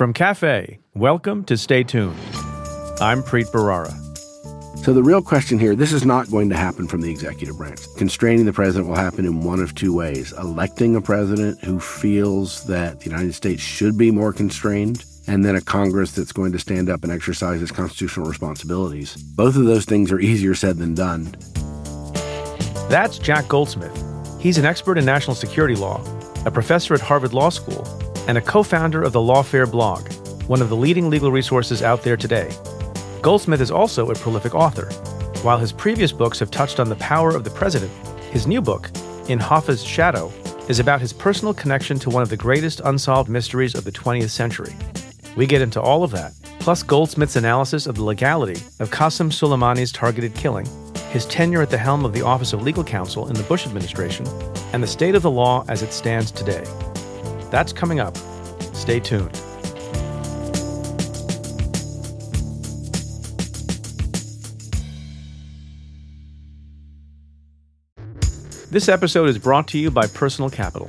From 0.00 0.14
Cafe, 0.14 0.78
welcome 0.94 1.44
to 1.44 1.58
Stay 1.58 1.84
Tuned. 1.84 2.16
I'm 3.02 3.22
Preet 3.22 3.52
Bharara. 3.52 3.92
So, 4.78 4.94
the 4.94 5.02
real 5.02 5.20
question 5.20 5.58
here 5.58 5.76
this 5.76 5.92
is 5.92 6.06
not 6.06 6.30
going 6.30 6.48
to 6.48 6.56
happen 6.56 6.88
from 6.88 7.02
the 7.02 7.10
executive 7.10 7.58
branch. 7.58 7.80
Constraining 7.98 8.46
the 8.46 8.52
president 8.54 8.88
will 8.88 8.96
happen 8.96 9.26
in 9.26 9.42
one 9.42 9.60
of 9.60 9.74
two 9.74 9.94
ways 9.94 10.32
electing 10.38 10.96
a 10.96 11.02
president 11.02 11.62
who 11.62 11.78
feels 11.78 12.64
that 12.64 13.00
the 13.00 13.10
United 13.10 13.34
States 13.34 13.60
should 13.60 13.98
be 13.98 14.10
more 14.10 14.32
constrained, 14.32 15.04
and 15.26 15.44
then 15.44 15.54
a 15.54 15.60
Congress 15.60 16.12
that's 16.12 16.32
going 16.32 16.52
to 16.52 16.58
stand 16.58 16.88
up 16.88 17.02
and 17.02 17.12
exercise 17.12 17.60
its 17.60 17.70
constitutional 17.70 18.26
responsibilities. 18.26 19.16
Both 19.16 19.54
of 19.54 19.66
those 19.66 19.84
things 19.84 20.10
are 20.10 20.18
easier 20.18 20.54
said 20.54 20.78
than 20.78 20.94
done. 20.94 21.24
That's 22.88 23.18
Jack 23.18 23.48
Goldsmith. 23.48 24.02
He's 24.40 24.56
an 24.56 24.64
expert 24.64 24.96
in 24.96 25.04
national 25.04 25.36
security 25.36 25.74
law, 25.74 26.02
a 26.46 26.50
professor 26.50 26.94
at 26.94 27.02
Harvard 27.02 27.34
Law 27.34 27.50
School, 27.50 27.84
and 28.30 28.38
a 28.38 28.40
co 28.40 28.62
founder 28.62 29.02
of 29.02 29.12
the 29.12 29.18
Lawfare 29.18 29.68
blog, 29.68 30.08
one 30.44 30.62
of 30.62 30.68
the 30.68 30.76
leading 30.76 31.10
legal 31.10 31.32
resources 31.32 31.82
out 31.82 32.04
there 32.04 32.16
today. 32.16 32.48
Goldsmith 33.22 33.60
is 33.60 33.72
also 33.72 34.08
a 34.08 34.14
prolific 34.14 34.54
author. 34.54 34.86
While 35.42 35.58
his 35.58 35.72
previous 35.72 36.12
books 36.12 36.38
have 36.38 36.52
touched 36.52 36.78
on 36.78 36.88
the 36.88 36.94
power 36.96 37.34
of 37.34 37.42
the 37.42 37.50
president, 37.50 37.90
his 38.30 38.46
new 38.46 38.60
book, 38.60 38.88
In 39.28 39.40
Hoffa's 39.40 39.82
Shadow, 39.82 40.32
is 40.68 40.78
about 40.78 41.00
his 41.00 41.12
personal 41.12 41.52
connection 41.52 41.98
to 41.98 42.08
one 42.08 42.22
of 42.22 42.28
the 42.28 42.36
greatest 42.36 42.80
unsolved 42.84 43.28
mysteries 43.28 43.74
of 43.74 43.82
the 43.82 43.90
20th 43.90 44.30
century. 44.30 44.76
We 45.34 45.44
get 45.44 45.60
into 45.60 45.80
all 45.82 46.04
of 46.04 46.12
that, 46.12 46.32
plus 46.60 46.84
Goldsmith's 46.84 47.34
analysis 47.34 47.88
of 47.88 47.96
the 47.96 48.04
legality 48.04 48.62
of 48.78 48.92
Qasem 48.92 49.32
Soleimani's 49.32 49.90
targeted 49.90 50.36
killing, 50.36 50.68
his 51.10 51.26
tenure 51.26 51.62
at 51.62 51.70
the 51.70 51.78
helm 51.78 52.04
of 52.04 52.12
the 52.12 52.22
Office 52.22 52.52
of 52.52 52.62
Legal 52.62 52.84
Counsel 52.84 53.26
in 53.26 53.34
the 53.34 53.42
Bush 53.42 53.66
administration, 53.66 54.24
and 54.72 54.80
the 54.80 54.86
state 54.86 55.16
of 55.16 55.22
the 55.22 55.30
law 55.32 55.64
as 55.66 55.82
it 55.82 55.92
stands 55.92 56.30
today. 56.30 56.64
That's 57.50 57.72
coming 57.72 58.00
up. 58.00 58.16
Stay 58.74 59.00
tuned. 59.00 59.38
This 68.70 68.88
episode 68.88 69.28
is 69.28 69.36
brought 69.36 69.66
to 69.68 69.78
you 69.78 69.90
by 69.90 70.06
Personal 70.06 70.48
Capital. 70.48 70.88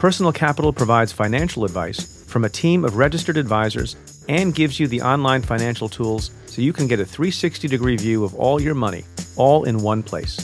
Personal 0.00 0.32
Capital 0.32 0.72
provides 0.72 1.12
financial 1.12 1.64
advice 1.64 2.24
from 2.24 2.44
a 2.44 2.48
team 2.48 2.84
of 2.84 2.96
registered 2.96 3.36
advisors 3.36 3.94
and 4.28 4.52
gives 4.52 4.80
you 4.80 4.88
the 4.88 5.00
online 5.02 5.42
financial 5.42 5.88
tools 5.88 6.32
so 6.46 6.62
you 6.62 6.72
can 6.72 6.88
get 6.88 6.98
a 6.98 7.04
360 7.04 7.68
degree 7.68 7.96
view 7.96 8.24
of 8.24 8.34
all 8.34 8.60
your 8.60 8.74
money, 8.74 9.04
all 9.36 9.62
in 9.62 9.78
one 9.78 10.02
place. 10.02 10.36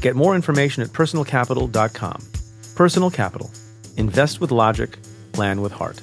Get 0.00 0.16
more 0.16 0.34
information 0.34 0.82
at 0.82 0.88
personalcapital.com. 0.88 2.22
Personal 2.74 3.10
Capital. 3.10 3.48
Invest 3.96 4.40
with 4.40 4.50
logic, 4.50 4.98
plan 5.32 5.60
with 5.60 5.72
heart. 5.72 6.00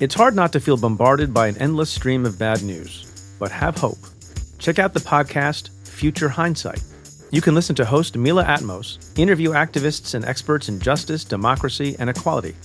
It's 0.00 0.14
hard 0.14 0.34
not 0.34 0.52
to 0.52 0.60
feel 0.60 0.76
bombarded 0.76 1.34
by 1.34 1.48
an 1.48 1.58
endless 1.58 1.90
stream 1.90 2.24
of 2.24 2.38
bad 2.38 2.62
news, 2.62 3.36
but 3.38 3.50
have 3.50 3.76
hope. 3.76 3.98
Check 4.58 4.78
out 4.78 4.94
the 4.94 5.00
podcast 5.00 5.70
Future 5.86 6.28
Hindsight 6.28 6.82
you 7.32 7.40
can 7.40 7.54
listen 7.54 7.76
to 7.76 7.84
host 7.84 8.16
Mila 8.16 8.44
Atmos 8.44 8.98
interview 9.18 9.50
activists 9.50 10.14
and 10.14 10.24
experts 10.24 10.68
in 10.68 10.80
justice, 10.80 11.24
democracy, 11.24 11.94
and 11.98 12.10
equality. 12.10 12.56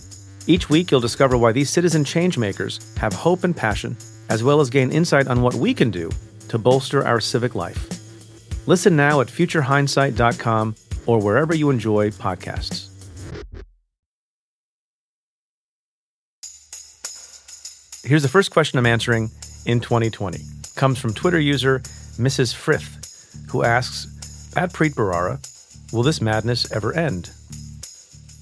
Each 0.47 0.69
week, 0.69 0.89
you'll 0.89 1.01
discover 1.01 1.37
why 1.37 1.51
these 1.51 1.69
citizen 1.69 2.03
changemakers 2.03 2.97
have 2.97 3.13
hope 3.13 3.43
and 3.43 3.55
passion, 3.55 3.95
as 4.29 4.43
well 4.43 4.59
as 4.61 4.69
gain 4.69 4.91
insight 4.91 5.27
on 5.27 5.41
what 5.41 5.53
we 5.53 5.73
can 5.73 5.91
do 5.91 6.09
to 6.49 6.57
bolster 6.57 7.05
our 7.05 7.19
civic 7.19 7.53
life. 7.55 7.87
Listen 8.67 8.95
now 8.95 9.21
at 9.21 9.27
futurehindsight.com 9.27 10.75
or 11.05 11.19
wherever 11.19 11.53
you 11.53 11.69
enjoy 11.69 12.09
podcasts. 12.09 12.94
Here's 18.05 18.21
the 18.21 18.29
first 18.29 18.51
question 18.51 18.77
I'm 18.77 18.85
answering 18.85 19.31
in 19.65 19.79
2020. 19.79 20.39
Comes 20.75 20.99
from 20.99 21.15
Twitter 21.15 21.39
user 21.39 21.79
Mrs. 22.19 22.53
Frith, 22.53 23.47
who 23.49 23.63
asks 23.63 24.53
at 24.55 24.71
Preet 24.71 24.93
Bharara, 24.93 25.39
will 25.91 26.03
this 26.03 26.21
madness 26.21 26.71
ever 26.71 26.93
end? 26.93 27.31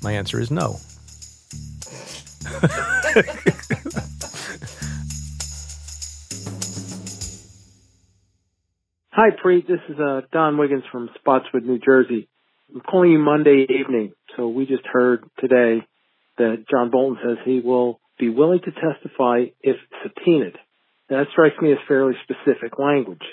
My 0.02 0.12
answer 0.12 0.42
is 0.42 0.52
no. 0.52 0.82
Hi, 9.12 9.30
Preet. 9.30 9.66
This 9.66 9.80
is 9.88 9.98
uh, 9.98 10.22
Don 10.34 10.58
Wiggins 10.58 10.84
from 10.92 11.10
Spotswood, 11.16 11.64
New 11.64 11.80
Jersey. 11.80 12.28
I'm 12.76 12.82
calling 12.82 13.14
you 13.14 13.20
Monday 13.20 13.66
evening. 13.70 14.12
So 14.36 14.50
we 14.50 14.66
just 14.66 14.86
heard 14.86 15.24
today 15.40 15.88
that 16.38 16.66
John 16.70 16.90
Bolton 16.90 17.18
says 17.24 17.38
he 17.46 17.62
will 17.62 18.02
be 18.24 18.30
willing 18.30 18.60
to 18.60 18.72
testify 18.72 19.46
if 19.62 19.76
subpoenaed. 20.02 20.58
That 21.10 21.28
strikes 21.32 21.56
me 21.62 21.72
as 21.72 21.78
fairly 21.88 22.14
specific 22.24 22.80
language. 22.80 23.24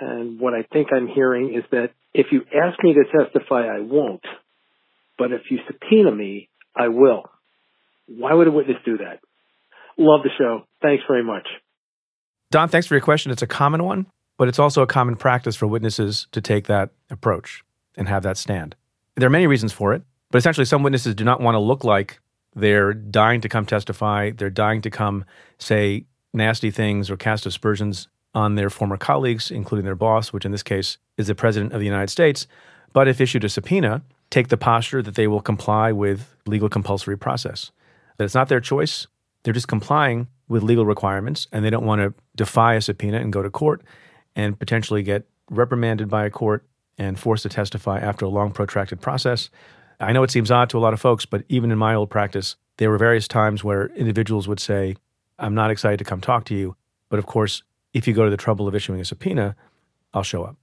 And 0.00 0.40
what 0.40 0.54
I 0.54 0.62
think 0.72 0.88
I'm 0.92 1.06
hearing 1.06 1.54
is 1.54 1.64
that 1.70 1.90
if 2.12 2.26
you 2.32 2.42
ask 2.54 2.82
me 2.82 2.94
to 2.94 3.04
testify, 3.04 3.66
I 3.66 3.80
won't. 3.80 4.24
But 5.18 5.32
if 5.32 5.42
you 5.50 5.58
subpoena 5.66 6.10
me, 6.10 6.48
I 6.74 6.88
will. 6.88 7.24
Why 8.08 8.34
would 8.34 8.48
a 8.48 8.50
witness 8.50 8.78
do 8.84 8.98
that? 8.98 9.20
Love 9.96 10.22
the 10.22 10.30
show. 10.36 10.64
Thanks 10.82 11.04
very 11.06 11.22
much. 11.22 11.46
Don, 12.50 12.68
thanks 12.68 12.86
for 12.86 12.94
your 12.94 13.02
question. 13.02 13.30
It's 13.30 13.42
a 13.42 13.46
common 13.46 13.84
one, 13.84 14.06
but 14.38 14.48
it's 14.48 14.58
also 14.58 14.82
a 14.82 14.86
common 14.86 15.14
practice 15.14 15.54
for 15.54 15.66
witnesses 15.68 16.26
to 16.32 16.40
take 16.40 16.66
that 16.66 16.90
approach 17.10 17.62
and 17.96 18.08
have 18.08 18.24
that 18.24 18.36
stand. 18.36 18.74
There 19.16 19.26
are 19.26 19.30
many 19.30 19.46
reasons 19.46 19.72
for 19.72 19.92
it, 19.92 20.02
but 20.30 20.38
essentially, 20.38 20.64
some 20.64 20.82
witnesses 20.82 21.14
do 21.14 21.24
not 21.24 21.40
want 21.40 21.54
to 21.54 21.60
look 21.60 21.84
like 21.84 22.18
they're 22.54 22.92
dying 22.92 23.40
to 23.40 23.48
come 23.48 23.66
testify. 23.66 24.30
They're 24.30 24.50
dying 24.50 24.82
to 24.82 24.90
come 24.90 25.24
say 25.58 26.04
nasty 26.32 26.70
things 26.70 27.10
or 27.10 27.16
cast 27.16 27.46
aspersions 27.46 28.08
on 28.34 28.54
their 28.54 28.70
former 28.70 28.96
colleagues, 28.96 29.50
including 29.50 29.84
their 29.84 29.96
boss, 29.96 30.32
which 30.32 30.44
in 30.44 30.52
this 30.52 30.62
case 30.62 30.98
is 31.16 31.26
the 31.26 31.34
President 31.34 31.72
of 31.72 31.80
the 31.80 31.86
United 31.86 32.10
States, 32.10 32.46
but 32.92 33.08
if 33.08 33.20
issued 33.20 33.44
a 33.44 33.48
subpoena, 33.48 34.02
take 34.30 34.48
the 34.48 34.56
posture 34.56 35.02
that 35.02 35.16
they 35.16 35.26
will 35.26 35.40
comply 35.40 35.92
with 35.92 36.36
legal 36.46 36.68
compulsory 36.68 37.18
process. 37.18 37.72
That 38.16 38.24
it's 38.24 38.34
not 38.34 38.48
their 38.48 38.60
choice, 38.60 39.06
they're 39.42 39.54
just 39.54 39.68
complying 39.68 40.28
with 40.48 40.62
legal 40.62 40.86
requirements, 40.86 41.46
and 41.52 41.64
they 41.64 41.70
don't 41.70 41.86
want 41.86 42.00
to 42.00 42.14
defy 42.36 42.74
a 42.74 42.80
subpoena 42.80 43.18
and 43.18 43.32
go 43.32 43.42
to 43.42 43.50
court 43.50 43.82
and 44.36 44.58
potentially 44.58 45.02
get 45.02 45.26
reprimanded 45.50 46.08
by 46.08 46.24
a 46.24 46.30
court 46.30 46.64
and 46.98 47.18
forced 47.18 47.42
to 47.44 47.48
testify 47.48 47.98
after 47.98 48.24
a 48.24 48.28
long, 48.28 48.52
protracted 48.52 49.00
process. 49.00 49.50
I 50.00 50.12
know 50.12 50.22
it 50.22 50.30
seems 50.30 50.50
odd 50.50 50.70
to 50.70 50.78
a 50.78 50.80
lot 50.80 50.94
of 50.94 51.00
folks, 51.00 51.26
but 51.26 51.44
even 51.48 51.70
in 51.70 51.78
my 51.78 51.94
old 51.94 52.08
practice, 52.08 52.56
there 52.78 52.90
were 52.90 52.96
various 52.96 53.28
times 53.28 53.62
where 53.62 53.88
individuals 53.88 54.48
would 54.48 54.60
say, 54.60 54.96
I'm 55.38 55.54
not 55.54 55.70
excited 55.70 55.98
to 55.98 56.04
come 56.04 56.22
talk 56.22 56.44
to 56.46 56.54
you. 56.54 56.74
But 57.10 57.18
of 57.18 57.26
course, 57.26 57.62
if 57.92 58.08
you 58.08 58.14
go 58.14 58.24
to 58.24 58.30
the 58.30 58.36
trouble 58.36 58.66
of 58.66 58.74
issuing 58.74 59.00
a 59.00 59.04
subpoena, 59.04 59.56
I'll 60.14 60.22
show 60.22 60.42
up. 60.42 60.56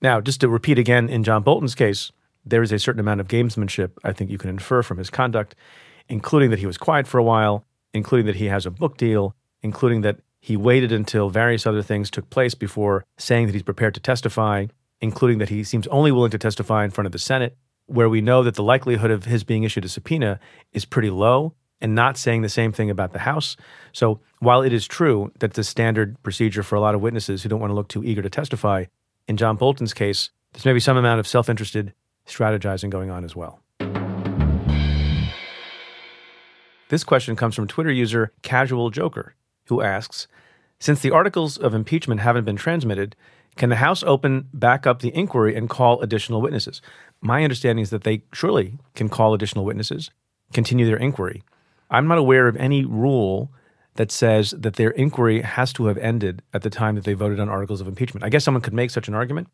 Now, 0.00 0.20
just 0.20 0.40
to 0.42 0.48
repeat 0.48 0.78
again, 0.78 1.08
in 1.08 1.24
John 1.24 1.42
Bolton's 1.42 1.74
case, 1.74 2.12
there 2.44 2.62
is 2.62 2.70
a 2.70 2.78
certain 2.78 3.00
amount 3.00 3.20
of 3.20 3.26
gamesmanship 3.26 3.90
I 4.04 4.12
think 4.12 4.30
you 4.30 4.38
can 4.38 4.50
infer 4.50 4.82
from 4.82 4.98
his 4.98 5.10
conduct, 5.10 5.56
including 6.08 6.50
that 6.50 6.60
he 6.60 6.66
was 6.66 6.78
quiet 6.78 7.08
for 7.08 7.18
a 7.18 7.24
while, 7.24 7.64
including 7.92 8.26
that 8.26 8.36
he 8.36 8.46
has 8.46 8.64
a 8.64 8.70
book 8.70 8.96
deal, 8.96 9.34
including 9.62 10.02
that 10.02 10.20
he 10.40 10.56
waited 10.56 10.92
until 10.92 11.30
various 11.30 11.66
other 11.66 11.82
things 11.82 12.10
took 12.10 12.30
place 12.30 12.54
before 12.54 13.04
saying 13.16 13.46
that 13.46 13.54
he's 13.54 13.62
prepared 13.62 13.94
to 13.94 14.00
testify, 14.00 14.66
including 15.00 15.38
that 15.38 15.48
he 15.48 15.64
seems 15.64 15.88
only 15.88 16.12
willing 16.12 16.30
to 16.30 16.38
testify 16.38 16.84
in 16.84 16.90
front 16.90 17.06
of 17.06 17.12
the 17.12 17.18
Senate, 17.18 17.56
where 17.88 18.08
we 18.08 18.20
know 18.20 18.42
that 18.42 18.54
the 18.54 18.62
likelihood 18.62 19.10
of 19.10 19.24
his 19.24 19.44
being 19.44 19.64
issued 19.64 19.84
a 19.84 19.88
subpoena 19.88 20.38
is 20.72 20.84
pretty 20.84 21.10
low 21.10 21.54
and 21.80 21.94
not 21.94 22.16
saying 22.16 22.42
the 22.42 22.48
same 22.48 22.72
thing 22.72 22.90
about 22.90 23.12
the 23.12 23.18
House. 23.20 23.56
So 23.92 24.20
while 24.40 24.62
it 24.62 24.72
is 24.72 24.86
true 24.86 25.32
that 25.38 25.54
the 25.54 25.64
standard 25.64 26.22
procedure 26.22 26.62
for 26.62 26.76
a 26.76 26.80
lot 26.80 26.94
of 26.94 27.00
witnesses 27.00 27.42
who 27.42 27.48
don't 27.48 27.60
want 27.60 27.70
to 27.70 27.74
look 27.74 27.88
too 27.88 28.04
eager 28.04 28.22
to 28.22 28.30
testify, 28.30 28.84
in 29.26 29.36
John 29.36 29.56
Bolton's 29.56 29.94
case, 29.94 30.30
there's 30.52 30.64
maybe 30.64 30.80
some 30.80 30.96
amount 30.96 31.20
of 31.20 31.26
self 31.26 31.48
interested 31.48 31.92
strategizing 32.26 32.90
going 32.90 33.10
on 33.10 33.24
as 33.24 33.36
well. 33.36 33.60
This 36.88 37.04
question 37.04 37.36
comes 37.36 37.54
from 37.54 37.66
Twitter 37.66 37.92
user 37.92 38.32
Casual 38.42 38.90
Joker, 38.90 39.34
who 39.66 39.82
asks 39.82 40.26
Since 40.78 41.00
the 41.00 41.10
articles 41.10 41.58
of 41.58 41.74
impeachment 41.74 42.20
haven't 42.20 42.44
been 42.44 42.56
transmitted, 42.56 43.14
can 43.58 43.68
the 43.68 43.76
House 43.76 44.02
open 44.02 44.48
back 44.54 44.86
up 44.86 45.00
the 45.00 45.14
inquiry 45.14 45.56
and 45.56 45.68
call 45.68 46.00
additional 46.00 46.40
witnesses? 46.40 46.80
My 47.20 47.42
understanding 47.42 47.82
is 47.82 47.90
that 47.90 48.04
they 48.04 48.22
surely 48.32 48.78
can 48.94 49.08
call 49.08 49.34
additional 49.34 49.64
witnesses, 49.64 50.10
continue 50.52 50.86
their 50.86 50.96
inquiry. 50.96 51.42
I'm 51.90 52.06
not 52.06 52.18
aware 52.18 52.48
of 52.48 52.56
any 52.56 52.84
rule 52.84 53.50
that 53.96 54.12
says 54.12 54.54
that 54.56 54.76
their 54.76 54.90
inquiry 54.90 55.42
has 55.42 55.72
to 55.72 55.86
have 55.86 55.98
ended 55.98 56.42
at 56.54 56.62
the 56.62 56.70
time 56.70 56.94
that 56.94 57.04
they 57.04 57.14
voted 57.14 57.40
on 57.40 57.48
articles 57.48 57.80
of 57.80 57.88
impeachment. 57.88 58.24
I 58.24 58.28
guess 58.28 58.44
someone 58.44 58.62
could 58.62 58.72
make 58.72 58.90
such 58.90 59.08
an 59.08 59.14
argument, 59.14 59.48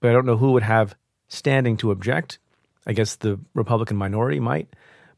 but 0.00 0.08
I 0.08 0.12
don't 0.14 0.26
know 0.26 0.38
who 0.38 0.52
would 0.52 0.62
have 0.62 0.94
standing 1.28 1.76
to 1.78 1.90
object. 1.90 2.38
I 2.86 2.94
guess 2.94 3.16
the 3.16 3.38
Republican 3.52 3.98
minority 3.98 4.40
might, 4.40 4.68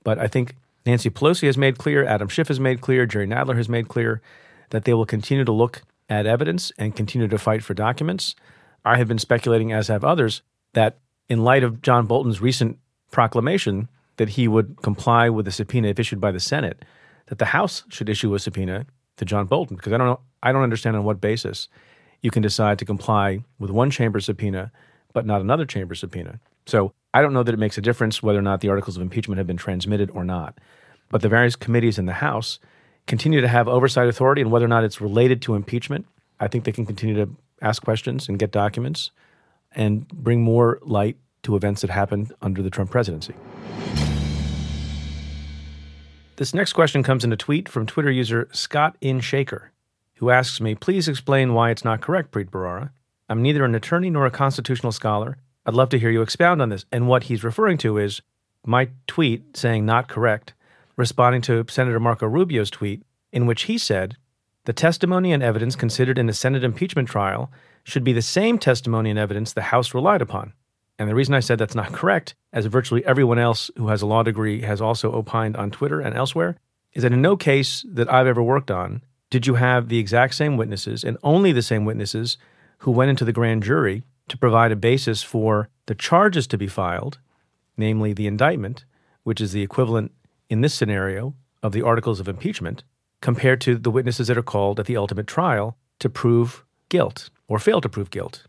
but 0.02 0.18
I 0.18 0.26
think 0.26 0.56
Nancy 0.84 1.10
Pelosi 1.10 1.46
has 1.46 1.56
made 1.56 1.78
clear, 1.78 2.04
Adam 2.04 2.26
Schiff 2.26 2.48
has 2.48 2.58
made 2.58 2.80
clear, 2.80 3.06
Jerry 3.06 3.26
Nadler 3.26 3.56
has 3.56 3.68
made 3.68 3.86
clear 3.86 4.20
that 4.70 4.84
they 4.84 4.94
will 4.94 5.06
continue 5.06 5.44
to 5.44 5.52
look 5.52 5.82
at 6.08 6.26
evidence 6.26 6.72
and 6.78 6.96
continue 6.96 7.28
to 7.28 7.38
fight 7.38 7.62
for 7.62 7.74
documents. 7.74 8.34
I 8.84 8.96
have 8.98 9.08
been 9.08 9.18
speculating, 9.18 9.72
as 9.72 9.88
have 9.88 10.04
others, 10.04 10.42
that 10.74 10.98
in 11.28 11.44
light 11.44 11.62
of 11.62 11.82
John 11.82 12.06
Bolton's 12.06 12.40
recent 12.40 12.78
proclamation 13.10 13.88
that 14.16 14.30
he 14.30 14.48
would 14.48 14.76
comply 14.82 15.28
with 15.28 15.48
a 15.48 15.52
subpoena 15.52 15.88
if 15.88 15.98
issued 15.98 16.20
by 16.20 16.32
the 16.32 16.40
Senate, 16.40 16.84
that 17.26 17.38
the 17.38 17.46
House 17.46 17.84
should 17.88 18.08
issue 18.08 18.34
a 18.34 18.38
subpoena 18.38 18.86
to 19.16 19.24
John 19.24 19.46
Bolton 19.46 19.76
because 19.76 19.92
I 19.92 19.96
don't 19.96 20.06
know, 20.06 20.20
I 20.42 20.52
don't 20.52 20.62
understand 20.62 20.96
on 20.96 21.04
what 21.04 21.20
basis 21.20 21.68
you 22.20 22.30
can 22.30 22.42
decide 22.42 22.78
to 22.78 22.84
comply 22.84 23.44
with 23.58 23.70
one 23.70 23.90
chamber 23.90 24.20
subpoena 24.20 24.70
but 25.12 25.26
not 25.26 25.40
another 25.40 25.66
chamber 25.66 25.94
subpoena. 25.94 26.40
So 26.66 26.92
I 27.14 27.22
don't 27.22 27.32
know 27.32 27.42
that 27.42 27.52
it 27.52 27.58
makes 27.58 27.78
a 27.78 27.82
difference 27.82 28.22
whether 28.22 28.38
or 28.38 28.42
not 28.42 28.60
the 28.60 28.68
articles 28.68 28.96
of 28.96 29.02
impeachment 29.02 29.38
have 29.38 29.46
been 29.46 29.56
transmitted 29.56 30.10
or 30.10 30.24
not. 30.24 30.58
But 31.10 31.20
the 31.20 31.28
various 31.28 31.56
committees 31.56 31.98
in 31.98 32.06
the 32.06 32.14
House 32.14 32.58
continue 33.06 33.40
to 33.40 33.48
have 33.48 33.68
oversight 33.68 34.08
authority, 34.08 34.42
and 34.42 34.50
whether 34.50 34.64
or 34.64 34.68
not 34.68 34.84
it's 34.84 35.00
related 35.00 35.42
to 35.42 35.54
impeachment, 35.54 36.06
I 36.40 36.48
think 36.48 36.64
they 36.64 36.72
can 36.72 36.86
continue 36.86 37.14
to 37.16 37.30
ask 37.60 37.82
questions 37.82 38.28
and 38.28 38.38
get 38.38 38.50
documents 38.50 39.10
and 39.74 40.06
bring 40.08 40.42
more 40.42 40.78
light 40.82 41.16
to 41.44 41.56
events 41.56 41.80
that 41.80 41.90
happened 41.90 42.32
under 42.42 42.62
the 42.62 42.70
Trump 42.70 42.90
presidency. 42.90 43.34
This 46.36 46.54
next 46.54 46.72
question 46.72 47.02
comes 47.02 47.24
in 47.24 47.32
a 47.32 47.36
tweet 47.36 47.68
from 47.68 47.86
Twitter 47.86 48.10
user 48.10 48.48
Scott 48.52 48.96
In 49.00 49.20
Shaker, 49.20 49.70
who 50.14 50.30
asks 50.30 50.60
me, 50.60 50.74
Please 50.74 51.08
explain 51.08 51.54
why 51.54 51.70
it's 51.70 51.84
not 51.84 52.00
correct, 52.00 52.32
Preet 52.32 52.50
Bharara. 52.50 52.90
I'm 53.28 53.42
neither 53.42 53.64
an 53.64 53.74
attorney 53.74 54.10
nor 54.10 54.26
a 54.26 54.30
constitutional 54.30 54.92
scholar. 54.92 55.36
I'd 55.64 55.74
love 55.74 55.90
to 55.90 55.98
hear 55.98 56.10
you 56.10 56.22
expound 56.22 56.60
on 56.60 56.70
this. 56.70 56.84
And 56.90 57.06
what 57.06 57.24
he's 57.24 57.44
referring 57.44 57.78
to 57.78 57.98
is 57.98 58.22
my 58.66 58.88
tweet 59.06 59.56
saying 59.56 59.86
not 59.86 60.08
correct, 60.08 60.54
responding 61.02 61.42
to 61.42 61.64
Senator 61.68 61.98
Marco 61.98 62.28
Rubio's 62.28 62.70
tweet, 62.70 63.02
in 63.32 63.44
which 63.46 63.62
he 63.62 63.76
said, 63.76 64.16
The 64.66 64.72
testimony 64.72 65.32
and 65.32 65.42
evidence 65.42 65.74
considered 65.74 66.16
in 66.16 66.28
the 66.28 66.32
Senate 66.32 66.62
impeachment 66.62 67.08
trial 67.08 67.50
should 67.82 68.04
be 68.04 68.12
the 68.12 68.22
same 68.22 68.56
testimony 68.56 69.10
and 69.10 69.18
evidence 69.18 69.52
the 69.52 69.62
House 69.62 69.94
relied 69.94 70.22
upon. 70.22 70.52
And 71.00 71.10
the 71.10 71.16
reason 71.16 71.34
I 71.34 71.40
said 71.40 71.58
that's 71.58 71.74
not 71.74 71.92
correct, 71.92 72.36
as 72.52 72.66
virtually 72.66 73.04
everyone 73.04 73.40
else 73.40 73.68
who 73.76 73.88
has 73.88 74.00
a 74.00 74.06
law 74.06 74.22
degree 74.22 74.62
has 74.62 74.80
also 74.80 75.10
opined 75.10 75.56
on 75.56 75.72
Twitter 75.72 76.00
and 76.00 76.14
elsewhere, 76.14 76.56
is 76.92 77.02
that 77.02 77.12
in 77.12 77.20
no 77.20 77.36
case 77.36 77.84
that 77.88 78.12
I've 78.12 78.28
ever 78.28 78.42
worked 78.42 78.70
on 78.70 79.02
did 79.28 79.44
you 79.44 79.54
have 79.54 79.88
the 79.88 79.98
exact 79.98 80.36
same 80.36 80.56
witnesses 80.56 81.02
and 81.02 81.18
only 81.24 81.50
the 81.50 81.62
same 81.62 81.84
witnesses 81.84 82.38
who 82.78 82.92
went 82.92 83.10
into 83.10 83.24
the 83.24 83.32
grand 83.32 83.64
jury 83.64 84.04
to 84.28 84.38
provide 84.38 84.70
a 84.70 84.76
basis 84.76 85.22
for 85.24 85.68
the 85.86 85.96
charges 85.96 86.46
to 86.46 86.58
be 86.58 86.68
filed, 86.68 87.18
namely 87.76 88.12
the 88.12 88.28
indictment, 88.28 88.84
which 89.24 89.40
is 89.40 89.50
the 89.50 89.62
equivalent 89.62 90.12
in 90.52 90.60
this 90.60 90.74
scenario 90.74 91.34
of 91.62 91.72
the 91.72 91.80
articles 91.80 92.20
of 92.20 92.28
impeachment, 92.28 92.84
compared 93.22 93.58
to 93.62 93.78
the 93.78 93.90
witnesses 93.90 94.28
that 94.28 94.36
are 94.36 94.42
called 94.42 94.78
at 94.78 94.84
the 94.84 94.98
ultimate 94.98 95.26
trial 95.26 95.78
to 95.98 96.10
prove 96.10 96.62
guilt 96.90 97.30
or 97.48 97.58
fail 97.58 97.80
to 97.80 97.88
prove 97.88 98.10
guilt. 98.10 98.46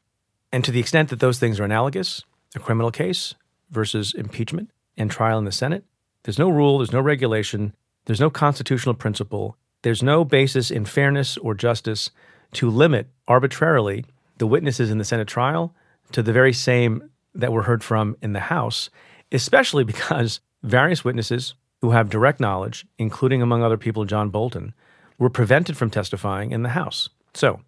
And 0.52 0.66
to 0.66 0.72
the 0.72 0.82
extent 0.82 1.10
that 1.10 1.22
those 1.22 1.40
things 1.40 1.62
are 1.62 1.64
analogous, 1.64 2.22
a 2.56 2.60
criminal 2.60 2.92
case 2.92 3.36
versus 3.72 4.14
impeachment 4.14 4.70
and 4.98 5.10
trial 5.10 5.40
in 5.40 5.46
the 5.46 5.52
Senate, 5.52 5.86
there's 6.24 6.38
no 6.38 6.50
rule, 6.50 6.80
there's 6.80 6.92
no 6.92 7.00
regulation, 7.00 7.74
there's 8.04 8.20
no 8.20 8.30
constitutional 8.30 8.96
principle, 8.96 9.56
there's 9.84 10.04
no 10.04 10.26
basis 10.26 10.72
in 10.72 10.84
fairness 10.84 11.38
or 11.38 11.54
justice 11.54 12.12
to 12.52 12.70
limit 12.70 13.08
arbitrarily 13.30 14.04
the 14.40 14.48
witnesses 14.48 14.92
in 14.92 14.98
the 14.98 15.06
Senate 15.06 15.30
trial 15.30 15.74
to 16.12 16.22
the 16.22 16.34
very 16.34 16.54
same 16.54 17.10
that 17.34 17.54
were 17.54 17.64
heard 17.64 17.82
from 17.82 18.18
in 18.22 18.34
the 18.34 18.42
House, 18.42 18.90
especially 19.32 19.84
because 19.94 20.42
various 20.64 21.06
witnesses 21.06 21.54
who 21.84 21.92
have 21.92 22.10
direct 22.10 22.40
knowledge, 22.40 22.86
including 22.98 23.42
among 23.42 23.62
other 23.62 23.76
people 23.76 24.06
John 24.06 24.30
Bolton, 24.30 24.74
were 25.20 25.30
prevented 25.30 25.76
from 25.76 25.90
testifying 25.90 26.54
in 26.54 26.64
the 26.64 26.70
House. 26.70 27.10
So, 27.34 27.60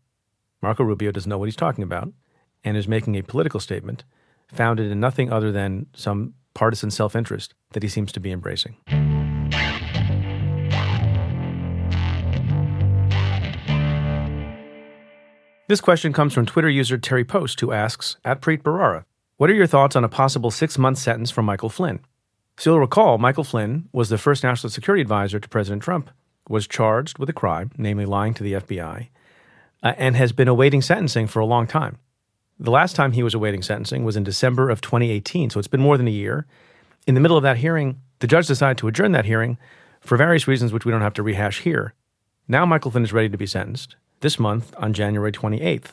Marco 0.62 0.86
Rubio 0.86 1.12
doesn't 1.12 1.30
know 1.30 1.38
what 1.38 1.48
he's 1.48 1.56
talking 1.58 1.84
about 1.84 2.14
and 2.64 2.78
is 2.78 2.88
making 2.88 3.18
a 3.18 3.24
political 3.24 3.60
statement 3.60 4.06
founded 4.48 4.90
in 4.90 5.02
nothing 5.02 5.34
other 5.34 5.52
than 5.52 5.88
some 5.94 6.34
partisan 6.54 6.92
self 6.92 7.14
interest 7.14 7.56
that 7.74 7.84
he 7.84 7.90
seems 7.90 8.14
to 8.14 8.22
be 8.22 8.32
embracing. 8.32 8.78
This 15.68 15.82
question 15.82 16.14
comes 16.14 16.34
from 16.34 16.46
Twitter 16.46 16.70
user 16.70 16.98
Terry 16.98 17.26
Post, 17.26 17.60
who 17.60 17.74
asks, 17.74 18.16
at 18.24 18.40
Preet 18.40 18.62
Bharara, 18.64 19.04
what 19.36 19.50
are 19.50 19.54
your 19.54 19.68
thoughts 19.68 19.98
on 19.98 20.06
a 20.06 20.10
possible 20.10 20.52
six 20.52 20.78
month 20.78 21.00
sentence 21.00 21.32
for 21.32 21.42
Michael 21.42 21.68
Flynn? 21.68 22.00
So 22.58 22.72
you'll 22.72 22.80
recall, 22.80 23.18
Michael 23.18 23.44
Flynn 23.44 23.90
was 23.92 24.10
the 24.10 24.18
first 24.18 24.44
national 24.44 24.70
security 24.70 25.02
advisor 25.02 25.40
to 25.40 25.50
President 25.50 25.84
Trump, 25.84 26.10
was 26.48 26.68
charged 26.68 27.18
with 27.18 27.30
a 27.30 27.34
crime, 27.34 27.72
namely 27.78 28.06
lying 28.06 28.34
to 28.36 28.44
the 28.44 28.54
FBI, 28.54 29.10
uh, 29.84 29.94
and 29.98 30.16
has 30.16 30.32
been 30.32 30.48
awaiting 30.48 30.82
sentencing 30.82 31.28
for 31.28 31.40
a 31.40 31.46
long 31.46 31.68
time. 31.68 31.98
The 32.58 32.72
last 32.72 32.96
time 32.96 33.12
he 33.12 33.24
was 33.24 33.34
awaiting 33.34 33.62
sentencing 33.62 34.06
was 34.06 34.16
in 34.16 34.24
December 34.24 34.70
of 34.70 34.80
2018, 34.80 35.50
so 35.50 35.60
it's 35.60 35.68
been 35.68 35.82
more 35.82 35.98
than 35.98 36.08
a 36.08 36.12
year. 36.12 36.46
In 37.06 37.14
the 37.14 37.20
middle 37.20 37.36
of 37.36 37.44
that 37.44 37.58
hearing, 37.58 38.00
the 38.20 38.28
judge 38.28 38.48
decided 38.48 38.78
to 38.78 38.88
adjourn 38.88 39.12
that 39.12 39.26
hearing 39.26 39.58
for 40.00 40.16
various 40.16 40.48
reasons, 40.48 40.72
which 40.72 40.86
we 40.86 40.92
don't 40.92 41.02
have 41.02 41.14
to 41.16 41.24
rehash 41.24 41.62
here. 41.62 41.94
Now 42.48 42.66
Michael 42.66 42.92
Flynn 42.92 43.04
is 43.04 43.12
ready 43.12 43.28
to 43.28 43.38
be 43.38 43.48
sentenced 43.48 43.98
this 44.22 44.40
month 44.40 44.74
on 44.78 44.94
January 44.94 45.32
28th. 45.32 45.92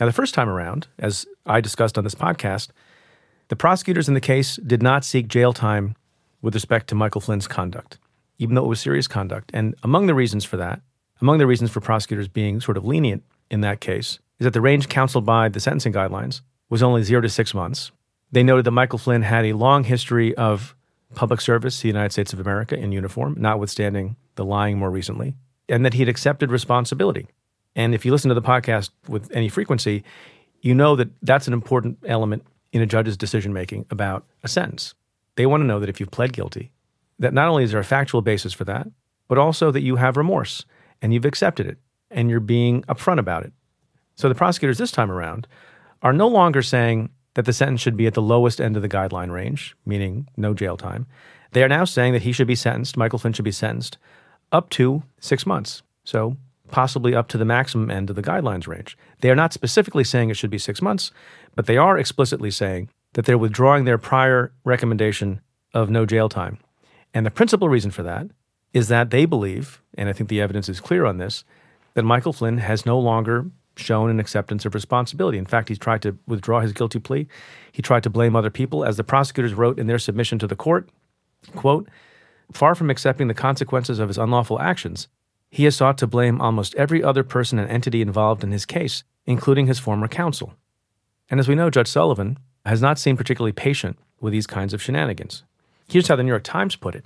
Now, 0.00 0.06
the 0.06 0.12
first 0.12 0.34
time 0.34 0.48
around, 0.48 0.88
as 0.98 1.26
I 1.46 1.60
discussed 1.60 1.96
on 1.96 2.02
this 2.02 2.14
podcast, 2.14 2.70
the 3.52 3.56
prosecutors 3.56 4.08
in 4.08 4.14
the 4.14 4.20
case 4.20 4.56
did 4.66 4.82
not 4.82 5.04
seek 5.04 5.28
jail 5.28 5.52
time 5.52 5.94
with 6.40 6.54
respect 6.54 6.88
to 6.88 6.94
Michael 6.94 7.20
Flynn's 7.20 7.46
conduct, 7.46 7.98
even 8.38 8.54
though 8.54 8.64
it 8.64 8.68
was 8.68 8.80
serious 8.80 9.06
conduct. 9.06 9.50
And 9.52 9.74
among 9.82 10.06
the 10.06 10.14
reasons 10.14 10.42
for 10.42 10.56
that, 10.56 10.80
among 11.20 11.36
the 11.36 11.46
reasons 11.46 11.70
for 11.70 11.82
prosecutors 11.82 12.28
being 12.28 12.62
sort 12.62 12.78
of 12.78 12.86
lenient 12.86 13.24
in 13.50 13.60
that 13.60 13.82
case, 13.82 14.20
is 14.38 14.44
that 14.44 14.54
the 14.54 14.62
range 14.62 14.88
counseled 14.88 15.26
by 15.26 15.50
the 15.50 15.60
sentencing 15.60 15.92
guidelines 15.92 16.40
was 16.70 16.82
only 16.82 17.02
zero 17.02 17.20
to 17.20 17.28
six 17.28 17.52
months. 17.52 17.92
They 18.30 18.42
noted 18.42 18.64
that 18.64 18.70
Michael 18.70 18.98
Flynn 18.98 19.20
had 19.20 19.44
a 19.44 19.52
long 19.52 19.84
history 19.84 20.34
of 20.36 20.74
public 21.14 21.42
service 21.42 21.76
to 21.76 21.82
the 21.82 21.88
United 21.88 22.12
States 22.12 22.32
of 22.32 22.40
America 22.40 22.74
in 22.74 22.90
uniform, 22.90 23.36
notwithstanding 23.38 24.16
the 24.36 24.46
lying 24.46 24.78
more 24.78 24.90
recently, 24.90 25.34
and 25.68 25.84
that 25.84 25.92
he 25.92 26.00
had 26.00 26.08
accepted 26.08 26.50
responsibility. 26.50 27.28
And 27.76 27.94
if 27.94 28.06
you 28.06 28.12
listen 28.12 28.30
to 28.30 28.34
the 28.34 28.40
podcast 28.40 28.88
with 29.08 29.30
any 29.36 29.50
frequency, 29.50 30.04
you 30.62 30.74
know 30.74 30.96
that 30.96 31.10
that's 31.20 31.48
an 31.48 31.52
important 31.52 31.98
element 32.06 32.46
in 32.72 32.82
a 32.82 32.86
judge's 32.86 33.16
decision 33.16 33.52
making 33.52 33.86
about 33.90 34.26
a 34.42 34.48
sentence. 34.48 34.94
They 35.36 35.46
want 35.46 35.60
to 35.62 35.66
know 35.66 35.78
that 35.80 35.88
if 35.88 36.00
you've 36.00 36.10
pled 36.10 36.32
guilty, 36.32 36.72
that 37.18 37.34
not 37.34 37.48
only 37.48 37.64
is 37.64 37.70
there 37.70 37.80
a 37.80 37.84
factual 37.84 38.22
basis 38.22 38.52
for 38.52 38.64
that, 38.64 38.88
but 39.28 39.38
also 39.38 39.70
that 39.70 39.82
you 39.82 39.96
have 39.96 40.16
remorse 40.16 40.64
and 41.00 41.14
you've 41.14 41.24
accepted 41.24 41.66
it 41.66 41.78
and 42.10 42.28
you're 42.28 42.40
being 42.40 42.82
upfront 42.82 43.18
about 43.18 43.44
it. 43.44 43.52
So 44.16 44.28
the 44.28 44.34
prosecutors 44.34 44.78
this 44.78 44.92
time 44.92 45.10
around 45.10 45.46
are 46.02 46.12
no 46.12 46.28
longer 46.28 46.62
saying 46.62 47.10
that 47.34 47.44
the 47.44 47.52
sentence 47.52 47.80
should 47.80 47.96
be 47.96 48.06
at 48.06 48.14
the 48.14 48.22
lowest 48.22 48.60
end 48.60 48.76
of 48.76 48.82
the 48.82 48.88
guideline 48.88 49.30
range, 49.30 49.74
meaning 49.86 50.28
no 50.36 50.52
jail 50.52 50.76
time. 50.76 51.06
They 51.52 51.62
are 51.62 51.68
now 51.68 51.84
saying 51.84 52.12
that 52.12 52.22
he 52.22 52.32
should 52.32 52.46
be 52.46 52.54
sentenced, 52.54 52.96
Michael 52.96 53.18
Flynn 53.18 53.32
should 53.32 53.44
be 53.44 53.52
sentenced 53.52 53.98
up 54.50 54.68
to 54.70 55.02
six 55.20 55.46
months. 55.46 55.82
So 56.04 56.36
possibly 56.72 57.14
up 57.14 57.28
to 57.28 57.38
the 57.38 57.44
maximum 57.44 57.90
end 57.90 58.10
of 58.10 58.16
the 58.16 58.22
guidelines 58.22 58.66
range. 58.66 58.98
They 59.20 59.30
are 59.30 59.36
not 59.36 59.52
specifically 59.52 60.02
saying 60.02 60.30
it 60.30 60.36
should 60.36 60.50
be 60.50 60.58
six 60.58 60.82
months, 60.82 61.12
but 61.54 61.66
they 61.66 61.76
are 61.76 61.96
explicitly 61.96 62.50
saying 62.50 62.88
that 63.12 63.26
they're 63.26 63.38
withdrawing 63.38 63.84
their 63.84 63.98
prior 63.98 64.52
recommendation 64.64 65.40
of 65.72 65.90
no 65.90 66.04
jail 66.04 66.28
time. 66.28 66.58
And 67.14 67.24
the 67.24 67.30
principal 67.30 67.68
reason 67.68 67.90
for 67.90 68.02
that 68.02 68.26
is 68.72 68.88
that 68.88 69.10
they 69.10 69.26
believe, 69.26 69.82
and 69.96 70.08
I 70.08 70.12
think 70.12 70.28
the 70.28 70.40
evidence 70.40 70.68
is 70.68 70.80
clear 70.80 71.04
on 71.04 71.18
this, 71.18 71.44
that 71.94 72.04
Michael 72.04 72.32
Flynn 72.32 72.58
has 72.58 72.86
no 72.86 72.98
longer 72.98 73.46
shown 73.76 74.10
an 74.10 74.18
acceptance 74.18 74.64
of 74.64 74.74
responsibility. 74.74 75.38
In 75.38 75.46
fact, 75.46 75.68
he's 75.68 75.78
tried 75.78 76.02
to 76.02 76.16
withdraw 76.26 76.60
his 76.60 76.72
guilty 76.72 76.98
plea. 76.98 77.28
He 77.70 77.82
tried 77.82 78.02
to 78.02 78.10
blame 78.10 78.34
other 78.34 78.50
people. 78.50 78.84
As 78.84 78.96
the 78.96 79.04
prosecutors 79.04 79.54
wrote 79.54 79.78
in 79.78 79.86
their 79.86 79.98
submission 79.98 80.38
to 80.40 80.46
the 80.46 80.56
court, 80.56 80.88
quote, 81.54 81.88
far 82.52 82.74
from 82.74 82.90
accepting 82.90 83.28
the 83.28 83.34
consequences 83.34 83.98
of 83.98 84.08
his 84.08 84.18
unlawful 84.18 84.60
actions, 84.60 85.08
he 85.52 85.64
has 85.64 85.76
sought 85.76 85.98
to 85.98 86.06
blame 86.06 86.40
almost 86.40 86.74
every 86.76 87.04
other 87.04 87.22
person 87.22 87.58
and 87.58 87.70
entity 87.70 88.00
involved 88.00 88.42
in 88.42 88.52
his 88.52 88.64
case, 88.64 89.04
including 89.26 89.66
his 89.66 89.78
former 89.78 90.08
counsel. 90.08 90.54
And 91.28 91.38
as 91.38 91.46
we 91.46 91.54
know, 91.54 91.68
Judge 91.68 91.88
Sullivan 91.88 92.38
has 92.64 92.80
not 92.80 92.98
seemed 92.98 93.18
particularly 93.18 93.52
patient 93.52 93.98
with 94.18 94.32
these 94.32 94.46
kinds 94.46 94.72
of 94.72 94.80
shenanigans. 94.80 95.44
Here's 95.86 96.08
how 96.08 96.16
the 96.16 96.22
New 96.22 96.30
York 96.30 96.42
Times 96.42 96.74
put 96.74 96.94
it 96.94 97.04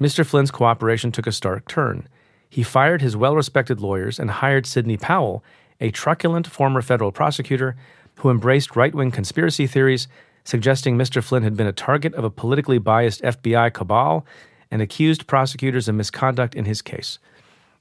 Mr. 0.00 0.24
Flynn's 0.24 0.50
cooperation 0.50 1.12
took 1.12 1.26
a 1.26 1.32
stark 1.32 1.68
turn. 1.68 2.08
He 2.48 2.62
fired 2.62 3.02
his 3.02 3.18
well 3.18 3.36
respected 3.36 3.82
lawyers 3.82 4.18
and 4.18 4.30
hired 4.30 4.64
Sidney 4.64 4.96
Powell, 4.96 5.44
a 5.78 5.90
truculent 5.90 6.46
former 6.46 6.80
federal 6.80 7.12
prosecutor 7.12 7.76
who 8.20 8.30
embraced 8.30 8.76
right 8.76 8.94
wing 8.94 9.10
conspiracy 9.10 9.66
theories, 9.66 10.08
suggesting 10.42 10.96
Mr. 10.96 11.22
Flynn 11.22 11.42
had 11.42 11.56
been 11.56 11.66
a 11.66 11.72
target 11.72 12.14
of 12.14 12.24
a 12.24 12.30
politically 12.30 12.78
biased 12.78 13.20
FBI 13.20 13.74
cabal 13.74 14.24
and 14.70 14.80
accused 14.80 15.26
prosecutors 15.26 15.86
of 15.86 15.96
misconduct 15.96 16.54
in 16.54 16.64
his 16.64 16.80
case. 16.80 17.18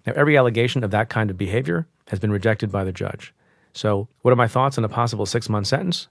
Now, 0.05 0.13
every 0.15 0.37
allegation 0.37 0.83
of 0.83 0.91
that 0.91 1.09
kind 1.09 1.29
of 1.29 1.37
behavior 1.37 1.87
has 2.07 2.19
been 2.19 2.31
rejected 2.31 2.71
by 2.71 2.83
the 2.83 2.91
judge. 2.91 3.33
So, 3.73 4.07
what 4.21 4.31
are 4.31 4.35
my 4.35 4.47
thoughts 4.47 4.77
on 4.77 4.83
a 4.83 4.89
possible 4.89 5.25
six 5.25 5.49
month 5.49 5.67
sentence? 5.67 6.07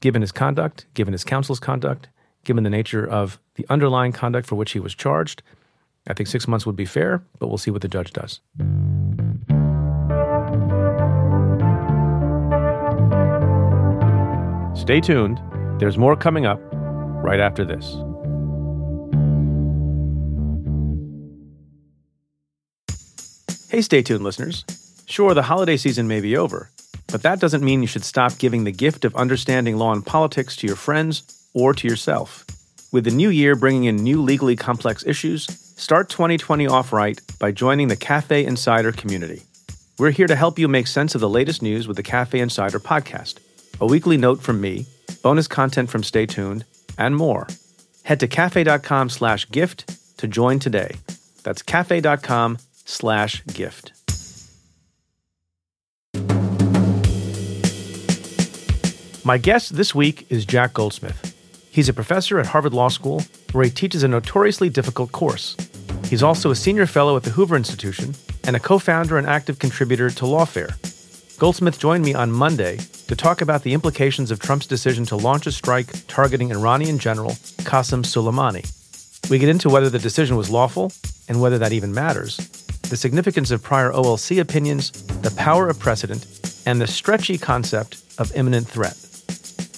Given 0.00 0.22
his 0.22 0.32
conduct, 0.32 0.86
given 0.94 1.12
his 1.12 1.24
counsel's 1.24 1.60
conduct, 1.60 2.08
given 2.44 2.64
the 2.64 2.70
nature 2.70 3.08
of 3.08 3.40
the 3.54 3.66
underlying 3.68 4.12
conduct 4.12 4.46
for 4.46 4.54
which 4.54 4.72
he 4.72 4.80
was 4.80 4.94
charged, 4.94 5.42
I 6.06 6.14
think 6.14 6.28
six 6.28 6.48
months 6.48 6.66
would 6.66 6.76
be 6.76 6.84
fair, 6.84 7.22
but 7.38 7.48
we'll 7.48 7.58
see 7.58 7.70
what 7.70 7.82
the 7.82 7.88
judge 7.88 8.12
does. 8.12 8.40
Stay 14.74 15.00
tuned. 15.00 15.40
There's 15.78 15.98
more 15.98 16.16
coming 16.16 16.46
up 16.46 16.60
right 16.72 17.40
after 17.40 17.64
this. 17.64 17.96
Hey, 23.70 23.82
stay 23.82 24.00
tuned, 24.00 24.24
listeners. 24.24 24.64
Sure, 25.04 25.34
the 25.34 25.42
holiday 25.42 25.76
season 25.76 26.08
may 26.08 26.22
be 26.22 26.38
over, 26.38 26.70
but 27.12 27.22
that 27.22 27.38
doesn't 27.38 27.62
mean 27.62 27.82
you 27.82 27.86
should 27.86 28.04
stop 28.04 28.38
giving 28.38 28.64
the 28.64 28.72
gift 28.72 29.04
of 29.04 29.14
understanding 29.14 29.76
law 29.76 29.92
and 29.92 30.06
politics 30.06 30.56
to 30.56 30.66
your 30.66 30.74
friends 30.74 31.46
or 31.52 31.74
to 31.74 31.86
yourself. 31.86 32.46
With 32.92 33.04
the 33.04 33.10
new 33.10 33.28
year 33.28 33.54
bringing 33.54 33.84
in 33.84 33.96
new 33.96 34.22
legally 34.22 34.56
complex 34.56 35.04
issues, 35.06 35.44
start 35.76 36.08
2020 36.08 36.66
off 36.66 36.94
right 36.94 37.20
by 37.38 37.52
joining 37.52 37.88
the 37.88 37.96
Cafe 37.96 38.42
Insider 38.46 38.90
community. 38.90 39.42
We're 39.98 40.12
here 40.12 40.28
to 40.28 40.36
help 40.36 40.58
you 40.58 40.66
make 40.66 40.86
sense 40.86 41.14
of 41.14 41.20
the 41.20 41.28
latest 41.28 41.60
news 41.60 41.86
with 41.86 41.98
the 41.98 42.02
Cafe 42.02 42.40
Insider 42.40 42.80
podcast, 42.80 43.36
a 43.82 43.86
weekly 43.86 44.16
note 44.16 44.40
from 44.40 44.62
me, 44.62 44.86
bonus 45.22 45.46
content 45.46 45.90
from 45.90 46.02
Stay 46.02 46.24
Tuned, 46.24 46.64
and 46.96 47.14
more. 47.14 47.46
Head 48.04 48.20
to 48.20 48.28
cafe.com 48.28 49.10
slash 49.10 49.46
gift 49.50 50.16
to 50.16 50.26
join 50.26 50.58
today. 50.58 50.96
That's 51.42 51.60
cafe.com 51.60 52.56
slash 52.88 53.44
gift. 53.52 53.92
My 59.24 59.36
guest 59.36 59.76
this 59.76 59.94
week 59.94 60.26
is 60.30 60.46
Jack 60.46 60.72
Goldsmith. 60.72 61.36
He's 61.70 61.90
a 61.90 61.92
professor 61.92 62.38
at 62.38 62.46
Harvard 62.46 62.72
Law 62.72 62.88
School, 62.88 63.22
where 63.52 63.64
he 63.64 63.70
teaches 63.70 64.02
a 64.02 64.08
notoriously 64.08 64.70
difficult 64.70 65.12
course. 65.12 65.54
He's 66.06 66.22
also 66.22 66.50
a 66.50 66.56
senior 66.56 66.86
fellow 66.86 67.14
at 67.16 67.24
the 67.24 67.30
Hoover 67.30 67.56
Institution 67.56 68.14
and 68.44 68.56
a 68.56 68.60
co 68.60 68.78
founder 68.78 69.18
and 69.18 69.26
active 69.26 69.58
contributor 69.58 70.08
to 70.08 70.24
Lawfare. 70.24 70.72
Goldsmith 71.38 71.78
joined 71.78 72.04
me 72.04 72.14
on 72.14 72.32
Monday 72.32 72.78
to 73.06 73.14
talk 73.14 73.42
about 73.42 73.62
the 73.62 73.74
implications 73.74 74.30
of 74.30 74.40
Trump's 74.40 74.66
decision 74.66 75.04
to 75.06 75.16
launch 75.16 75.46
a 75.46 75.52
strike 75.52 75.88
targeting 76.08 76.50
Iranian 76.50 76.98
General 76.98 77.32
Qasem 77.68 78.02
Soleimani. 78.02 78.64
We 79.30 79.38
get 79.38 79.50
into 79.50 79.68
whether 79.68 79.90
the 79.90 79.98
decision 79.98 80.36
was 80.36 80.50
lawful 80.50 80.90
and 81.28 81.40
whether 81.40 81.58
that 81.58 81.72
even 81.72 81.92
matters, 81.92 82.38
the 82.88 82.96
significance 82.96 83.50
of 83.50 83.62
prior 83.62 83.92
OLC 83.92 84.40
opinions, 84.40 84.90
the 85.22 85.30
power 85.32 85.68
of 85.68 85.78
precedent, 85.78 86.26
and 86.66 86.80
the 86.80 86.86
stretchy 86.86 87.36
concept 87.36 88.02
of 88.18 88.34
imminent 88.34 88.66
threat. 88.66 88.96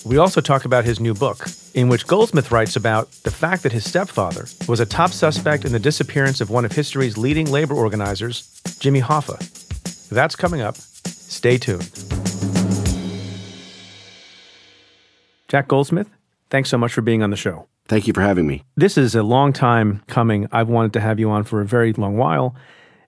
We 0.04 0.16
also 0.16 0.40
talk 0.40 0.64
about 0.64 0.84
his 0.84 1.00
new 1.00 1.12
book, 1.12 1.46
in 1.74 1.88
which 1.88 2.06
Goldsmith 2.06 2.50
writes 2.50 2.76
about 2.76 3.10
the 3.24 3.30
fact 3.30 3.62
that 3.64 3.72
his 3.72 3.84
stepfather 3.84 4.46
was 4.66 4.80
a 4.80 4.86
top 4.86 5.10
suspect 5.10 5.64
in 5.64 5.72
the 5.72 5.78
disappearance 5.78 6.40
of 6.40 6.50
one 6.50 6.64
of 6.64 6.72
history's 6.72 7.18
leading 7.18 7.50
labor 7.50 7.74
organizers, 7.74 8.60
Jimmy 8.78 9.00
Hoffa. 9.00 9.38
That's 10.08 10.36
coming 10.36 10.60
up. 10.60 10.76
Stay 10.76 11.58
tuned. 11.58 11.90
Jack 15.48 15.68
Goldsmith, 15.68 16.08
thanks 16.48 16.70
so 16.70 16.78
much 16.78 16.92
for 16.92 17.02
being 17.02 17.22
on 17.22 17.30
the 17.30 17.36
show. 17.36 17.66
Thank 17.86 18.06
you 18.06 18.12
for 18.12 18.20
having 18.20 18.46
me. 18.46 18.62
This 18.76 18.96
is 18.96 19.16
a 19.16 19.22
long 19.24 19.52
time 19.52 20.02
coming. 20.06 20.48
I've 20.52 20.68
wanted 20.68 20.92
to 20.92 21.00
have 21.00 21.18
you 21.18 21.28
on 21.30 21.42
for 21.42 21.60
a 21.60 21.66
very 21.66 21.92
long 21.92 22.16
while. 22.16 22.54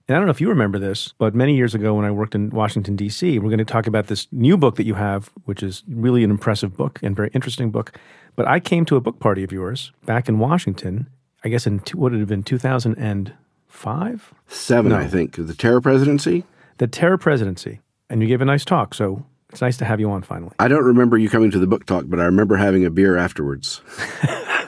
And 0.07 0.17
I 0.17 0.19
don't 0.19 0.27
know 0.27 0.31
if 0.31 0.41
you 0.41 0.49
remember 0.49 0.79
this, 0.79 1.13
but 1.17 1.33
many 1.33 1.55
years 1.55 1.73
ago 1.73 1.93
when 1.93 2.03
I 2.03 2.11
worked 2.11 2.35
in 2.35 2.49
Washington, 2.49 2.97
D.C., 2.97 3.39
we're 3.39 3.49
going 3.49 3.57
to 3.59 3.65
talk 3.65 3.87
about 3.87 4.07
this 4.07 4.27
new 4.33 4.57
book 4.57 4.75
that 4.75 4.85
you 4.85 4.95
have, 4.95 5.31
which 5.45 5.63
is 5.63 5.81
really 5.87 6.25
an 6.25 6.29
impressive 6.29 6.75
book 6.75 6.99
and 7.01 7.15
very 7.15 7.29
interesting 7.33 7.71
book. 7.71 7.97
But 8.35 8.45
I 8.45 8.59
came 8.59 8.83
to 8.85 8.97
a 8.97 9.01
book 9.01 9.19
party 9.19 9.45
of 9.45 9.53
yours 9.53 9.93
back 10.05 10.27
in 10.27 10.39
Washington, 10.39 11.07
I 11.45 11.49
guess 11.49 11.65
in, 11.65 11.79
what 11.93 12.11
would 12.11 12.15
it 12.15 12.19
have 12.19 12.27
been, 12.27 12.43
2005? 12.43 14.33
Seven, 14.47 14.91
no. 14.91 14.97
I 14.97 15.07
think. 15.07 15.35
The 15.37 15.53
Terror 15.53 15.79
Presidency? 15.79 16.43
The 16.79 16.87
Terror 16.87 17.17
Presidency. 17.17 17.79
And 18.09 18.21
you 18.21 18.27
gave 18.27 18.41
a 18.41 18.45
nice 18.45 18.65
talk. 18.65 18.93
So 18.93 19.25
it's 19.51 19.61
nice 19.61 19.77
to 19.77 19.85
have 19.85 20.01
you 20.01 20.11
on 20.11 20.21
finally. 20.21 20.51
I 20.59 20.67
don't 20.67 20.83
remember 20.83 21.17
you 21.17 21.29
coming 21.29 21.49
to 21.51 21.59
the 21.59 21.67
book 21.67 21.85
talk, 21.85 22.05
but 22.07 22.19
I 22.19 22.25
remember 22.25 22.57
having 22.57 22.83
a 22.85 22.89
beer 22.89 23.15
afterwards. 23.15 23.81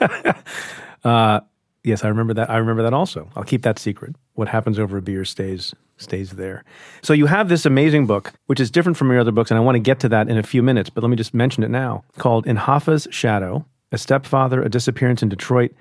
uh, 1.04 1.40
yes, 1.86 2.04
I 2.04 2.08
remember 2.08 2.34
that. 2.34 2.50
I 2.50 2.56
remember 2.58 2.82
that 2.82 2.92
also. 2.92 3.30
I'll 3.36 3.44
keep 3.44 3.62
that 3.62 3.78
secret. 3.78 4.14
What 4.34 4.48
happens 4.48 4.78
over 4.78 4.98
a 4.98 5.02
beer 5.02 5.24
stays 5.24 5.74
stays 5.96 6.32
there. 6.32 6.62
So 7.00 7.14
you 7.14 7.24
have 7.24 7.48
this 7.48 7.64
amazing 7.64 8.06
book, 8.06 8.34
which 8.46 8.60
is 8.60 8.70
different 8.70 8.98
from 8.98 9.10
your 9.10 9.20
other 9.20 9.32
books, 9.32 9.50
and 9.50 9.56
I 9.56 9.62
want 9.62 9.76
to 9.76 9.80
get 9.80 10.00
to 10.00 10.08
that 10.10 10.28
in 10.28 10.36
a 10.36 10.42
few 10.42 10.62
minutes. 10.62 10.90
But 10.90 11.02
let 11.02 11.08
me 11.08 11.16
just 11.16 11.32
mention 11.32 11.62
it 11.62 11.70
now. 11.70 12.04
Called 12.18 12.46
"In 12.46 12.56
Hoffa's 12.56 13.08
Shadow: 13.10 13.64
A 13.92 13.98
Stepfather, 13.98 14.60
a 14.62 14.68
Disappearance 14.68 15.22
in 15.22 15.28
Detroit, 15.28 15.72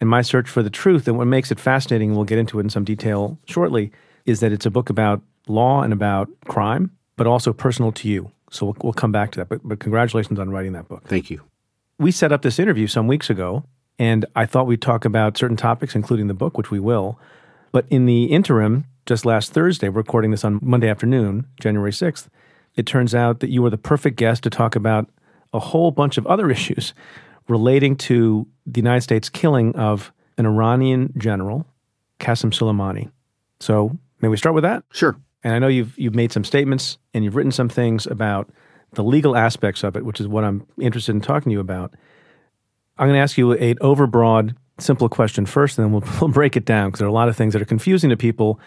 and 0.00 0.10
My 0.10 0.22
Search 0.22 0.48
for 0.48 0.62
the 0.62 0.70
Truth." 0.70 1.08
And 1.08 1.16
what 1.16 1.26
makes 1.26 1.50
it 1.50 1.60
fascinating, 1.60 2.10
and 2.10 2.16
we'll 2.16 2.26
get 2.26 2.38
into 2.38 2.58
it 2.58 2.64
in 2.64 2.70
some 2.70 2.84
detail 2.84 3.38
shortly, 3.46 3.92
is 4.26 4.40
that 4.40 4.52
it's 4.52 4.66
a 4.66 4.70
book 4.70 4.90
about 4.90 5.22
law 5.46 5.82
and 5.82 5.92
about 5.92 6.28
crime, 6.46 6.90
but 7.16 7.26
also 7.26 7.52
personal 7.52 7.92
to 7.92 8.08
you. 8.08 8.30
So 8.50 8.66
we'll, 8.66 8.76
we'll 8.82 8.92
come 8.92 9.12
back 9.12 9.32
to 9.32 9.40
that. 9.40 9.48
But, 9.48 9.60
but 9.64 9.80
congratulations 9.80 10.38
on 10.38 10.50
writing 10.50 10.72
that 10.72 10.88
book. 10.88 11.04
Thank 11.06 11.30
you. 11.30 11.42
We 11.98 12.10
set 12.10 12.32
up 12.32 12.42
this 12.42 12.58
interview 12.58 12.86
some 12.86 13.06
weeks 13.06 13.30
ago, 13.30 13.64
and 13.98 14.26
I 14.34 14.46
thought 14.46 14.66
we'd 14.66 14.82
talk 14.82 15.04
about 15.04 15.36
certain 15.36 15.56
topics, 15.56 15.94
including 15.94 16.26
the 16.26 16.34
book, 16.34 16.58
which 16.58 16.70
we 16.70 16.80
will. 16.80 17.18
But 17.72 17.86
in 17.90 18.06
the 18.06 18.24
interim, 18.24 18.86
just 19.06 19.24
last 19.24 19.52
Thursday, 19.52 19.88
recording 19.88 20.30
this 20.30 20.44
on 20.44 20.58
Monday 20.62 20.88
afternoon, 20.88 21.46
January 21.60 21.92
6th, 21.92 22.28
it 22.74 22.86
turns 22.86 23.14
out 23.14 23.40
that 23.40 23.50
you 23.50 23.62
were 23.62 23.70
the 23.70 23.78
perfect 23.78 24.16
guest 24.16 24.42
to 24.44 24.50
talk 24.50 24.74
about 24.74 25.08
a 25.52 25.58
whole 25.58 25.90
bunch 25.90 26.18
of 26.18 26.26
other 26.26 26.50
issues 26.50 26.94
relating 27.48 27.96
to 27.96 28.46
the 28.66 28.80
United 28.80 29.02
States 29.02 29.28
killing 29.28 29.74
of 29.76 30.12
an 30.38 30.46
Iranian 30.46 31.12
general, 31.16 31.66
Qasem 32.18 32.50
Soleimani. 32.50 33.10
So, 33.60 33.96
may 34.20 34.28
we 34.28 34.36
start 34.36 34.54
with 34.54 34.64
that? 34.64 34.84
Sure. 34.90 35.16
And 35.44 35.52
I 35.52 35.58
know 35.58 35.68
you've 35.68 35.96
you've 35.98 36.14
made 36.14 36.32
some 36.32 36.44
statements 36.44 36.98
and 37.12 37.22
you've 37.22 37.36
written 37.36 37.52
some 37.52 37.68
things 37.68 38.06
about 38.06 38.48
the 38.92 39.04
legal 39.04 39.36
aspects 39.36 39.84
of 39.84 39.96
it, 39.96 40.04
which 40.04 40.20
is 40.20 40.26
what 40.26 40.44
I'm 40.44 40.66
interested 40.80 41.12
in 41.12 41.20
talking 41.20 41.50
to 41.50 41.52
you 41.52 41.60
about. 41.60 41.94
I'm 42.96 43.08
going 43.08 43.16
to 43.16 43.22
ask 43.22 43.36
you 43.36 43.52
an 43.52 43.76
overbroad, 43.76 44.54
simple 44.78 45.08
question 45.08 45.46
first, 45.46 45.78
and 45.78 45.86
then 45.86 45.92
we'll, 45.92 46.04
we'll 46.20 46.30
break 46.30 46.56
it 46.56 46.64
down 46.64 46.88
because 46.88 46.98
there 46.98 47.06
are 47.06 47.10
a 47.10 47.14
lot 47.14 47.28
of 47.28 47.36
things 47.36 47.52
that 47.52 47.62
are 47.62 47.66
confusing 47.66 48.10
to 48.10 48.16
people, 48.16 48.60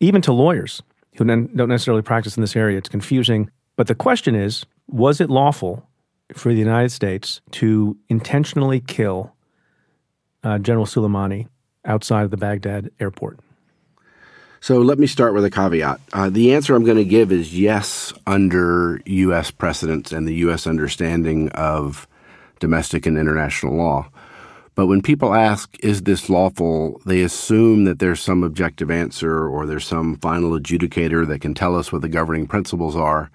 even 0.00 0.22
to 0.22 0.32
lawyers 0.32 0.82
who 1.16 1.24
don't 1.24 1.68
necessarily 1.68 2.02
practice 2.02 2.36
in 2.36 2.40
this 2.40 2.56
area. 2.56 2.78
It's 2.78 2.88
confusing. 2.88 3.50
But 3.76 3.86
the 3.86 3.94
question 3.94 4.34
is 4.34 4.64
was 4.88 5.20
it 5.20 5.28
lawful 5.28 5.86
for 6.32 6.52
the 6.52 6.58
United 6.58 6.90
States 6.90 7.40
to 7.52 7.96
intentionally 8.08 8.80
kill 8.80 9.34
uh, 10.42 10.58
General 10.58 10.86
Soleimani 10.86 11.48
outside 11.84 12.24
of 12.24 12.30
the 12.30 12.36
Baghdad 12.36 12.90
airport? 13.00 13.38
So 14.60 14.80
let 14.80 14.98
me 14.98 15.06
start 15.06 15.34
with 15.34 15.44
a 15.44 15.50
caveat. 15.50 16.00
Uh, 16.12 16.30
the 16.30 16.54
answer 16.54 16.74
I'm 16.74 16.84
going 16.84 16.96
to 16.96 17.04
give 17.04 17.30
is 17.30 17.56
yes, 17.56 18.12
under 18.26 19.00
U.S. 19.06 19.50
precedents 19.50 20.10
and 20.10 20.26
the 20.26 20.34
U.S. 20.36 20.66
understanding 20.66 21.48
of 21.50 22.08
domestic 22.58 23.06
and 23.06 23.18
international 23.18 23.74
law. 23.74 24.10
But 24.74 24.86
when 24.86 25.02
people 25.02 25.34
ask, 25.34 25.76
is 25.80 26.02
this 26.02 26.30
lawful, 26.30 27.00
they 27.04 27.22
assume 27.22 27.84
that 27.84 27.98
there's 27.98 28.20
some 28.20 28.44
objective 28.44 28.92
answer 28.92 29.48
or 29.48 29.66
there's 29.66 29.84
some 29.84 30.16
final 30.18 30.50
adjudicator 30.50 31.26
that 31.26 31.40
can 31.40 31.52
tell 31.52 31.74
us 31.74 31.90
what 31.90 32.02
the 32.02 32.08
governing 32.08 32.46
principles 32.46 32.94
are. 32.94 33.30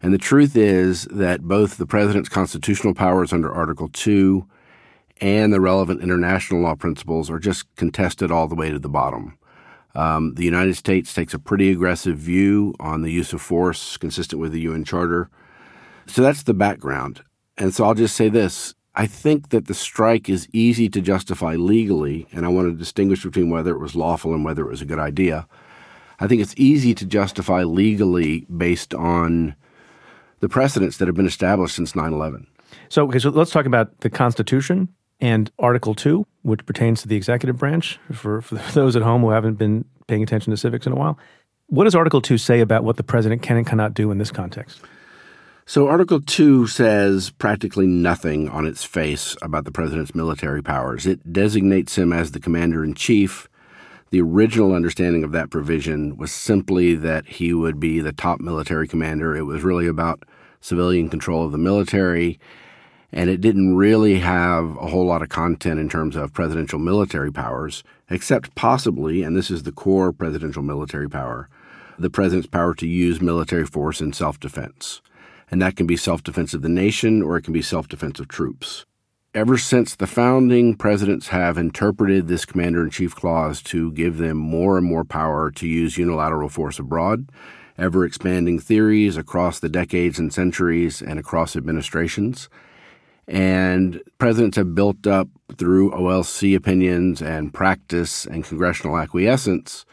And 0.00 0.14
the 0.14 0.18
truth 0.18 0.56
is 0.56 1.06
that 1.10 1.42
both 1.42 1.76
the 1.76 1.86
president's 1.86 2.28
constitutional 2.28 2.94
powers 2.94 3.32
under 3.32 3.52
Article 3.52 3.88
2 3.88 4.46
and 5.20 5.52
the 5.52 5.60
relevant 5.60 6.02
international 6.02 6.60
law 6.60 6.74
principles 6.74 7.30
are 7.30 7.40
just 7.40 7.66
contested 7.76 8.30
all 8.30 8.46
the 8.46 8.54
way 8.54 8.70
to 8.70 8.78
the 8.78 8.88
bottom. 8.88 9.36
Um, 9.94 10.34
the 10.34 10.44
United 10.44 10.76
States 10.76 11.12
takes 11.12 11.34
a 11.34 11.38
pretty 11.38 11.70
aggressive 11.70 12.16
view 12.16 12.74
on 12.78 13.02
the 13.02 13.10
use 13.10 13.32
of 13.32 13.42
force 13.42 13.96
consistent 13.96 14.40
with 14.40 14.52
the 14.52 14.60
UN 14.60 14.84
Charter. 14.84 15.28
So 16.06 16.22
that's 16.22 16.44
the 16.44 16.54
background. 16.54 17.22
And 17.60 17.74
so 17.74 17.84
I'll 17.84 17.94
just 17.94 18.16
say 18.16 18.28
this 18.28 18.74
I 18.96 19.06
think 19.06 19.50
that 19.50 19.66
the 19.66 19.74
strike 19.74 20.28
is 20.28 20.48
easy 20.52 20.88
to 20.88 21.00
justify 21.00 21.54
legally, 21.54 22.26
and 22.32 22.44
I 22.44 22.48
want 22.48 22.68
to 22.68 22.76
distinguish 22.76 23.22
between 23.22 23.50
whether 23.50 23.70
it 23.70 23.78
was 23.78 23.94
lawful 23.94 24.34
and 24.34 24.44
whether 24.44 24.62
it 24.62 24.70
was 24.70 24.82
a 24.82 24.86
good 24.86 24.98
idea. 24.98 25.46
I 26.18 26.26
think 26.26 26.42
it's 26.42 26.54
easy 26.56 26.94
to 26.94 27.06
justify 27.06 27.62
legally 27.62 28.46
based 28.54 28.92
on 28.94 29.54
the 30.40 30.48
precedents 30.48 30.96
that 30.96 31.06
have 31.06 31.14
been 31.14 31.26
established 31.26 31.76
since 31.76 31.94
9 31.94 32.12
11. 32.12 32.46
So, 32.88 33.06
okay, 33.06 33.18
so 33.18 33.30
let's 33.30 33.52
talk 33.52 33.66
about 33.66 34.00
the 34.00 34.10
Constitution 34.10 34.88
and 35.20 35.50
Article 35.58 35.94
2, 35.94 36.26
which 36.42 36.64
pertains 36.66 37.02
to 37.02 37.08
the 37.08 37.16
executive 37.16 37.58
branch, 37.58 37.98
for, 38.12 38.40
for 38.40 38.54
those 38.72 38.96
at 38.96 39.02
home 39.02 39.20
who 39.20 39.30
haven't 39.30 39.54
been 39.54 39.84
paying 40.08 40.22
attention 40.22 40.50
to 40.50 40.56
civics 40.56 40.86
in 40.86 40.92
a 40.92 40.96
while. 40.96 41.18
What 41.66 41.84
does 41.84 41.94
Article 41.94 42.20
2 42.20 42.38
say 42.38 42.60
about 42.60 42.84
what 42.84 42.96
the 42.96 43.04
president 43.04 43.42
can 43.42 43.56
and 43.56 43.66
cannot 43.66 43.94
do 43.94 44.10
in 44.10 44.18
this 44.18 44.32
context? 44.32 44.80
So, 45.70 45.86
Article 45.86 46.20
2 46.20 46.66
says 46.66 47.30
practically 47.30 47.86
nothing 47.86 48.48
on 48.48 48.66
its 48.66 48.82
face 48.82 49.36
about 49.40 49.64
the 49.64 49.70
president's 49.70 50.16
military 50.16 50.64
powers. 50.64 51.06
It 51.06 51.32
designates 51.32 51.96
him 51.96 52.12
as 52.12 52.32
the 52.32 52.40
commander 52.40 52.82
in 52.82 52.94
chief. 52.94 53.48
The 54.10 54.20
original 54.20 54.74
understanding 54.74 55.22
of 55.22 55.30
that 55.30 55.50
provision 55.50 56.16
was 56.16 56.32
simply 56.32 56.96
that 56.96 57.24
he 57.24 57.54
would 57.54 57.78
be 57.78 58.00
the 58.00 58.10
top 58.10 58.40
military 58.40 58.88
commander. 58.88 59.36
It 59.36 59.44
was 59.44 59.62
really 59.62 59.86
about 59.86 60.24
civilian 60.60 61.08
control 61.08 61.44
of 61.46 61.52
the 61.52 61.56
military 61.56 62.40
and 63.12 63.30
it 63.30 63.40
didn't 63.40 63.76
really 63.76 64.18
have 64.18 64.76
a 64.76 64.88
whole 64.88 65.06
lot 65.06 65.22
of 65.22 65.28
content 65.28 65.78
in 65.78 65.88
terms 65.88 66.16
of 66.16 66.34
presidential 66.34 66.80
military 66.80 67.30
powers, 67.30 67.84
except 68.08 68.56
possibly, 68.56 69.22
and 69.22 69.36
this 69.36 69.52
is 69.52 69.62
the 69.62 69.70
core 69.70 70.12
presidential 70.12 70.64
military 70.64 71.08
power, 71.08 71.48
the 71.96 72.10
president's 72.10 72.48
power 72.48 72.74
to 72.74 72.88
use 72.88 73.20
military 73.20 73.66
force 73.66 74.00
in 74.00 74.12
self 74.12 74.40
defense. 74.40 75.00
And 75.50 75.60
that 75.60 75.76
can 75.76 75.86
be 75.86 75.96
self 75.96 76.22
defense 76.22 76.54
of 76.54 76.62
the 76.62 76.68
nation 76.68 77.22
or 77.22 77.36
it 77.36 77.42
can 77.42 77.52
be 77.52 77.62
self 77.62 77.88
defense 77.88 78.20
of 78.20 78.28
troops. 78.28 78.84
ever 79.34 79.56
since 79.56 79.94
the 79.94 80.06
founding, 80.06 80.74
presidents 80.74 81.28
have 81.28 81.56
interpreted 81.56 82.26
this 82.26 82.44
commander 82.44 82.82
in 82.82 82.90
chief 82.90 83.14
clause 83.14 83.62
to 83.62 83.92
give 83.92 84.18
them 84.18 84.36
more 84.36 84.76
and 84.76 84.86
more 84.86 85.04
power 85.04 85.50
to 85.52 85.68
use 85.68 85.96
unilateral 85.98 86.48
force 86.48 86.78
abroad, 86.80 87.30
ever 87.78 88.04
expanding 88.04 88.58
theories 88.58 89.16
across 89.16 89.60
the 89.60 89.68
decades 89.68 90.18
and 90.18 90.32
centuries 90.32 91.00
and 91.00 91.18
across 91.18 91.54
administrations. 91.56 92.48
And 93.28 94.02
presidents 94.18 94.56
have 94.56 94.74
built 94.74 95.06
up 95.06 95.28
through 95.56 95.92
OLC 95.92 96.56
opinions 96.56 97.22
and 97.22 97.54
practice 97.54 98.26
and 98.26 98.44
congressional 98.44 98.98
acquiescence 98.98 99.84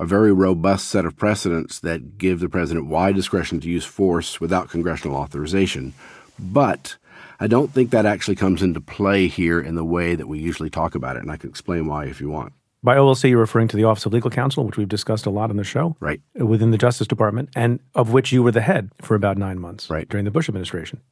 a 0.00 0.06
very 0.06 0.32
robust 0.32 0.88
set 0.88 1.04
of 1.04 1.14
precedents 1.14 1.78
that 1.80 2.16
give 2.16 2.40
the 2.40 2.48
president 2.48 2.86
wide 2.86 3.14
discretion 3.14 3.60
to 3.60 3.68
use 3.68 3.84
force 3.84 4.40
without 4.40 4.70
congressional 4.70 5.14
authorization. 5.14 5.92
But 6.38 6.96
I 7.38 7.46
don't 7.46 7.70
think 7.70 7.90
that 7.90 8.06
actually 8.06 8.36
comes 8.36 8.62
into 8.62 8.80
play 8.80 9.28
here 9.28 9.60
in 9.60 9.74
the 9.74 9.84
way 9.84 10.14
that 10.14 10.26
we 10.26 10.38
usually 10.38 10.70
talk 10.70 10.94
about 10.94 11.16
it, 11.16 11.22
and 11.22 11.30
I 11.30 11.36
can 11.36 11.50
explain 11.50 11.86
why 11.86 12.06
if 12.06 12.18
you 12.18 12.30
want. 12.30 12.54
By 12.82 12.96
OLC, 12.96 13.28
you're 13.28 13.38
referring 13.38 13.68
to 13.68 13.76
the 13.76 13.84
Office 13.84 14.06
of 14.06 14.14
Legal 14.14 14.30
Counsel, 14.30 14.64
which 14.64 14.78
we've 14.78 14.88
discussed 14.88 15.26
a 15.26 15.30
lot 15.30 15.50
on 15.50 15.58
the 15.58 15.64
show. 15.64 15.94
Right. 16.00 16.22
Within 16.34 16.70
the 16.70 16.78
Justice 16.78 17.06
Department, 17.06 17.50
and 17.54 17.78
of 17.94 18.10
which 18.10 18.32
you 18.32 18.42
were 18.42 18.52
the 18.52 18.62
head 18.62 18.90
for 19.02 19.14
about 19.14 19.36
nine 19.36 19.58
months 19.58 19.90
right. 19.90 20.08
during 20.08 20.24
the 20.24 20.30
Bush 20.30 20.48
administration. 20.48 21.02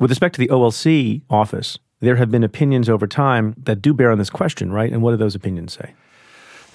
With 0.00 0.10
respect 0.10 0.34
to 0.36 0.40
the 0.40 0.48
OLC 0.48 1.20
office, 1.28 1.78
there 2.00 2.16
have 2.16 2.30
been 2.30 2.44
opinions 2.44 2.88
over 2.88 3.06
time 3.06 3.54
that 3.58 3.82
do 3.82 3.92
bear 3.92 4.10
on 4.10 4.16
this 4.16 4.30
question, 4.30 4.72
right? 4.72 4.90
And 4.90 5.02
what 5.02 5.10
do 5.10 5.18
those 5.18 5.34
opinions 5.34 5.74
say? 5.74 5.92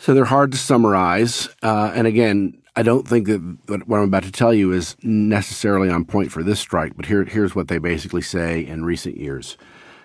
So 0.04 0.14
they're 0.14 0.26
hard 0.26 0.52
to 0.52 0.58
summarize. 0.58 1.48
Uh, 1.64 1.94
and 1.96 2.06
again, 2.06 2.62
I 2.76 2.84
don't 2.84 3.08
think 3.08 3.28
that 3.28 3.40
what 3.88 4.00
I'm 4.00 4.04
about 4.04 4.24
to 4.24 4.34
tell 4.34 4.54
you 4.54 4.74
is 4.74 4.98
necessarily 5.02 5.90
on 5.90 6.04
point 6.04 6.30
for 6.30 6.44
this 6.44 6.60
strike, 6.60 6.98
but 6.98 7.06
here, 7.06 7.24
here's 7.24 7.56
what 7.56 7.70
they 7.70 7.78
basically 7.78 8.22
say 8.22 8.66
in 8.66 8.84
recent 8.84 9.16
years. 9.16 9.58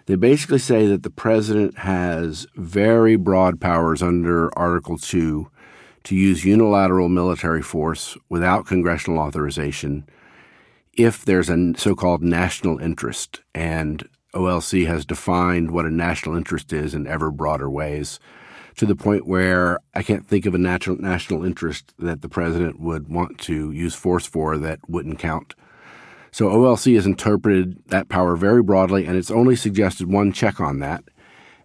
They 0.06 0.14
basically 0.14 0.60
say 0.60 0.86
that 0.86 1.02
the 1.02 1.10
president 1.10 1.78
has 1.78 2.46
very 2.54 3.16
broad 3.16 3.60
powers 3.60 4.00
under 4.00 4.56
Article 4.56 4.98
2 4.98 5.50
to 6.04 6.14
use 6.14 6.44
unilateral 6.44 7.08
military 7.08 7.62
force 7.62 8.16
without 8.28 8.66
congressional 8.66 9.18
authorization 9.18 10.08
if 10.92 11.24
there's 11.24 11.50
a 11.50 11.72
so 11.76 11.96
called 11.96 12.22
national 12.22 12.78
interest. 12.78 13.40
And 13.52 14.08
OLC 14.32 14.86
has 14.86 15.04
defined 15.04 15.72
what 15.72 15.86
a 15.86 15.90
national 15.90 16.36
interest 16.36 16.72
is 16.72 16.94
in 16.94 17.08
ever 17.08 17.32
broader 17.32 17.68
ways 17.68 18.20
to 18.78 18.86
the 18.86 18.96
point 18.96 19.26
where 19.26 19.80
I 19.94 20.02
can't 20.02 20.26
think 20.26 20.46
of 20.46 20.54
a 20.54 20.58
natural 20.58 20.96
national 20.96 21.44
interest 21.44 21.92
that 21.98 22.22
the 22.22 22.28
president 22.28 22.80
would 22.80 23.08
want 23.08 23.38
to 23.40 23.72
use 23.72 23.94
force 23.94 24.26
for 24.26 24.56
that 24.58 24.80
wouldn't 24.88 25.18
count. 25.18 25.54
So 26.30 26.48
OLC 26.48 26.94
has 26.94 27.06
interpreted 27.06 27.82
that 27.88 28.08
power 28.08 28.36
very 28.36 28.62
broadly, 28.62 29.04
and 29.04 29.16
it's 29.16 29.30
only 29.30 29.56
suggested 29.56 30.08
one 30.08 30.32
check 30.32 30.60
on 30.60 30.78
that. 30.78 31.02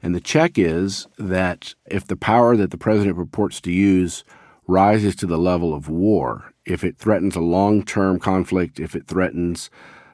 And 0.01 0.15
the 0.15 0.21
check 0.21 0.57
is 0.57 1.07
that 1.17 1.75
if 1.85 2.07
the 2.07 2.15
power 2.15 2.57
that 2.57 2.71
the 2.71 2.77
president 2.77 3.15
purports 3.15 3.61
to 3.61 3.71
use 3.71 4.23
rises 4.67 5.15
to 5.17 5.27
the 5.27 5.37
level 5.37 5.73
of 5.73 5.89
war, 5.89 6.53
if 6.65 6.83
it 6.83 6.97
threatens 6.97 7.35
a 7.35 7.41
long 7.41 7.83
term 7.83 8.19
conflict, 8.19 8.79
if 8.79 8.95
it 8.95 9.07
threatens 9.07 9.69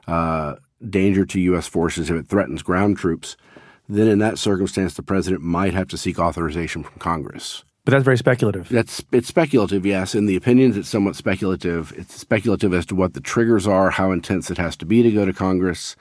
uh, 0.06 0.56
danger 0.88 1.24
to 1.24 1.40
U.S. 1.40 1.66
forces, 1.66 2.10
if 2.10 2.16
it 2.16 2.28
threatens 2.28 2.62
ground 2.62 2.98
troops, 2.98 3.36
then 3.96 4.08
in 4.08 4.18
that 4.20 4.38
circumstance, 4.38 4.94
the 4.94 5.02
president 5.02 5.42
might 5.42 5.74
have 5.74 5.88
to 5.88 5.98
seek 5.98 6.18
authorization 6.18 6.82
from 6.82 6.98
Congress. 6.98 7.64
But 7.84 7.92
that's 7.92 8.04
very 8.04 8.18
speculative. 8.18 8.68
That's 8.68 9.02
it's 9.10 9.28
speculative, 9.28 9.86
yes. 9.86 10.14
In 10.14 10.26
the 10.26 10.36
opinions, 10.36 10.76
it's 10.76 10.88
somewhat 10.88 11.16
speculative. 11.16 11.92
It's 11.96 12.14
speculative 12.14 12.74
as 12.74 12.86
to 12.86 12.94
what 12.94 13.14
the 13.14 13.20
triggers 13.20 13.66
are, 13.66 13.90
how 13.90 14.12
intense 14.12 14.50
it 14.50 14.58
has 14.58 14.76
to 14.78 14.86
be 14.86 15.02
to 15.02 15.10
go 15.10 15.24
to 15.24 15.32
Congress. 15.32 15.96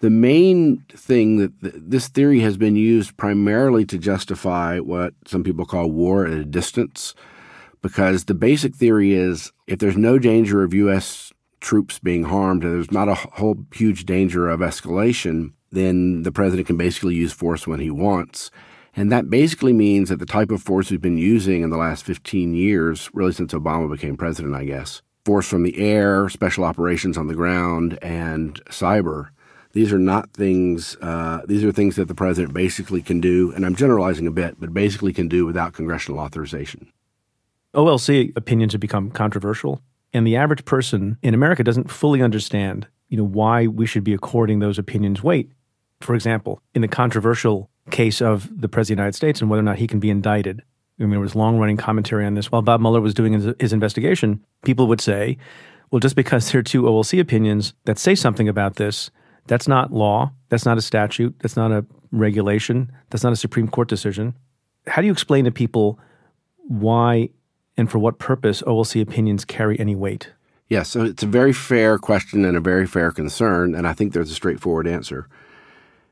The 0.00 0.10
main 0.10 0.84
thing 0.90 1.38
that 1.38 1.60
th- 1.60 1.74
this 1.76 2.08
theory 2.08 2.40
has 2.40 2.56
been 2.56 2.76
used 2.76 3.16
primarily 3.16 3.84
to 3.86 3.98
justify 3.98 4.78
what 4.78 5.14
some 5.26 5.42
people 5.42 5.64
call 5.64 5.90
war 5.90 6.26
at 6.26 6.32
a 6.32 6.44
distance, 6.44 7.14
because 7.80 8.24
the 8.24 8.34
basic 8.34 8.76
theory 8.76 9.14
is 9.14 9.52
if 9.66 9.78
there's 9.78 9.96
no 9.96 10.18
danger 10.18 10.62
of 10.62 10.74
U.S. 10.74 11.32
troops 11.60 11.98
being 11.98 12.24
harmed 12.24 12.64
and 12.64 12.74
there's 12.74 12.92
not 12.92 13.08
a 13.08 13.14
whole 13.14 13.56
huge 13.72 14.04
danger 14.04 14.48
of 14.48 14.60
escalation, 14.60 15.52
then 15.70 16.22
the 16.22 16.32
president 16.32 16.66
can 16.66 16.76
basically 16.76 17.14
use 17.14 17.32
force 17.32 17.66
when 17.66 17.80
he 17.80 17.90
wants. 17.90 18.50
And 18.96 19.12
that 19.12 19.30
basically 19.30 19.72
means 19.72 20.08
that 20.08 20.18
the 20.18 20.26
type 20.26 20.50
of 20.50 20.62
force 20.62 20.90
we've 20.90 21.00
been 21.00 21.18
using 21.18 21.62
in 21.62 21.70
the 21.70 21.76
last 21.76 22.04
15 22.04 22.54
years, 22.54 23.10
really 23.12 23.32
since 23.32 23.52
Obama 23.52 23.90
became 23.90 24.16
president, 24.16 24.54
I 24.54 24.64
guess, 24.64 25.02
force 25.24 25.46
from 25.46 25.62
the 25.62 25.78
air, 25.78 26.28
special 26.28 26.64
operations 26.64 27.16
on 27.16 27.26
the 27.26 27.34
ground, 27.34 27.98
and 28.02 28.62
cyber, 28.66 29.28
these 29.72 29.92
are 29.92 29.98
not 29.98 30.32
things, 30.32 30.96
uh, 31.02 31.42
these 31.46 31.62
are 31.62 31.70
things 31.70 31.96
that 31.96 32.08
the 32.08 32.14
president 32.14 32.54
basically 32.54 33.02
can 33.02 33.20
do, 33.20 33.52
and 33.54 33.66
I'm 33.66 33.76
generalizing 33.76 34.26
a 34.26 34.30
bit, 34.30 34.58
but 34.58 34.72
basically 34.72 35.12
can 35.12 35.28
do 35.28 35.44
without 35.44 35.74
congressional 35.74 36.20
authorization. 36.20 36.90
OLC 37.74 38.32
opinions 38.36 38.72
have 38.72 38.80
become 38.80 39.10
controversial, 39.10 39.82
and 40.12 40.26
the 40.26 40.36
average 40.36 40.64
person 40.64 41.18
in 41.22 41.34
America 41.34 41.62
doesn't 41.62 41.90
fully 41.90 42.22
understand, 42.22 42.86
you 43.08 43.18
know, 43.18 43.24
why 43.24 43.66
we 43.66 43.86
should 43.86 44.04
be 44.04 44.14
according 44.14 44.58
those 44.58 44.78
opinions 44.78 45.22
weight. 45.22 45.52
For 46.00 46.14
example, 46.14 46.60
in 46.74 46.82
the 46.82 46.88
controversial 46.88 47.70
case 47.90 48.20
of 48.20 48.48
the 48.60 48.68
President 48.68 48.78
of 48.80 48.86
the 48.86 49.02
United 49.02 49.16
States 49.16 49.40
and 49.40 49.50
whether 49.50 49.60
or 49.60 49.64
not 49.64 49.78
he 49.78 49.86
can 49.86 49.98
be 49.98 50.10
indicted, 50.10 50.62
I 50.98 51.02
mean, 51.02 51.10
there 51.10 51.20
was 51.20 51.34
long 51.34 51.58
running 51.58 51.76
commentary 51.76 52.26
on 52.26 52.34
this. 52.34 52.50
While 52.50 52.62
Bob 52.62 52.80
Mueller 52.80 53.00
was 53.00 53.14
doing 53.14 53.32
his, 53.32 53.54
his 53.60 53.72
investigation, 53.72 54.44
people 54.64 54.86
would 54.88 55.00
say, 55.00 55.38
well, 55.90 56.00
just 56.00 56.16
because 56.16 56.50
there 56.50 56.60
are 56.60 56.62
two 56.62 56.82
OLC 56.82 57.20
opinions 57.20 57.72
that 57.84 57.98
say 57.98 58.14
something 58.14 58.48
about 58.48 58.76
this, 58.76 59.10
that's 59.46 59.68
not 59.68 59.92
law. 59.92 60.32
That's 60.50 60.66
not 60.66 60.76
a 60.76 60.82
statute. 60.82 61.34
That's 61.40 61.56
not 61.56 61.72
a 61.72 61.84
regulation. 62.12 62.92
That's 63.10 63.24
not 63.24 63.32
a 63.32 63.36
Supreme 63.36 63.68
Court 63.68 63.88
decision. 63.88 64.34
How 64.86 65.02
do 65.02 65.06
you 65.06 65.12
explain 65.12 65.44
to 65.44 65.50
people 65.50 65.98
why 66.66 67.30
and 67.76 67.90
for 67.90 67.98
what 67.98 68.18
purpose 68.18 68.62
OLC 68.62 69.00
opinions 69.00 69.44
carry 69.44 69.78
any 69.78 69.96
weight? 69.96 70.32
Yes, 70.68 70.90
so 70.90 71.04
it's 71.04 71.22
a 71.22 71.26
very 71.26 71.54
fair 71.54 71.96
question 71.96 72.44
and 72.44 72.56
a 72.56 72.60
very 72.60 72.86
fair 72.86 73.10
concern, 73.10 73.74
and 73.74 73.86
I 73.86 73.94
think 73.94 74.12
there's 74.12 74.30
a 74.30 74.34
straightforward 74.34 74.86
answer. 74.86 75.26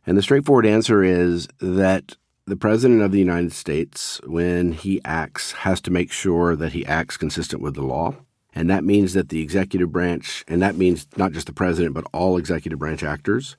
And 0.06 0.16
the 0.16 0.22
straightforward 0.22 0.66
answer 0.66 1.02
is 1.02 1.48
that 1.60 2.16
the 2.46 2.56
President 2.56 3.02
of 3.02 3.10
the 3.10 3.18
United 3.18 3.52
States, 3.52 4.20
when 4.24 4.72
he 4.72 5.00
acts, 5.04 5.50
has 5.52 5.80
to 5.80 5.90
make 5.90 6.12
sure 6.12 6.54
that 6.54 6.72
he 6.72 6.86
acts 6.86 7.16
consistent 7.16 7.60
with 7.60 7.74
the 7.74 7.82
law. 7.82 8.14
And 8.54 8.70
that 8.70 8.84
means 8.84 9.14
that 9.14 9.30
the 9.30 9.42
executive 9.42 9.90
branch, 9.90 10.44
and 10.46 10.62
that 10.62 10.76
means 10.76 11.06
not 11.16 11.32
just 11.32 11.48
the 11.48 11.52
President, 11.52 11.92
but 11.92 12.06
all 12.12 12.36
executive 12.36 12.78
branch 12.78 13.02
actors, 13.02 13.56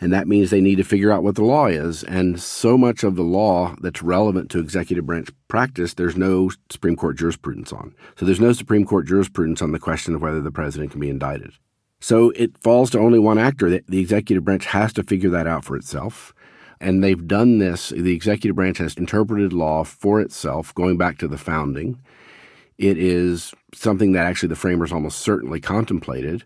and 0.00 0.12
that 0.12 0.28
means 0.28 0.50
they 0.50 0.60
need 0.60 0.76
to 0.76 0.84
figure 0.84 1.10
out 1.10 1.22
what 1.22 1.36
the 1.36 1.44
law 1.44 1.66
is. 1.66 2.04
And 2.04 2.40
so 2.40 2.76
much 2.76 3.04
of 3.04 3.16
the 3.16 3.22
law 3.22 3.74
that's 3.80 4.02
relevant 4.02 4.50
to 4.50 4.58
executive 4.58 5.06
branch 5.06 5.30
practice, 5.48 5.94
there's 5.94 6.16
no 6.16 6.50
Supreme 6.70 6.96
Court 6.96 7.16
jurisprudence 7.16 7.72
on. 7.72 7.94
So 8.16 8.26
there's 8.26 8.40
no 8.40 8.52
Supreme 8.52 8.84
Court 8.84 9.06
jurisprudence 9.06 9.62
on 9.62 9.72
the 9.72 9.78
question 9.78 10.14
of 10.14 10.22
whether 10.22 10.40
the 10.40 10.52
president 10.52 10.90
can 10.90 11.00
be 11.00 11.10
indicted. 11.10 11.52
So 12.00 12.30
it 12.30 12.56
falls 12.58 12.90
to 12.90 12.98
only 12.98 13.18
one 13.18 13.38
actor. 13.38 13.68
The 13.68 14.00
executive 14.00 14.44
branch 14.44 14.66
has 14.66 14.92
to 14.94 15.02
figure 15.02 15.30
that 15.30 15.46
out 15.46 15.64
for 15.64 15.76
itself. 15.76 16.32
And 16.80 17.02
they've 17.02 17.26
done 17.26 17.58
this. 17.58 17.88
The 17.88 18.14
executive 18.14 18.54
branch 18.54 18.78
has 18.78 18.94
interpreted 18.94 19.52
law 19.52 19.82
for 19.82 20.20
itself 20.20 20.72
going 20.74 20.96
back 20.96 21.18
to 21.18 21.28
the 21.28 21.38
founding. 21.38 21.98
It 22.78 22.96
is 22.98 23.52
something 23.74 24.12
that 24.12 24.26
actually 24.26 24.50
the 24.50 24.56
framers 24.56 24.92
almost 24.92 25.18
certainly 25.18 25.60
contemplated. 25.60 26.44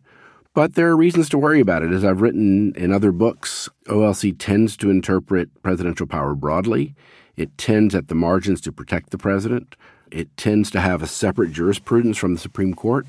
But 0.54 0.74
there 0.74 0.88
are 0.88 0.96
reasons 0.96 1.28
to 1.30 1.38
worry 1.38 1.60
about 1.60 1.82
it. 1.82 1.92
As 1.92 2.04
I've 2.04 2.22
written 2.22 2.74
in 2.74 2.92
other 2.92 3.12
books, 3.12 3.68
OLC 3.86 4.34
tends 4.38 4.76
to 4.78 4.90
interpret 4.90 5.62
presidential 5.62 6.06
power 6.06 6.34
broadly. 6.34 6.94
It 7.36 7.56
tends 7.56 7.94
at 7.94 8.08
the 8.08 8.14
margins 8.14 8.60
to 8.62 8.72
protect 8.72 9.10
the 9.10 9.18
president. 9.18 9.76
It 10.10 10.34
tends 10.36 10.70
to 10.72 10.80
have 10.80 11.02
a 11.02 11.06
separate 11.06 11.52
jurisprudence 11.52 12.18
from 12.18 12.34
the 12.34 12.40
Supreme 12.40 12.74
Court. 12.74 13.06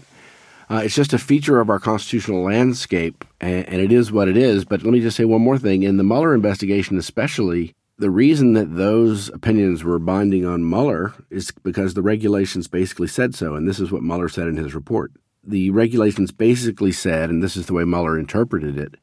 Uh, 0.74 0.78
it's 0.78 0.96
just 0.96 1.14
a 1.14 1.20
feature 1.20 1.60
of 1.60 1.70
our 1.70 1.80
constitutional 1.80 2.42
landscape, 2.42 3.24
and, 3.40 3.70
and, 3.70 3.80
it 3.80 3.92
is 3.92 4.12
what 4.12 4.28
it 4.28 4.36
is. 4.36 4.66
But 4.66 4.82
let 4.82 4.92
me 4.92 5.02
just 5.02 5.16
say 5.16 5.24
one 5.24 5.44
more 5.44 5.60
thing. 5.60 5.84
In 5.84 5.98
the 5.98 6.04
Mueller 6.04 6.34
investigation, 6.34 6.98
especially, 6.98 7.76
the 8.00 8.10
reason 8.10 8.54
that 8.54 8.76
those 8.76 9.30
opinions 9.30 9.84
were 9.84 10.00
binding 10.00 10.48
on 10.48 10.68
Mueller 10.68 11.14
is 11.30 11.52
because 11.62 11.94
the 11.94 12.02
regulations 12.02 12.68
basically 12.68 13.08
said 13.08 13.36
so, 13.36 13.54
and 13.54 13.68
this 13.68 13.80
is 13.80 13.92
what 13.92 14.02
Mueller 14.02 14.28
said 14.28 14.48
in 14.48 14.58
his 14.58 14.74
report. 14.74 15.12
The 15.44 15.70
regulations 15.70 16.32
basically 16.32 16.92
said, 16.92 17.30
and 17.30 17.44
this 17.44 17.56
is 17.56 17.68
the 17.68 17.74
way 17.74 17.84
Mueller 17.84 18.18
interpreted 18.18 18.76
it, 18.76 18.96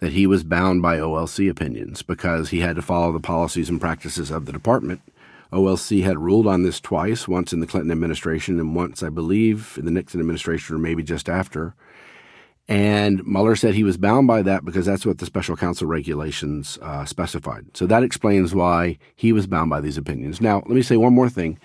that 0.00 0.12
he 0.12 0.26
was 0.26 0.44
bound 0.44 0.82
by 0.82 0.98
OLC 0.98 1.48
opinions 1.48 2.02
because 2.02 2.50
he 2.50 2.60
had 2.60 2.76
to 2.76 2.82
follow 2.82 3.12
the 3.12 3.18
policies 3.18 3.70
and 3.70 3.80
practices 3.80 4.30
of 4.30 4.44
the 4.44 4.52
department 4.52 5.00
OLC 5.52 6.02
had 6.02 6.18
ruled 6.18 6.46
on 6.46 6.62
this 6.62 6.80
twice, 6.80 7.28
once 7.28 7.52
in 7.52 7.60
the 7.60 7.66
Clinton 7.66 7.92
administration 7.92 8.58
and 8.58 8.74
once, 8.74 9.02
I 9.02 9.08
believe, 9.08 9.76
in 9.78 9.84
the 9.84 9.90
Nixon 9.90 10.20
administration 10.20 10.74
or 10.74 10.78
maybe 10.78 11.02
just 11.02 11.28
after. 11.28 11.74
And 12.66 13.24
Mueller 13.26 13.56
said 13.56 13.74
he 13.74 13.84
was 13.84 13.98
bound 13.98 14.26
by 14.26 14.40
that 14.42 14.64
because 14.64 14.86
that's 14.86 15.04
what 15.04 15.18
the 15.18 15.26
special 15.26 15.56
counsel 15.56 15.86
regulations 15.86 16.78
uh, 16.80 17.04
specified. 17.04 17.66
So 17.76 17.86
that 17.86 18.02
explains 18.02 18.54
why 18.54 18.98
he 19.14 19.32
was 19.32 19.46
bound 19.46 19.68
by 19.68 19.80
these 19.80 19.98
opinions. 19.98 20.40
Now, 20.40 20.56
let 20.56 20.70
me 20.70 20.82
say 20.82 20.96
one 20.96 21.14
more 21.14 21.28
thing. 21.28 21.58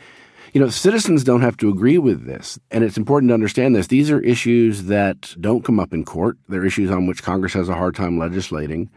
You 0.53 0.59
know, 0.59 0.69
citizens 0.69 1.23
don't 1.23 1.41
have 1.41 1.57
to 1.57 1.69
agree 1.69 1.99
with 1.99 2.25
this, 2.25 2.59
and 2.71 2.83
it's 2.83 2.97
important 2.97 3.29
to 3.29 3.35
understand 3.35 3.75
this. 3.75 3.87
These 3.87 4.09
are 4.09 4.19
issues 4.21 4.85
that 4.85 5.35
don't 5.39 5.63
come 5.63 5.79
up 5.79 5.93
in 5.93 6.03
court. 6.03 6.37
They're 6.49 6.65
issues 6.65 6.89
on 6.89 7.05
which 7.05 7.21
Congress 7.21 7.53
has 7.53 7.69
a 7.69 7.75
hard 7.75 7.95
time 7.95 8.17
legislating. 8.17 8.89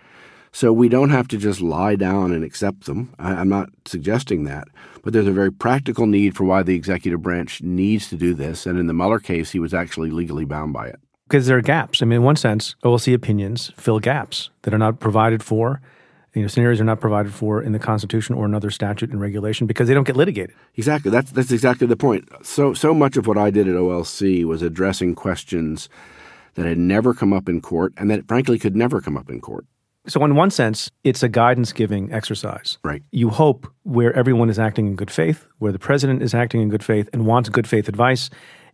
So 0.53 0.73
we 0.73 0.89
don't 0.89 1.11
have 1.11 1.29
to 1.29 1.39
just 1.39 1.61
lie 1.61 1.97
down 1.97 2.33
and 2.33 2.45
accept 2.45 2.85
them. 2.85 3.15
I, 3.19 3.33
I'm 3.33 3.49
not 3.49 3.71
suggesting 3.87 4.45
that. 4.45 4.69
But 5.03 5.13
there's 5.13 5.27
a 5.27 5.33
very 5.33 5.51
practical 5.51 6.07
need 6.07 6.37
for 6.37 6.45
why 6.45 6.63
the 6.63 6.75
executive 6.75 7.23
branch 7.23 7.63
needs 7.63 8.09
to 8.11 8.17
do 8.17 8.35
this. 8.35 8.67
And 8.67 8.79
in 8.79 8.87
the 8.87 8.95
Mueller 8.95 9.19
case, 9.19 9.51
he 9.51 9.59
was 9.59 9.73
actually 9.75 10.11
legally 10.11 10.45
bound 10.45 10.73
by 10.73 10.89
it. 10.89 11.01
Because 11.27 11.47
there 11.47 11.57
are 11.57 11.63
gaps. 11.63 12.03
I 12.03 12.05
mean, 12.05 12.17
in 12.17 12.23
one 12.23 12.37
sense, 12.37 12.77
OLC 12.85 13.15
opinions 13.15 13.73
fill 13.77 13.99
gaps 13.99 14.51
that 14.63 14.75
are 14.75 14.79
not 14.79 15.01
provided 15.01 15.43
for 15.43 15.81
you 16.35 16.41
know, 16.41 16.49
scenarios 16.49 16.81
are 16.81 16.85
not 16.85 17.01
provided 17.01 17.33
for 17.33 17.63
in 17.63 17.73
the 17.73 17.79
Constitution 17.79 18.35
or 18.35 18.47
another 18.47 18.71
statute 18.71 19.11
and 19.11 19.21
regulation 19.21 19.67
because 19.67 19.87
they 19.89 19.95
don't 19.95 20.07
get 20.07 20.17
litigated. 20.17 20.55
Exactly. 20.77 21.11
That's 21.11 21.31
that's 21.31 21.51
exactly 21.51 21.87
the 21.87 21.97
point. 21.97 22.29
So 22.43 22.73
so 22.73 22.95
much 22.95 23.17
of 23.17 23.27
what 23.27 23.37
I 23.37 23.51
did 23.51 23.69
at 23.69 23.75
OLC 23.75 24.45
was 24.45 24.63
addressing 24.63 25.15
questions 25.15 25.89
that 26.55 26.67
had 26.67 26.79
never 26.79 27.13
come 27.13 27.33
up 27.33 27.49
in 27.49 27.61
court 27.61 27.93
and 27.97 28.11
that 28.11 28.27
frankly 28.27 28.59
could 28.59 28.77
never 28.77 29.01
come 29.01 29.17
up 29.17 29.29
in 29.29 29.41
court. 29.41 29.67
So 30.07 30.25
in 30.25 30.35
one 30.35 30.51
sense, 30.51 30.91
it's 31.05 31.23
a 31.23 31.29
guidance 31.29 31.73
giving 31.73 32.13
exercise. 32.13 32.79
Right. 32.83 33.03
You 33.13 33.31
hope 33.31 33.67
where 33.85 34.13
everyone 34.15 34.51
is 34.51 34.59
acting 34.59 34.87
in 34.87 34.97
good 34.97 35.11
faith, 35.11 35.47
where 35.59 35.73
the 35.73 35.79
president 35.79 36.23
is 36.23 36.35
acting 36.35 36.61
in 36.61 36.69
good 36.69 36.85
faith 36.85 37.09
and 37.13 37.27
wants 37.27 37.49
good 37.49 37.69
faith 37.69 37.89
advice, 37.89 38.29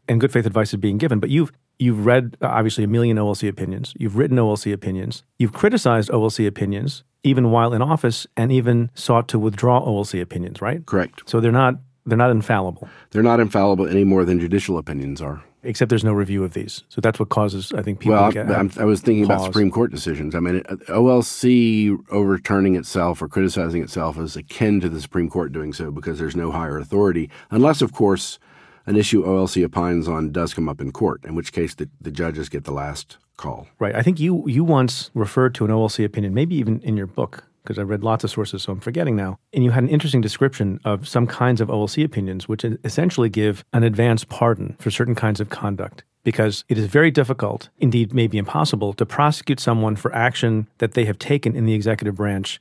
and 0.08 0.20
good 0.20 0.32
faith 0.32 0.46
advice 0.46 0.72
is 0.72 0.80
being 0.80 0.96
given. 0.96 1.20
But 1.20 1.30
you've 1.30 1.52
you've 1.78 2.06
read 2.06 2.36
obviously 2.40 2.84
a 2.84 2.88
million 2.88 3.18
OLC 3.18 3.48
opinions. 3.48 3.92
You've 3.96 4.16
written 4.16 4.38
OLC 4.38 4.72
opinions. 4.72 5.22
You've 5.38 5.52
criticized 5.52 6.08
OLC 6.10 6.46
opinions 6.46 7.04
even 7.24 7.50
while 7.50 7.72
in 7.72 7.82
office 7.82 8.26
and 8.36 8.50
even 8.52 8.90
sought 8.94 9.28
to 9.28 9.38
withdraw 9.38 9.84
OLC 9.84 10.20
opinions, 10.20 10.62
right? 10.62 10.84
Correct. 10.86 11.22
So 11.26 11.40
they're 11.40 11.52
not 11.52 11.74
they're 12.06 12.16
not 12.16 12.30
infallible. 12.30 12.88
They're 13.10 13.22
not 13.22 13.38
infallible 13.38 13.86
any 13.86 14.04
more 14.04 14.24
than 14.24 14.40
judicial 14.40 14.78
opinions 14.78 15.20
are. 15.20 15.44
Except 15.64 15.88
there's 15.88 16.04
no 16.04 16.12
review 16.12 16.44
of 16.44 16.54
these, 16.54 16.84
so 16.88 17.00
that's 17.00 17.18
what 17.18 17.30
causes 17.30 17.72
I 17.72 17.82
think 17.82 17.98
people. 17.98 18.16
Well, 18.16 18.30
get, 18.30 18.48
i 18.48 18.84
was 18.84 19.00
thinking 19.00 19.26
pause. 19.26 19.40
about 19.40 19.46
Supreme 19.46 19.72
Court 19.72 19.90
decisions. 19.90 20.36
I 20.36 20.40
mean, 20.40 20.60
OLC 20.60 21.98
overturning 22.10 22.76
itself 22.76 23.20
or 23.20 23.28
criticizing 23.28 23.82
itself 23.82 24.18
is 24.18 24.36
akin 24.36 24.80
to 24.80 24.88
the 24.88 25.00
Supreme 25.00 25.28
Court 25.28 25.52
doing 25.52 25.72
so 25.72 25.90
because 25.90 26.20
there's 26.20 26.36
no 26.36 26.52
higher 26.52 26.78
authority, 26.78 27.28
unless, 27.50 27.82
of 27.82 27.92
course, 27.92 28.38
an 28.86 28.96
issue 28.96 29.24
OLC 29.24 29.64
opines 29.64 30.06
on 30.06 30.30
does 30.30 30.54
come 30.54 30.68
up 30.68 30.80
in 30.80 30.92
court, 30.92 31.24
in 31.24 31.34
which 31.34 31.52
case 31.52 31.74
the, 31.74 31.90
the 32.00 32.10
judges 32.12 32.48
get 32.48 32.62
the 32.62 32.72
last 32.72 33.18
call. 33.36 33.66
Right. 33.78 33.94
I 33.94 34.02
think 34.02 34.20
you 34.20 34.44
you 34.46 34.62
once 34.62 35.10
referred 35.12 35.54
to 35.56 35.64
an 35.64 35.70
OLC 35.70 36.04
opinion, 36.04 36.34
maybe 36.34 36.54
even 36.56 36.80
in 36.80 36.96
your 36.96 37.06
book, 37.06 37.44
because 37.68 37.78
I 37.78 37.82
read 37.82 38.02
lots 38.02 38.24
of 38.24 38.30
sources, 38.30 38.62
so 38.62 38.72
I'm 38.72 38.80
forgetting 38.80 39.14
now. 39.14 39.38
And 39.52 39.62
you 39.62 39.72
had 39.72 39.82
an 39.82 39.90
interesting 39.90 40.22
description 40.22 40.80
of 40.86 41.06
some 41.06 41.26
kinds 41.26 41.60
of 41.60 41.68
OLC 41.68 42.02
opinions, 42.02 42.48
which 42.48 42.64
essentially 42.64 43.28
give 43.28 43.62
an 43.74 43.82
advance 43.82 44.24
pardon 44.24 44.74
for 44.78 44.90
certain 44.90 45.14
kinds 45.14 45.38
of 45.38 45.50
conduct. 45.50 46.02
Because 46.24 46.64
it 46.70 46.78
is 46.78 46.86
very 46.86 47.10
difficult, 47.10 47.68
indeed, 47.78 48.14
maybe 48.14 48.38
impossible, 48.38 48.94
to 48.94 49.04
prosecute 49.04 49.60
someone 49.60 49.96
for 49.96 50.14
action 50.14 50.66
that 50.78 50.92
they 50.92 51.04
have 51.04 51.18
taken 51.18 51.54
in 51.54 51.66
the 51.66 51.74
executive 51.74 52.14
branch, 52.14 52.58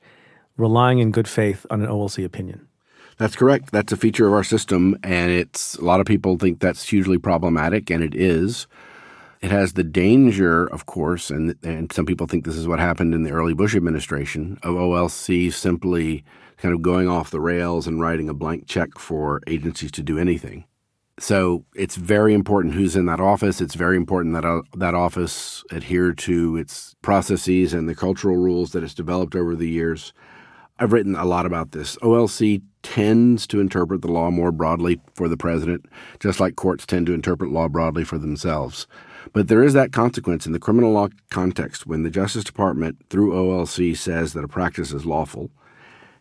relying 0.58 1.00
in 1.00 1.12
good 1.12 1.28
faith 1.28 1.66
on 1.70 1.82
an 1.82 1.88
OLC 1.88 2.26
opinion. 2.26 2.68
That's 3.18 3.38
correct. 3.38 3.72
That's 3.72 3.94
a 3.94 3.98
feature 3.98 4.28
of 4.28 4.34
our 4.34 4.44
system, 4.44 4.98
and 5.04 5.32
it's 5.32 5.76
a 5.76 5.86
lot 5.86 6.02
of 6.02 6.06
people 6.06 6.38
think 6.38 6.60
that's 6.60 6.90
hugely 6.90 7.18
problematic, 7.18 7.90
and 7.90 8.04
it 8.04 8.14
is. 8.14 8.68
It 9.42 9.52
has 9.52 9.74
the 9.74 9.84
danger, 9.84 10.66
of 10.66 10.86
course, 10.86 11.30
and 11.30 11.56
and 11.64 11.92
some 11.92 12.06
people 12.06 12.28
think 12.28 12.46
this 12.46 12.56
is 12.56 12.68
what 12.68 12.80
happened 12.80 13.14
in 13.14 13.24
the 13.24 13.32
early 13.32 13.54
Bush 13.54 13.76
administration 13.76 14.58
of 14.64 14.76
OLC 14.76 15.54
simply 15.54 16.24
kind 16.58 16.74
of 16.74 16.82
going 16.82 17.08
off 17.08 17.30
the 17.30 17.40
rails 17.40 17.86
and 17.86 18.02
writing 18.02 18.30
a 18.30 18.34
blank 18.34 18.68
check 18.68 18.98
for 18.98 19.42
agencies 19.48 19.92
to 19.92 20.02
do 20.02 20.18
anything. 20.18 20.66
So 21.20 21.66
it's 21.76 21.96
very 21.96 22.34
important 22.34 22.76
who's 22.76 22.96
in 22.96 23.08
that 23.08 23.20
office. 23.20 23.60
It's 23.60 23.74
very 23.74 23.98
important 23.98 24.36
that 24.36 24.46
uh, 24.46 24.62
that 24.76 24.94
office 24.94 25.64
adhere 25.72 26.14
to 26.14 26.58
its 26.58 26.96
processes 27.02 27.74
and 27.74 27.90
the 27.90 27.96
cultural 27.96 28.38
rules 28.38 28.72
that 28.72 28.84
it's 28.84 28.94
developed 28.94 29.36
over 29.36 29.56
the 29.56 29.70
years. 29.70 30.14
I've 30.80 30.94
written 30.94 31.16
a 31.16 31.26
lot 31.26 31.48
about 31.48 31.72
this. 31.72 31.96
OLC 31.98 32.62
tends 32.84 33.48
to 33.48 33.60
interpret 33.60 34.04
the 34.04 34.12
law 34.12 34.30
more 34.30 34.52
broadly 34.52 35.02
for 35.16 35.28
the 35.28 35.38
president, 35.38 35.88
just 36.20 36.40
like 36.40 36.56
courts 36.56 36.86
tend 36.86 37.08
to 37.08 37.14
interpret 37.14 37.52
law 37.52 37.68
broadly 37.68 38.04
for 38.04 38.20
themselves. 38.20 38.86
But 39.38 39.50
there 39.50 39.62
is 39.62 39.74
that 39.74 39.92
consequence 39.92 40.48
in 40.48 40.54
the 40.54 40.60
criminal 40.60 40.94
law 40.94 41.10
context 41.30 41.86
when 41.86 42.02
the 42.02 42.10
Justice 42.10 42.44
Department, 42.44 43.06
through 43.12 43.34
OLC, 43.34 43.96
says 43.96 44.34
that 44.34 44.44
a 44.44 44.48
practice 44.48 44.92
is 44.92 45.06
lawful 45.06 45.52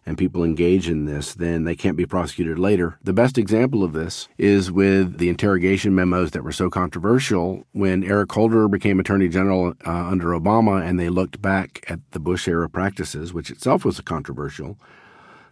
and 0.04 0.18
people 0.18 0.44
engage 0.44 0.86
in 0.86 1.06
this, 1.06 1.32
then 1.32 1.64
they 1.64 1.74
can't 1.74 1.96
be 1.96 2.04
prosecuted 2.04 2.58
later. 2.58 2.98
The 3.02 3.14
best 3.14 3.38
example 3.38 3.82
of 3.82 3.94
this 3.94 4.28
is 4.36 4.70
with 4.70 5.16
the 5.16 5.30
interrogation 5.30 5.94
memos 5.94 6.32
that 6.32 6.44
were 6.44 6.52
so 6.52 6.68
controversial 6.68 7.66
when 7.72 8.04
Eric 8.04 8.30
Holder 8.32 8.68
became 8.68 9.00
Attorney 9.00 9.30
General 9.30 9.72
uh, 9.86 9.90
under 9.90 10.38
Obama 10.38 10.86
and 10.86 11.00
they 11.00 11.08
looked 11.08 11.40
back 11.40 11.86
at 11.88 12.00
the 12.10 12.20
Bush 12.20 12.46
era 12.46 12.68
practices, 12.68 13.32
which 13.32 13.50
itself 13.50 13.82
was 13.82 13.98
controversial. 14.02 14.78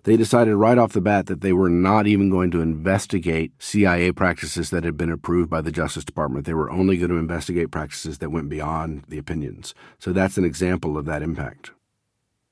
They 0.05 0.19
decided 0.19 0.55
right 0.55 0.77
off 0.77 0.93
the 0.93 1.01
bat 1.01 1.27
that 1.27 1.41
they 1.41 1.53
were 1.53 1.71
not 1.71 2.07
even 2.07 2.29
going 2.29 2.51
to 2.53 2.61
investigate 2.61 3.53
CIA 3.59 4.13
practices 4.13 4.69
that 4.71 4.85
had 4.85 4.99
been 4.99 5.11
approved 5.11 5.49
by 5.49 5.63
the 5.63 5.73
Justice 5.73 6.05
Department. 6.05 6.45
They 6.45 6.53
were 6.53 6.71
only 6.71 6.99
going 6.99 7.11
to 7.11 7.17
investigate 7.17 7.71
practices 7.71 8.19
that 8.19 8.31
went 8.31 8.51
beyond 8.51 9.05
the 9.09 9.17
opinions. 9.17 9.75
So 9.99 10.13
that's 10.13 10.37
an 10.37 10.45
example 10.45 10.99
of 10.99 11.07
that 11.07 11.23
impact. 11.23 11.71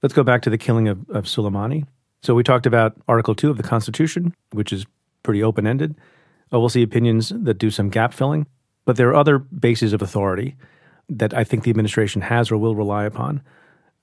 Let's 0.03 0.15
go 0.15 0.23
back 0.23 0.43
to 0.43 0.51
the 0.51 0.59
killing 0.59 0.89
of, 0.89 1.09
of 1.11 1.25
Soleimani. 1.27 1.87
So 2.23 2.35
we 2.35 2.43
talked 2.43 2.67
about 2.67 2.97
Article 3.07 3.35
2 3.35 3.51
of 3.51 3.59
the 3.59 3.63
Constitution, 3.63 4.35
which 4.53 4.73
is 4.73 4.87
pretty 5.23 5.43
open 5.43 5.67
ended. 5.67 5.95
Uh, 6.53 6.59
we'll 6.59 6.71
see 6.71 6.83
opinions 6.83 7.33
that 7.37 7.59
do 7.59 7.71
some 7.71 7.91
gap 7.91 8.15
filling. 8.15 8.47
But 8.87 8.97
there 8.97 9.09
are 9.11 9.15
other 9.15 9.39
bases 9.39 9.93
of 9.93 10.01
authority 10.01 10.57
that 11.09 11.35
I 11.35 11.45
think 11.45 11.65
the 11.65 11.71
administration 11.71 12.23
has 12.23 12.51
or 12.51 12.57
will 12.57 12.75
rely 12.75 13.05
upon. 13.05 13.43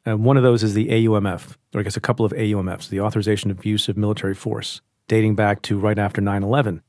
And 0.05 0.23
one 0.23 0.37
of 0.37 0.43
those 0.43 0.63
is 0.63 0.73
the 0.73 0.87
AUMF, 0.87 1.57
or 1.73 1.81
I 1.81 1.83
guess 1.83 1.97
a 1.97 2.01
couple 2.01 2.25
of 2.25 2.31
AUMFs, 2.33 2.89
the 2.89 3.01
Authorization 3.01 3.51
of 3.51 3.65
Use 3.65 3.89
of 3.89 3.97
Military 3.97 4.33
Force, 4.33 4.81
dating 5.07 5.35
back 5.35 5.61
to 5.63 5.77
right 5.77 5.99
after 5.99 6.21
9 6.21 6.43
11. 6.43 6.81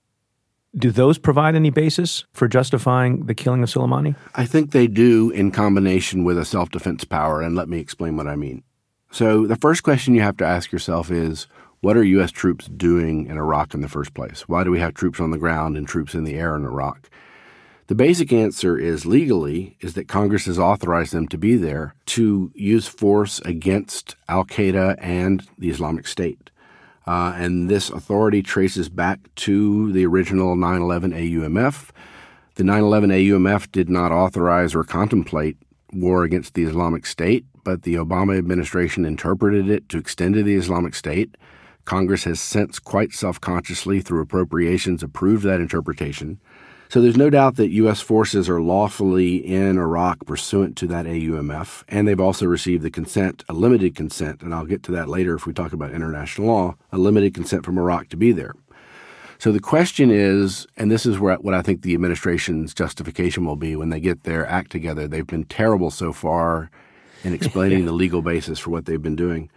Do 0.77 0.92
those 0.92 1.18
provide 1.18 1.57
any 1.57 1.70
basis 1.70 2.25
for 2.33 2.46
justifying 2.46 3.27
the 3.27 3.35
killing 3.35 3.62
of 3.64 3.68
Soleimani? 3.68 4.14
I 4.37 4.46
think 4.46 4.70
they 4.70 4.87
do 4.87 5.31
in 5.31 5.51
combination 5.51 6.23
with 6.23 6.38
a 6.38 6.44
self 6.44 6.70
defense 6.70 7.05
power, 7.05 7.40
and 7.42 7.57
let 7.57 7.68
me 7.68 7.79
explain 7.79 8.16
what 8.16 8.29
I 8.29 8.37
mean. 8.37 8.62
So, 9.11 9.49
the 9.49 9.57
first 9.57 9.83
question 9.83 10.14
you 10.14 10.23
have 10.23 10.37
to 10.37 10.46
ask 10.46 10.70
yourself 10.70 11.11
is 11.11 11.49
what 11.81 11.96
are 11.96 12.05
U.S. 12.05 12.31
troops 12.31 12.66
doing 12.66 13.27
in 13.27 13.37
Iraq 13.37 13.75
in 13.75 13.81
the 13.81 13.88
first 13.88 14.14
place? 14.14 14.42
Why 14.49 14.62
do 14.62 14.70
we 14.70 14.79
have 14.79 14.94
troops 14.94 15.18
on 15.18 15.33
the 15.33 15.38
ground 15.38 15.77
and 15.77 15.88
troops 15.88 16.14
in 16.14 16.25
the 16.25 16.37
air 16.37 16.55
in 16.55 16.64
Iraq? 16.64 17.11
The 17.90 17.96
basic 17.96 18.33
answer 18.33 18.79
is 18.79 19.05
legally 19.05 19.76
is 19.81 19.94
that 19.94 20.07
Congress 20.07 20.46
has 20.46 20.61
authorized 20.61 21.12
them 21.12 21.26
to 21.26 21.37
be 21.37 21.57
there 21.57 21.96
to 22.07 22.53
use 22.55 22.87
force 22.87 23.40
against 23.40 24.14
Al 24.29 24.44
Qaeda 24.44 24.94
and 25.00 25.44
the 25.59 25.70
Islamic 25.70 26.07
State. 26.07 26.50
Uh, 27.05 27.35
and 27.35 27.68
this 27.68 27.90
authority 27.90 28.44
traces 28.44 28.88
back 28.88 29.18
to 29.35 29.90
the 29.90 30.07
original 30.07 30.55
9 30.55 30.81
11 30.81 31.11
AUMF. 31.11 31.90
The 32.55 32.62
9 32.62 32.81
11 32.81 33.11
AUMF 33.11 33.72
did 33.72 33.90
not 33.90 34.12
authorize 34.12 34.72
or 34.72 34.85
contemplate 34.85 35.57
war 35.92 36.22
against 36.22 36.55
the 36.55 36.62
Islamic 36.62 37.05
State 37.05 37.44
but 37.64 37.83
the 37.83 37.96
Obama 37.96 38.38
administration 38.38 39.05
interpreted 39.05 39.68
it 39.68 39.88
to 39.88 39.98
extend 39.98 40.35
to 40.35 40.44
the 40.44 40.55
Islamic 40.55 40.94
State. 40.94 41.37
Congress 41.85 42.22
has 42.22 42.40
since 42.40 42.79
quite 42.79 43.12
self 43.12 43.40
consciously, 43.40 44.00
through 44.00 44.22
appropriations, 44.22 45.03
approved 45.03 45.42
that 45.42 45.61
interpretation. 45.61 46.38
So 46.90 47.00
there's 47.00 47.16
no 47.16 47.31
doubt 47.31 47.55
that 47.55 47.70
U.S. 47.70 48.00
forces 48.00 48.48
are 48.48 48.61
lawfully 48.61 49.37
in 49.37 49.79
Iraq 49.79 50.26
pursuant 50.26 50.76
to 50.79 50.88
that 50.88 51.07
AUMF, 51.07 51.85
and 51.87 52.09
they've 52.09 52.18
also 52.18 52.46
received 52.46 52.83
the 52.83 52.90
consent, 52.90 53.44
a 53.48 53.53
limited 53.53 53.94
consent, 53.94 54.42
and 54.42 54.53
I'll 54.53 54.64
get 54.64 54.83
to 54.85 54.92
that 54.92 55.09
later 55.09 55.37
if 55.37 55.46
we 55.46 55.53
talk 55.53 55.72
about 55.72 55.92
international 55.92 56.48
law, 56.48 56.74
a 56.90 56.98
limited 56.98 57.33
consent 57.33 57.64
from 57.64 57.79
Iraq 57.79 58.09
to 58.09 58.16
be 58.16 58.33
there. 58.33 58.57
So 59.38 59.53
the 59.53 59.61
question 59.61 60.11
is, 60.11 60.66
and 60.76 60.90
this 60.90 61.07
is 61.07 61.20
where, 61.20 61.37
what 61.37 61.55
I 61.55 61.62
think 61.62 61.83
the 61.83 61.94
administration's 61.94 62.74
justification 62.74 63.44
will 63.44 63.55
be 63.55 63.76
when 63.76 63.90
they 63.90 64.00
get 64.00 64.24
their 64.24 64.44
act 64.48 64.72
together. 64.72 65.07
They've 65.07 65.24
been 65.24 65.44
terrible 65.44 65.92
so 65.92 66.12
far 66.12 66.72
in 67.22 67.33
explaining 67.33 67.85
the 67.87 67.92
legal 67.92 68.20
basis 68.20 68.59
for 68.59 68.70
what 68.70 68.87
they've 68.87 69.00
been 69.00 69.14
doing. 69.14 69.48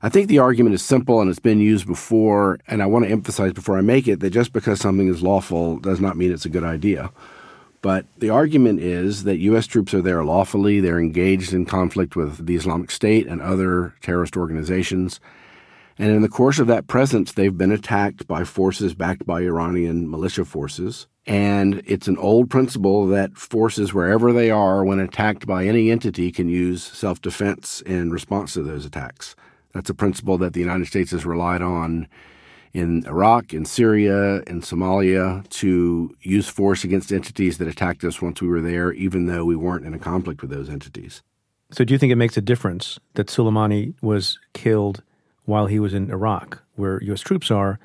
I 0.00 0.08
think 0.08 0.28
the 0.28 0.38
argument 0.38 0.74
is 0.74 0.82
simple 0.82 1.20
and 1.20 1.28
it's 1.28 1.40
been 1.40 1.60
used 1.60 1.86
before, 1.86 2.60
and 2.68 2.82
I 2.82 2.86
want 2.86 3.04
to 3.04 3.10
emphasize 3.10 3.52
before 3.52 3.76
I 3.76 3.80
make 3.80 4.06
it 4.06 4.20
that 4.20 4.30
just 4.30 4.52
because 4.52 4.80
something 4.80 5.08
is 5.08 5.22
lawful 5.22 5.78
does 5.78 6.00
not 6.00 6.16
mean 6.16 6.32
it's 6.32 6.44
a 6.44 6.50
good 6.50 6.64
idea. 6.64 7.10
But 7.80 8.06
the 8.18 8.30
argument 8.30 8.80
is 8.80 9.24
that 9.24 9.38
U.S. 9.38 9.66
troops 9.66 9.94
are 9.94 10.02
there 10.02 10.24
lawfully, 10.24 10.80
they're 10.80 11.00
engaged 11.00 11.52
in 11.52 11.64
conflict 11.64 12.16
with 12.16 12.46
the 12.46 12.56
Islamic 12.56 12.90
State 12.90 13.26
and 13.26 13.40
other 13.40 13.94
terrorist 14.00 14.36
organizations. 14.36 15.20
And 15.98 16.12
in 16.12 16.22
the 16.22 16.28
course 16.28 16.60
of 16.60 16.68
that 16.68 16.86
presence, 16.86 17.32
they've 17.32 17.56
been 17.56 17.72
attacked 17.72 18.28
by 18.28 18.44
forces 18.44 18.94
backed 18.94 19.26
by 19.26 19.40
Iranian 19.40 20.08
militia 20.08 20.44
forces. 20.44 21.08
And 21.26 21.82
it's 21.86 22.08
an 22.08 22.16
old 22.18 22.50
principle 22.50 23.06
that 23.08 23.36
forces, 23.36 23.92
wherever 23.92 24.32
they 24.32 24.50
are, 24.50 24.84
when 24.84 25.00
attacked 25.00 25.46
by 25.46 25.66
any 25.66 25.90
entity, 25.90 26.30
can 26.30 26.48
use 26.48 26.82
self 26.82 27.20
defense 27.20 27.80
in 27.82 28.10
response 28.10 28.54
to 28.54 28.62
those 28.62 28.86
attacks. 28.86 29.36
That's 29.74 29.90
a 29.90 29.94
principle 29.94 30.38
that 30.38 30.52
the 30.52 30.60
United 30.60 30.86
States 30.86 31.10
has 31.10 31.26
relied 31.26 31.62
on 31.62 32.08
in 32.72 33.06
Iraq, 33.06 33.54
in 33.54 33.64
Syria, 33.64 34.42
in 34.46 34.60
Somalia 34.60 35.48
to 35.48 36.14
use 36.20 36.48
force 36.48 36.84
against 36.84 37.12
entities 37.12 37.58
that 37.58 37.68
attacked 37.68 38.04
us 38.04 38.20
once 38.20 38.42
we 38.42 38.48
were 38.48 38.60
there, 38.60 38.92
even 38.92 39.26
though 39.26 39.44
we 39.44 39.56
weren't 39.56 39.86
in 39.86 39.94
a 39.94 39.98
conflict 39.98 40.42
with 40.42 40.50
those 40.50 40.68
entities. 40.68 41.22
So, 41.70 41.84
do 41.84 41.92
you 41.92 41.98
think 41.98 42.12
it 42.12 42.16
makes 42.16 42.36
a 42.36 42.42
difference 42.42 42.98
that 43.14 43.26
Soleimani 43.26 43.94
was 44.00 44.38
killed 44.54 45.02
while 45.44 45.66
he 45.66 45.78
was 45.78 45.94
in 45.94 46.10
Iraq, 46.10 46.62
where 46.76 47.02
U.S. 47.04 47.20
troops 47.20 47.50
are, 47.50 47.78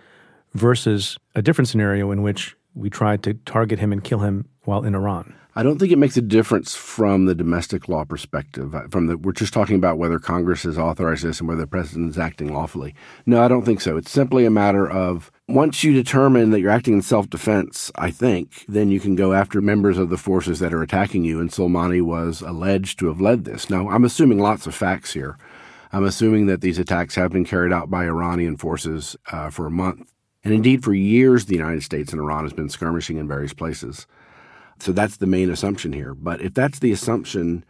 versus 0.54 1.18
a 1.36 1.42
different 1.42 1.68
scenario 1.68 2.12
in 2.12 2.22
which 2.22 2.56
we 2.76 2.90
tried 2.90 3.24
to 3.24 3.34
target 3.34 3.80
him 3.80 3.92
and 3.92 4.04
kill 4.04 4.20
him 4.20 4.48
while 4.64 4.84
in 4.84 4.96
Iran? 4.96 5.34
I 5.56 5.62
don't 5.62 5.78
think 5.78 5.92
it 5.92 6.00
makes 6.00 6.18
a 6.18 6.22
difference 6.22 6.74
from 6.74 7.26
the 7.26 7.36
domestic 7.36 7.88
law 7.88 8.06
perspective. 8.06 8.74
Uh, 8.74 8.88
from 8.90 9.06
the, 9.06 9.18
we're 9.18 9.34
just 9.34 9.54
talking 9.54 9.76
about 9.76 10.00
whether 10.00 10.18
Congress 10.18 10.64
has 10.64 10.80
authorized 10.80 11.24
this 11.24 11.40
and 11.40 11.48
whether 11.48 11.62
the 11.62 11.68
president 11.68 12.10
is 12.10 12.18
acting 12.18 12.52
lawfully. 12.52 12.96
No, 13.28 13.40
I 13.40 13.48
don't 13.48 13.64
think 13.64 13.80
so. 13.80 13.96
It's 13.96 14.10
simply 14.10 14.46
a 14.46 14.50
matter 14.50 14.90
of 14.90 15.32
once 15.48 15.84
you 15.84 15.94
determine 15.94 16.50
that 16.50 16.60
you're 16.60 16.72
acting 16.72 16.96
in 16.96 17.02
self-defense, 17.04 17.92
I 17.96 18.10
think, 18.10 18.66
then 18.68 18.90
you 18.90 19.00
can 19.00 19.16
go 19.16 19.34
after 19.34 19.62
members 19.62 20.00
of 20.00 20.10
the 20.10 20.18
forces 20.18 20.58
that 20.58 20.74
are 20.74 20.82
attacking 20.82 21.24
you. 21.24 21.40
And 21.40 21.52
Soleimani 21.52 22.02
was 22.02 22.42
alleged 22.42 22.98
to 23.00 23.08
have 23.08 23.22
led 23.22 23.46
this. 23.46 23.70
Now, 23.70 23.90
I'm 23.90 24.06
assuming 24.06 24.40
lots 24.40 24.66
of 24.66 24.74
facts 24.74 25.14
here. 25.14 25.38
I'm 25.92 26.04
assuming 26.04 26.48
that 26.48 26.62
these 26.62 26.80
attacks 26.80 27.14
have 27.14 27.32
been 27.32 27.46
carried 27.46 27.72
out 27.72 27.92
by 27.92 28.06
Iranian 28.06 28.58
forces 28.58 29.16
uh, 29.32 29.52
for 29.52 29.68
a 29.68 29.72
month. 29.72 30.12
And 30.44 30.52
indeed, 30.52 30.84
for 30.84 30.96
years, 30.96 31.46
the 31.46 31.56
United 31.56 31.84
States 31.84 32.12
and 32.12 32.20
Iran 32.20 32.44
has 32.44 32.54
been 32.54 32.70
skirmishing 32.70 33.18
in 33.18 33.28
various 33.28 33.54
places. 33.54 34.08
So 34.84 34.92
that's 34.92 35.18
the 35.18 35.26
main 35.26 35.50
assumption 35.50 35.94
here. 35.94 36.14
But 36.14 36.42
if 36.42 36.54
that's 36.54 36.80
the 36.80 36.92
assumption, 36.92 37.64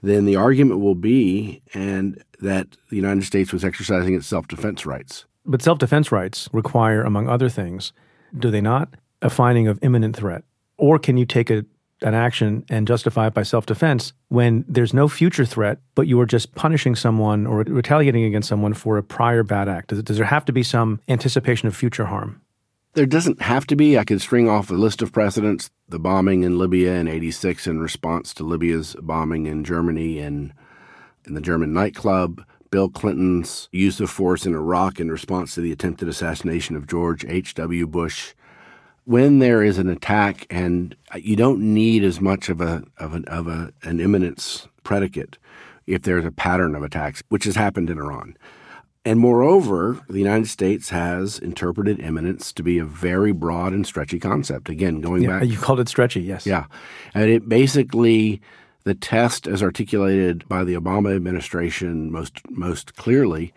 then 0.00 0.26
the 0.26 0.36
argument 0.36 0.78
will 0.78 0.94
be 0.94 1.60
and 1.74 2.22
that 2.40 2.68
the 2.88 2.94
United 2.94 3.24
States 3.24 3.52
was 3.52 3.64
exercising 3.64 4.14
its 4.14 4.28
self-defense 4.28 4.86
rights. 4.86 5.24
But 5.44 5.60
self-defense 5.60 6.12
rights 6.12 6.48
require, 6.52 7.02
among 7.02 7.28
other 7.28 7.48
things, 7.48 7.92
do 8.38 8.52
they 8.52 8.60
not, 8.60 8.94
a 9.22 9.28
finding 9.28 9.66
of 9.66 9.80
imminent 9.82 10.14
threat? 10.14 10.44
Or 10.78 11.00
can 11.00 11.16
you 11.16 11.26
take 11.26 11.50
a, 11.50 11.64
an 12.02 12.14
action 12.14 12.64
and 12.68 12.86
justify 12.86 13.26
it 13.26 13.34
by 13.34 13.42
self-defense 13.42 14.12
when 14.28 14.64
there's 14.68 14.94
no 14.94 15.08
future 15.08 15.44
threat, 15.44 15.78
but 15.96 16.06
you 16.06 16.20
are 16.20 16.26
just 16.26 16.54
punishing 16.54 16.94
someone 16.94 17.44
or 17.44 17.64
retaliating 17.64 18.22
against 18.22 18.48
someone 18.48 18.74
for 18.74 18.98
a 18.98 19.02
prior 19.02 19.42
bad 19.42 19.68
act? 19.68 19.88
Does, 19.88 20.00
does 20.04 20.16
there 20.16 20.26
have 20.26 20.44
to 20.44 20.52
be 20.52 20.62
some 20.62 21.00
anticipation 21.08 21.66
of 21.66 21.74
future 21.74 22.04
harm? 22.04 22.40
There 22.96 23.04
doesn't 23.04 23.42
have 23.42 23.66
to 23.66 23.76
be. 23.76 23.98
I 23.98 24.04
could 24.04 24.22
string 24.22 24.48
off 24.48 24.70
a 24.70 24.74
list 24.74 25.02
of 25.02 25.12
precedents. 25.12 25.68
The 25.86 25.98
bombing 25.98 26.44
in 26.44 26.58
Libya 26.58 26.94
in 26.94 27.08
86 27.08 27.66
in 27.66 27.78
response 27.78 28.32
to 28.32 28.42
Libya's 28.42 28.96
bombing 29.02 29.44
in 29.44 29.64
Germany 29.64 30.18
and 30.18 30.54
in 31.26 31.34
the 31.34 31.42
German 31.42 31.74
nightclub. 31.74 32.42
Bill 32.70 32.88
Clinton's 32.88 33.68
use 33.70 34.00
of 34.00 34.08
force 34.08 34.46
in 34.46 34.54
Iraq 34.54 34.98
in 34.98 35.10
response 35.10 35.54
to 35.54 35.60
the 35.60 35.72
attempted 35.72 36.08
assassination 36.08 36.74
of 36.74 36.86
George 36.86 37.22
H.W. 37.26 37.86
Bush. 37.86 38.32
When 39.04 39.40
there 39.40 39.62
is 39.62 39.76
an 39.76 39.90
attack 39.90 40.46
and 40.48 40.96
you 41.16 41.36
don't 41.36 41.60
need 41.60 42.02
as 42.02 42.18
much 42.22 42.48
of 42.48 42.62
a 42.62 42.82
of 42.96 43.12
an 43.12 43.26
of 43.26 43.46
a, 43.46 43.74
an 43.82 44.00
imminence 44.00 44.68
predicate 44.84 45.36
if 45.86 46.00
there's 46.00 46.24
a 46.24 46.32
pattern 46.32 46.74
of 46.74 46.82
attacks, 46.82 47.22
which 47.28 47.44
has 47.44 47.56
happened 47.56 47.90
in 47.90 47.98
Iran. 47.98 48.38
And 49.06 49.20
moreover, 49.20 50.00
the 50.08 50.18
United 50.18 50.48
States 50.48 50.88
has 50.88 51.38
interpreted 51.38 52.00
imminence 52.00 52.52
to 52.52 52.64
be 52.64 52.78
a 52.78 52.84
very 52.84 53.30
broad 53.30 53.72
and 53.72 53.86
stretchy 53.86 54.18
concept. 54.18 54.68
Again, 54.68 55.00
going 55.00 55.22
yeah, 55.22 55.38
back. 55.38 55.48
You 55.48 55.56
called 55.56 55.78
it 55.78 55.88
stretchy, 55.88 56.22
yes. 56.22 56.44
Yeah. 56.44 56.64
And 57.14 57.30
it 57.30 57.48
basically, 57.48 58.42
the 58.82 58.96
test 58.96 59.46
as 59.46 59.62
articulated 59.62 60.46
by 60.48 60.64
the 60.64 60.74
Obama 60.74 61.14
administration 61.14 62.10
most, 62.10 62.40
most 62.50 62.96
clearly 62.96 63.54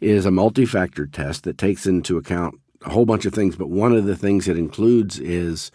is 0.00 0.24
a 0.24 0.30
multi 0.30 0.64
factor 0.64 1.06
test 1.06 1.42
that 1.42 1.58
takes 1.58 1.84
into 1.84 2.16
account 2.16 2.54
a 2.82 2.90
whole 2.90 3.04
bunch 3.04 3.26
of 3.26 3.34
things. 3.34 3.56
But 3.56 3.70
one 3.70 3.96
of 3.96 4.04
the 4.04 4.16
things 4.16 4.46
it 4.46 4.56
includes 4.56 5.18
is 5.18 5.72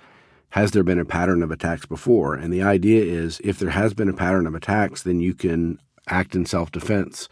has 0.51 0.71
there 0.71 0.83
been 0.83 0.97
a 0.97 1.03
pattern 1.03 1.43
of 1.43 1.51
attacks 1.51 1.85
before? 1.85 2.35
And 2.35 2.53
the 2.53 2.63
idea 2.63 3.03
is 3.03 3.41
if 3.43 3.59
there 3.59 3.71
has 3.71 3.93
been 3.93 4.07
a 4.07 4.13
pattern 4.13 4.47
of 4.47 4.55
attacks, 4.55 5.03
then 5.03 5.19
you 5.19 5.33
can 5.33 5.77
act 6.07 6.35
in 6.35 6.45
self 6.45 6.71
defense 6.71 7.27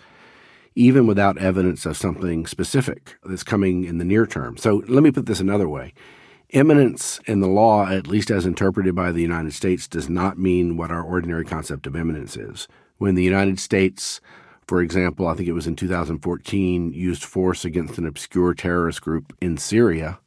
even 0.75 1.05
without 1.05 1.37
evidence 1.37 1.85
of 1.85 1.97
something 1.97 2.45
specific 2.45 3.17
that's 3.23 3.43
coming 3.43 3.83
in 3.83 3.97
the 3.97 4.05
near 4.05 4.25
term. 4.25 4.57
So 4.57 4.83
let 4.87 5.03
me 5.03 5.11
put 5.11 5.25
this 5.25 5.39
another 5.39 5.67
way. 5.67 5.93
Imminence 6.49 7.19
in 7.25 7.39
the 7.39 7.47
law, 7.47 7.87
at 7.87 8.07
least 8.07 8.29
as 8.29 8.45
interpreted 8.45 8.93
by 8.93 9.11
the 9.11 9.21
United 9.21 9.53
States, 9.53 9.87
does 9.87 10.09
not 10.09 10.37
mean 10.37 10.75
what 10.77 10.91
our 10.91 11.01
ordinary 11.01 11.45
concept 11.45 11.87
of 11.87 11.95
imminence 11.95 12.35
is. 12.35 12.67
When 12.97 13.15
the 13.15 13.23
United 13.23 13.59
States, 13.59 14.19
for 14.67 14.81
example, 14.81 15.27
I 15.27 15.33
think 15.33 15.47
it 15.47 15.53
was 15.53 15.67
in 15.67 15.75
2014, 15.75 16.93
used 16.93 17.23
force 17.23 17.63
against 17.63 17.97
an 17.97 18.05
obscure 18.05 18.53
terrorist 18.53 19.01
group 19.01 19.33
in 19.41 19.57
Syria, 19.57 20.19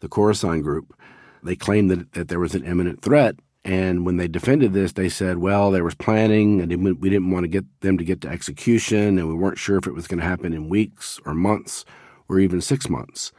the 0.00 0.08
Khorasan 0.08 0.62
group, 0.62 0.94
they 1.42 1.56
claimed 1.56 1.90
that, 1.90 2.12
that 2.12 2.28
there 2.28 2.40
was 2.40 2.54
an 2.54 2.64
imminent 2.64 3.02
threat 3.02 3.36
and 3.68 4.06
when 4.06 4.16
they 4.16 4.28
defended 4.28 4.72
this, 4.72 4.92
they 4.92 5.10
said, 5.10 5.38
well, 5.38 5.70
there 5.70 5.84
was 5.84 5.94
planning 5.94 6.62
and 6.62 6.98
we 6.98 7.10
didn't 7.10 7.30
want 7.30 7.44
to 7.44 7.48
get 7.48 7.66
them 7.82 7.98
to 7.98 8.04
get 8.04 8.22
to 8.22 8.28
execution 8.28 9.18
and 9.18 9.28
we 9.28 9.34
weren't 9.34 9.58
sure 9.58 9.76
if 9.76 9.86
it 9.86 9.92
was 9.92 10.06
going 10.06 10.20
to 10.20 10.24
happen 10.24 10.54
in 10.54 10.70
weeks 10.70 11.20
or 11.26 11.34
months 11.34 11.84
or 12.30 12.40
even 12.40 12.62
six 12.62 12.88
months. 12.88 13.30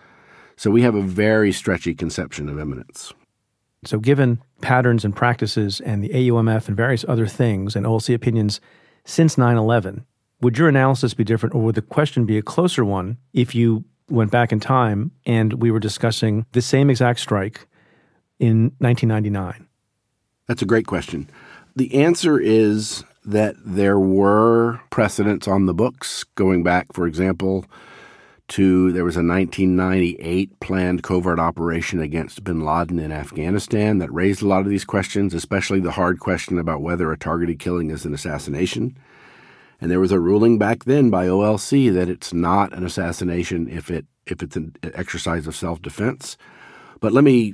So 0.56 0.70
we 0.70 0.84
have 0.84 0.94
a 0.94 1.02
very 1.02 1.52
stretchy 1.52 1.96
conception 1.96 2.48
of 2.48 2.60
imminence. 2.60 3.12
So, 3.86 3.98
given 3.98 4.40
patterns 4.62 5.04
and 5.04 5.16
practices 5.16 5.80
and 5.80 6.04
the 6.04 6.10
AUMF 6.10 6.68
and 6.68 6.78
various 6.78 7.06
other 7.08 7.26
things 7.26 7.76
and 7.76 7.88
OLC 7.88 8.14
opinions 8.14 8.62
since 9.06 9.36
9 9.36 9.58
11, 9.58 10.06
would 10.42 10.60
your 10.60 10.70
analysis 10.70 11.16
be 11.16 11.24
different 11.24 11.56
or 11.56 11.64
would 11.64 11.76
the 11.76 11.82
question 11.82 12.26
be 12.26 12.38
a 12.38 12.44
closer 12.44 12.86
one 12.86 13.18
if 13.34 13.56
you 13.56 13.84
went 14.10 14.30
back 14.30 14.52
in 14.52 14.60
time 14.60 15.12
and 15.26 15.54
we 15.54 15.72
were 15.72 15.80
discussing 15.80 16.46
the 16.52 16.62
same 16.62 16.92
exact 16.92 17.20
strike 17.20 17.68
in 18.38 18.74
1999? 18.78 19.69
That's 20.50 20.64
a 20.64 20.66
great 20.66 20.88
question. 20.88 21.30
The 21.76 21.94
answer 21.94 22.40
is 22.40 23.04
that 23.24 23.56
there 23.64 24.00
were 24.00 24.82
precedents 24.90 25.48
on 25.48 25.68
the 25.68 25.76
books 25.76 26.24
going 26.34 26.64
back, 26.64 26.92
for 26.92 27.06
example, 27.06 27.66
to 28.48 28.92
there 28.92 29.06
was 29.06 29.16
a 29.16 29.22
1998 29.22 30.60
planned 30.60 31.04
covert 31.04 31.38
operation 31.38 32.00
against 32.00 32.44
bin 32.44 32.66
Laden 32.66 32.98
in 32.98 33.12
Afghanistan 33.12 34.00
that 34.00 34.12
raised 34.12 34.42
a 34.42 34.48
lot 34.48 34.62
of 34.62 34.70
these 34.70 34.86
questions, 34.86 35.36
especially 35.36 35.80
the 35.82 35.92
hard 35.92 36.20
question 36.20 36.58
about 36.58 36.82
whether 36.82 37.12
a 37.12 37.18
targeted 37.18 37.60
killing 37.60 37.92
is 37.92 38.04
an 38.04 38.16
assassination. 38.16 38.98
And 39.80 39.92
there 39.92 40.00
was 40.00 40.12
a 40.12 40.20
ruling 40.20 40.58
back 40.58 40.86
then 40.86 41.12
by 41.12 41.28
OLC 41.28 41.94
that 41.94 42.10
it's 42.10 42.34
not 42.34 42.74
an 42.74 42.84
assassination 42.84 43.68
if 43.70 43.92
it 43.92 44.08
if 44.26 44.42
it's 44.42 44.56
an 44.56 44.76
exercise 44.96 45.46
of 45.46 45.56
self 45.56 45.80
defense. 45.80 46.38
But 47.02 47.14
let 47.14 47.24
me 47.24 47.54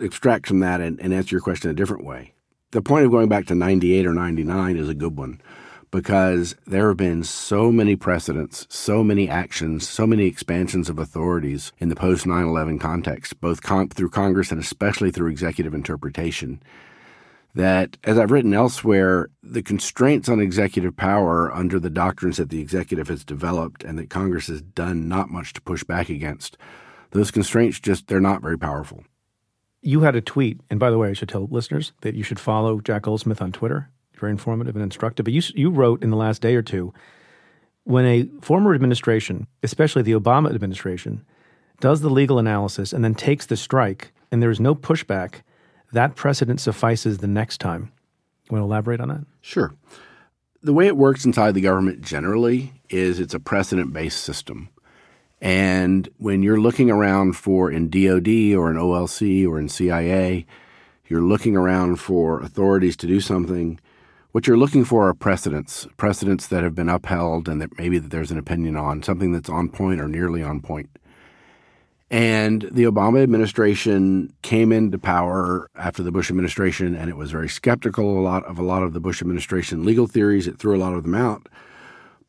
extract 0.00 0.46
from 0.46 0.60
that 0.60 0.80
and, 0.80 1.00
and 1.00 1.12
answer 1.12 1.34
your 1.34 1.40
question 1.40 1.70
a 1.70 1.74
different 1.74 2.04
way. 2.04 2.34
The 2.72 2.82
point 2.82 3.04
of 3.04 3.10
going 3.10 3.28
back 3.28 3.46
to 3.46 3.54
98 3.54 4.06
or 4.06 4.14
99 4.14 4.76
is 4.76 4.88
a 4.88 4.94
good 4.94 5.16
one 5.16 5.40
because 5.92 6.56
there 6.66 6.88
have 6.88 6.96
been 6.96 7.22
so 7.22 7.70
many 7.70 7.94
precedents, 7.94 8.66
so 8.70 9.04
many 9.04 9.28
actions, 9.28 9.86
so 9.86 10.06
many 10.06 10.24
expansions 10.24 10.88
of 10.88 10.98
authorities 10.98 11.70
in 11.78 11.90
the 11.90 11.94
post 11.94 12.26
9 12.26 12.44
11 12.44 12.78
context, 12.78 13.38
both 13.40 13.62
con- 13.62 13.90
through 13.90 14.08
Congress 14.08 14.50
and 14.50 14.60
especially 14.60 15.10
through 15.10 15.30
executive 15.30 15.74
interpretation, 15.74 16.62
that, 17.54 17.98
as 18.04 18.18
I've 18.18 18.30
written 18.30 18.54
elsewhere, 18.54 19.28
the 19.42 19.62
constraints 19.62 20.30
on 20.30 20.40
executive 20.40 20.96
power 20.96 21.52
under 21.52 21.78
the 21.78 21.90
doctrines 21.90 22.38
that 22.38 22.48
the 22.48 22.60
executive 22.60 23.08
has 23.08 23.22
developed 23.22 23.84
and 23.84 23.98
that 23.98 24.08
Congress 24.08 24.46
has 24.46 24.62
done 24.62 25.08
not 25.08 25.28
much 25.28 25.52
to 25.52 25.60
push 25.60 25.84
back 25.84 26.08
against, 26.08 26.56
those 27.10 27.30
constraints 27.30 27.78
just, 27.78 28.06
they're 28.06 28.18
not 28.18 28.40
very 28.40 28.58
powerful 28.58 29.04
you 29.82 30.00
had 30.00 30.16
a 30.16 30.20
tweet, 30.20 30.60
and 30.70 30.80
by 30.80 30.90
the 30.90 30.98
way, 30.98 31.10
I 31.10 31.12
should 31.12 31.28
tell 31.28 31.48
listeners 31.50 31.92
that 32.00 32.14
you 32.14 32.22
should 32.22 32.40
follow 32.40 32.80
Jack 32.80 33.02
Goldsmith 33.02 33.42
on 33.42 33.52
Twitter. 33.52 33.90
Very 34.14 34.30
informative 34.30 34.76
and 34.76 34.82
instructive. 34.82 35.24
But 35.24 35.32
you 35.32 35.42
you 35.54 35.70
wrote 35.70 36.02
in 36.02 36.10
the 36.10 36.16
last 36.16 36.40
day 36.40 36.54
or 36.54 36.62
two 36.62 36.94
when 37.84 38.04
a 38.04 38.28
former 38.40 38.74
administration, 38.74 39.46
especially 39.62 40.02
the 40.02 40.12
Obama 40.12 40.54
administration, 40.54 41.24
does 41.80 42.00
the 42.00 42.10
legal 42.10 42.38
analysis 42.38 42.92
and 42.92 43.04
then 43.04 43.14
takes 43.14 43.46
the 43.46 43.56
strike, 43.56 44.12
and 44.30 44.40
there 44.40 44.50
is 44.50 44.60
no 44.60 44.74
pushback, 44.74 45.42
that 45.92 46.14
precedent 46.14 46.60
suffices 46.60 47.18
the 47.18 47.26
next 47.26 47.58
time. 47.58 47.90
You 48.44 48.56
want 48.56 48.60
to 48.62 48.66
elaborate 48.66 49.00
on 49.00 49.08
that? 49.08 49.26
Sure. 49.40 49.74
The 50.62 50.72
way 50.72 50.86
it 50.86 50.96
works 50.96 51.24
inside 51.24 51.54
the 51.54 51.60
government 51.60 52.02
generally 52.02 52.72
is 52.88 53.18
it's 53.18 53.34
a 53.34 53.40
precedent 53.40 53.92
based 53.92 54.22
system. 54.22 54.68
And 55.42 56.08
when 56.18 56.44
you're 56.44 56.60
looking 56.60 56.88
around 56.88 57.32
for 57.32 57.68
in 57.68 57.90
DOD 57.90 58.54
or 58.56 58.70
in 58.70 58.76
OLC 58.76 59.44
or 59.44 59.58
in 59.58 59.68
CIA, 59.68 60.46
you're 61.08 61.20
looking 61.20 61.56
around 61.56 61.96
for 61.96 62.40
authorities 62.40 62.96
to 62.98 63.08
do 63.08 63.20
something. 63.20 63.80
What 64.30 64.46
you're 64.46 64.56
looking 64.56 64.84
for 64.84 65.08
are 65.08 65.14
precedents, 65.14 65.88
precedents 65.96 66.46
that 66.46 66.62
have 66.62 66.76
been 66.76 66.88
upheld 66.88 67.48
and 67.48 67.60
that 67.60 67.76
maybe 67.76 67.98
there's 67.98 68.30
an 68.30 68.38
opinion 68.38 68.76
on, 68.76 69.02
something 69.02 69.32
that's 69.32 69.50
on 69.50 69.68
point 69.68 70.00
or 70.00 70.06
nearly 70.06 70.44
on 70.44 70.60
point. 70.60 70.88
And 72.08 72.62
the 72.70 72.84
Obama 72.84 73.20
administration 73.20 74.32
came 74.42 74.70
into 74.70 74.96
power 74.96 75.68
after 75.74 76.04
the 76.04 76.12
Bush 76.12 76.30
administration, 76.30 76.94
and 76.94 77.10
it 77.10 77.16
was 77.16 77.32
very 77.32 77.48
skeptical 77.48 78.16
a 78.16 78.22
lot 78.22 78.44
of 78.44 78.58
a 78.58 78.62
lot 78.62 78.82
of 78.84 78.92
the 78.92 79.00
Bush 79.00 79.20
administration 79.22 79.84
legal 79.84 80.06
theories. 80.06 80.46
It 80.46 80.58
threw 80.58 80.76
a 80.76 80.78
lot 80.78 80.92
of 80.92 81.02
them 81.02 81.14
out 81.14 81.48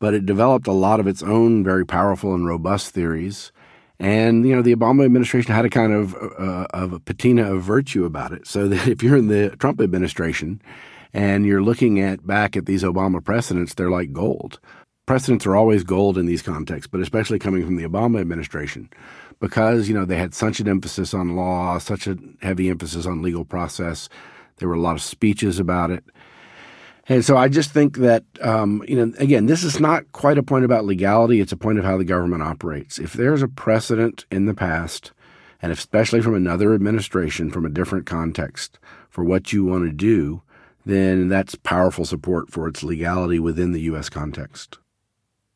but 0.04 0.12
it 0.12 0.26
developed 0.26 0.66
a 0.66 0.72
lot 0.72 1.00
of 1.00 1.06
its 1.06 1.22
own 1.22 1.64
very 1.64 1.86
powerful 1.86 2.34
and 2.34 2.46
robust 2.46 2.90
theories. 2.90 3.52
And 3.98 4.46
you 4.46 4.54
know, 4.54 4.60
the 4.60 4.76
Obama 4.76 5.02
administration 5.02 5.54
had 5.54 5.64
a 5.64 5.70
kind 5.70 5.94
of 5.94 6.14
uh, 6.14 6.66
of 6.74 6.92
a 6.92 7.00
patina 7.00 7.50
of 7.54 7.62
virtue 7.62 8.04
about 8.04 8.30
it. 8.30 8.46
So 8.46 8.68
that 8.68 8.86
if 8.94 9.02
you're 9.02 9.16
in 9.16 9.28
the 9.28 9.56
Trump 9.56 9.80
administration 9.80 10.60
And 11.14 11.46
you're 11.46 11.62
looking 11.62 12.00
at 12.00 12.26
back 12.26 12.54
at 12.54 12.66
these 12.66 12.82
Obama 12.82 13.24
precedents, 13.24 13.72
they're 13.72 13.88
like 13.88 14.12
gold. 14.12 14.60
Precedents 15.06 15.46
are 15.46 15.56
always 15.56 15.84
gold 15.84 16.18
in 16.18 16.26
these 16.26 16.42
contexts, 16.42 16.86
but 16.86 17.00
especially 17.00 17.38
coming 17.38 17.64
from 17.64 17.76
the 17.76 17.88
Obama 17.88 18.20
administration 18.20 18.90
because, 19.40 19.88
you 19.88 19.94
know, 19.94 20.04
they 20.04 20.18
had 20.18 20.34
such 20.34 20.60
an 20.60 20.68
emphasis 20.68 21.14
on 21.14 21.34
law, 21.34 21.78
such 21.78 22.06
a 22.06 22.18
heavy 22.42 22.68
emphasis 22.68 23.06
on 23.06 23.22
legal 23.22 23.46
process. 23.46 24.10
There 24.58 24.68
were 24.68 24.74
a 24.74 24.86
lot 24.88 24.96
of 24.96 25.02
speeches 25.02 25.58
about 25.58 25.90
it. 25.90 26.04
And 27.06 27.24
so 27.24 27.36
I 27.36 27.48
just 27.48 27.70
think 27.70 27.98
that, 27.98 28.24
um, 28.40 28.82
you 28.88 28.96
know, 28.96 29.12
again, 29.18 29.46
this 29.46 29.62
is 29.62 29.78
not 29.78 30.10
quite 30.12 30.38
a 30.38 30.42
point 30.42 30.64
about 30.64 30.86
legality. 30.86 31.40
It's 31.40 31.52
a 31.52 31.56
point 31.56 31.78
of 31.78 31.84
how 31.84 31.98
the 31.98 32.04
government 32.04 32.42
operates. 32.42 32.98
If 32.98 33.12
there's 33.12 33.42
a 33.42 33.48
precedent 33.48 34.24
in 34.30 34.46
the 34.46 34.54
past, 34.54 35.12
and 35.60 35.70
especially 35.70 36.22
from 36.22 36.34
another 36.34 36.74
administration, 36.74 37.50
from 37.50 37.66
a 37.66 37.70
different 37.70 38.06
context, 38.06 38.78
for 39.10 39.22
what 39.22 39.52
you 39.52 39.64
want 39.64 39.84
to 39.84 39.92
do, 39.92 40.42
then 40.86 41.28
that's 41.28 41.54
powerful 41.54 42.04
support 42.04 42.50
for 42.50 42.68
its 42.68 42.82
legality 42.82 43.38
within 43.38 43.72
the 43.72 43.82
U.S. 43.82 44.08
context. 44.08 44.78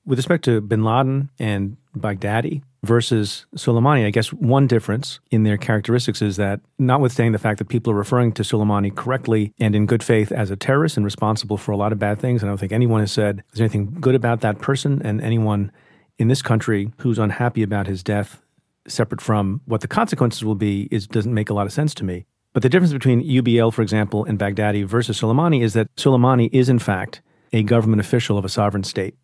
With 0.05 0.19
respect 0.19 0.45
to 0.45 0.61
bin 0.61 0.85
Laden 0.85 1.31
and 1.39 1.77
Baghdadi 1.97 2.63
versus 2.83 3.47
Soleimani, 3.57 4.07
I 4.07 4.11
guess 4.11 4.33
one 4.33 4.67
difference 4.67 5.21
in 5.31 5.43
their 5.43 5.57
characteristics 5.57 6.23
is 6.23 6.37
that, 6.37 6.61
notwithstanding 6.79 7.33
the 7.33 7.39
fact 7.39 7.59
that 7.59 7.69
people 7.69 7.93
are 7.93 7.97
referring 7.97 8.33
to 8.33 8.43
Soleimani 8.43 8.95
correctly 8.95 9.53
and 9.59 9.75
in 9.75 9.87
good 9.87 10.03
faith 10.03 10.31
as 10.31 10.51
a 10.51 10.57
terrorist 10.57 10.97
and 10.97 11.05
responsible 11.05 11.57
for 11.57 11.73
a 11.73 11.77
lot 11.77 11.93
of 11.93 11.99
bad 11.99 12.19
things, 12.19 12.43
and 12.43 12.49
I 12.49 12.53
don't 12.53 12.59
think 12.59 12.73
anyone 12.73 13.01
has 13.01 13.13
said 13.13 13.43
there's 13.51 13.61
anything 13.61 13.97
good 14.01 14.15
about 14.15 14.41
that 14.43 14.61
person, 14.61 15.03
and 15.05 15.21
anyone 15.21 15.73
in 16.19 16.29
this 16.29 16.43
country 16.43 16.93
who's 16.99 17.19
unhappy 17.19 17.63
about 17.63 17.87
his 17.87 18.03
death, 18.03 18.41
separate 18.87 19.21
from 19.21 19.61
what 19.67 19.81
the 19.81 19.89
consequences 19.89 20.45
will 20.45 20.55
be, 20.55 20.89
is 20.91 21.07
doesn't 21.07 21.35
make 21.35 21.51
a 21.51 21.55
lot 21.55 21.67
of 21.67 21.73
sense 21.73 21.95
to 21.95 22.05
me. 22.05 22.27
But 22.53 22.63
the 22.63 22.69
difference 22.69 22.93
between 22.93 23.23
UBL, 23.23 23.73
for 23.73 23.83
example, 23.83 24.25
and 24.25 24.39
Baghdadi 24.39 24.85
versus 24.85 25.21
Soleimani 25.21 25.63
is 25.63 25.75
that 25.75 25.95
Soleimani 25.97 26.49
is, 26.53 26.69
in 26.69 26.79
fact, 26.79 27.21
a 27.53 27.63
government 27.63 28.01
official 28.01 28.39
of 28.39 28.45
a 28.45 28.49
sovereign 28.49 28.85
state 28.85 29.15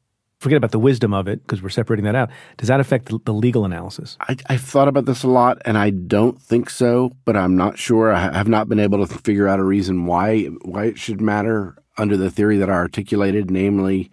forget 0.44 0.58
about 0.58 0.70
the 0.72 0.78
wisdom 0.78 1.12
of 1.14 1.26
it 1.26 1.42
because 1.42 1.62
we're 1.62 1.70
separating 1.70 2.04
that 2.04 2.14
out. 2.14 2.30
Does 2.58 2.68
that 2.68 2.78
affect 2.78 3.10
the, 3.24 3.32
legal 3.32 3.64
analysis? 3.64 4.16
I, 4.20 4.36
have 4.48 4.60
thought 4.60 4.88
about 4.88 5.06
this 5.06 5.24
a 5.24 5.28
lot, 5.28 5.60
and 5.64 5.76
I 5.76 5.90
don't 5.90 6.40
think 6.40 6.70
so, 6.70 7.12
but 7.24 7.36
I'm 7.36 7.56
not 7.56 7.78
sure. 7.78 8.12
I 8.12 8.20
have 8.32 8.46
not 8.46 8.68
been 8.68 8.78
able 8.78 9.04
to 9.04 9.18
figure 9.18 9.48
out 9.48 9.58
a 9.58 9.64
reason 9.64 10.06
why 10.06 10.44
why 10.62 10.84
it 10.84 10.98
should 10.98 11.20
matter 11.20 11.76
under 11.96 12.16
the 12.16 12.30
theory 12.30 12.58
that 12.58 12.70
I 12.70 12.74
articulated, 12.74 13.50
namely. 13.50 14.10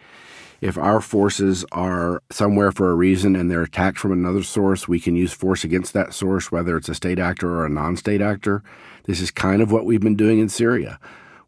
If 0.61 0.77
our 0.77 1.01
forces 1.01 1.65
are 1.71 2.21
somewhere 2.29 2.71
for 2.71 2.91
a 2.91 2.95
reason 2.95 3.35
and 3.35 3.49
they're 3.49 3.63
attacked 3.63 3.97
from 3.97 4.11
another 4.11 4.43
source, 4.43 4.87
we 4.87 4.99
can 4.99 5.15
use 5.15 5.33
force 5.33 5.63
against 5.63 5.93
that 5.93 6.13
source, 6.13 6.51
whether 6.51 6.77
it's 6.77 6.87
a 6.87 6.93
state 6.93 7.17
actor 7.17 7.49
or 7.49 7.65
a 7.65 7.69
non 7.69 7.97
state 7.97 8.21
actor. 8.21 8.61
This 9.05 9.21
is 9.21 9.31
kind 9.31 9.63
of 9.63 9.71
what 9.71 9.85
we've 9.85 9.99
been 9.99 10.15
doing 10.15 10.37
in 10.37 10.49
Syria. 10.49 10.99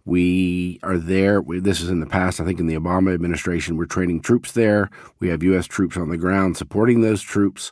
We 0.06 0.80
are 0.84 0.98
there. 0.98 1.42
We, 1.42 1.60
this 1.60 1.80
is 1.80 1.90
in 1.90 2.02
the 2.02 2.06
past, 2.06 2.42
I 2.42 2.46
think, 2.46 2.60
in 2.60 2.68
the 2.68 2.76
Obama 2.76 3.14
administration. 3.14 3.78
We're 3.78 3.86
training 3.86 4.22
troops 4.22 4.52
there. 4.52 4.90
We 5.20 5.30
have 5.30 5.44
U.S. 5.44 5.66
troops 5.66 5.96
on 5.96 6.10
the 6.10 6.18
ground 6.18 6.58
supporting 6.58 7.02
those 7.02 7.22
troops. 7.22 7.72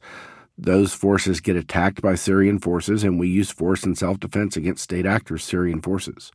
Those 0.57 0.93
forces 0.93 1.41
get 1.41 1.55
attacked 1.55 2.01
by 2.01 2.15
Syrian 2.15 2.59
forces, 2.59 3.03
and 3.03 3.19
we 3.19 3.27
use 3.27 3.51
force 3.51 3.83
in 3.83 3.95
self 3.95 4.19
defense 4.19 4.55
against 4.55 4.83
state 4.83 5.05
actors, 5.05 5.43
Syrian 5.43 5.81
forces. 5.81 6.31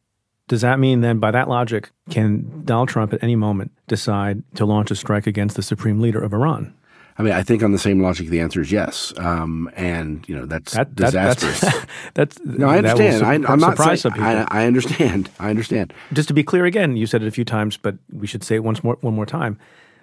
Does 0.48 0.60
that 0.60 0.78
mean 0.78 1.00
then, 1.00 1.18
by 1.18 1.32
that 1.32 1.48
logic, 1.48 1.90
can 2.08 2.62
Donald 2.64 2.88
Trump 2.88 3.12
at 3.12 3.22
any 3.22 3.34
moment 3.34 3.72
decide 3.88 4.44
to 4.54 4.64
launch 4.64 4.92
a 4.92 4.96
strike 4.96 5.26
against 5.26 5.56
the 5.56 5.62
supreme 5.62 6.00
leader 6.00 6.22
of 6.22 6.32
Iran? 6.32 6.74
I 7.18 7.22
mean, 7.22 7.32
I 7.32 7.42
think 7.42 7.62
on 7.62 7.72
the 7.72 7.78
same 7.78 8.00
logic, 8.00 8.28
the 8.28 8.40
answer 8.40 8.60
is 8.60 8.70
yes. 8.70 9.14
Um, 9.16 9.70
and 9.74 10.26
you 10.28 10.36
know 10.36 10.44
that's 10.44 10.74
that, 10.74 10.94
that, 10.96 11.06
disastrous. 11.06 11.60
That's, 11.60 11.86
that's, 12.14 12.40
no, 12.44 12.68
I 12.68 12.78
understand. 12.78 13.18
Su- 13.20 13.24
I, 13.24 13.34
am 13.34 13.58
not 13.58 13.78
saying, 13.78 14.12
I, 14.20 14.46
I, 14.50 14.66
understand. 14.66 15.30
I 15.40 15.48
understand. 15.48 15.94
Just 16.12 16.28
to 16.28 16.34
be 16.34 16.42
clear, 16.42 16.66
again, 16.66 16.96
you 16.96 17.06
said 17.06 17.22
it 17.22 17.26
a 17.26 17.30
few 17.30 17.44
times, 17.44 17.76
but 17.78 17.96
we 18.12 18.26
should 18.26 18.44
say 18.44 18.56
it 18.56 18.64
once 18.64 18.84
more, 18.84 18.98
one 19.00 19.14
more 19.14 19.26
time. 19.26 19.58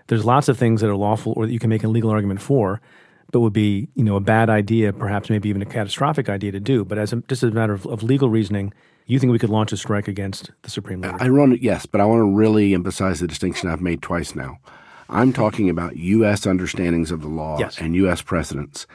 There's 0.08 0.26
lots 0.26 0.50
of 0.50 0.58
things 0.58 0.82
that 0.82 0.90
are 0.90 0.96
lawful 0.96 1.34
or 1.38 1.46
that 1.46 1.54
you 1.54 1.60
can 1.60 1.70
make 1.70 1.84
a 1.84 1.88
legal 1.88 2.10
argument 2.10 2.42
for, 2.42 2.82
but 3.32 3.42
would 3.42 3.54
be 3.54 3.90
you 3.94 4.04
know 4.04 4.16
a 4.16 4.22
bad 4.22 4.50
idea, 4.50 4.92
perhaps 4.92 5.30
maybe 5.30 5.50
even 5.50 5.62
a 5.62 5.66
catastrophic 5.66 6.30
idea 6.30 6.52
to 6.52 6.60
do. 6.60 6.84
But 6.84 6.98
as 6.98 7.14
a, 7.14 7.18
just 7.28 7.44
as 7.44 7.52
a 7.52 7.54
matter 7.54 7.74
of, 7.74 7.86
of 7.86 8.02
legal 8.02 8.30
reasoning, 8.30 8.74
you 9.06 9.20
think 9.20 9.32
we 9.32 9.40
could 9.40 9.50
launch 9.50 9.72
a 9.72 9.78
strike 9.78 10.08
against 10.08 10.50
the 10.64 10.70
supreme 10.70 11.02
leader? 11.02 11.18
I 11.20 11.28
run 11.30 11.52
it, 11.52 11.62
yes, 11.62 11.86
but 11.86 12.02
I 12.02 12.06
want 12.06 12.20
to 12.22 12.36
really 12.36 12.74
emphasize 12.74 13.20
the 13.20 13.28
distinction 13.28 13.70
I've 13.70 13.82
made 13.82 14.02
twice 14.02 14.34
now. 14.34 14.58
I'm 15.14 15.32
talking 15.32 15.70
about 15.70 15.96
U.S. 15.96 16.46
understandings 16.48 17.12
of 17.12 17.22
the 17.22 17.28
law 17.28 17.60
yes. 17.60 17.78
and 17.78 17.96
U.S. 17.96 18.22
precedents. 18.22 18.88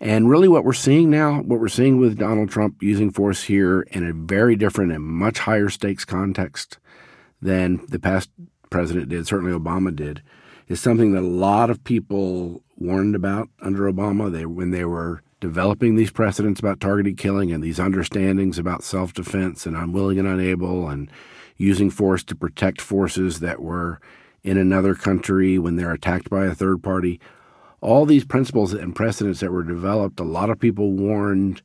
And 0.00 0.28
really, 0.28 0.48
what 0.48 0.64
we're 0.64 0.72
seeing 0.72 1.10
now, 1.10 1.40
what 1.42 1.60
we're 1.60 1.68
seeing 1.68 1.98
with 1.98 2.18
Donald 2.18 2.50
Trump 2.50 2.82
using 2.82 3.10
force 3.10 3.44
here 3.44 3.82
in 3.92 4.06
a 4.06 4.12
very 4.12 4.56
different 4.56 4.92
and 4.92 5.04
much 5.04 5.38
higher 5.38 5.68
stakes 5.68 6.04
context 6.04 6.78
than 7.40 7.80
the 7.88 7.98
past 7.98 8.28
president 8.68 9.08
did, 9.08 9.26
certainly 9.26 9.56
Obama 9.56 9.94
did, 9.94 10.22
is 10.68 10.80
something 10.80 11.12
that 11.12 11.20
a 11.20 11.26
lot 11.26 11.70
of 11.70 11.84
people 11.84 12.62
warned 12.76 13.14
about 13.14 13.48
under 13.60 13.90
Obama. 13.90 14.30
They 14.30 14.44
when 14.44 14.72
they 14.72 14.84
were 14.84 15.22
developing 15.40 15.96
these 15.96 16.10
precedents 16.10 16.60
about 16.60 16.80
targeted 16.80 17.16
killing 17.16 17.52
and 17.52 17.62
these 17.62 17.78
understandings 17.78 18.58
about 18.58 18.82
self 18.82 19.12
defense 19.12 19.66
and 19.66 19.76
unwilling 19.76 20.18
and 20.18 20.28
unable 20.28 20.88
and 20.88 21.10
using 21.56 21.90
force 21.90 22.24
to 22.24 22.34
protect 22.34 22.80
forces 22.80 23.40
that 23.40 23.60
were 23.60 24.00
in 24.42 24.58
another 24.58 24.94
country 24.94 25.58
when 25.58 25.76
they're 25.76 25.92
attacked 25.92 26.30
by 26.30 26.46
a 26.46 26.54
third 26.54 26.82
party. 26.82 27.20
All 27.80 28.06
these 28.06 28.24
principles 28.24 28.72
and 28.72 28.94
precedents 28.94 29.40
that 29.40 29.52
were 29.52 29.62
developed, 29.62 30.20
a 30.20 30.24
lot 30.24 30.50
of 30.50 30.58
people 30.58 30.92
warned 30.92 31.62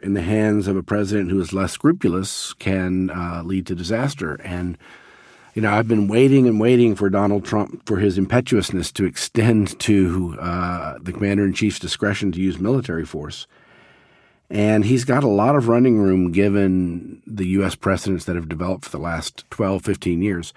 in 0.00 0.14
the 0.14 0.22
hands 0.22 0.68
of 0.68 0.76
a 0.76 0.82
president 0.82 1.30
who 1.30 1.40
is 1.40 1.52
less 1.52 1.72
scrupulous 1.72 2.52
can 2.54 3.10
uh, 3.10 3.42
lead 3.44 3.66
to 3.66 3.74
disaster. 3.74 4.34
And, 4.44 4.78
you 5.54 5.62
know, 5.62 5.72
I've 5.72 5.88
been 5.88 6.08
waiting 6.08 6.46
and 6.46 6.60
waiting 6.60 6.94
for 6.94 7.10
Donald 7.10 7.44
Trump 7.44 7.84
for 7.86 7.98
his 7.98 8.16
impetuousness 8.16 8.92
to 8.92 9.04
extend 9.04 9.78
to 9.80 10.36
uh, 10.40 10.98
the 11.00 11.12
commander 11.12 11.44
in 11.44 11.52
chief's 11.52 11.78
discretion 11.78 12.32
to 12.32 12.40
use 12.40 12.58
military 12.58 13.04
force. 13.04 13.46
And 14.50 14.86
he's 14.86 15.04
got 15.04 15.24
a 15.24 15.28
lot 15.28 15.56
of 15.56 15.68
running 15.68 15.98
room 15.98 16.32
given 16.32 17.20
the 17.26 17.48
U.S. 17.48 17.74
precedents 17.74 18.24
that 18.24 18.36
have 18.36 18.48
developed 18.48 18.86
for 18.86 18.90
the 18.90 18.98
last 18.98 19.44
12, 19.50 19.84
15 19.84 20.22
years. 20.22 20.54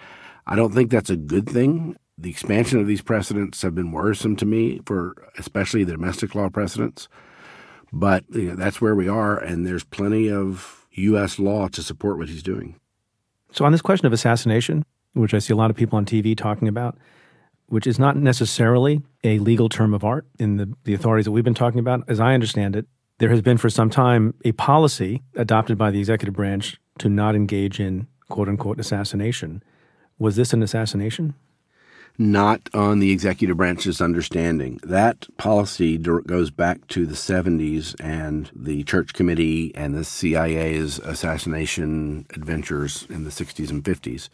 I 0.47 0.55
don't 0.55 0.73
think 0.73 0.91
that's 0.91 1.09
a 1.09 1.17
good 1.17 1.49
thing. 1.49 1.95
The 2.17 2.29
expansion 2.29 2.79
of 2.79 2.87
these 2.87 3.01
precedents 3.01 3.61
have 3.61 3.73
been 3.73 3.91
worrisome 3.91 4.35
to 4.37 4.45
me 4.45 4.79
for 4.85 5.15
especially 5.37 5.83
the 5.83 5.93
domestic 5.93 6.35
law 6.35 6.49
precedents. 6.49 7.07
But 7.91 8.23
you 8.29 8.49
know, 8.49 8.55
that's 8.55 8.79
where 8.79 8.95
we 8.95 9.07
are, 9.07 9.37
and 9.37 9.65
there's 9.65 9.83
plenty 9.83 10.31
of 10.31 10.87
U.S. 10.91 11.39
law 11.39 11.67
to 11.69 11.83
support 11.83 12.17
what 12.17 12.29
he's 12.29 12.43
doing. 12.43 12.79
So, 13.51 13.65
on 13.65 13.71
this 13.71 13.81
question 13.81 14.05
of 14.05 14.13
assassination, 14.13 14.85
which 15.13 15.33
I 15.33 15.39
see 15.39 15.53
a 15.53 15.57
lot 15.57 15.69
of 15.69 15.75
people 15.75 15.97
on 15.97 16.05
TV 16.05 16.37
talking 16.37 16.67
about, 16.67 16.97
which 17.67 17.85
is 17.85 17.99
not 17.99 18.15
necessarily 18.15 19.01
a 19.23 19.39
legal 19.39 19.67
term 19.67 19.93
of 19.93 20.03
art 20.03 20.25
in 20.39 20.57
the, 20.57 20.73
the 20.85 20.93
authorities 20.93 21.25
that 21.25 21.31
we've 21.31 21.43
been 21.43 21.53
talking 21.53 21.79
about, 21.79 22.03
as 22.07 22.19
I 22.19 22.33
understand 22.33 22.75
it, 22.75 22.85
there 23.17 23.29
has 23.29 23.41
been 23.41 23.57
for 23.57 23.69
some 23.69 23.89
time 23.89 24.33
a 24.45 24.51
policy 24.53 25.21
adopted 25.35 25.77
by 25.77 25.91
the 25.91 25.99
executive 25.99 26.33
branch 26.33 26.79
to 26.99 27.09
not 27.09 27.35
engage 27.35 27.79
in 27.79 28.07
quote 28.29 28.47
unquote 28.47 28.79
assassination. 28.79 29.63
Was 30.21 30.35
this 30.35 30.53
an 30.53 30.61
assassination? 30.61 31.33
Not 32.15 32.69
on 32.75 32.99
the 32.99 33.09
executive 33.09 33.57
branch's 33.57 33.99
understanding. 33.99 34.79
That 34.83 35.25
policy 35.37 35.97
goes 35.97 36.51
back 36.51 36.85
to 36.89 37.07
the 37.07 37.15
70s 37.15 37.95
and 37.99 38.51
the 38.55 38.83
Church 38.83 39.13
Committee 39.13 39.73
and 39.73 39.95
the 39.95 40.05
CIA's 40.05 40.99
assassination 40.99 42.27
adventures 42.35 43.07
in 43.09 43.23
the 43.23 43.31
60s 43.31 43.71
and 43.71 43.83
50s. 43.83 44.29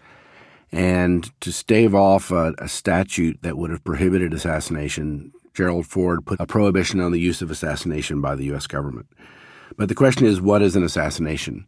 And 0.73 1.31
to 1.39 1.53
stave 1.53 1.95
off 1.95 2.31
a, 2.31 2.53
a 2.57 2.67
statute 2.67 3.41
that 3.41 3.57
would 3.57 3.69
have 3.69 3.85
prohibited 3.85 4.33
assassination, 4.33 5.31
Gerald 5.53 5.87
Ford 5.87 6.25
put 6.25 6.41
a 6.41 6.45
prohibition 6.45 6.99
on 6.99 7.13
the 7.13 7.21
use 7.21 7.41
of 7.41 7.49
assassination 7.49 8.19
by 8.19 8.35
the 8.35 8.43
U.S. 8.47 8.67
government. 8.67 9.07
But 9.77 9.87
the 9.87 9.95
question 9.95 10.25
is, 10.25 10.41
what 10.41 10.61
is 10.61 10.75
an 10.75 10.83
assassination? 10.83 11.65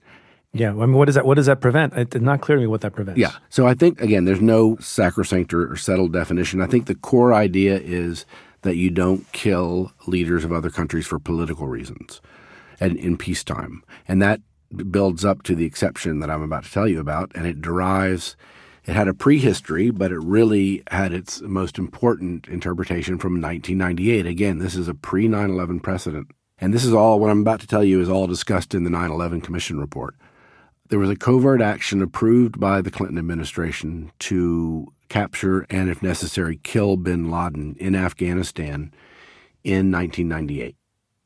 Yeah, 0.53 0.69
I 0.69 0.73
mean, 0.73 0.93
what 0.93 1.05
does 1.05 1.15
that 1.15 1.25
what 1.25 1.35
does 1.35 1.45
that 1.45 1.62
prevent? 1.62 1.93
It's 1.93 2.15
not 2.15 2.41
clear 2.41 2.57
to 2.57 2.62
me 2.62 2.67
what 2.67 2.81
that 2.81 2.93
prevents. 2.93 3.19
Yeah, 3.19 3.33
so 3.49 3.67
I 3.67 3.75
think 3.75 4.01
again, 4.01 4.25
there's 4.25 4.41
no 4.41 4.77
sacrosanct 4.77 5.53
or, 5.53 5.71
or 5.71 5.75
settled 5.75 6.12
definition. 6.12 6.62
I 6.62 6.67
think 6.67 6.88
the 6.88 6.95
core 6.95 7.33
idea 7.33 7.79
is 7.79 8.25
that 8.63 8.75
you 8.75 8.89
don't 8.89 9.32
kill 9.32 9.91
leaders 10.07 10.43
of 10.43 10.51
other 10.51 10.71
countries 10.71 11.05
for 11.05 11.19
political 11.19 11.67
reasons, 11.67 12.19
and 12.80 12.97
in 12.97 13.15
peacetime, 13.15 13.84
and 14.07 14.21
that 14.24 14.41
builds 14.89 15.24
up 15.24 15.43
to 15.43 15.55
the 15.55 15.65
exception 15.65 16.19
that 16.19 16.32
I'm 16.32 16.41
about 16.41 16.63
to 16.63 16.71
tell 16.71 16.88
you 16.88 16.99
about, 16.99 17.32
and 17.36 17.45
it 17.45 17.61
derives. 17.61 18.36
It 18.86 18.95
had 18.95 19.07
a 19.07 19.13
prehistory, 19.13 19.91
but 19.91 20.11
it 20.11 20.17
really 20.17 20.82
had 20.89 21.13
its 21.13 21.41
most 21.41 21.78
important 21.78 22.47
interpretation 22.47 23.19
from 23.19 23.34
1998. 23.34 24.26
Again, 24.26 24.57
this 24.57 24.74
is 24.74 24.88
a 24.88 24.95
pre 24.95 25.28
9 25.28 25.51
11 25.51 25.80
precedent. 25.82 26.32
And 26.61 26.74
this 26.74 26.84
is 26.84 26.93
all, 26.93 27.19
what 27.19 27.30
I'm 27.30 27.41
about 27.41 27.61
to 27.61 27.67
tell 27.67 27.84
you 27.84 28.01
is 28.01 28.09
all 28.09 28.26
discussed 28.26 28.74
in 28.74 28.84
the 28.84 28.89
9 28.89 29.11
11 29.11 29.41
Commission 29.41 29.80
report. 29.80 30.15
There 30.89 30.97
was 30.97 31.11
a 31.11 31.15
covert 31.15 31.61
action 31.61 32.01
approved 32.01 32.59
by 32.59 32.81
the 32.81 32.89
Clinton 32.89 33.19
administration 33.19 34.11
to 34.19 34.91
capture 35.07 35.67
and, 35.69 35.87
if 35.87 36.01
necessary, 36.01 36.59
kill 36.63 36.97
bin 36.97 37.29
Laden 37.29 37.75
in 37.79 37.93
Afghanistan 37.93 38.91
in 39.63 39.91
1998. 39.91 40.75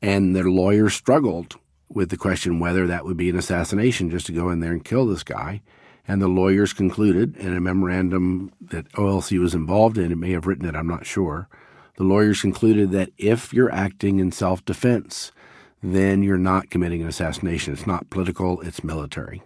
And 0.02 0.36
their 0.36 0.50
lawyers 0.50 0.92
struggled 0.92 1.56
with 1.88 2.10
the 2.10 2.18
question 2.18 2.60
whether 2.60 2.86
that 2.86 3.06
would 3.06 3.16
be 3.16 3.30
an 3.30 3.38
assassination 3.38 4.10
just 4.10 4.26
to 4.26 4.32
go 4.32 4.50
in 4.50 4.60
there 4.60 4.72
and 4.72 4.84
kill 4.84 5.06
this 5.06 5.22
guy. 5.22 5.62
And 6.06 6.20
the 6.20 6.28
lawyers 6.28 6.74
concluded 6.74 7.34
in 7.38 7.56
a 7.56 7.60
memorandum 7.60 8.52
that 8.60 8.92
OLC 8.92 9.40
was 9.40 9.54
involved 9.54 9.96
in, 9.96 10.12
it 10.12 10.18
may 10.18 10.32
have 10.32 10.46
written 10.46 10.68
it, 10.68 10.76
I'm 10.76 10.86
not 10.86 11.06
sure. 11.06 11.48
The 11.96 12.04
lawyers 12.04 12.42
concluded 12.42 12.90
that 12.90 13.12
if 13.16 13.54
you're 13.54 13.72
acting 13.72 14.18
in 14.18 14.30
self 14.30 14.62
defense, 14.66 15.32
then 15.82 16.22
you're 16.22 16.36
not 16.36 16.68
committing 16.68 17.00
an 17.00 17.08
assassination. 17.08 17.72
It's 17.72 17.86
not 17.86 18.10
political, 18.10 18.60
it's 18.60 18.84
military. 18.84 19.42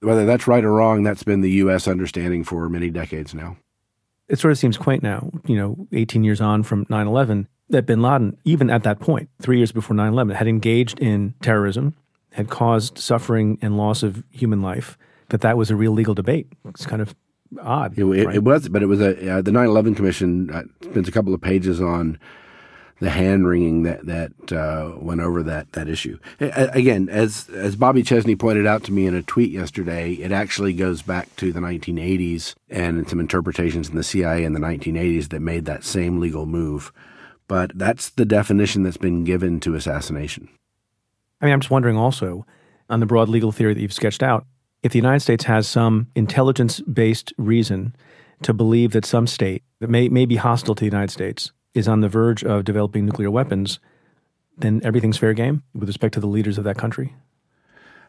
Whether 0.00 0.26
that's 0.26 0.46
right 0.46 0.64
or 0.64 0.72
wrong, 0.72 1.02
that's 1.02 1.22
been 1.22 1.40
the 1.40 1.50
U.S. 1.50 1.88
understanding 1.88 2.44
for 2.44 2.68
many 2.68 2.90
decades 2.90 3.34
now. 3.34 3.56
It 4.28 4.38
sort 4.38 4.52
of 4.52 4.58
seems 4.58 4.76
quaint 4.76 5.02
now, 5.02 5.30
you 5.46 5.56
know, 5.56 5.88
18 5.92 6.22
years 6.22 6.40
on 6.40 6.62
from 6.62 6.86
9 6.88 7.06
11, 7.06 7.48
that 7.70 7.86
bin 7.86 8.02
Laden, 8.02 8.36
even 8.44 8.70
at 8.70 8.82
that 8.84 9.00
point, 9.00 9.28
three 9.40 9.58
years 9.58 9.72
before 9.72 9.96
9 9.96 10.12
11, 10.12 10.36
had 10.36 10.46
engaged 10.46 11.00
in 11.00 11.34
terrorism, 11.40 11.94
had 12.32 12.48
caused 12.48 12.98
suffering 12.98 13.58
and 13.62 13.76
loss 13.76 14.02
of 14.02 14.22
human 14.30 14.62
life, 14.62 14.98
that 15.30 15.40
that 15.40 15.56
was 15.56 15.70
a 15.70 15.76
real 15.76 15.92
legal 15.92 16.14
debate. 16.14 16.46
It's 16.66 16.86
kind 16.86 17.02
of 17.02 17.14
odd. 17.60 17.98
It, 17.98 18.04
right? 18.04 18.36
it 18.36 18.44
was, 18.44 18.68
but 18.68 18.82
it 18.82 18.86
was 18.86 19.00
a 19.00 19.38
uh, 19.38 19.42
the 19.42 19.50
9/11 19.50 19.96
Commission 19.96 20.50
uh, 20.50 20.62
spends 20.82 21.08
a 21.08 21.12
couple 21.12 21.34
of 21.34 21.40
pages 21.40 21.80
on 21.80 22.18
the 23.00 23.10
hand 23.10 23.46
wringing 23.46 23.84
that 23.84 24.06
that 24.06 24.52
uh, 24.52 24.92
went 24.98 25.20
over 25.20 25.42
that 25.42 25.72
that 25.72 25.88
issue. 25.88 26.18
Again, 26.40 27.08
as 27.08 27.48
as 27.50 27.76
Bobby 27.76 28.02
Chesney 28.02 28.36
pointed 28.36 28.66
out 28.66 28.84
to 28.84 28.92
me 28.92 29.06
in 29.06 29.14
a 29.14 29.22
tweet 29.22 29.50
yesterday, 29.50 30.14
it 30.14 30.32
actually 30.32 30.72
goes 30.72 31.02
back 31.02 31.34
to 31.36 31.52
the 31.52 31.60
1980s 31.60 32.54
and 32.68 33.08
some 33.08 33.20
interpretations 33.20 33.88
in 33.88 33.96
the 33.96 34.02
CIA 34.02 34.44
in 34.44 34.52
the 34.52 34.60
1980s 34.60 35.28
that 35.28 35.40
made 35.40 35.64
that 35.66 35.84
same 35.84 36.18
legal 36.18 36.46
move. 36.46 36.92
But 37.46 37.72
that's 37.74 38.10
the 38.10 38.26
definition 38.26 38.82
that's 38.82 38.96
been 38.98 39.24
given 39.24 39.60
to 39.60 39.74
assassination. 39.74 40.48
I 41.40 41.46
mean, 41.46 41.54
I'm 41.54 41.60
just 41.60 41.70
wondering 41.70 41.96
also 41.96 42.44
on 42.90 43.00
the 43.00 43.06
broad 43.06 43.28
legal 43.28 43.52
theory 43.52 43.74
that 43.74 43.80
you've 43.80 43.92
sketched 43.92 44.22
out 44.22 44.46
if 44.82 44.92
the 44.92 44.98
United 44.98 45.20
States 45.20 45.44
has 45.44 45.66
some 45.66 46.08
intelligence 46.14 46.80
based 46.80 47.32
reason 47.36 47.94
to 48.42 48.52
believe 48.52 48.92
that 48.92 49.04
some 49.04 49.26
state 49.26 49.62
that 49.80 49.90
may, 49.90 50.08
may 50.08 50.26
be 50.26 50.36
hostile 50.36 50.74
to 50.74 50.80
the 50.80 50.86
United 50.86 51.10
States 51.10 51.52
is 51.74 51.88
on 51.88 52.00
the 52.00 52.08
verge 52.08 52.44
of 52.44 52.64
developing 52.64 53.06
nuclear 53.06 53.30
weapons, 53.30 53.78
then 54.56 54.80
everything's 54.84 55.18
fair 55.18 55.34
game 55.34 55.62
with 55.74 55.88
respect 55.88 56.14
to 56.14 56.20
the 56.20 56.26
leaders 56.26 56.58
of 56.58 56.64
that 56.64 56.78
country? 56.78 57.14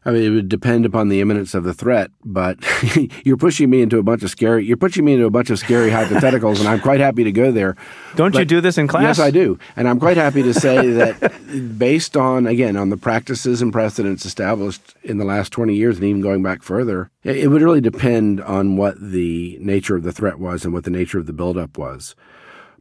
I 0.05 0.11
mean, 0.11 0.23
it 0.23 0.29
would 0.29 0.47
depend 0.47 0.85
upon 0.85 1.09
the 1.09 1.19
imminence 1.19 1.53
of 1.53 1.65
the 1.65 1.73
threat, 1.73 2.09
but 2.23 2.57
you're 3.25 3.37
pushing 3.37 3.69
me 3.69 3.81
into 3.81 3.97
a 3.97 4.03
bunch 4.03 4.23
of 4.23 4.29
scary. 4.29 4.65
You're 4.65 4.77
pushing 4.77 5.03
me 5.03 5.13
into 5.13 5.25
a 5.25 5.29
bunch 5.29 5.49
of 5.49 5.59
scary 5.59 5.91
hypotheticals, 5.91 6.59
and 6.59 6.69
I'm 6.69 6.79
quite 6.79 7.01
happy 7.01 7.25
to 7.25 7.33
go 7.33 7.51
there. 7.51 7.75
Don't 8.15 8.31
but, 8.31 8.39
you 8.39 8.45
do 8.45 8.61
this 8.61 8.77
in 8.77 8.87
class? 8.87 9.03
Yes, 9.03 9.19
I 9.19 9.29
do, 9.29 9.59
and 9.75 9.89
I'm 9.89 9.99
quite 9.99 10.15
happy 10.15 10.41
to 10.41 10.53
say 10.53 10.91
that, 10.91 11.77
based 11.77 12.15
on 12.15 12.47
again 12.47 12.77
on 12.77 12.89
the 12.89 12.97
practices 12.97 13.61
and 13.61 13.73
precedents 13.73 14.25
established 14.25 14.95
in 15.03 15.17
the 15.17 15.25
last 15.25 15.51
20 15.51 15.75
years, 15.75 15.97
and 15.97 16.05
even 16.05 16.21
going 16.21 16.41
back 16.41 16.63
further, 16.63 17.11
it, 17.23 17.35
it 17.37 17.47
would 17.49 17.61
really 17.61 17.81
depend 17.81 18.39
on 18.41 18.77
what 18.77 18.95
the 19.01 19.57
nature 19.59 19.97
of 19.97 20.03
the 20.03 20.13
threat 20.13 20.39
was 20.39 20.63
and 20.63 20.73
what 20.73 20.85
the 20.85 20.91
nature 20.91 21.19
of 21.19 21.25
the 21.25 21.33
buildup 21.33 21.77
was. 21.77 22.15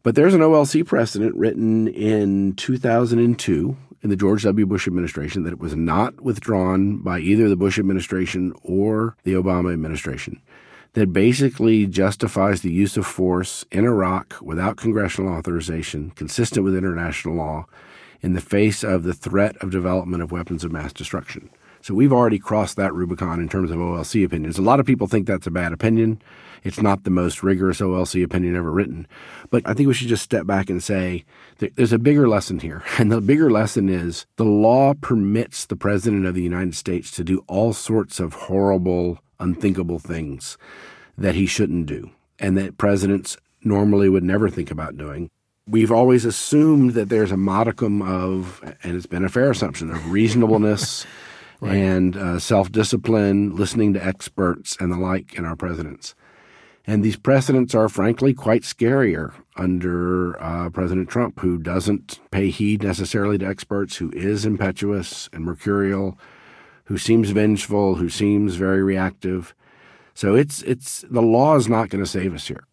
But 0.08 0.14
there's 0.14 0.32
an 0.32 0.40
OLC 0.40 0.86
precedent 0.86 1.36
written 1.36 1.86
in 1.86 2.54
2002 2.54 3.76
in 4.00 4.08
the 4.08 4.16
George 4.16 4.42
W. 4.44 4.64
Bush 4.64 4.86
administration 4.86 5.42
that 5.42 5.52
it 5.52 5.58
was 5.60 5.76
not 5.76 6.22
withdrawn 6.22 6.96
by 6.96 7.18
either 7.18 7.46
the 7.46 7.56
Bush 7.56 7.78
administration 7.78 8.54
or 8.62 9.18
the 9.24 9.34
Obama 9.34 9.70
administration 9.70 10.40
that 10.94 11.12
basically 11.12 11.86
justifies 11.86 12.62
the 12.62 12.72
use 12.72 12.96
of 12.96 13.04
force 13.04 13.66
in 13.70 13.84
Iraq 13.84 14.36
without 14.40 14.78
congressional 14.78 15.34
authorization, 15.34 16.10
consistent 16.12 16.64
with 16.64 16.74
international 16.74 17.34
law, 17.34 17.66
in 18.22 18.32
the 18.32 18.40
face 18.40 18.82
of 18.82 19.02
the 19.02 19.12
threat 19.12 19.58
of 19.58 19.70
development 19.70 20.22
of 20.22 20.32
weapons 20.32 20.64
of 20.64 20.72
mass 20.72 20.94
destruction. 20.94 21.50
So 21.82 21.92
we've 21.92 22.14
already 22.14 22.38
crossed 22.38 22.76
that 22.76 22.94
Rubicon 22.94 23.40
in 23.40 23.48
terms 23.50 23.70
of 23.70 23.76
OLC 23.76 24.24
opinions. 24.24 24.56
A 24.56 24.62
lot 24.62 24.80
of 24.80 24.86
people 24.86 25.06
think 25.06 25.26
that's 25.26 25.46
a 25.46 25.50
bad 25.50 25.74
opinion. 25.74 26.22
It's 26.64 26.82
not 26.82 27.04
the 27.04 27.10
most 27.10 27.42
rigorous 27.42 27.80
OLC 27.80 28.22
opinion 28.22 28.56
ever 28.56 28.70
written. 28.70 29.06
But 29.50 29.62
I 29.66 29.74
think 29.74 29.86
we 29.86 29.94
should 29.94 30.08
just 30.08 30.24
step 30.24 30.46
back 30.46 30.70
and 30.70 30.82
say 30.82 31.24
there's 31.58 31.92
a 31.92 31.98
bigger 31.98 32.28
lesson 32.28 32.58
here. 32.58 32.82
And 32.98 33.12
the 33.12 33.20
bigger 33.20 33.50
lesson 33.50 33.88
is 33.88 34.26
the 34.36 34.44
law 34.44 34.92
permits 34.94 35.66
the 35.66 35.76
President 35.76 36.26
of 36.26 36.34
the 36.34 36.42
United 36.42 36.74
States 36.74 37.10
to 37.12 37.24
do 37.24 37.44
all 37.46 37.72
sorts 37.72 38.18
of 38.18 38.32
horrible, 38.32 39.20
unthinkable 39.38 39.98
things 39.98 40.58
that 41.16 41.34
he 41.34 41.46
shouldn't 41.46 41.86
do 41.86 42.10
and 42.38 42.56
that 42.56 42.78
presidents 42.78 43.36
normally 43.62 44.08
would 44.08 44.22
never 44.22 44.48
think 44.48 44.70
about 44.70 44.96
doing. 44.96 45.30
We've 45.66 45.92
always 45.92 46.24
assumed 46.24 46.92
that 46.92 47.08
there's 47.08 47.32
a 47.32 47.36
modicum 47.36 48.00
of, 48.00 48.62
and 48.82 48.96
it's 48.96 49.06
been 49.06 49.24
a 49.24 49.28
fair 49.28 49.50
assumption, 49.50 49.90
of 49.90 50.10
reasonableness 50.10 51.06
right. 51.60 51.76
and 51.76 52.16
uh, 52.16 52.38
self 52.38 52.72
discipline, 52.72 53.54
listening 53.54 53.92
to 53.94 54.04
experts, 54.04 54.76
and 54.80 54.90
the 54.90 54.96
like 54.96 55.34
in 55.34 55.44
our 55.44 55.56
presidents. 55.56 56.14
And 56.88 57.04
these 57.04 57.16
precedents 57.16 57.74
are 57.74 57.90
frankly 57.90 58.32
quite 58.32 58.62
scarier 58.62 59.34
under 59.56 60.42
uh, 60.42 60.70
President 60.70 61.10
Trump, 61.10 61.38
who 61.40 61.58
doesn't 61.58 62.18
pay 62.30 62.48
heed 62.48 62.82
necessarily 62.82 63.36
to 63.36 63.46
experts, 63.46 63.96
who 63.96 64.10
is 64.12 64.46
impetuous 64.46 65.28
and 65.34 65.44
mercurial, 65.44 66.18
who 66.84 66.96
seems 66.96 67.28
vengeful, 67.28 67.96
who 67.96 68.08
seems 68.08 68.54
very 68.54 68.82
reactive. 68.82 69.54
So 70.14 70.34
it's 70.34 70.62
it's 70.62 71.04
the 71.10 71.20
law 71.20 71.56
is 71.56 71.68
not 71.68 71.90
going 71.90 72.02
to 72.02 72.08
save 72.08 72.32
us 72.32 72.48
here. 72.48 72.64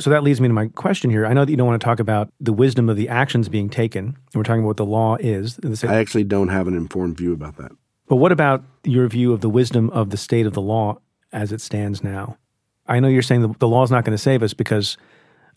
So 0.00 0.08
that 0.08 0.22
leads 0.22 0.40
me 0.40 0.48
to 0.48 0.54
my 0.54 0.68
question 0.68 1.10
here. 1.10 1.26
I 1.26 1.34
know 1.34 1.44
that 1.44 1.50
you 1.50 1.58
don't 1.58 1.66
want 1.66 1.82
to 1.82 1.84
talk 1.84 2.00
about 2.00 2.32
the 2.40 2.54
wisdom 2.54 2.88
of 2.88 2.96
the 2.96 3.10
actions 3.10 3.50
being 3.50 3.68
taken. 3.68 4.16
We're 4.34 4.42
talking 4.44 4.60
about 4.60 4.68
what 4.68 4.76
the 4.78 4.86
law 4.86 5.16
is. 5.20 5.60
I 5.84 5.96
actually 5.96 6.24
don't 6.24 6.48
have 6.48 6.66
an 6.66 6.74
informed 6.74 7.18
view 7.18 7.34
about 7.34 7.58
that. 7.58 7.72
But 8.08 8.16
what 8.16 8.32
about 8.32 8.64
your 8.84 9.06
view 9.06 9.34
of 9.34 9.42
the 9.42 9.50
wisdom 9.50 9.90
of 9.90 10.08
the 10.08 10.16
state 10.16 10.46
of 10.46 10.54
the 10.54 10.62
law 10.62 10.98
as 11.30 11.52
it 11.52 11.60
stands 11.60 12.02
now? 12.02 12.38
I 12.86 13.00
know 13.00 13.08
you're 13.08 13.22
saying 13.22 13.42
the, 13.42 13.54
the 13.58 13.68
law 13.68 13.82
is 13.82 13.90
not 13.90 14.04
going 14.04 14.16
to 14.16 14.22
save 14.22 14.42
us 14.42 14.54
because 14.54 14.96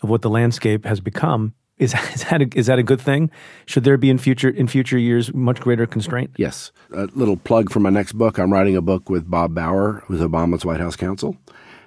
of 0.01 0.09
what 0.09 0.21
the 0.21 0.29
landscape 0.29 0.85
has 0.85 0.99
become. 0.99 1.53
Is, 1.77 1.93
is, 2.13 2.23
that 2.25 2.41
a, 2.41 2.49
is 2.55 2.67
that 2.67 2.79
a 2.79 2.83
good 2.83 3.01
thing? 3.01 3.29
Should 3.65 3.83
there 3.83 3.97
be 3.97 4.09
in 4.09 4.17
future 4.17 4.49
in 4.49 4.67
future 4.67 4.97
years 4.97 5.33
much 5.33 5.59
greater 5.59 5.85
constraint? 5.85 6.31
Yes. 6.37 6.71
A 6.91 7.05
little 7.13 7.37
plug 7.37 7.71
for 7.71 7.79
my 7.79 7.89
next 7.89 8.13
book. 8.13 8.37
I'm 8.37 8.51
writing 8.51 8.75
a 8.75 8.81
book 8.81 9.09
with 9.09 9.29
Bob 9.29 9.53
Bauer, 9.53 10.03
who's 10.05 10.21
Obama's 10.21 10.65
White 10.65 10.79
House 10.79 10.95
counsel, 10.95 11.37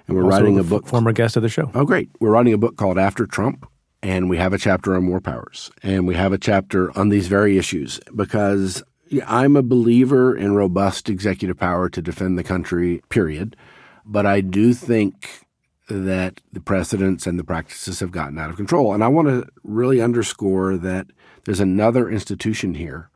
and 0.07 0.15
we're 0.15 0.23
also 0.23 0.37
writing 0.37 0.59
a 0.59 0.63
book. 0.63 0.87
Former 0.87 1.11
guest 1.11 1.35
of 1.35 1.43
the 1.43 1.49
show. 1.49 1.71
Oh, 1.73 1.85
great! 1.85 2.09
We're 2.19 2.31
writing 2.31 2.53
a 2.53 2.57
book 2.57 2.77
called 2.77 2.97
After 2.97 3.25
Trump, 3.25 3.67
and 4.01 4.29
we 4.29 4.37
have 4.37 4.53
a 4.53 4.57
chapter 4.57 4.95
on 4.95 5.07
war 5.07 5.19
powers, 5.19 5.71
and 5.83 6.07
we 6.07 6.15
have 6.15 6.31
a 6.31 6.37
chapter 6.37 6.97
on 6.97 7.09
these 7.09 7.27
very 7.27 7.57
issues 7.57 7.99
because 8.15 8.83
I'm 9.27 9.57
a 9.57 9.63
believer 9.63 10.35
in 10.35 10.55
robust 10.55 11.09
executive 11.09 11.57
power 11.57 11.89
to 11.89 12.01
defend 12.01 12.37
the 12.37 12.43
country. 12.43 13.01
Period. 13.09 13.57
But 14.05 14.25
I 14.25 14.41
do 14.41 14.73
think 14.73 15.45
that 15.89 16.41
the 16.51 16.61
precedents 16.61 17.27
and 17.27 17.37
the 17.37 17.43
practices 17.43 17.99
have 17.99 18.11
gotten 18.11 18.39
out 18.39 18.49
of 18.49 18.55
control. 18.55 18.93
And 18.93 19.03
I 19.03 19.07
want 19.07 19.27
to 19.27 19.47
really 19.63 20.01
underscore 20.01 20.77
that 20.77 21.07
there's 21.45 21.59
another 21.59 22.09
institution 22.09 22.75
here, 22.75 23.09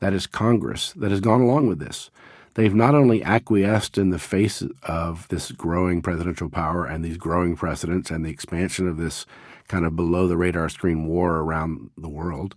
that 0.00 0.12
is 0.12 0.26
Congress, 0.26 0.92
that 0.94 1.10
has 1.10 1.20
gone 1.20 1.40
along 1.40 1.68
with 1.68 1.78
this. 1.78 2.10
They've 2.54 2.74
not 2.74 2.94
only 2.94 3.22
acquiesced 3.22 3.96
in 3.96 4.10
the 4.10 4.18
face 4.18 4.62
of 4.82 5.26
this 5.28 5.52
growing 5.52 6.02
presidential 6.02 6.50
power 6.50 6.84
and 6.84 7.04
these 7.04 7.16
growing 7.16 7.56
precedents 7.56 8.10
and 8.10 8.24
the 8.24 8.30
expansion 8.30 8.86
of 8.86 8.98
this 8.98 9.26
kind 9.68 9.86
of 9.86 9.96
below 9.96 10.26
the 10.26 10.36
radar 10.36 10.68
screen 10.68 11.06
war 11.06 11.36
around 11.38 11.90
the 11.96 12.10
world, 12.10 12.54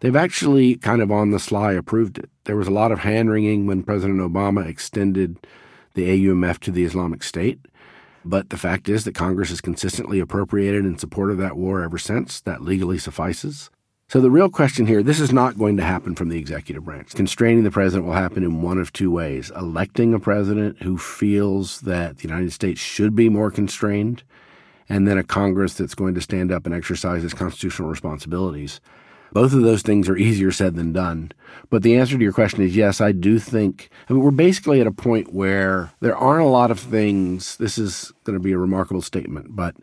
they've 0.00 0.16
actually 0.16 0.76
kind 0.76 1.00
of 1.00 1.10
on 1.10 1.30
the 1.30 1.38
sly 1.38 1.72
approved 1.72 2.18
it. 2.18 2.30
There 2.44 2.56
was 2.56 2.68
a 2.68 2.72
lot 2.72 2.92
of 2.92 3.00
hand 3.00 3.30
wringing 3.30 3.66
when 3.66 3.82
President 3.82 4.20
Obama 4.20 4.66
extended 4.66 5.38
the 5.98 6.28
AUMF 6.28 6.58
to 6.60 6.70
the 6.70 6.84
Islamic 6.84 7.22
State. 7.22 7.58
But 8.24 8.50
the 8.50 8.56
fact 8.56 8.88
is 8.88 9.04
that 9.04 9.14
Congress 9.14 9.48
has 9.50 9.60
consistently 9.60 10.20
appropriated 10.20 10.84
in 10.84 10.98
support 10.98 11.30
of 11.30 11.38
that 11.38 11.56
war 11.56 11.82
ever 11.82 11.98
since. 11.98 12.40
That 12.40 12.62
legally 12.62 12.98
suffices. 12.98 13.70
So 14.08 14.20
the 14.20 14.30
real 14.30 14.48
question 14.48 14.86
here 14.86 15.02
this 15.02 15.20
is 15.20 15.32
not 15.32 15.58
going 15.58 15.76
to 15.76 15.82
happen 15.82 16.14
from 16.14 16.28
the 16.28 16.38
executive 16.38 16.84
branch. 16.84 17.14
Constraining 17.14 17.64
the 17.64 17.70
president 17.70 18.06
will 18.06 18.14
happen 18.14 18.44
in 18.44 18.62
one 18.62 18.78
of 18.78 18.92
two 18.92 19.10
ways 19.10 19.50
electing 19.56 20.14
a 20.14 20.20
president 20.20 20.82
who 20.82 20.96
feels 20.96 21.80
that 21.82 22.18
the 22.18 22.28
United 22.28 22.52
States 22.52 22.80
should 22.80 23.14
be 23.14 23.28
more 23.28 23.50
constrained, 23.50 24.22
and 24.88 25.06
then 25.06 25.18
a 25.18 25.24
Congress 25.24 25.74
that's 25.74 25.94
going 25.94 26.14
to 26.14 26.20
stand 26.20 26.52
up 26.52 26.64
and 26.64 26.74
exercise 26.74 27.24
its 27.24 27.34
constitutional 27.34 27.90
responsibilities. 27.90 28.80
Both 29.32 29.52
of 29.52 29.62
those 29.62 29.82
things 29.82 30.08
are 30.08 30.16
easier 30.16 30.52
said 30.52 30.74
than 30.74 30.92
done. 30.92 31.32
But 31.70 31.82
the 31.82 31.96
answer 31.96 32.16
to 32.16 32.22
your 32.22 32.32
question 32.32 32.62
is 32.62 32.76
yes, 32.76 33.00
I 33.00 33.12
do 33.12 33.38
think. 33.38 33.90
I 34.08 34.12
mean, 34.12 34.22
we're 34.22 34.30
basically 34.30 34.80
at 34.80 34.86
a 34.86 34.92
point 34.92 35.32
where 35.32 35.90
there 36.00 36.16
aren't 36.16 36.46
a 36.46 36.50
lot 36.50 36.70
of 36.70 36.80
things. 36.80 37.56
This 37.56 37.78
is 37.78 38.12
going 38.24 38.38
to 38.38 38.42
be 38.42 38.52
a 38.52 38.58
remarkable 38.58 39.02
statement, 39.02 39.54
but 39.54 39.76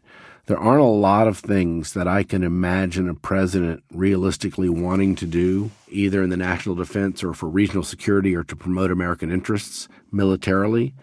there 0.47 0.59
aren't 0.59 0.81
a 0.81 0.85
lot 0.85 1.27
of 1.27 1.39
things 1.39 1.93
that 1.93 2.07
I 2.07 2.23
can 2.23 2.43
imagine 2.43 3.09
a 3.09 3.15
president 3.15 3.83
realistically 3.91 4.69
wanting 4.69 5.15
to 5.15 5.25
do, 5.25 5.71
either 5.89 6.21
in 6.21 6.29
the 6.29 6.37
national 6.37 6.75
defense 6.75 7.23
or 7.23 7.33
for 7.33 7.49
regional 7.49 7.83
security 7.83 8.35
or 8.35 8.43
to 8.43 8.55
promote 8.55 8.91
American 8.91 9.31
interests 9.31 9.87
militarily, 10.11 10.93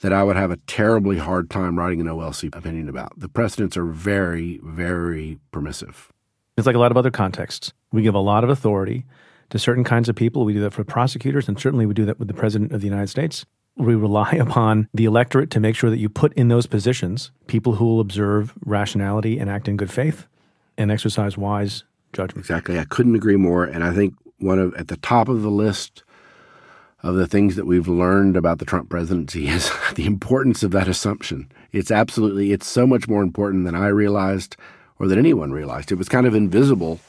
that 0.00 0.12
I 0.12 0.22
would 0.22 0.36
have 0.36 0.50
a 0.50 0.58
terribly 0.68 1.18
hard 1.18 1.50
time 1.50 1.78
writing 1.78 2.00
an 2.00 2.06
OLC 2.06 2.54
opinion 2.54 2.88
about. 2.88 3.18
The 3.18 3.28
precedents 3.28 3.76
are 3.76 3.86
very, 3.86 4.60
very 4.62 5.38
permissive. 5.50 6.12
It's 6.56 6.66
like 6.66 6.76
a 6.76 6.78
lot 6.78 6.90
of 6.90 6.96
other 6.96 7.10
contexts. 7.10 7.72
We 7.92 8.02
give 8.02 8.14
a 8.14 8.20
lot 8.20 8.44
of 8.44 8.50
authority 8.50 9.04
to 9.50 9.58
certain 9.58 9.84
kinds 9.84 10.08
of 10.08 10.16
people. 10.16 10.44
We 10.44 10.54
do 10.54 10.60
that 10.60 10.72
for 10.72 10.84
prosecutors, 10.84 11.48
and 11.48 11.58
certainly 11.58 11.86
we 11.86 11.94
do 11.94 12.04
that 12.06 12.18
with 12.18 12.28
the 12.28 12.34
President 12.34 12.72
of 12.72 12.80
the 12.80 12.86
United 12.86 13.08
States. 13.08 13.44
we 13.76 13.94
rely 13.94 14.30
upon 14.40 14.88
the 14.94 15.04
electorate 15.04 15.50
to 15.50 15.60
make 15.60 15.76
sure 15.76 15.90
that 15.90 15.98
you 15.98 16.08
put 16.08 16.32
in 16.32 16.48
those 16.48 16.66
positions 16.66 17.30
people 17.46 17.74
who 17.74 17.84
will 17.84 18.00
observe 18.00 18.54
rationality 18.64 19.38
and 19.38 19.50
act 19.50 19.68
in 19.68 19.76
good 19.76 19.90
faith 19.90 20.26
and 20.78 20.90
exercise 20.90 21.36
wise 21.36 21.84
judgment. 22.12 22.44
Exactly. 22.44 22.78
I 22.78 22.84
couldn't 22.84 23.14
agree 23.14 23.36
more. 23.36 23.64
And 23.64 23.84
I 23.84 23.92
think 23.92 24.14
one 24.38 24.58
of 24.58 24.74
at 24.74 24.88
the 24.88 24.96
top 24.96 25.28
of 25.28 25.42
the 25.42 25.50
list 25.50 26.04
of 27.02 27.14
the 27.14 27.26
things 27.26 27.56
that 27.56 27.66
we've 27.66 27.88
learned 27.88 28.36
about 28.36 28.58
the 28.58 28.64
Trump 28.64 28.88
presidency 28.88 29.46
is 29.56 29.70
the 29.94 30.06
importance 30.06 30.62
of 30.62 30.70
that 30.72 30.88
assumption. 30.88 31.50
It's 31.72 31.90
absolutely 31.90 32.52
it's 32.52 32.66
so 32.66 32.86
much 32.86 33.08
more 33.08 33.22
important 33.22 33.66
than 33.66 33.74
I 33.74 33.88
realized 33.88 34.56
or 34.98 35.08
that 35.08 35.18
anyone 35.18 35.52
realized. 35.52 35.92
It 35.92 35.96
was 35.96 36.08
kind 36.08 36.26
of 36.26 36.34
invisible 36.34 37.00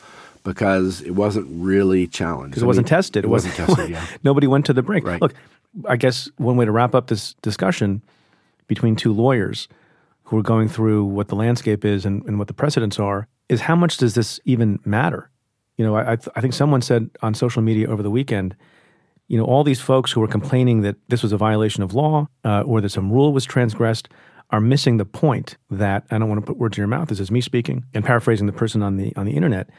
because 0.44 1.02
it 1.02 1.12
wasn't 1.12 1.48
really 1.50 2.08
challenged. 2.08 2.52
Because 2.52 2.64
it 2.64 2.68
wasn't 2.68 2.86
mean, 2.86 2.90
tested. 2.90 3.26
It, 3.26 3.28
wasn't 3.28 3.54
tested. 3.56 3.90
Yeah. 3.90 4.06
Nobody 4.24 4.48
went 4.48 4.66
to 4.68 4.74
the 4.74 4.82
brink. 4.82 5.06
Right. 5.06 5.22
Look, 5.22 5.34
I 5.88 5.96
guess 5.96 6.30
one 6.38 6.58
way 6.58 6.66
to 6.66 6.72
wrap 6.72 6.96
up 6.96 7.08
this 7.08 7.34
discussion 7.42 8.02
between 8.68 8.96
two 8.96 9.14
lawyers 9.14 9.68
who 10.24 10.38
are 10.38 10.44
going 10.44 10.68
through 10.68 11.06
what 11.06 11.30
the 11.30 11.36
landscape 11.36 11.86
is 11.86 12.06
and, 12.06 12.24
and 12.24 12.38
what 12.38 12.48
the 12.48 12.54
precedents 12.54 13.00
are 13.00 13.28
is 13.50 13.62
how 13.62 13.76
much 13.76 13.98
does 13.98 14.14
this 14.14 14.40
even 14.46 14.80
matter? 14.84 15.30
You 15.78 15.86
know, 15.86 15.96
I, 15.96 16.14
I 16.36 16.42
think 16.42 16.54
someone 16.54 16.82
said 16.82 17.10
on 17.22 17.34
social 17.34 17.62
media 17.62 17.88
over 17.88 18.04
the 18.04 18.10
weekend, 18.10 18.56
you 19.28 19.38
know, 19.38 19.46
all 19.46 19.64
these 19.64 19.80
folks 19.80 20.12
who 20.12 20.20
were 20.20 20.28
complaining 20.28 20.82
that 20.82 20.96
this 21.10 21.22
was 21.22 21.32
a 21.32 21.38
violation 21.38 21.84
of 21.84 21.94
law 21.94 22.28
uh, 22.44 22.62
or 22.62 22.82
that 22.82 22.90
some 22.90 23.12
rule 23.12 23.32
was 23.34 23.46
transgressed 23.46 24.10
are 24.50 24.62
missing 24.62 24.98
the 24.98 25.06
point 25.06 25.58
that 25.70 26.06
I 26.10 26.18
don't 26.18 26.30
want 26.30 26.41
to 26.41 26.45
put 26.45 26.58
words 26.58 26.78
in 26.78 26.82
your 26.82 26.88
mouth. 26.88 27.10
This 27.10 27.20
is 27.20 27.32
me 27.32 27.41
speaking 27.41 27.86
and 27.93 28.04
paraphrasing 28.04 28.48
the 28.48 28.54
person 28.54 28.82
on 28.82 28.98
the 28.98 29.16
on 29.16 29.26
the 29.26 29.34
internet. 29.34 29.70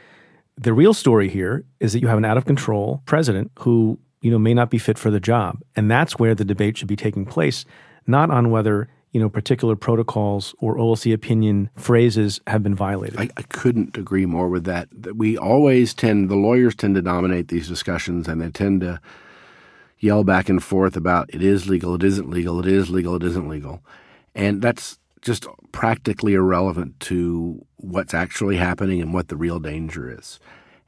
The 0.57 0.73
real 0.73 0.93
story 0.93 1.29
here 1.29 1.65
is 1.81 1.93
that 1.93 2.01
you 2.01 2.09
have 2.09 2.19
an 2.19 2.25
out 2.25 2.37
of 2.37 2.45
control 2.45 3.03
president 3.07 3.51
who 3.61 3.99
you 4.21 4.31
know 4.31 4.39
may 4.39 4.55
not 4.55 4.71
be 4.71 4.79
fit 4.79 4.99
for 4.99 5.11
the 5.11 5.21
job, 5.21 5.61
and 5.77 5.91
that's 5.91 6.19
where 6.19 6.35
the 6.35 6.45
debate 6.45 6.77
should 6.77 6.89
be 6.89 6.97
taking 6.97 7.25
place, 7.25 7.65
not 8.07 8.31
on 8.31 8.51
whether 8.51 8.89
you 9.13 9.21
know 9.21 9.31
particular 9.31 9.75
protocols 9.75 10.55
or 10.59 10.77
OLC 10.77 11.15
opinion 11.15 11.71
phrases 11.77 12.41
have 12.47 12.63
been 12.63 12.75
violated. 12.75 13.19
I, 13.19 13.31
I 13.37 13.43
couldn't 13.43 13.97
agree 13.97 14.27
more 14.27 14.49
with 14.49 14.65
that. 14.65 14.89
We 15.15 15.39
always 15.39 15.95
tend 15.95 16.29
the 16.29 16.37
lawyers 16.37 16.75
tend 16.75 16.95
to 16.97 17.03
dominate 17.03 17.49
these 17.49 17.69
discussions, 17.69 18.29
and 18.29 18.43
they 18.43 18.51
tend 18.51 18.83
to 18.83 19.01
yell 20.01 20.25
back 20.25 20.49
and 20.49 20.63
forth 20.63 20.97
about 20.97 21.29
it 21.33 21.43
is 21.43 21.69
legal, 21.69 21.95
it 21.95 22.05
isn't 22.05 22.29
legal, 22.29 22.61
it 22.61 22.67
is 22.67 22.91
legal, 22.91 23.17
it 23.17 23.23
isn't 23.23 23.49
legal. 23.49 23.83
And 24.39 24.63
that's 24.63 24.99
just 25.21 25.47
practically 25.73 26.35
irrelevant 26.35 26.99
to 27.01 27.67
what's 27.77 28.15
actually 28.15 28.57
happening 28.57 29.03
and 29.03 29.13
what 29.13 29.29
the 29.29 29.37
real 29.37 29.59
danger 29.59 30.17
is. 30.17 30.39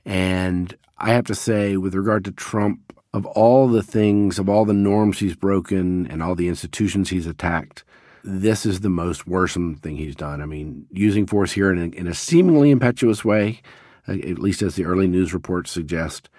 And 0.07 0.75
I 0.99 1.11
have 1.11 1.25
to 1.27 1.35
say, 1.35 1.77
with 1.77 1.95
regard 1.95 2.25
to 2.27 2.31
Trump, 2.33 2.97
of 3.13 3.27
all 3.27 3.67
the 3.67 3.83
things, 3.83 4.39
of 4.39 4.49
all 4.49 4.65
the 4.65 4.73
norms 4.73 5.19
he's 5.19 5.35
broken 5.35 6.07
and 6.07 6.23
all 6.23 6.37
the 6.37 6.47
institutions 6.47 7.11
he's 7.11 7.27
attacked, 7.27 7.83
this 8.23 8.65
is 8.65 8.81
the 8.81 8.89
most 8.89 9.27
worrisome 9.27 9.75
thing 9.75 9.97
he's 9.97 10.15
done. 10.15 10.41
I 10.41 10.47
mean, 10.47 10.87
using 10.93 11.27
force 11.27 11.51
here 11.51 11.73
in 11.73 11.79
a, 11.79 11.97
in 11.97 12.07
a 12.07 12.15
seemingly 12.15 12.71
impetuous 12.71 13.25
way, 13.25 13.63
uh, 14.07 14.13
at 14.13 14.39
least 14.39 14.63
as 14.63 14.77
the 14.77 14.85
early 14.85 15.09
news 15.09 15.35
reports 15.35 15.73
suggest, 15.73 16.31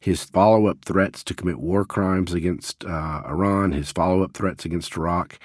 his 0.00 0.24
follow 0.24 0.68
up 0.68 0.84
threats 0.86 1.22
to 1.24 1.34
commit 1.34 1.58
war 1.58 1.84
crimes 1.84 2.32
against 2.32 2.84
uh, 2.86 3.22
Iran, 3.26 3.72
his 3.72 3.92
follow 3.92 4.22
up 4.22 4.32
threats 4.32 4.64
against 4.64 4.96
Iraq. 4.96 5.38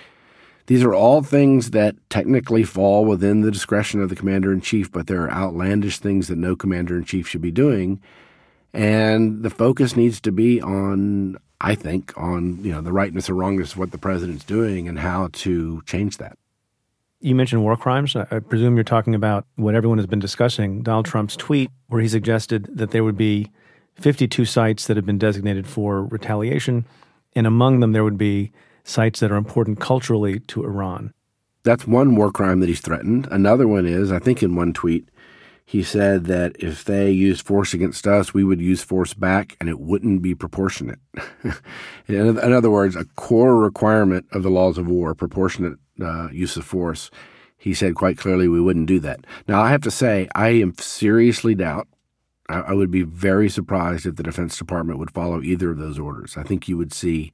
These 0.72 0.86
are 0.86 0.95
all 0.95 1.22
things 1.22 1.72
that 1.72 1.97
technically 2.09 2.63
fall 2.63 3.03
within 3.03 3.41
the 3.41 3.51
discretion 3.51 4.01
of 4.01 4.07
the 4.07 4.15
commander 4.15 4.53
in 4.53 4.61
chief, 4.61 4.89
but 4.89 5.05
they're 5.05 5.30
outlandish 5.30 5.99
things 5.99 6.30
that 6.30 6.38
no 6.38 6.55
commander 6.55 6.95
in 6.95 7.03
chief 7.03 7.28
should 7.28 7.41
be 7.41 7.51
doing. 7.51 7.99
And 8.74 9.43
the 9.43 9.49
focus 9.49 9.97
needs 9.97 10.22
to 10.22 10.32
be 10.32 10.61
on, 10.61 11.36
I 11.59 11.76
think, 11.76 12.13
on 12.15 12.63
you 12.63 12.72
know 12.72 12.80
the 12.80 12.93
rightness 12.93 13.30
or 13.30 13.34
wrongness 13.34 13.74
of 13.74 13.80
what 13.80 13.91
the 13.91 13.97
president's 13.97 14.45
doing 14.45 14.88
and 14.88 14.97
how 14.97 15.28
to 15.43 15.82
change 15.86 16.19
that. 16.19 16.38
You 17.19 17.36
mentioned 17.36 17.63
war 17.63 17.76
crimes. 17.76 18.15
I 18.15 18.39
presume 18.39 18.76
you're 18.76 18.86
talking 18.86 19.13
about 19.13 19.45
what 19.57 19.76
everyone 19.76 19.97
has 19.97 20.07
been 20.07 20.19
discussing 20.19 20.84
Donald 20.84 21.05
Trump's 21.05 21.36
tweet, 21.36 21.69
where 21.88 22.01
he 22.01 22.07
suggested 22.07 22.69
that 22.74 22.91
there 22.91 23.03
would 23.03 23.17
be 23.17 23.51
52 23.95 24.45
sites 24.45 24.88
that 24.88 24.95
have 24.95 25.05
been 25.05 25.19
designated 25.19 25.67
for 25.67 26.05
retaliation, 26.05 26.86
and 27.36 27.45
among 27.45 27.82
them 27.82 27.91
there 27.91 28.05
would 28.05 28.17
be 28.17 28.53
sites 28.84 29.20
that 29.20 29.32
are 29.32 29.38
important 29.38 29.80
culturally 29.80 30.40
to 30.40 30.64
Iran. 30.64 31.14
That's 31.64 31.88
one 31.88 32.16
war 32.16 32.32
crime 32.32 32.60
that 32.60 32.70
he's 32.70 32.82
threatened. 32.82 33.28
Another 33.32 33.68
one 33.68 33.86
is, 33.86 34.12
I 34.12 34.20
think, 34.20 34.42
in 34.42 34.56
one 34.56 34.74
tweet, 34.74 35.10
he 35.66 35.84
said 35.84 36.26
that 36.26 36.56
if 36.60 36.84
they 36.84 37.12
used 37.12 37.46
force 37.46 37.74
against 37.74 38.08
us, 38.08 38.34
we 38.34 38.44
would 38.44 38.60
use 38.60 38.84
force 38.84 39.14
back 39.14 39.56
and 39.60 39.70
it 39.70 39.80
wouldn't 39.80 40.22
be 40.22 40.36
proportionate. 40.36 41.00
in 42.08 42.54
other 42.54 42.72
words, 42.72 42.96
a 42.96 43.06
core 43.16 43.58
requirement 43.58 44.26
of 44.32 44.44
the 44.44 44.50
laws 44.50 44.78
of 44.78 44.88
war, 44.88 45.14
proportionate 45.14 45.78
uh, 46.02 46.30
use 46.32 46.58
of 46.58 46.66
force. 46.66 47.12
He 47.58 47.74
said 47.76 47.94
quite 47.96 48.18
clearly 48.18 48.48
we 48.48 48.60
wouldn't 48.60 48.88
do 48.88 49.00
that. 49.02 49.26
Now, 49.48 49.62
I 49.62 49.70
have 49.70 49.82
to 49.82 49.92
say, 49.92 50.28
I 50.34 50.50
am 50.50 50.74
seriously 50.78 51.54
doubt 51.54 51.88
I, 52.52 52.74
would 52.74 52.92
be 52.92 53.04
very 53.04 53.50
surprised 53.50 54.06
if 54.06 54.16
the 54.16 54.24
Defense 54.24 54.58
Department 54.58 55.00
would 55.00 55.12
follow 55.12 55.42
either 55.42 55.72
of 55.72 55.78
those 55.78 55.98
orders. 55.98 56.38
I 56.38 56.44
think 56.44 56.68
you 56.68 56.78
would 56.78 56.94
see 56.94 57.32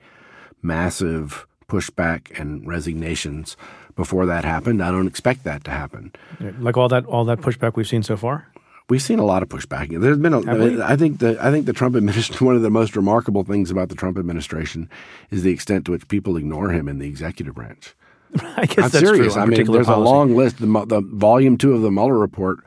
massive 0.62 1.46
pushback 1.68 2.38
and 2.40 2.66
resignations 2.66 3.58
before 3.96 4.26
that 4.26 4.46
happened. 4.46 4.82
I 4.82 4.92
don't 4.92 5.08
expect 5.08 5.44
that 5.44 5.64
to 5.66 5.72
happen. 5.72 6.14
Like 6.60 6.78
all 6.78 6.88
that 6.90 7.06
all 7.06 7.26
that 7.26 7.40
pushback 7.40 7.76
we've 7.76 7.88
seen 7.88 8.04
so 8.04 8.16
far. 8.16 8.48
We've 8.90 9.02
seen 9.02 9.20
a 9.20 9.26
lot 9.26 9.44
of 9.44 9.50
pushback. 9.50 10.00
There's 10.00 10.18
been 10.18 10.34
a, 10.34 10.86
I 10.86 10.96
think 10.96 11.20
the 11.20 11.38
I 11.44 11.52
think 11.52 11.66
the 11.66 11.74
Trump 11.74 11.96
administration 11.96 12.46
one 12.46 12.56
of 12.56 12.62
the 12.62 12.70
most 12.70 12.96
remarkable 12.96 13.44
things 13.44 13.70
about 13.70 13.90
the 13.90 13.96
Trump 13.96 14.18
administration 14.18 14.90
is 15.30 15.44
the 15.44 15.52
extent 15.52 15.86
to 15.86 15.92
which 15.92 16.08
people 16.08 16.38
ignore 16.38 16.70
him 16.70 16.88
in 16.88 17.00
the 17.00 17.08
executive 17.08 17.56
branch. 17.56 17.94
I 18.56 18.66
guess 18.66 18.78
I'm 18.78 18.90
that's 18.90 19.00
serious. 19.00 19.34
true. 19.34 19.42
I 19.42 19.46
mean, 19.46 19.72
there's 19.72 19.88
policy. 19.88 19.92
a 19.92 19.98
long 19.98 20.36
list. 20.36 20.60
The, 20.60 20.86
the 20.86 21.02
volume 21.02 21.58
two 21.58 21.74
of 21.74 21.82
the 21.82 21.92
Mueller 21.92 22.18
report 22.18 22.60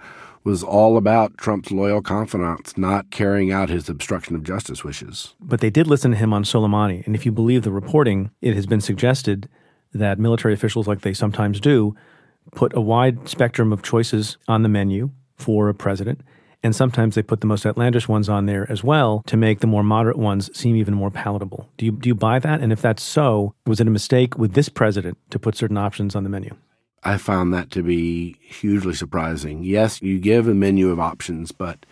was 0.45 0.62
all 0.62 0.97
about 0.97 1.36
Trump's 1.36 1.70
loyal 1.70 2.01
confidants 2.01 2.78
not 2.78 3.11
carrying 3.11 3.53
out 3.53 3.68
his 3.68 3.88
obstruction 3.88 4.34
of 4.34 4.43
justice 4.43 4.82
wishes. 4.82 5.34
But 5.41 5.61
they 5.61 5.70
did 5.70 5.86
listen 5.86 6.12
to 6.12 6.16
him 6.16 6.32
on 6.32 6.45
Soleimani. 6.45 7.05
And 7.07 7.14
if 7.14 7.26
you 7.26 7.32
believe 7.32 7.62
the 7.62 7.70
reporting, 7.70 8.30
it 8.41 8.55
has 8.55 8.66
been 8.66 8.80
suggested 8.80 9.49
that 9.93 10.18
military 10.18 10.55
officials, 10.55 10.86
like 10.86 11.03
they 11.03 11.12
sometimes 11.12 11.61
do, 11.61 11.95
put 12.53 12.74
a 12.76 12.80
wide 12.80 13.28
spectrum 13.28 13.72
of 13.72 13.82
choices 13.82 14.38
on 14.49 14.62
the 14.62 14.68
menu 14.68 15.11
for 15.36 15.68
a 15.68 15.74
president. 15.74 16.20
And 16.62 16.76
sometimes 16.76 17.14
they 17.14 17.22
put 17.22 17.41
the 17.41 17.47
most 17.47 17.64
outlandish 17.64 18.07
ones 18.07 18.28
on 18.28 18.47
there 18.47 18.70
as 18.70 18.84
well 18.84 19.22
to 19.26 19.36
make 19.36 19.61
the 19.61 19.66
more 19.66 19.82
moderate 19.82 20.18
ones 20.18 20.55
seem 20.57 20.76
even 20.76 20.95
more 20.95 21.11
palatable. 21.11 21.70
Do 21.78 21.86
you, 21.86 21.93
do 21.93 22.09
you 22.09 22.14
buy 22.14 22.38
that? 22.38 22.61
And 22.61 22.70
if 22.70 22.82
that's 22.82 23.03
so, 23.03 23.55
was 23.66 23.80
it 23.80 23.86
a 23.86 23.91
mistake 23.91 24.36
with 24.36 24.53
this 24.53 24.68
president 24.68 25.16
to 25.30 25.38
put 25.38 25.57
certain 25.57 25.78
options 25.78 26.14
on 26.14 26.22
the 26.22 26.28
menu? 26.28 26.55
I 27.03 27.16
found 27.16 27.55
that 27.55 27.70
to 27.72 27.82
be 27.82 28.36
hugely 28.40 28.94
surprising. 28.94 29.62
Yes, 29.64 30.03
you 30.03 30.18
give 30.18 30.46
a 30.48 30.55
menu 30.55 30.90
of 30.90 31.01
options, 31.01 31.51
but 31.51 31.86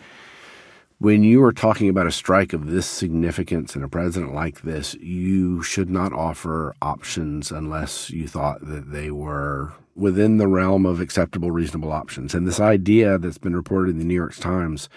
when 0.99 1.23
you 1.23 1.41
are 1.43 1.53
talking 1.53 1.89
about 1.89 2.07
a 2.07 2.11
strike 2.11 2.53
of 2.53 2.67
this 2.67 2.85
significance 2.85 3.73
and 3.73 3.83
a 3.83 3.87
president 3.87 4.35
like 4.35 4.61
this, 4.61 4.93
you 4.95 5.63
should 5.63 5.89
not 5.89 6.13
offer 6.13 6.75
options 6.81 7.51
unless 7.51 8.09
you 8.09 8.27
thought 8.27 8.65
that 8.67 8.91
they 8.91 9.09
were 9.09 9.73
within 9.95 10.37
the 10.37 10.47
realm 10.47 10.85
of 10.85 11.01
acceptable, 11.01 11.51
reasonable 11.51 11.91
options. 11.91 12.33
And 12.33 12.45
this 12.45 12.59
idea 12.59 13.17
that's 13.17 13.37
been 13.37 13.55
reported 13.55 13.91
in 13.91 13.99
the 13.99 14.05
New 14.05 14.13
York 14.13 14.35
Times 14.35 14.89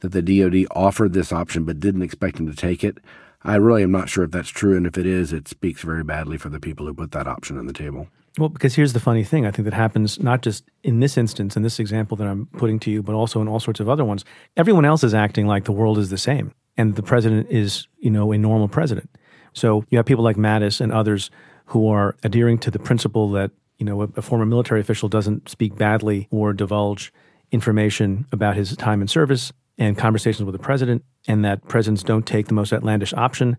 that 0.00 0.12
the 0.12 0.22
DoD 0.22 0.66
offered 0.70 1.12
this 1.12 1.32
option 1.32 1.64
but 1.64 1.80
didn't 1.80 2.02
expect 2.02 2.38
him 2.38 2.46
to 2.46 2.56
take 2.56 2.84
it, 2.84 2.98
I 3.42 3.56
really 3.56 3.82
am 3.82 3.90
not 3.90 4.08
sure 4.08 4.24
if 4.24 4.30
that's 4.30 4.48
true. 4.48 4.76
And 4.76 4.86
if 4.86 4.98
it 4.98 5.06
is, 5.06 5.32
it 5.32 5.48
speaks 5.48 5.82
very 5.82 6.04
badly 6.04 6.36
for 6.36 6.50
the 6.50 6.60
people 6.60 6.86
who 6.86 6.94
put 6.94 7.12
that 7.12 7.26
option 7.26 7.58
on 7.58 7.66
the 7.66 7.72
table. 7.72 8.08
Well, 8.38 8.48
because 8.48 8.74
here's 8.74 8.92
the 8.92 9.00
funny 9.00 9.24
thing 9.24 9.44
I 9.44 9.50
think 9.50 9.64
that 9.64 9.74
happens 9.74 10.20
not 10.20 10.42
just 10.42 10.64
in 10.84 11.00
this 11.00 11.16
instance, 11.16 11.56
in 11.56 11.62
this 11.62 11.80
example 11.80 12.16
that 12.18 12.28
I'm 12.28 12.46
putting 12.46 12.78
to 12.80 12.90
you, 12.90 13.02
but 13.02 13.14
also 13.14 13.40
in 13.40 13.48
all 13.48 13.60
sorts 13.60 13.80
of 13.80 13.88
other 13.88 14.04
ones. 14.04 14.24
Everyone 14.56 14.84
else 14.84 15.02
is 15.02 15.14
acting 15.14 15.46
like 15.46 15.64
the 15.64 15.72
world 15.72 15.98
is 15.98 16.10
the 16.10 16.18
same 16.18 16.54
and 16.76 16.94
the 16.94 17.02
president 17.02 17.50
is, 17.50 17.88
you 17.98 18.10
know, 18.10 18.32
a 18.32 18.38
normal 18.38 18.68
president. 18.68 19.10
So 19.52 19.84
you 19.90 19.98
have 19.98 20.06
people 20.06 20.24
like 20.24 20.36
Mattis 20.36 20.80
and 20.80 20.92
others 20.92 21.30
who 21.66 21.88
are 21.88 22.16
adhering 22.22 22.58
to 22.58 22.70
the 22.70 22.78
principle 22.78 23.30
that, 23.32 23.50
you 23.78 23.86
know, 23.86 24.02
a, 24.02 24.08
a 24.16 24.22
former 24.22 24.46
military 24.46 24.80
official 24.80 25.08
doesn't 25.08 25.48
speak 25.48 25.76
badly 25.76 26.28
or 26.30 26.52
divulge 26.52 27.12
information 27.50 28.26
about 28.30 28.56
his 28.56 28.76
time 28.76 29.02
in 29.02 29.08
service 29.08 29.52
and 29.76 29.96
conversations 29.96 30.44
with 30.44 30.52
the 30.52 30.58
president, 30.62 31.02
and 31.26 31.44
that 31.44 31.66
presidents 31.66 32.02
don't 32.02 32.26
take 32.26 32.46
the 32.46 32.54
most 32.54 32.72
outlandish 32.72 33.14
option. 33.14 33.56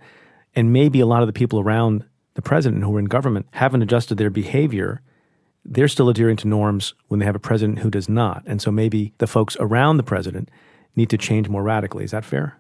And 0.54 0.72
maybe 0.72 1.00
a 1.00 1.06
lot 1.06 1.24
of 1.24 1.28
the 1.28 1.34
people 1.34 1.60
around 1.60 2.06
the 2.34 2.42
president 2.42 2.84
who 2.84 2.96
are 2.96 3.00
in 3.00 3.06
government 3.06 3.48
haven't 3.52 3.82
adjusted 3.82 4.18
their 4.18 4.30
behavior, 4.30 5.02
they're 5.66 5.88
still 5.88 6.10
adhering 6.10 6.38
to 6.38 6.48
norms 6.48 6.94
when 7.08 7.20
they 7.20 7.26
have 7.26 7.36
a 7.36 7.40
president 7.40 7.80
who 7.80 7.90
does 7.90 8.10
not. 8.10 8.44
And 8.46 8.62
so 8.62 8.72
maybe 8.72 9.14
the 9.18 9.28
folks 9.28 9.58
around 9.60 9.98
the 9.98 10.04
president 10.04 10.50
need 10.96 11.10
to 11.10 11.18
change 11.18 11.50
more 11.50 11.64
radically. 11.64 12.04
Is 12.04 12.12
that 12.12 12.26
fair? 12.26 12.58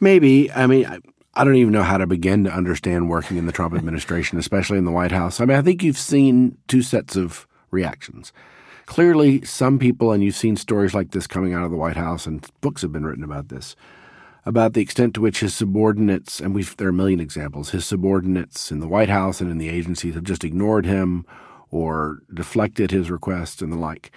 Maybe. 0.00 0.50
I 0.52 0.66
mean, 0.66 0.86
I, 0.86 0.98
I 1.34 1.44
don't 1.44 1.56
even 1.56 1.72
know 1.72 1.82
how 1.82 1.98
to 1.98 2.06
begin 2.06 2.44
to 2.44 2.52
understand 2.52 3.08
working 3.08 3.36
in 3.36 3.46
the 3.46 3.52
Trump 3.52 3.74
administration, 3.76 4.38
especially 4.38 4.78
in 4.78 4.84
the 4.84 4.92
White 4.92 5.12
House. 5.12 5.40
I 5.40 5.44
mean, 5.44 5.56
I 5.56 5.62
think 5.62 5.82
you've 5.82 5.98
seen 5.98 6.58
two 6.68 6.82
sets 6.82 7.16
of 7.16 7.46
reactions. 7.70 8.32
Clearly, 8.86 9.42
some 9.44 9.78
people, 9.78 10.12
and 10.12 10.22
you've 10.22 10.36
seen 10.36 10.56
stories 10.56 10.92
like 10.92 11.12
this 11.12 11.26
coming 11.26 11.54
out 11.54 11.64
of 11.64 11.70
the 11.70 11.76
White 11.76 11.96
House, 11.96 12.26
and 12.26 12.46
books 12.60 12.82
have 12.82 12.92
been 12.92 13.06
written 13.06 13.24
about 13.24 13.48
this, 13.48 13.74
about 14.46 14.74
the 14.74 14.80
extent 14.80 15.14
to 15.14 15.20
which 15.20 15.40
his 15.40 15.54
subordinates, 15.54 16.40
and 16.40 16.54
we've, 16.54 16.76
there 16.76 16.88
are 16.88 16.90
a 16.90 16.94
million 16.94 17.20
examples, 17.20 17.70
his 17.70 17.86
subordinates 17.86 18.70
in 18.70 18.80
the 18.80 18.88
White 18.88 19.08
House 19.08 19.40
and 19.40 19.50
in 19.50 19.58
the 19.58 19.70
agencies 19.70 20.14
have 20.14 20.24
just 20.24 20.44
ignored 20.44 20.84
him 20.84 21.24
or 21.70 22.22
deflected 22.32 22.90
his 22.90 23.10
requests 23.10 23.62
and 23.62 23.72
the 23.72 23.76
like. 23.76 24.12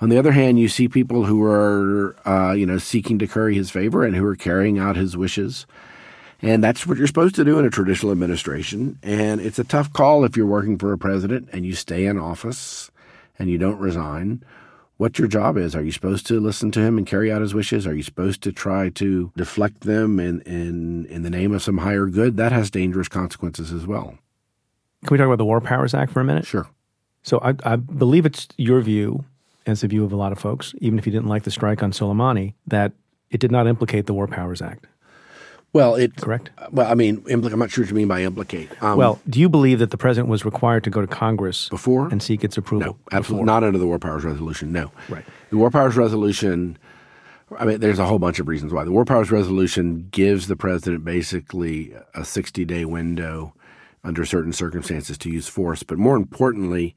On 0.00 0.08
the 0.08 0.18
other 0.18 0.32
hand, 0.32 0.58
you 0.58 0.68
see 0.68 0.88
people 0.88 1.24
who 1.24 1.42
are, 1.42 2.16
uh, 2.26 2.52
you 2.52 2.64
know, 2.64 2.78
seeking 2.78 3.18
to 3.18 3.26
curry 3.26 3.54
his 3.56 3.70
favor 3.70 4.04
and 4.04 4.14
who 4.14 4.24
are 4.24 4.36
carrying 4.36 4.78
out 4.78 4.96
his 4.96 5.16
wishes. 5.16 5.66
And 6.40 6.62
that's 6.62 6.86
what 6.86 6.98
you're 6.98 7.08
supposed 7.08 7.34
to 7.34 7.44
do 7.44 7.58
in 7.58 7.64
a 7.66 7.70
traditional 7.70 8.12
administration. 8.12 8.98
And 9.02 9.40
it's 9.40 9.58
a 9.58 9.64
tough 9.64 9.92
call 9.92 10.24
if 10.24 10.36
you're 10.36 10.46
working 10.46 10.78
for 10.78 10.92
a 10.92 10.98
president 10.98 11.48
and 11.52 11.66
you 11.66 11.74
stay 11.74 12.06
in 12.06 12.16
office 12.16 12.92
and 13.38 13.50
you 13.50 13.58
don't 13.58 13.78
resign 13.78 14.44
what 14.98 15.18
your 15.18 15.28
job 15.28 15.56
is. 15.56 15.74
Are 15.74 15.82
you 15.82 15.92
supposed 15.92 16.26
to 16.26 16.38
listen 16.38 16.70
to 16.72 16.80
him 16.80 16.98
and 16.98 17.06
carry 17.06 17.32
out 17.32 17.40
his 17.40 17.54
wishes? 17.54 17.86
Are 17.86 17.94
you 17.94 18.02
supposed 18.02 18.42
to 18.42 18.52
try 18.52 18.90
to 18.90 19.32
deflect 19.36 19.80
them 19.80 20.20
in, 20.20 20.42
in, 20.42 21.06
in 21.06 21.22
the 21.22 21.30
name 21.30 21.52
of 21.54 21.62
some 21.62 21.78
higher 21.78 22.06
good? 22.06 22.36
That 22.36 22.52
has 22.52 22.70
dangerous 22.70 23.08
consequences 23.08 23.72
as 23.72 23.86
well. 23.86 24.18
Can 25.04 25.14
we 25.14 25.18
talk 25.18 25.26
about 25.26 25.38
the 25.38 25.44
War 25.44 25.60
Powers 25.60 25.94
Act 25.94 26.12
for 26.12 26.20
a 26.20 26.24
minute? 26.24 26.44
Sure. 26.44 26.68
So 27.22 27.38
I, 27.38 27.54
I 27.64 27.76
believe 27.76 28.26
it's 28.26 28.48
your 28.56 28.80
view, 28.80 29.24
as 29.66 29.80
the 29.80 29.88
view 29.88 30.04
of 30.04 30.12
a 30.12 30.16
lot 30.16 30.32
of 30.32 30.38
folks, 30.38 30.74
even 30.78 30.98
if 30.98 31.06
you 31.06 31.12
didn't 31.12 31.28
like 31.28 31.44
the 31.44 31.50
strike 31.50 31.82
on 31.82 31.92
Soleimani, 31.92 32.54
that 32.66 32.92
it 33.30 33.38
did 33.38 33.52
not 33.52 33.66
implicate 33.66 34.06
the 34.06 34.14
War 34.14 34.26
Powers 34.26 34.60
Act. 34.60 34.86
Well, 35.72 35.96
it 35.96 36.16
correct. 36.16 36.50
Well, 36.70 36.90
I 36.90 36.94
mean, 36.94 37.18
impl- 37.22 37.52
I'm 37.52 37.58
not 37.58 37.70
sure 37.70 37.84
what 37.84 37.90
you 37.90 37.96
mean 37.96 38.08
by 38.08 38.22
implicate. 38.22 38.70
Um, 38.82 38.96
well, 38.96 39.20
do 39.28 39.38
you 39.38 39.48
believe 39.48 39.80
that 39.80 39.90
the 39.90 39.98
president 39.98 40.28
was 40.28 40.44
required 40.44 40.84
to 40.84 40.90
go 40.90 41.00
to 41.00 41.06
Congress 41.06 41.68
before 41.68 42.08
and 42.08 42.22
seek 42.22 42.42
its 42.42 42.56
approval? 42.56 42.94
No, 42.94 43.16
absolutely 43.16 43.44
not 43.46 43.62
under 43.62 43.78
the 43.78 43.86
War 43.86 43.98
Powers 43.98 44.24
Resolution. 44.24 44.72
No, 44.72 44.90
right. 45.08 45.24
The 45.50 45.58
War 45.58 45.70
Powers 45.70 45.96
Resolution. 45.96 46.78
I 47.58 47.64
mean, 47.64 47.80
there's 47.80 47.98
a 47.98 48.04
whole 48.04 48.18
bunch 48.18 48.38
of 48.40 48.48
reasons 48.48 48.72
why 48.72 48.84
the 48.84 48.92
War 48.92 49.04
Powers 49.04 49.30
Resolution 49.30 50.08
gives 50.10 50.48
the 50.48 50.56
president 50.56 51.04
basically 51.04 51.94
a 52.14 52.24
60 52.24 52.64
day 52.64 52.84
window 52.84 53.54
under 54.04 54.24
certain 54.24 54.52
circumstances 54.52 55.18
to 55.18 55.30
use 55.30 55.48
force, 55.48 55.82
but 55.82 55.98
more 55.98 56.16
importantly, 56.16 56.94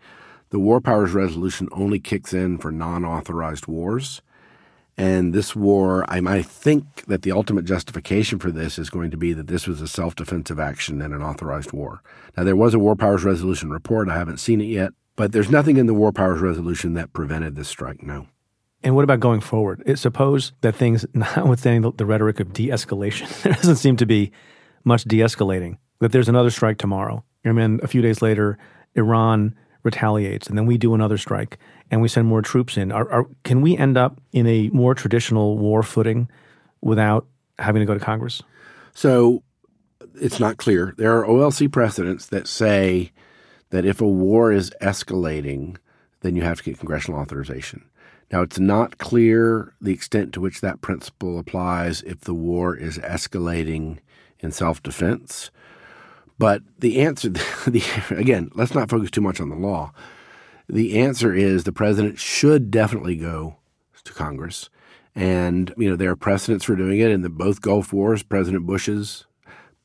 the 0.49 0.59
War 0.59 0.79
Powers 0.81 1.11
Resolution 1.13 1.67
only 1.71 1.99
kicks 1.99 2.33
in 2.33 2.57
for 2.57 2.71
non 2.71 3.03
authorized 3.03 3.67
wars. 3.67 4.21
And 4.97 5.33
this 5.33 5.55
war, 5.55 6.05
I, 6.09 6.41
think 6.41 7.05
that 7.05 7.21
the 7.21 7.31
ultimate 7.31 7.65
justification 7.65 8.39
for 8.39 8.51
this 8.51 8.77
is 8.77 8.89
going 8.89 9.09
to 9.11 9.17
be 9.17 9.33
that 9.33 9.47
this 9.47 9.65
was 9.65 9.81
a 9.81 9.87
self 9.87 10.15
defensive 10.15 10.59
action 10.59 11.01
and 11.01 11.13
an 11.13 11.23
authorized 11.23 11.71
war. 11.71 12.03
Now, 12.37 12.43
there 12.43 12.55
was 12.55 12.73
a 12.73 12.79
War 12.79 12.95
Powers 12.95 13.23
Resolution 13.23 13.71
report. 13.71 14.09
I 14.09 14.17
haven't 14.17 14.39
seen 14.39 14.61
it 14.61 14.65
yet, 14.65 14.91
but 15.15 15.31
there's 15.31 15.49
nothing 15.49 15.77
in 15.77 15.87
the 15.87 15.93
War 15.93 16.11
Powers 16.11 16.41
Resolution 16.41 16.93
that 16.93 17.13
prevented 17.13 17.55
this 17.55 17.69
strike, 17.69 18.03
no. 18.03 18.27
And 18.83 18.95
what 18.95 19.03
about 19.03 19.19
going 19.19 19.41
forward? 19.41 19.81
It, 19.85 19.97
suppose 19.97 20.51
that 20.61 20.75
things, 20.75 21.05
notwithstanding 21.13 21.81
the, 21.83 21.91
the 21.93 22.05
rhetoric 22.05 22.39
of 22.39 22.53
de 22.53 22.67
escalation, 22.67 23.41
there 23.43 23.53
doesn't 23.53 23.77
seem 23.77 23.97
to 23.97 24.05
be 24.05 24.31
much 24.83 25.03
de 25.05 25.19
escalating, 25.19 25.77
that 25.99 26.11
there's 26.11 26.29
another 26.29 26.49
strike 26.49 26.77
tomorrow. 26.77 27.23
I 27.45 27.51
mean, 27.51 27.79
a 27.81 27.87
few 27.87 28.01
days 28.01 28.21
later, 28.21 28.57
Iran 28.95 29.55
retaliates, 29.83 30.47
and 30.47 30.57
then 30.57 30.65
we 30.65 30.77
do 30.77 30.93
another 30.93 31.17
strike, 31.17 31.57
and 31.91 32.01
we 32.01 32.07
send 32.07 32.27
more 32.27 32.41
troops 32.41 32.77
in. 32.77 32.91
Are, 32.91 33.11
are, 33.11 33.27
can 33.43 33.61
we 33.61 33.77
end 33.77 33.97
up 33.97 34.19
in 34.31 34.47
a 34.47 34.69
more 34.69 34.95
traditional 34.95 35.57
war 35.57 35.83
footing 35.83 36.29
without 36.79 37.27
having 37.59 37.81
to 37.81 37.85
go 37.85 37.93
to 37.93 37.99
Congress? 37.99 38.41
So 38.93 39.43
it's 40.19 40.39
not 40.39 40.57
clear. 40.57 40.95
There 40.97 41.15
are 41.15 41.27
OLC 41.27 41.71
precedents 41.71 42.25
that 42.27 42.47
say 42.47 43.11
that 43.69 43.85
if 43.85 44.01
a 44.01 44.07
war 44.07 44.51
is 44.51 44.71
escalating, 44.81 45.77
then 46.21 46.35
you 46.35 46.41
have 46.41 46.57
to 46.57 46.63
get 46.63 46.79
congressional 46.79 47.19
authorization. 47.19 47.83
Now, 48.31 48.41
it's 48.41 48.59
not 48.59 48.97
clear 48.97 49.73
the 49.81 49.91
extent 49.91 50.33
to 50.33 50.41
which 50.41 50.61
that 50.61 50.79
principle 50.79 51.37
applies 51.37 52.01
if 52.03 52.21
the 52.21 52.33
war 52.33 52.75
is 52.75 52.97
escalating 52.99 53.97
in 54.39 54.51
self 54.53 54.81
defense. 54.81 55.51
But 56.37 56.63
the 56.79 57.01
answer, 57.01 57.29
the, 57.67 57.83
again, 58.09 58.49
let's 58.55 58.73
not 58.73 58.89
focus 58.89 59.11
too 59.11 59.21
much 59.21 59.41
on 59.41 59.49
the 59.49 59.55
law. 59.55 59.91
The 60.71 60.97
answer 60.99 61.33
is 61.33 61.65
the 61.65 61.73
president 61.73 62.17
should 62.17 62.71
definitely 62.71 63.17
go 63.17 63.57
to 64.05 64.13
Congress. 64.13 64.69
And, 65.13 65.73
you 65.77 65.89
know, 65.89 65.97
there 65.97 66.11
are 66.11 66.15
precedents 66.15 66.63
for 66.63 66.77
doing 66.77 66.99
it 66.99 67.11
in 67.11 67.23
the 67.23 67.29
both 67.29 67.59
Gulf 67.59 67.91
Wars, 67.91 68.23
President 68.23 68.65
Bush's, 68.65 69.25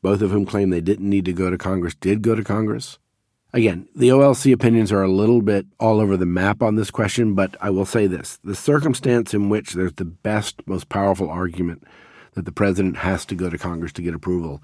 both 0.01 0.23
of 0.23 0.31
whom 0.31 0.47
claim 0.47 0.71
they 0.71 0.81
didn't 0.81 1.11
need 1.11 1.25
to 1.25 1.33
go 1.33 1.51
to 1.51 1.59
Congress, 1.59 1.97
did 1.97 2.23
go 2.23 2.37
to 2.37 2.45
Congress. 2.45 3.01
Again, 3.53 3.89
the 3.97 4.11
OLC 4.11 4.53
opinions 4.53 4.93
are 4.93 5.03
a 5.03 5.11
little 5.11 5.43
bit 5.43 5.67
all 5.81 5.99
over 5.99 6.17
the 6.17 6.25
map 6.25 6.63
on 6.63 6.77
this 6.77 6.93
question, 6.93 7.35
but 7.35 7.57
I 7.61 7.71
will 7.71 7.85
say 7.85 8.07
this 8.07 8.39
the 8.45 8.55
circumstance 8.55 9.35
in 9.35 9.49
which 9.49 9.73
there's 9.73 9.95
the 9.95 10.05
best, 10.05 10.65
most 10.69 10.89
powerful 10.89 11.29
argument 11.29 11.83
that 12.35 12.45
the 12.45 12.53
president 12.53 12.99
has 12.99 13.27
to 13.27 13.35
go 13.35 13.51
to 13.51 13.59
Congress 13.59 13.93
to 13.95 14.03
get 14.03 14.15
approval 14.15 14.63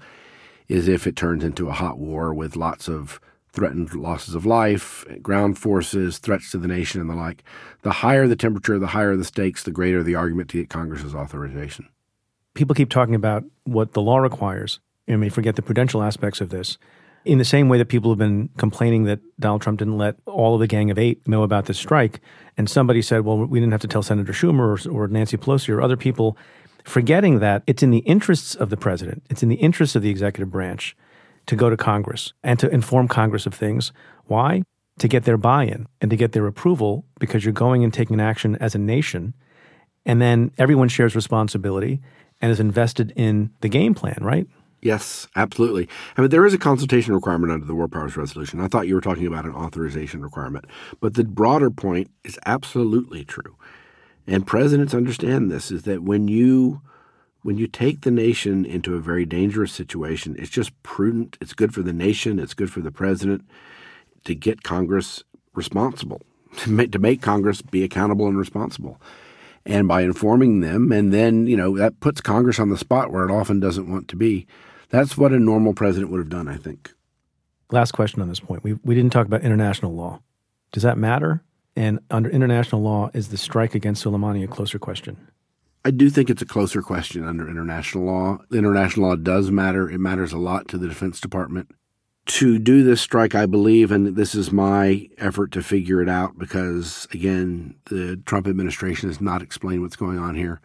is 0.69 0.87
if 0.87 1.05
it 1.05 1.17
turns 1.17 1.43
into 1.43 1.67
a 1.67 1.73
hot 1.73 1.97
war 1.97 2.33
with 2.33 2.55
lots 2.55 2.87
of 2.87 3.19
threatened 3.53 3.93
losses 3.93 4.33
of 4.33 4.45
life, 4.45 5.05
ground 5.21 5.57
forces, 5.57 6.17
threats 6.17 6.51
to 6.51 6.57
the 6.57 6.67
nation, 6.67 6.99
and 6.99 7.09
the 7.09 7.15
like. 7.15 7.43
The 7.83 7.91
higher 7.91 8.27
the 8.27 8.35
temperature, 8.35 8.79
the 8.79 8.87
higher 8.87 9.15
the 9.15 9.23
stakes, 9.23 9.63
the 9.63 9.71
greater 9.71 10.03
the 10.03 10.15
argument 10.15 10.49
to 10.49 10.57
get 10.57 10.69
Congress's 10.69 11.13
authorization. 11.13 11.87
People 12.55 12.75
keep 12.75 12.89
talking 12.89 13.15
about 13.15 13.43
what 13.63 13.93
the 13.93 14.01
law 14.01 14.17
requires. 14.17 14.79
and 15.07 15.21
mean, 15.21 15.29
forget 15.29 15.55
the 15.55 15.61
prudential 15.61 16.03
aspects 16.03 16.41
of 16.41 16.49
this. 16.49 16.77
In 17.25 17.37
the 17.37 17.45
same 17.45 17.69
way 17.69 17.77
that 17.77 17.87
people 17.87 18.11
have 18.11 18.17
been 18.17 18.49
complaining 18.57 19.05
that 19.05 19.19
Donald 19.39 19.61
Trump 19.61 19.79
didn't 19.79 19.97
let 19.97 20.17
all 20.25 20.55
of 20.55 20.59
the 20.59 20.67
Gang 20.67 20.91
of 20.91 20.99
Eight 20.99 21.25
know 21.27 21.43
about 21.43 21.67
this 21.67 21.77
strike, 21.77 22.19
and 22.57 22.69
somebody 22.69 23.01
said, 23.01 23.21
well, 23.21 23.37
we 23.37 23.59
didn't 23.59 23.71
have 23.71 23.81
to 23.81 23.87
tell 23.87 24.03
Senator 24.03 24.33
Schumer 24.33 24.85
or, 24.85 24.91
or 24.91 25.07
Nancy 25.07 25.37
Pelosi 25.37 25.69
or 25.69 25.81
other 25.81 25.95
people 25.95 26.37
forgetting 26.83 27.39
that 27.39 27.63
it's 27.65 27.81
in 27.81 27.91
the 27.91 27.99
interests 27.99 28.55
of 28.55 28.69
the 28.69 28.75
president, 28.75 29.23
it's 29.29 29.41
in 29.41 29.47
the 29.47 29.55
interests 29.55 29.95
of 29.95 30.01
the 30.01 30.09
executive 30.09 30.51
branch 30.51 30.97
to 31.47 31.55
go 31.55 31.69
to 31.69 31.77
Congress 31.77 32.33
and 32.43 32.59
to 32.59 32.69
inform 32.69 33.07
Congress 33.07 33.45
of 33.45 33.53
things. 33.53 33.91
Why? 34.25 34.63
To 34.99 35.07
get 35.07 35.23
their 35.23 35.37
buy 35.37 35.63
in 35.63 35.87
and 36.01 36.11
to 36.11 36.17
get 36.17 36.31
their 36.33 36.47
approval 36.47 37.05
because 37.19 37.43
you're 37.43 37.53
going 37.53 37.83
and 37.83 37.93
taking 37.93 38.19
action 38.21 38.55
as 38.57 38.75
a 38.75 38.79
nation. 38.79 39.33
And 40.05 40.21
then 40.21 40.51
everyone 40.57 40.89
shares 40.89 41.15
responsibility 41.15 42.01
and 42.41 42.51
is 42.51 42.59
invested 42.59 43.13
in 43.15 43.51
the 43.61 43.69
game 43.69 43.93
plan, 43.93 44.19
right? 44.21 44.47
Yes, 44.81 45.27
absolutely. 45.37 45.87
I 46.17 46.21
mean, 46.21 46.29
there 46.29 46.45
is 46.45 46.53
a 46.53 46.57
consultation 46.57 47.13
requirement 47.13 47.53
under 47.53 47.65
the 47.65 47.73
War 47.73 47.87
Powers 47.87 48.17
Resolution. 48.17 48.59
I 48.59 48.67
thought 48.67 48.87
you 48.87 48.95
were 48.95 49.01
talking 49.01 49.25
about 49.25 49.45
an 49.45 49.53
authorization 49.53 50.21
requirement. 50.21 50.65
But 50.99 51.13
the 51.13 51.23
broader 51.23 51.71
point 51.71 52.11
is 52.25 52.37
absolutely 52.45 53.23
true 53.23 53.55
and 54.27 54.47
presidents 54.47 54.93
understand 54.93 55.51
this 55.51 55.71
is 55.71 55.83
that 55.83 56.03
when 56.03 56.27
you 56.27 56.81
when 57.43 57.57
you 57.57 57.67
take 57.67 58.01
the 58.01 58.11
nation 58.11 58.65
into 58.65 58.95
a 58.95 58.99
very 58.99 59.25
dangerous 59.25 59.71
situation, 59.71 60.35
it's 60.39 60.49
just 60.49 60.71
prudent. 60.81 61.37
It's 61.39 61.53
good 61.53 61.73
for 61.73 61.81
the 61.81 61.93
nation. 61.93 62.39
It's 62.39 62.53
good 62.53 62.71
for 62.71 62.79
the 62.81 62.91
president 62.91 63.45
to 64.23 64.33
get 64.33 64.63
Congress 64.63 65.23
responsible, 65.53 66.21
to 66.57 66.69
make, 66.71 66.91
to 66.93 66.99
make 66.99 67.21
Congress 67.21 67.61
be 67.61 67.83
accountable 67.83 68.27
and 68.27 68.37
responsible. 68.37 68.99
And 69.65 69.87
by 69.87 70.01
informing 70.01 70.61
them, 70.61 70.91
and 70.91 71.13
then, 71.13 71.47
you 71.47 71.55
know, 71.55 71.77
that 71.77 71.99
puts 71.99 72.19
Congress 72.19 72.59
on 72.59 72.69
the 72.69 72.77
spot 72.77 73.11
where 73.11 73.27
it 73.27 73.31
often 73.31 73.59
doesn't 73.59 73.89
want 73.89 74.07
to 74.09 74.15
be. 74.15 74.45
That's 74.89 75.17
what 75.17 75.31
a 75.31 75.39
normal 75.39 75.73
president 75.73 76.11
would 76.11 76.19
have 76.19 76.29
done, 76.29 76.47
I 76.47 76.57
think. 76.57 76.93
Last 77.71 77.93
question 77.93 78.21
on 78.21 78.29
this 78.29 78.41
point. 78.41 78.63
We, 78.63 78.73
we 78.83 78.93
didn't 78.93 79.13
talk 79.13 79.25
about 79.25 79.41
international 79.41 79.93
law. 79.93 80.21
Does 80.71 80.83
that 80.83 80.97
matter? 80.97 81.43
And 81.75 81.99
under 82.11 82.29
international 82.29 82.81
law, 82.81 83.09
is 83.13 83.29
the 83.29 83.37
strike 83.37 83.73
against 83.73 84.03
Soleimani 84.03 84.43
a 84.43 84.47
closer 84.47 84.77
question? 84.77 85.17
I 85.85 85.91
do 85.91 86.09
think 86.09 86.29
it's 86.29 86.41
a 86.41 86.45
closer 86.45 86.81
question 86.81 87.27
under 87.27 87.49
international 87.49 88.05
law. 88.05 88.39
International 88.51 89.09
law 89.09 89.15
does 89.15 89.51
matter. 89.51 89.89
It 89.89 89.99
matters 89.99 90.31
a 90.31 90.37
lot 90.37 90.67
to 90.69 90.77
the 90.77 90.87
Defense 90.87 91.19
Department. 91.19 91.69
To 92.25 92.57
do 92.57 92.83
this 92.83 93.01
strike, 93.01 93.35
I 93.35 93.45
believe, 93.45 93.91
and 93.91 94.15
this 94.15 94.33
is 94.33 94.49
my 94.49 95.09
effort 95.17 95.51
to 95.51 95.61
figure 95.61 96.01
it 96.01 96.07
out 96.07 96.37
because, 96.37 97.05
again, 97.11 97.75
the 97.85 98.15
Trump 98.25 98.47
administration 98.47 99.09
has 99.09 99.19
not 99.19 99.41
explained 99.41 99.81
what's 99.81 99.97
going 99.97 100.17
on 100.17 100.35
here. 100.35 100.61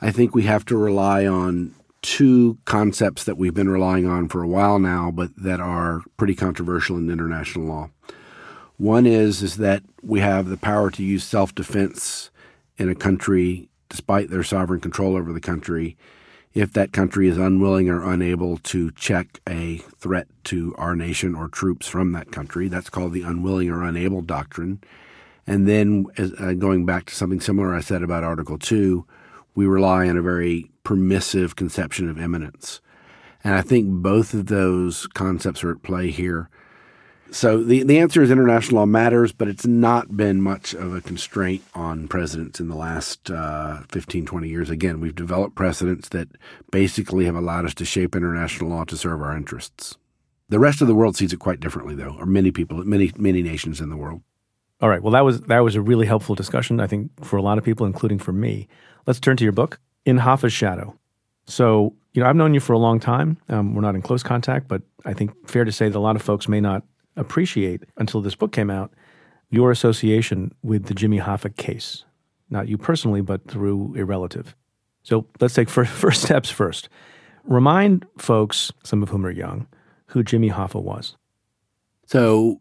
I 0.00 0.10
think 0.10 0.34
we 0.34 0.44
have 0.44 0.64
to 0.66 0.76
rely 0.76 1.26
on 1.26 1.74
two 2.00 2.58
concepts 2.64 3.24
that 3.24 3.36
we've 3.36 3.52
been 3.52 3.68
relying 3.68 4.06
on 4.06 4.28
for 4.28 4.42
a 4.42 4.48
while 4.48 4.78
now, 4.78 5.10
but 5.10 5.30
that 5.36 5.60
are 5.60 6.02
pretty 6.16 6.34
controversial 6.34 6.96
in 6.96 7.10
international 7.10 7.66
law. 7.66 7.90
One 8.78 9.06
is 9.06 9.42
is 9.42 9.58
that 9.58 9.82
we 10.02 10.20
have 10.20 10.48
the 10.48 10.56
power 10.56 10.90
to 10.92 11.04
use 11.04 11.24
self-defense 11.24 12.30
in 12.78 12.88
a 12.88 12.94
country 12.94 13.68
despite 13.94 14.28
their 14.28 14.42
sovereign 14.42 14.80
control 14.80 15.14
over 15.16 15.32
the 15.32 15.40
country 15.40 15.96
if 16.52 16.72
that 16.72 16.92
country 16.92 17.28
is 17.28 17.38
unwilling 17.38 17.88
or 17.88 18.10
unable 18.10 18.56
to 18.58 18.90
check 18.92 19.40
a 19.48 19.78
threat 19.98 20.26
to 20.44 20.74
our 20.78 20.96
nation 20.96 21.34
or 21.34 21.48
troops 21.48 21.86
from 21.86 22.10
that 22.12 22.32
country. 22.32 22.68
That's 22.68 22.90
called 22.90 23.12
the 23.12 23.22
unwilling 23.22 23.70
or 23.70 23.82
unable 23.84 24.20
doctrine. 24.20 24.80
And 25.46 25.68
then, 25.68 26.06
uh, 26.18 26.54
going 26.54 26.86
back 26.86 27.06
to 27.06 27.14
something 27.14 27.40
similar 27.40 27.74
I 27.74 27.80
said 27.80 28.02
about 28.02 28.24
Article 28.24 28.58
2, 28.58 29.04
we 29.54 29.66
rely 29.66 30.08
on 30.08 30.16
a 30.16 30.22
very 30.22 30.70
permissive 30.84 31.56
conception 31.56 32.08
of 32.08 32.20
imminence. 32.20 32.80
And 33.42 33.54
I 33.54 33.60
think 33.60 33.88
both 33.88 34.32
of 34.32 34.46
those 34.46 35.06
concepts 35.08 35.62
are 35.62 35.70
at 35.70 35.82
play 35.82 36.10
here. 36.10 36.48
So 37.30 37.62
the, 37.64 37.82
the 37.82 37.98
answer 37.98 38.22
is 38.22 38.30
international 38.30 38.80
law 38.80 38.86
matters, 38.86 39.32
but 39.32 39.48
it's 39.48 39.66
not 39.66 40.16
been 40.16 40.40
much 40.40 40.72
of 40.72 40.94
a 40.94 41.00
constraint 41.00 41.64
on 41.74 42.06
presidents 42.06 42.60
in 42.60 42.68
the 42.68 42.76
last 42.76 43.30
uh, 43.30 43.80
15, 43.88 44.26
20 44.26 44.48
years. 44.48 44.70
Again, 44.70 45.00
we've 45.00 45.14
developed 45.14 45.56
precedents 45.56 46.10
that 46.10 46.28
basically 46.70 47.24
have 47.24 47.34
allowed 47.34 47.64
us 47.64 47.74
to 47.74 47.84
shape 47.84 48.14
international 48.14 48.70
law 48.70 48.84
to 48.84 48.96
serve 48.96 49.20
our 49.20 49.36
interests. 49.36 49.96
The 50.48 50.58
rest 50.58 50.80
of 50.80 50.86
the 50.86 50.94
world 50.94 51.16
sees 51.16 51.32
it 51.32 51.38
quite 51.38 51.58
differently, 51.58 51.94
though, 51.94 52.16
or 52.18 52.26
many 52.26 52.52
people, 52.52 52.84
many, 52.84 53.10
many 53.16 53.42
nations 53.42 53.80
in 53.80 53.88
the 53.88 53.96
world. 53.96 54.20
All 54.80 54.88
right. 54.88 55.02
Well, 55.02 55.12
that 55.12 55.24
was 55.24 55.40
that 55.42 55.60
was 55.60 55.76
a 55.76 55.80
really 55.80 56.06
helpful 56.06 56.34
discussion, 56.34 56.78
I 56.78 56.86
think, 56.86 57.10
for 57.24 57.36
a 57.36 57.42
lot 57.42 57.58
of 57.58 57.64
people, 57.64 57.86
including 57.86 58.18
for 58.18 58.32
me. 58.32 58.68
Let's 59.06 59.18
turn 59.18 59.36
to 59.38 59.44
your 59.44 59.52
book, 59.52 59.80
In 60.04 60.18
Hoffa's 60.18 60.52
Shadow. 60.52 60.98
So, 61.46 61.94
you 62.12 62.22
know, 62.22 62.28
I've 62.28 62.36
known 62.36 62.54
you 62.54 62.60
for 62.60 62.74
a 62.74 62.78
long 62.78 63.00
time. 63.00 63.38
Um, 63.48 63.74
we're 63.74 63.82
not 63.82 63.94
in 63.94 64.02
close 64.02 64.22
contact, 64.22 64.68
but 64.68 64.82
I 65.04 65.14
think 65.14 65.48
fair 65.48 65.64
to 65.64 65.72
say 65.72 65.88
that 65.88 65.96
a 65.96 66.00
lot 66.00 66.16
of 66.16 66.22
folks 66.22 66.48
may 66.48 66.60
not 66.60 66.82
appreciate 67.16 67.82
until 67.96 68.20
this 68.20 68.34
book 68.34 68.52
came 68.52 68.70
out 68.70 68.92
your 69.50 69.70
association 69.70 70.52
with 70.62 70.86
the 70.86 70.94
Jimmy 70.94 71.20
Hoffa 71.20 71.54
case. 71.56 72.04
Not 72.50 72.68
you 72.68 72.76
personally, 72.76 73.20
but 73.20 73.46
through 73.48 73.94
a 73.96 74.04
relative. 74.04 74.54
So 75.02 75.26
let's 75.40 75.54
take 75.54 75.68
first, 75.68 75.90
first 75.92 76.22
steps 76.22 76.50
first. 76.50 76.88
Remind 77.44 78.06
folks, 78.18 78.72
some 78.82 79.02
of 79.02 79.10
whom 79.10 79.24
are 79.26 79.30
young, 79.30 79.66
who 80.06 80.22
Jimmy 80.22 80.50
Hoffa 80.50 80.82
was. 80.82 81.16
So, 82.06 82.60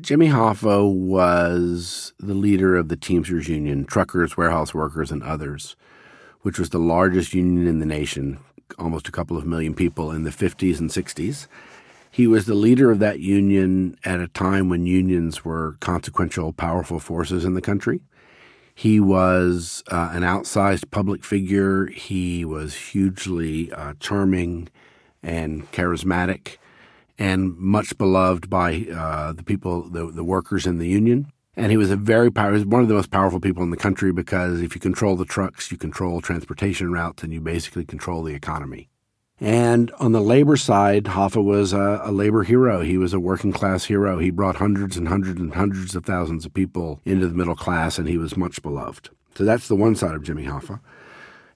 Jimmy 0.00 0.28
Hoffa 0.28 0.92
was 0.92 2.12
the 2.18 2.34
leader 2.34 2.76
of 2.76 2.88
the 2.88 2.96
Teamsters 2.96 3.48
Union, 3.48 3.84
truckers, 3.84 4.36
warehouse 4.36 4.72
workers, 4.72 5.10
and 5.10 5.22
others, 5.22 5.74
which 6.42 6.58
was 6.58 6.70
the 6.70 6.78
largest 6.78 7.34
union 7.34 7.66
in 7.66 7.80
the 7.80 7.86
nation, 7.86 8.38
almost 8.78 9.08
a 9.08 9.12
couple 9.12 9.36
of 9.36 9.46
million 9.46 9.74
people 9.74 10.12
in 10.12 10.22
the 10.22 10.30
50s 10.30 10.78
and 10.78 10.90
60s. 10.90 11.48
He 12.10 12.26
was 12.26 12.46
the 12.46 12.54
leader 12.54 12.90
of 12.90 12.98
that 12.98 13.20
union 13.20 13.96
at 14.04 14.20
a 14.20 14.28
time 14.28 14.68
when 14.68 14.84
unions 14.84 15.44
were 15.44 15.76
consequential, 15.80 16.52
powerful 16.52 16.98
forces 16.98 17.44
in 17.44 17.54
the 17.54 17.60
country. 17.60 18.00
He 18.74 18.98
was 18.98 19.84
uh, 19.90 20.10
an 20.12 20.22
outsized 20.22 20.90
public 20.90 21.24
figure. 21.24 21.86
He 21.86 22.44
was 22.44 22.74
hugely 22.74 23.70
uh, 23.72 23.94
charming 24.00 24.68
and 25.22 25.70
charismatic 25.70 26.56
and 27.18 27.56
much 27.58 27.96
beloved 27.98 28.48
by 28.48 28.86
uh, 28.92 29.32
the 29.32 29.42
people, 29.42 29.88
the, 29.90 30.10
the 30.10 30.24
workers 30.24 30.66
in 30.66 30.78
the 30.78 30.88
union. 30.88 31.30
And 31.54 31.70
he 31.70 31.76
was 31.76 31.90
a 31.90 31.96
very 31.96 32.32
power, 32.32 32.52
he 32.52 32.54
was 32.54 32.64
one 32.64 32.80
of 32.82 32.88
the 32.88 32.94
most 32.94 33.10
powerful 33.10 33.40
people 33.40 33.62
in 33.62 33.70
the 33.70 33.76
country 33.76 34.12
because 34.12 34.62
if 34.62 34.74
you 34.74 34.80
control 34.80 35.14
the 35.16 35.26
trucks, 35.26 35.70
you 35.70 35.76
control 35.76 36.20
transportation 36.22 36.92
routes, 36.92 37.22
and 37.22 37.32
you 37.32 37.40
basically 37.40 37.84
control 37.84 38.22
the 38.22 38.34
economy. 38.34 38.89
And 39.40 39.90
on 39.92 40.12
the 40.12 40.20
labor 40.20 40.58
side, 40.58 41.04
Hoffa 41.04 41.42
was 41.42 41.72
a, 41.72 42.02
a, 42.04 42.12
labor 42.12 42.42
hero. 42.42 42.82
He 42.82 42.98
was 42.98 43.14
a 43.14 43.20
working 43.20 43.52
class 43.52 43.84
hero. 43.84 44.18
He 44.18 44.30
brought 44.30 44.56
hundreds 44.56 44.98
and 44.98 45.08
hundreds 45.08 45.40
and 45.40 45.54
hundreds 45.54 45.96
of 45.96 46.04
thousands 46.04 46.44
of 46.44 46.52
people 46.52 47.00
into 47.06 47.26
the 47.26 47.34
middle 47.34 47.56
class, 47.56 47.98
and 47.98 48.06
he 48.06 48.18
was 48.18 48.36
much 48.36 48.60
beloved. 48.60 49.08
So 49.34 49.44
that's 49.44 49.68
the 49.68 49.76
one 49.76 49.96
side 49.96 50.14
of 50.14 50.22
Jimmy 50.22 50.44
Hoffa. 50.44 50.80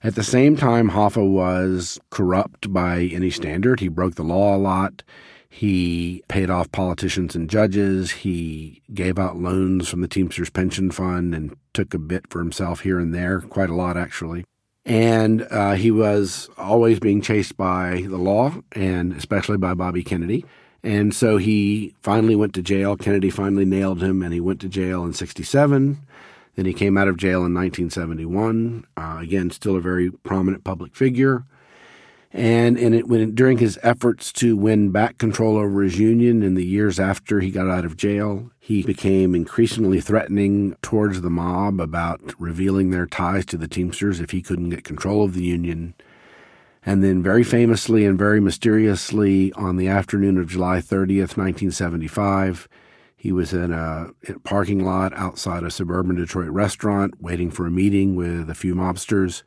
At 0.03 0.15
the 0.15 0.23
same 0.23 0.55
time, 0.57 0.89
Hoffa 0.89 1.27
was 1.27 1.99
corrupt 2.09 2.73
by 2.73 3.03
any 3.13 3.29
standard. 3.29 3.79
He 3.79 3.87
broke 3.87 4.15
the 4.15 4.23
law 4.23 4.55
a 4.55 4.57
lot. 4.57 5.03
He 5.47 6.23
paid 6.27 6.49
off 6.49 6.71
politicians 6.71 7.35
and 7.35 7.49
judges. 7.49 8.11
He 8.11 8.81
gave 8.93 9.19
out 9.19 9.37
loans 9.37 9.87
from 9.87 10.01
the 10.01 10.07
Teamsters 10.07 10.49
Pension 10.49 10.89
Fund 10.89 11.35
and 11.35 11.55
took 11.73 11.93
a 11.93 11.99
bit 11.99 12.29
for 12.29 12.39
himself 12.39 12.81
here 12.81 12.99
and 12.99 13.13
there, 13.13 13.41
quite 13.41 13.69
a 13.69 13.75
lot 13.75 13.95
actually 13.95 14.43
and 14.85 15.47
uh, 15.49 15.73
he 15.73 15.89
was 15.89 16.49
always 16.57 16.99
being 16.99 17.21
chased 17.21 17.57
by 17.57 18.05
the 18.07 18.17
law 18.17 18.53
and 18.73 19.13
especially 19.13 19.57
by 19.57 19.73
Bobby 19.73 20.03
Kennedy. 20.03 20.45
And 20.83 21.15
so 21.15 21.37
he 21.37 21.95
finally 22.03 22.35
went 22.35 22.53
to 22.53 22.61
jail. 22.61 22.95
Kennedy 22.95 23.31
finally 23.31 23.65
nailed 23.65 24.03
him, 24.03 24.21
and 24.21 24.31
he 24.31 24.39
went 24.39 24.61
to 24.61 24.69
jail 24.69 25.03
in 25.03 25.13
67. 25.13 25.97
Then 26.55 26.65
he 26.65 26.73
came 26.73 26.95
out 26.95 27.07
of 27.07 27.17
jail 27.17 27.43
in 27.43 27.55
1971. 27.55 28.85
Uh, 28.95 29.17
again, 29.19 29.49
still 29.49 29.75
a 29.75 29.81
very 29.81 30.11
prominent 30.11 30.63
public 30.63 30.95
figure. 30.95 31.43
And, 32.31 32.77
and 32.77 32.93
it, 32.93 33.07
when, 33.07 33.33
during 33.33 33.57
his 33.57 33.79
efforts 33.81 34.31
to 34.33 34.55
win 34.55 34.91
back 34.91 35.17
control 35.17 35.57
over 35.57 35.81
his 35.81 35.97
union 35.97 36.43
in 36.43 36.53
the 36.53 36.65
years 36.65 36.99
after 36.99 37.39
he 37.39 37.49
got 37.49 37.67
out 37.67 37.85
of 37.85 37.97
jail, 37.97 38.51
he 38.65 38.81
became 38.81 39.35
increasingly 39.35 40.01
threatening 40.01 40.75
towards 40.81 41.21
the 41.21 41.29
mob 41.29 41.79
about 41.79 42.33
revealing 42.39 42.89
their 42.89 43.05
ties 43.05 43.45
to 43.45 43.57
the 43.57 43.67
Teamsters 43.67 44.19
if 44.19 44.31
he 44.31 44.41
couldn't 44.41 44.71
get 44.71 44.83
control 44.83 45.23
of 45.23 45.35
the 45.35 45.43
union. 45.43 45.93
And 46.83 47.03
then, 47.03 47.21
very 47.21 47.43
famously 47.43 48.07
and 48.07 48.17
very 48.17 48.39
mysteriously, 48.39 49.53
on 49.53 49.77
the 49.77 49.87
afternoon 49.87 50.39
of 50.39 50.47
July 50.47 50.77
30th, 50.77 51.37
1975, 51.37 52.67
he 53.15 53.31
was 53.31 53.53
in 53.53 53.71
a 53.71 54.09
parking 54.43 54.83
lot 54.83 55.13
outside 55.13 55.61
a 55.61 55.69
suburban 55.69 56.15
Detroit 56.15 56.49
restaurant 56.49 57.21
waiting 57.21 57.51
for 57.51 57.67
a 57.67 57.71
meeting 57.71 58.15
with 58.15 58.49
a 58.49 58.55
few 58.55 58.73
mobsters 58.73 59.43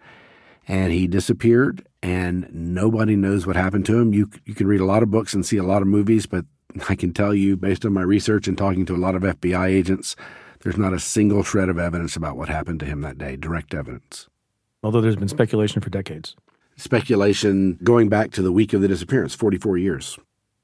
and 0.69 0.93
he 0.93 1.09
disappeared 1.09 1.85
and 2.05 2.49
nobody 2.53 3.17
knows 3.17 3.49
what 3.49 3.57
happened 3.57 3.87
to 3.87 3.99
him. 3.99 4.13
You 4.13 4.31
you 4.45 4.55
can 4.55 4.69
read 4.69 4.81
a 4.81 4.85
lot 4.85 5.03
of 5.03 5.11
books 5.11 5.35
and 5.35 5.45
see 5.45 5.57
a 5.57 5.65
lot 5.65 5.83
of 5.83 5.89
movies, 5.89 6.27
but 6.27 6.45
I 6.89 6.95
can 6.95 7.13
tell 7.13 7.35
you 7.35 7.57
based 7.57 7.85
on 7.85 7.93
my 7.93 8.03
research 8.03 8.49
and 8.49 8.57
talking 8.57 8.87
to 8.87 8.95
a 8.95 8.97
lot 8.97 9.15
of 9.15 9.23
FBI 9.23 9.67
agents, 9.69 10.17
there's 10.61 10.77
not 10.77 10.93
a 10.93 10.99
single 10.99 11.43
shred 11.43 11.69
of 11.69 11.79
evidence 11.79 12.17
about 12.17 12.37
what 12.37 12.49
happened 12.49 12.81
to 12.81 12.87
him 12.87 13.01
that 13.03 13.19
day, 13.19 13.37
direct 13.37 13.75
evidence. 13.75 14.29
Although 14.83 15.01
there's 15.01 15.17
been 15.17 15.29
speculation 15.29 15.81
for 15.81 15.91
decades. 15.91 16.37
Speculation 16.77 17.79
going 17.83 18.09
back 18.09 18.31
to 18.33 18.43
the 18.43 18.53
week 18.53 18.73
of 18.73 18.81
the 18.81 18.89
disappearance, 18.89 19.35
44 19.35 19.79
years. 19.79 20.19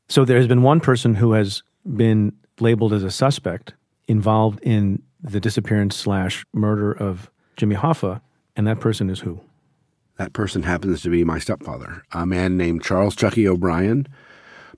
So 0.08 0.24
there 0.24 0.36
has 0.36 0.46
been 0.46 0.62
one 0.62 0.80
person 0.80 1.14
who 1.14 1.32
has 1.32 1.62
been 1.96 2.32
labeled 2.60 2.92
as 2.92 3.02
a 3.02 3.10
suspect 3.10 3.74
involved 4.06 4.60
in 4.62 5.02
the 5.22 5.40
disappearance 5.40 5.96
slash 5.96 6.44
murder 6.52 6.92
of 6.92 7.30
Jimmy 7.56 7.74
Hoffa, 7.74 8.20
and 8.56 8.66
that 8.66 8.80
person 8.80 9.10
is 9.10 9.20
who? 9.20 9.40
That 10.18 10.32
person 10.32 10.62
happens 10.62 11.02
to 11.02 11.10
be 11.10 11.24
my 11.24 11.38
stepfather, 11.38 12.04
a 12.12 12.26
man 12.26 12.56
named 12.56 12.84
Charles 12.84 13.16
Chucky 13.16 13.48
O'Brien. 13.48 14.06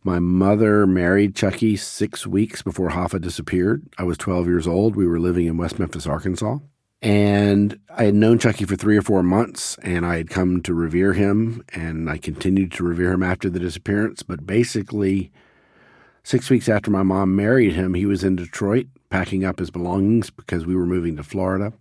My 0.06 0.20
mother 0.20 0.86
married 0.86 1.34
Chucky 1.34 1.74
six 1.76 2.28
weeks 2.28 2.62
before 2.62 2.90
Hoffa 2.90 3.20
disappeared. 3.20 3.88
I 3.98 4.04
was 4.04 4.16
12 4.16 4.46
years 4.46 4.68
old. 4.68 4.94
We 4.94 5.04
were 5.04 5.18
living 5.18 5.46
in 5.46 5.56
West 5.56 5.80
Memphis, 5.80 6.06
Arkansas. 6.06 6.58
And 7.02 7.80
I 7.90 8.04
had 8.04 8.14
known 8.14 8.38
Chucky 8.38 8.66
for 8.66 8.76
three 8.76 8.96
or 8.96 9.02
four 9.02 9.24
months, 9.24 9.76
and 9.82 10.06
I 10.06 10.18
had 10.18 10.30
come 10.30 10.62
to 10.62 10.74
revere 10.74 11.14
him, 11.14 11.64
and 11.70 12.08
I 12.08 12.18
continued 12.18 12.70
to 12.74 12.84
revere 12.84 13.10
him 13.10 13.24
after 13.24 13.50
the 13.50 13.58
disappearance. 13.58 14.22
But 14.22 14.46
basically, 14.46 15.32
six 16.22 16.50
weeks 16.50 16.68
after 16.68 16.92
my 16.92 17.02
mom 17.02 17.34
married 17.34 17.72
him, 17.72 17.94
he 17.94 18.06
was 18.06 18.22
in 18.22 18.36
Detroit 18.36 18.86
packing 19.10 19.44
up 19.44 19.58
his 19.58 19.72
belongings 19.72 20.30
because 20.30 20.64
we 20.64 20.76
were 20.76 20.86
moving 20.86 21.16
to 21.16 21.24
Florida. 21.24 21.72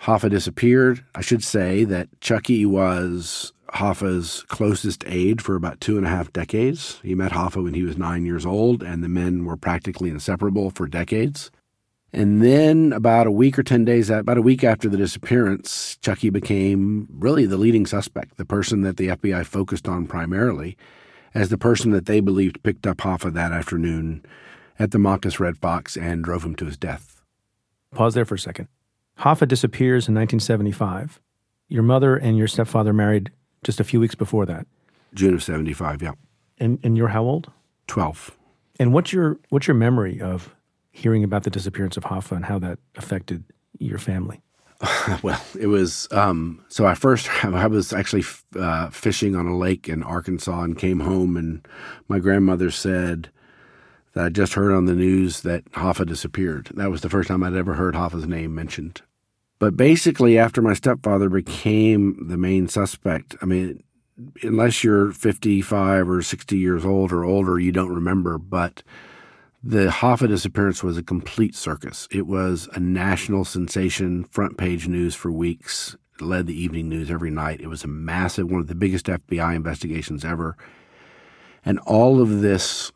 Hoffa 0.00 0.30
disappeared. 0.30 1.04
I 1.14 1.20
should 1.20 1.44
say 1.44 1.84
that 1.84 2.18
Chucky 2.22 2.64
was 2.64 3.52
Hoffa's 3.74 4.44
closest 4.48 5.04
aide 5.06 5.42
for 5.42 5.56
about 5.56 5.80
two 5.80 5.96
and 5.96 6.06
a 6.06 6.10
half 6.10 6.32
decades. 6.32 7.00
He 7.02 7.14
met 7.14 7.32
Hoffa 7.32 7.62
when 7.62 7.74
he 7.74 7.82
was 7.82 7.96
nine 7.96 8.24
years 8.24 8.46
old, 8.46 8.82
and 8.82 9.02
the 9.02 9.08
men 9.08 9.44
were 9.44 9.56
practically 9.56 10.10
inseparable 10.10 10.70
for 10.70 10.86
decades. 10.86 11.50
And 12.12 12.40
then, 12.40 12.92
about 12.92 13.26
a 13.26 13.30
week 13.30 13.58
or 13.58 13.62
10 13.62 13.84
days, 13.84 14.08
about 14.08 14.38
a 14.38 14.42
week 14.42 14.64
after 14.64 14.88
the 14.88 14.96
disappearance, 14.96 15.98
Chucky 16.00 16.30
became 16.30 17.08
really 17.10 17.46
the 17.46 17.58
leading 17.58 17.84
suspect, 17.84 18.36
the 18.36 18.46
person 18.46 18.82
that 18.82 18.96
the 18.96 19.08
FBI 19.08 19.44
focused 19.44 19.88
on 19.88 20.06
primarily 20.06 20.76
as 21.34 21.50
the 21.50 21.58
person 21.58 21.90
that 21.90 22.06
they 22.06 22.20
believed 22.20 22.62
picked 22.62 22.86
up 22.86 22.98
Hoffa 22.98 23.32
that 23.34 23.52
afternoon 23.52 24.24
at 24.78 24.92
the 24.92 24.98
Machus 24.98 25.38
Red 25.38 25.58
Fox 25.58 25.96
and 25.96 26.24
drove 26.24 26.44
him 26.44 26.54
to 26.56 26.64
his 26.64 26.78
death. 26.78 27.22
Pause 27.94 28.14
there 28.14 28.24
for 28.24 28.36
a 28.36 28.38
second. 28.38 28.68
Hoffa 29.18 29.46
disappears 29.46 30.08
in 30.08 30.14
1975. 30.14 31.20
Your 31.68 31.82
mother 31.82 32.16
and 32.16 32.38
your 32.38 32.48
stepfather 32.48 32.92
married 32.92 33.30
just 33.66 33.80
a 33.80 33.84
few 33.84 33.98
weeks 33.98 34.14
before 34.14 34.46
that. 34.46 34.66
June 35.12 35.34
of 35.34 35.42
75, 35.42 36.00
yeah. 36.00 36.12
And, 36.58 36.78
and 36.84 36.96
you're 36.96 37.08
how 37.08 37.24
old? 37.24 37.50
12. 37.88 38.30
And 38.78 38.92
what's 38.92 39.12
your, 39.12 39.38
what's 39.48 39.66
your 39.66 39.74
memory 39.74 40.20
of 40.20 40.54
hearing 40.92 41.24
about 41.24 41.42
the 41.42 41.50
disappearance 41.50 41.96
of 41.96 42.04
Hoffa 42.04 42.36
and 42.36 42.44
how 42.44 42.60
that 42.60 42.78
affected 42.94 43.42
your 43.78 43.98
family? 43.98 44.40
well, 45.22 45.42
it 45.58 45.66
was 45.66 46.06
um, 46.12 46.62
so. 46.68 46.86
I 46.86 46.94
first 46.94 47.30
I 47.44 47.66
was 47.66 47.94
actually 47.94 48.24
uh, 48.58 48.90
fishing 48.90 49.34
on 49.34 49.46
a 49.46 49.56
lake 49.56 49.88
in 49.88 50.02
Arkansas 50.02 50.60
and 50.60 50.78
came 50.78 51.00
home, 51.00 51.34
and 51.34 51.66
my 52.08 52.18
grandmother 52.18 52.70
said, 52.70 53.30
that 54.12 54.24
I 54.26 54.28
just 54.28 54.52
heard 54.52 54.72
on 54.72 54.84
the 54.84 54.94
news 54.94 55.40
that 55.42 55.64
Hoffa 55.72 56.06
disappeared. 56.06 56.70
That 56.74 56.90
was 56.90 57.00
the 57.00 57.08
first 57.08 57.28
time 57.28 57.42
I'd 57.42 57.54
ever 57.54 57.74
heard 57.74 57.94
Hoffa's 57.94 58.26
name 58.26 58.54
mentioned. 58.54 59.00
But 59.58 59.76
basically, 59.76 60.38
after 60.38 60.60
my 60.60 60.74
stepfather 60.74 61.28
became 61.28 62.28
the 62.28 62.36
main 62.36 62.68
suspect, 62.68 63.36
I 63.40 63.46
mean, 63.46 63.82
unless 64.42 64.84
you're 64.84 65.12
55 65.12 66.08
or 66.08 66.22
60 66.22 66.58
years 66.58 66.84
old 66.84 67.12
or 67.12 67.24
older, 67.24 67.58
you 67.58 67.72
don't 67.72 67.94
remember. 67.94 68.38
But 68.38 68.82
the 69.62 69.88
Hoffa 69.88 70.28
disappearance 70.28 70.82
was 70.82 70.98
a 70.98 71.02
complete 71.02 71.54
circus. 71.54 72.06
It 72.10 72.26
was 72.26 72.68
a 72.74 72.80
national 72.80 73.44
sensation, 73.44 74.24
front 74.24 74.58
page 74.58 74.88
news 74.88 75.14
for 75.14 75.32
weeks, 75.32 75.96
led 76.20 76.46
the 76.46 76.60
evening 76.60 76.88
news 76.88 77.10
every 77.10 77.30
night. 77.30 77.60
It 77.60 77.68
was 77.68 77.82
a 77.82 77.88
massive, 77.88 78.50
one 78.50 78.60
of 78.60 78.68
the 78.68 78.74
biggest 78.74 79.06
FBI 79.06 79.56
investigations 79.56 80.24
ever. 80.24 80.56
And 81.64 81.78
all 81.80 82.20
of 82.20 82.42
this 82.42 82.92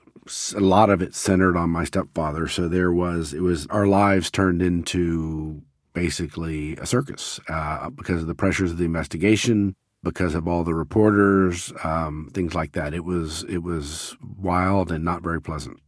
a 0.54 0.60
lot 0.60 0.90
of 0.90 1.02
it 1.02 1.14
centered 1.14 1.56
on 1.56 1.70
my 1.70 1.82
stepfather. 1.82 2.46
So 2.46 2.68
there 2.68 2.92
was, 2.92 3.32
it 3.32 3.40
was, 3.40 3.66
our 3.66 3.86
lives 3.86 4.30
turned 4.30 4.62
into 4.62 5.62
basically 5.92 6.76
a 6.76 6.86
circus 6.86 7.40
uh, 7.48 7.90
because 7.90 8.22
of 8.22 8.28
the 8.28 8.34
pressures 8.34 8.72
of 8.72 8.78
the 8.78 8.84
investigation, 8.84 9.74
because 10.02 10.34
of 10.34 10.48
all 10.48 10.64
the 10.64 10.74
reporters, 10.74 11.72
um, 11.84 12.30
things 12.32 12.54
like 12.54 12.72
that. 12.72 12.94
It 12.94 13.04
was, 13.04 13.44
it 13.44 13.58
was 13.58 14.16
wild 14.38 14.90
and 14.90 15.04
not 15.04 15.22
very 15.22 15.40
pleasant. 15.40 15.78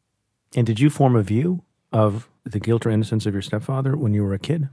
And 0.54 0.66
did 0.66 0.80
you 0.80 0.90
form 0.90 1.16
a 1.16 1.22
view 1.22 1.62
of 1.92 2.28
the 2.44 2.60
guilt 2.60 2.84
or 2.86 2.90
innocence 2.90 3.26
of 3.26 3.32
your 3.32 3.42
stepfather 3.42 3.96
when 3.96 4.12
you 4.12 4.22
were 4.22 4.34
a 4.34 4.38
kid? 4.38 4.68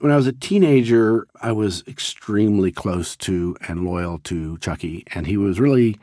When 0.00 0.10
I 0.10 0.16
was 0.16 0.26
a 0.26 0.32
teenager, 0.32 1.26
I 1.42 1.52
was 1.52 1.84
extremely 1.86 2.72
close 2.72 3.16
to 3.16 3.56
and 3.68 3.84
loyal 3.84 4.18
to 4.20 4.56
Chucky, 4.58 5.04
and 5.14 5.26
he 5.26 5.36
was 5.36 5.60
really 5.60 5.98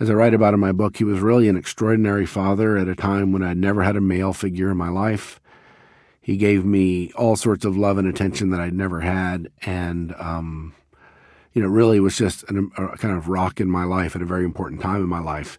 as 0.00 0.10
I 0.10 0.14
write 0.14 0.34
about 0.34 0.54
in 0.54 0.60
my 0.60 0.72
book, 0.72 0.96
he 0.96 1.04
was 1.04 1.20
really 1.20 1.48
an 1.48 1.56
extraordinary 1.56 2.26
father 2.26 2.76
at 2.76 2.88
a 2.88 2.96
time 2.96 3.32
when 3.32 3.44
I'd 3.44 3.56
never 3.56 3.82
had 3.82 3.96
a 3.96 4.00
male 4.00 4.32
figure 4.32 4.70
in 4.70 4.76
my 4.76 4.88
life. 4.88 5.40
He 6.24 6.38
gave 6.38 6.64
me 6.64 7.12
all 7.12 7.36
sorts 7.36 7.66
of 7.66 7.76
love 7.76 7.98
and 7.98 8.08
attention 8.08 8.48
that 8.48 8.58
I'd 8.58 8.72
never 8.72 9.02
had, 9.02 9.50
and 9.60 10.14
um, 10.18 10.74
you 11.52 11.60
know, 11.60 11.68
really 11.68 12.00
was 12.00 12.16
just 12.16 12.44
an, 12.44 12.70
a 12.78 12.96
kind 12.96 13.14
of 13.14 13.28
rock 13.28 13.60
in 13.60 13.68
my 13.68 13.84
life 13.84 14.16
at 14.16 14.22
a 14.22 14.24
very 14.24 14.46
important 14.46 14.80
time 14.80 15.02
in 15.02 15.08
my 15.08 15.20
life. 15.20 15.58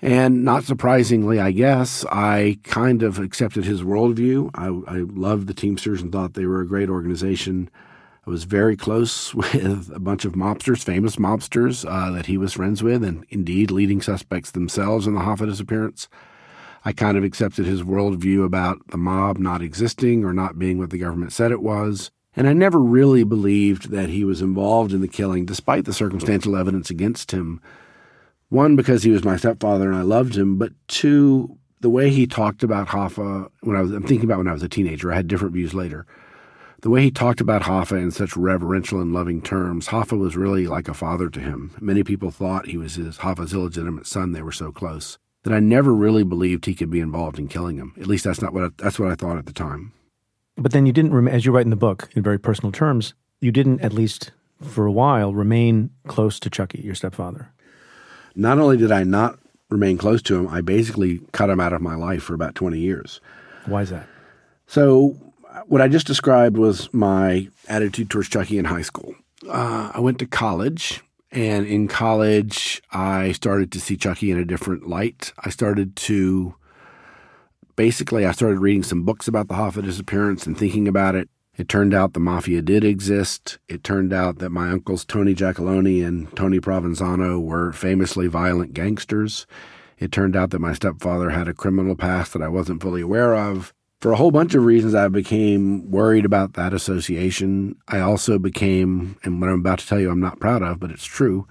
And 0.00 0.44
not 0.44 0.62
surprisingly, 0.62 1.40
I 1.40 1.50
guess, 1.50 2.04
I 2.12 2.60
kind 2.62 3.02
of 3.02 3.18
accepted 3.18 3.64
his 3.64 3.82
worldview. 3.82 4.50
I, 4.54 4.66
I 4.98 4.98
loved 4.98 5.48
the 5.48 5.54
Teamsters 5.54 6.00
and 6.00 6.12
thought 6.12 6.34
they 6.34 6.46
were 6.46 6.60
a 6.60 6.66
great 6.66 6.88
organization. 6.88 7.68
I 8.24 8.30
was 8.30 8.44
very 8.44 8.76
close 8.76 9.34
with 9.34 9.90
a 9.92 9.98
bunch 9.98 10.24
of 10.24 10.34
mobsters, 10.34 10.84
famous 10.84 11.16
mobsters 11.16 11.84
uh, 11.84 12.12
that 12.12 12.26
he 12.26 12.38
was 12.38 12.52
friends 12.52 12.84
with, 12.84 13.02
and 13.02 13.26
indeed 13.30 13.72
leading 13.72 14.00
suspects 14.00 14.52
themselves 14.52 15.08
in 15.08 15.14
the 15.14 15.22
Hoffa 15.22 15.46
disappearance. 15.46 16.06
I 16.84 16.92
kind 16.92 17.16
of 17.16 17.24
accepted 17.24 17.66
his 17.66 17.82
worldview 17.82 18.44
about 18.44 18.78
the 18.88 18.96
mob 18.96 19.38
not 19.38 19.62
existing 19.62 20.24
or 20.24 20.32
not 20.32 20.58
being 20.58 20.78
what 20.78 20.90
the 20.90 20.98
government 20.98 21.32
said 21.32 21.52
it 21.52 21.62
was. 21.62 22.10
And 22.34 22.48
I 22.48 22.52
never 22.54 22.80
really 22.80 23.24
believed 23.24 23.90
that 23.90 24.08
he 24.08 24.24
was 24.24 24.40
involved 24.40 24.92
in 24.92 25.00
the 25.00 25.08
killing, 25.08 25.44
despite 25.44 25.84
the 25.84 25.92
circumstantial 25.92 26.56
evidence 26.56 26.90
against 26.90 27.30
him. 27.30 27.60
One, 28.48 28.74
because 28.74 29.02
he 29.02 29.10
was 29.10 29.24
my 29.24 29.36
stepfather 29.36 29.88
and 29.88 29.96
I 29.96 30.02
loved 30.02 30.36
him, 30.36 30.56
but 30.56 30.72
two, 30.88 31.58
the 31.80 31.90
way 31.90 32.10
he 32.10 32.26
talked 32.26 32.62
about 32.62 32.88
Hoffa 32.88 33.50
when 33.60 33.76
I 33.76 33.82
was, 33.82 33.92
I'm 33.92 34.06
thinking 34.06 34.24
about 34.24 34.38
when 34.38 34.48
I 34.48 34.52
was 34.52 34.62
a 34.62 34.68
teenager. 34.68 35.12
I 35.12 35.16
had 35.16 35.28
different 35.28 35.54
views 35.54 35.74
later 35.74 36.06
the 36.82 36.90
way 36.90 37.02
he 37.02 37.10
talked 37.12 37.40
about 37.40 37.62
Hoffa 37.62 37.96
in 37.96 38.10
such 38.10 38.36
reverential 38.36 39.00
and 39.00 39.12
loving 39.12 39.40
terms, 39.40 39.88
Hoffa 39.88 40.18
was 40.18 40.36
really 40.36 40.66
like 40.66 40.88
a 40.88 40.94
father 40.94 41.30
to 41.30 41.38
him. 41.38 41.70
Many 41.80 42.02
people 42.02 42.32
thought 42.32 42.66
he 42.66 42.76
was 42.76 42.96
his 42.96 43.18
Hoffa's 43.18 43.54
illegitimate 43.54 44.06
son. 44.06 44.32
They 44.32 44.42
were 44.42 44.50
so 44.50 44.72
close 44.72 45.16
that 45.44 45.52
I 45.52 45.60
never 45.60 45.92
really 45.94 46.22
believed 46.22 46.66
he 46.66 46.74
could 46.74 46.90
be 46.90 47.00
involved 47.00 47.38
in 47.38 47.48
killing 47.48 47.76
him. 47.76 47.94
At 48.00 48.06
least 48.06 48.24
that's 48.24 48.40
not 48.40 48.52
what 48.52 48.64
I, 48.64 48.68
that's 48.76 48.98
what 48.98 49.10
I 49.10 49.14
thought 49.14 49.38
at 49.38 49.46
the 49.46 49.52
time. 49.52 49.92
But 50.56 50.72
then 50.72 50.86
you 50.86 50.92
didn't, 50.92 51.28
as 51.28 51.44
you 51.44 51.52
write 51.52 51.66
in 51.66 51.70
the 51.70 51.76
book, 51.76 52.10
in 52.14 52.22
very 52.22 52.38
personal 52.38 52.72
terms, 52.72 53.14
you 53.40 53.50
didn't 53.50 53.80
at 53.80 53.92
least 53.92 54.32
for 54.60 54.86
a 54.86 54.92
while 54.92 55.34
remain 55.34 55.90
close 56.06 56.38
to 56.40 56.50
Chucky, 56.50 56.82
your 56.82 56.94
stepfather. 56.94 57.50
Not 58.34 58.58
only 58.58 58.76
did 58.76 58.92
I 58.92 59.02
not 59.02 59.38
remain 59.70 59.98
close 59.98 60.22
to 60.22 60.36
him, 60.36 60.48
I 60.48 60.60
basically 60.60 61.20
cut 61.32 61.50
him 61.50 61.58
out 61.58 61.72
of 61.72 61.80
my 61.80 61.94
life 61.94 62.22
for 62.22 62.34
about 62.34 62.54
twenty 62.54 62.78
years. 62.78 63.20
Why 63.66 63.82
is 63.82 63.90
that? 63.90 64.06
So 64.66 65.16
what 65.66 65.80
I 65.80 65.88
just 65.88 66.06
described 66.06 66.56
was 66.56 66.92
my 66.94 67.48
attitude 67.68 68.10
towards 68.10 68.28
Chucky 68.28 68.58
in 68.58 68.64
high 68.64 68.82
school. 68.82 69.14
Uh, 69.48 69.90
I 69.92 70.00
went 70.00 70.18
to 70.20 70.26
college, 70.26 71.02
and 71.32 71.66
in 71.66 71.88
college, 71.88 72.82
I 72.92 73.32
started 73.32 73.72
to 73.72 73.80
see 73.80 73.96
Chucky 73.96 74.30
in 74.30 74.38
a 74.38 74.44
different 74.44 74.86
light. 74.86 75.32
I 75.38 75.48
started 75.48 75.96
to 75.96 76.54
basically, 77.74 78.26
I 78.26 78.32
started 78.32 78.58
reading 78.58 78.82
some 78.82 79.04
books 79.04 79.26
about 79.26 79.48
the 79.48 79.54
Hoffa 79.54 79.82
disappearance 79.82 80.46
and 80.46 80.56
thinking 80.56 80.86
about 80.86 81.14
it. 81.14 81.30
It 81.56 81.68
turned 81.68 81.94
out 81.94 82.12
the 82.12 82.20
mafia 82.20 82.60
did 82.60 82.84
exist. 82.84 83.58
It 83.68 83.82
turned 83.82 84.12
out 84.12 84.38
that 84.38 84.50
my 84.50 84.70
uncles 84.70 85.04
Tony 85.04 85.34
Giacalone 85.34 86.06
and 86.06 86.34
Tony 86.36 86.60
Provenzano 86.60 87.40
were 87.40 87.72
famously 87.72 88.26
violent 88.26 88.74
gangsters. 88.74 89.46
It 89.98 90.12
turned 90.12 90.36
out 90.36 90.50
that 90.50 90.60
my 90.60 90.74
stepfather 90.74 91.30
had 91.30 91.48
a 91.48 91.54
criminal 91.54 91.94
past 91.94 92.32
that 92.32 92.42
I 92.42 92.48
wasn't 92.48 92.82
fully 92.82 93.02
aware 93.02 93.34
of 93.34 93.72
for 94.02 94.10
a 94.10 94.16
whole 94.16 94.32
bunch 94.32 94.56
of 94.56 94.64
reasons, 94.64 94.96
I 94.96 95.06
became 95.06 95.88
worried 95.88 96.24
about 96.24 96.54
that 96.54 96.74
association. 96.74 97.76
I 97.86 98.00
also 98.00 98.36
became, 98.36 99.16
and 99.22 99.40
what 99.40 99.48
I'm 99.48 99.60
about 99.60 99.78
to 99.78 99.86
tell 99.86 100.00
you, 100.00 100.10
I'm 100.10 100.18
not 100.18 100.40
proud 100.40 100.60
of, 100.60 100.80
but 100.80 100.90
it's 100.90 101.04
true. 101.04 101.46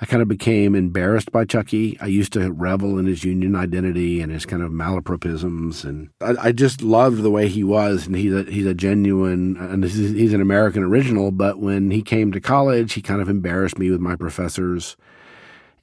I 0.00 0.06
kind 0.06 0.22
of 0.22 0.28
became 0.28 0.74
embarrassed 0.74 1.30
by 1.30 1.44
Chucky. 1.44 1.98
I 2.00 2.06
used 2.06 2.32
to 2.32 2.50
revel 2.52 2.98
in 2.98 3.04
his 3.04 3.22
union 3.22 3.54
identity 3.54 4.22
and 4.22 4.32
his 4.32 4.46
kind 4.46 4.62
of 4.62 4.72
malapropisms, 4.72 5.84
and 5.84 6.08
I, 6.22 6.46
I 6.48 6.52
just 6.52 6.80
loved 6.80 7.20
the 7.20 7.30
way 7.30 7.48
he 7.48 7.62
was. 7.62 8.06
And 8.06 8.16
he's 8.16 8.32
a 8.32 8.44
he's 8.44 8.64
a 8.64 8.72
genuine, 8.72 9.58
and 9.58 9.84
he's 9.84 10.32
an 10.32 10.40
American 10.40 10.82
original. 10.82 11.30
But 11.32 11.58
when 11.58 11.90
he 11.90 12.00
came 12.00 12.32
to 12.32 12.40
college, 12.40 12.94
he 12.94 13.02
kind 13.02 13.20
of 13.20 13.28
embarrassed 13.28 13.78
me 13.78 13.90
with 13.90 14.00
my 14.00 14.16
professors, 14.16 14.96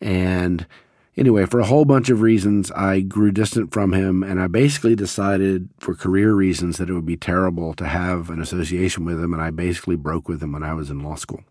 and 0.01 0.65
Anyway, 1.17 1.47
for 1.47 1.59
a 1.59 1.65
whole 1.65 1.83
bunch 1.83 2.09
of 2.09 2.21
reasons, 2.21 2.71
I 2.73 2.99
grew 2.99 3.31
distant 3.31 3.73
from 3.73 3.91
him, 3.93 4.21
and 4.21 4.39
I 4.39 4.45
basically 4.45 4.95
decided, 4.95 5.67
for 5.79 5.95
career 5.95 6.33
reasons, 6.33 6.77
that 6.77 6.89
it 6.89 6.93
would 6.93 7.07
be 7.07 7.17
terrible 7.17 7.73
to 7.73 7.87
have 7.87 8.29
an 8.29 8.39
association 8.39 9.03
with 9.03 9.19
him, 9.19 9.33
and 9.33 9.41
I 9.41 9.49
basically 9.49 9.95
broke 9.95 10.29
with 10.29 10.43
him 10.43 10.51
when 10.51 10.61
I 10.61 10.73
was 10.73 10.91
in 10.91 10.99
law 10.99 11.15
school 11.15 11.43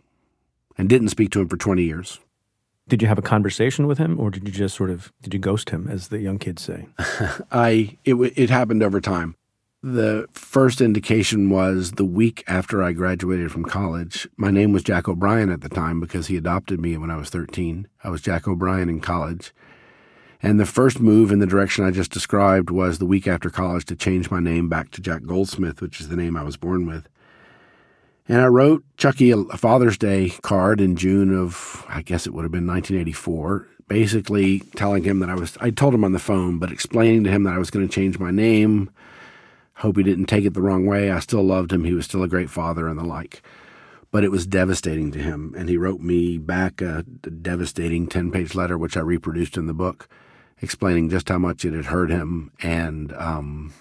and 0.79 0.89
didn't 0.89 1.09
speak 1.09 1.31
to 1.31 1.41
him 1.41 1.49
for 1.49 1.57
20 1.57 1.83
years. 1.83 2.21
Did 2.89 3.03
you 3.03 3.09
have 3.09 3.19
a 3.19 3.23
conversation 3.23 3.89
with 3.89 3.99
him, 3.99 4.21
or 4.21 4.31
did 4.31 4.47
you 4.47 4.55
just 4.55 4.77
sort 4.77 4.91
of 4.91 5.13
did 5.21 5.35
you 5.35 5.41
ghost 5.41 5.71
him, 5.71 5.89
as 5.89 6.09
the 6.09 6.21
young 6.21 6.39
kids 6.39 6.63
say? 6.63 6.87
I 7.51 7.99
it 8.05 8.15
it 8.15 8.49
happened 8.49 8.85
over 8.85 9.01
time. 9.01 9.35
The 9.89 10.27
first 10.33 10.81
indication 10.81 11.49
was 11.49 11.93
the 11.93 12.05
week 12.05 12.43
after 12.49 12.83
I 12.83 12.91
graduated 12.91 13.53
from 13.53 13.65
college. 13.65 14.27
My 14.37 14.51
name 14.51 14.73
was 14.73 14.83
Jack 14.83 15.09
O'Brien 15.09 15.49
at 15.49 15.61
the 15.61 15.69
time 15.69 16.01
because 16.01 16.27
he 16.27 16.37
adopted 16.37 16.81
me 16.81 16.97
when 16.97 17.09
I 17.09 17.17
was 17.17 17.31
13. 17.31 17.87
I 18.03 18.09
was 18.09 18.21
Jack 18.21 18.49
O'Brien 18.49 18.89
in 18.89 18.99
college. 18.99 19.55
And 20.43 20.59
the 20.59 20.67
first 20.67 20.99
move 20.99 21.31
in 21.31 21.39
the 21.39 21.47
direction 21.47 21.85
I 21.85 21.93
just 21.93 22.11
described 22.11 22.69
was 22.69 22.99
the 22.99 23.07
week 23.07 23.29
after 23.29 23.49
college 23.49 23.85
to 23.85 23.95
change 23.95 24.29
my 24.29 24.41
name 24.41 24.69
back 24.69 24.91
to 24.91 25.01
Jack 25.01 25.23
Goldsmith, 25.25 25.81
which 25.81 26.01
is 26.01 26.09
the 26.09 26.17
name 26.17 26.37
I 26.37 26.43
was 26.43 26.57
born 26.57 26.85
with. 26.85 27.09
And 28.27 28.41
I 28.41 28.47
wrote 28.47 28.83
Chucky 28.97 29.31
a 29.31 29.45
Father's 29.57 29.97
Day 29.97 30.31
card 30.43 30.81
in 30.81 30.97
June 30.97 31.33
of, 31.33 31.87
I 31.89 32.03
guess 32.03 32.27
it 32.27 32.35
would 32.35 32.43
have 32.43 32.51
been 32.51 32.67
1984, 32.67 33.69
basically 33.87 34.65
telling 34.75 35.05
him 35.05 35.21
that 35.21 35.31
I 35.31 35.37
was, 35.37 35.57
I 35.61 35.71
told 35.71 35.95
him 35.95 36.03
on 36.03 36.11
the 36.11 36.19
phone, 36.19 36.59
but 36.59 36.73
explaining 36.73 37.23
to 37.23 37.31
him 37.31 37.45
that 37.45 37.55
I 37.55 37.59
was 37.59 37.71
going 37.71 37.87
to 37.87 37.95
change 37.95 38.19
my 38.19 38.33
name 38.33 38.91
Hope 39.81 39.99
he 39.99 40.03
didn't 40.03 40.27
take 40.27 40.47
it 40.47 40.55
the 40.55 40.63
wrong 40.63 40.87
way. 40.87 41.11
I 41.11 41.19
still 41.21 41.43
loved 41.43 41.71
him. 41.71 41.85
He 41.85 41.93
was 41.93 42.07
still 42.07 42.23
a 42.23 42.29
great 42.29 42.49
father 42.49 42.89
and 42.89 42.99
the 42.99 43.05
like. 43.05 43.43
But 44.11 44.25
it 44.25 44.31
was 44.31 44.47
devastating 44.47 45.13
to 45.13 45.19
him. 45.19 45.55
And 45.57 45.69
he 45.69 45.77
wrote 45.77 46.01
me 46.01 46.39
back 46.39 46.81
a 46.81 47.03
devastating 47.03 48.07
10 48.07 48.31
page 48.31 48.55
letter, 48.55 48.79
which 48.79 48.97
I 48.97 49.01
reproduced 49.01 49.59
in 49.59 49.67
the 49.67 49.75
book, 49.75 50.09
explaining 50.63 51.11
just 51.11 51.29
how 51.29 51.37
much 51.37 51.65
it 51.67 51.75
had 51.75 51.87
hurt 51.87 52.11
him. 52.11 52.53
And 52.63 53.13
um, 53.15 53.75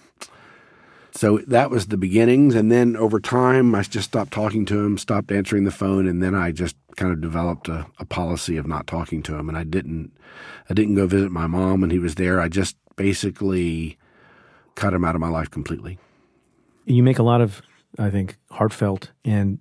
so 1.12 1.38
that 1.48 1.70
was 1.70 1.88
the 1.88 1.98
beginnings. 1.98 2.56
And 2.56 2.70
then 2.70 2.98
over 2.98 3.22
time, 3.22 3.74
I 3.74 3.84
just 3.84 4.10
stopped 4.10 4.34
talking 4.34 4.66
to 4.66 4.84
him, 4.84 4.98
stopped 4.98 5.32
answering 5.32 5.64
the 5.64 5.72
phone. 5.72 6.08
And 6.08 6.22
then 6.22 6.36
I 6.36 6.52
just 6.52 6.76
kind 6.98 7.14
of 7.14 7.22
developed 7.22 7.70
a, 7.70 7.86
a 8.00 8.06
policy 8.06 8.58
of 8.58 8.68
not 8.68 8.86
talking 8.86 9.24
to 9.24 9.36
him. 9.36 9.48
And 9.48 9.58
I 9.58 9.64
didn't, 9.64 10.12
I 10.70 10.74
didn't 10.74 10.96
go 10.96 11.08
visit 11.08 11.32
my 11.32 11.48
mom 11.48 11.80
when 11.80 11.90
he 11.90 12.00
was 12.00 12.16
there. 12.16 12.42
I 12.42 12.50
just 12.50 12.76
basically 12.98 13.98
cut 14.76 14.94
him 14.94 15.04
out 15.04 15.16
of 15.16 15.22
my 15.22 15.30
life 15.30 15.50
completely. 15.50 15.98
You 16.86 17.02
make 17.04 17.20
a 17.20 17.24
lot 17.24 17.42
of, 17.42 17.62
I 17.98 18.10
think, 18.10 18.38
heartfelt 18.52 19.12
and 19.24 19.60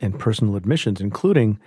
and 0.00 0.18
personal 0.18 0.54
admissions, 0.54 1.00
including 1.00 1.58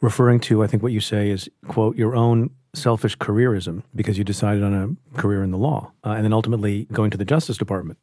referring 0.00 0.40
to, 0.40 0.62
I 0.62 0.66
think, 0.66 0.82
what 0.82 0.92
you 0.92 1.00
say 1.00 1.30
is 1.30 1.48
quote 1.68 1.96
your 1.96 2.14
own 2.14 2.50
selfish 2.74 3.16
careerism 3.18 3.82
because 3.94 4.18
you 4.18 4.24
decided 4.24 4.62
on 4.62 4.74
a 4.74 5.18
career 5.18 5.42
in 5.42 5.50
the 5.50 5.58
law, 5.58 5.92
uh, 6.04 6.10
and 6.10 6.24
then 6.24 6.32
ultimately 6.32 6.86
going 6.92 7.10
to 7.10 7.18
the 7.18 7.24
Justice 7.24 7.56
Department. 7.56 7.98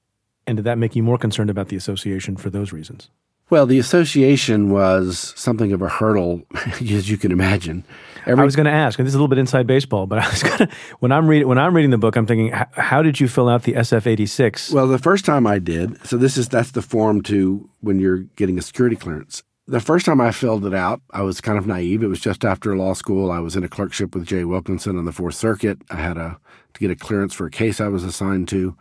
And 0.47 0.57
did 0.57 0.63
that 0.63 0.77
make 0.77 0.95
you 0.95 1.03
more 1.03 1.17
concerned 1.17 1.49
about 1.49 1.67
the 1.67 1.75
association 1.75 2.35
for 2.35 2.49
those 2.49 2.71
reasons? 2.71 3.09
Well, 3.49 3.65
the 3.65 3.79
association 3.79 4.69
was 4.69 5.33
something 5.35 5.71
of 5.71 5.81
a 5.81 5.89
hurdle, 5.89 6.43
as 6.55 7.09
you 7.09 7.17
can 7.17 7.31
imagine. 7.31 7.83
Every, 8.25 8.41
I 8.41 8.45
was 8.45 8.55
going 8.55 8.65
to 8.65 8.71
ask, 8.71 8.99
and 8.99 9.07
this 9.07 9.11
is 9.11 9.15
a 9.15 9.17
little 9.17 9.27
bit 9.27 9.39
inside 9.39 9.65
baseball, 9.65 10.05
but 10.05 10.19
I 10.23 10.29
was 10.29 10.43
going 10.43 10.57
to 10.57 10.69
when 10.99 11.11
I'm 11.11 11.27
reading 11.27 11.47
when 11.47 11.57
I'm 11.57 11.75
reading 11.75 11.91
the 11.91 11.97
book, 11.97 12.15
I'm 12.15 12.27
thinking, 12.27 12.51
how 12.73 13.01
did 13.01 13.19
you 13.19 13.27
fill 13.27 13.49
out 13.49 13.63
the 13.63 13.73
SF 13.73 14.05
eighty 14.05 14.25
six? 14.25 14.71
Well, 14.71 14.87
the 14.87 14.99
first 14.99 15.25
time 15.25 15.47
I 15.47 15.57
did, 15.59 16.05
so 16.05 16.17
this 16.17 16.37
is 16.37 16.49
that's 16.49 16.71
the 16.71 16.81
form 16.81 17.21
to 17.23 17.69
when 17.81 17.99
you're 17.99 18.19
getting 18.35 18.57
a 18.59 18.61
security 18.61 18.95
clearance. 18.95 19.43
The 19.67 19.79
first 19.79 20.05
time 20.05 20.19
I 20.19 20.31
filled 20.31 20.65
it 20.65 20.73
out, 20.73 21.01
I 21.11 21.21
was 21.21 21.41
kind 21.41 21.57
of 21.57 21.67
naive. 21.67 22.01
It 22.01 22.07
was 22.07 22.19
just 22.19 22.43
after 22.43 22.75
law 22.75 22.93
school. 22.93 23.31
I 23.31 23.39
was 23.39 23.55
in 23.55 23.63
a 23.63 23.69
clerkship 23.69 24.15
with 24.15 24.25
Jay 24.25 24.43
Wilkinson 24.43 24.97
on 24.97 25.05
the 25.05 25.11
Fourth 25.11 25.35
Circuit. 25.35 25.79
I 25.89 25.97
had 25.97 26.17
a 26.17 26.39
to 26.73 26.79
get 26.79 26.91
a 26.91 26.95
clearance 26.95 27.33
for 27.33 27.45
a 27.45 27.51
case 27.51 27.79
I 27.81 27.87
was 27.87 28.03
assigned 28.03 28.47
to. 28.49 28.75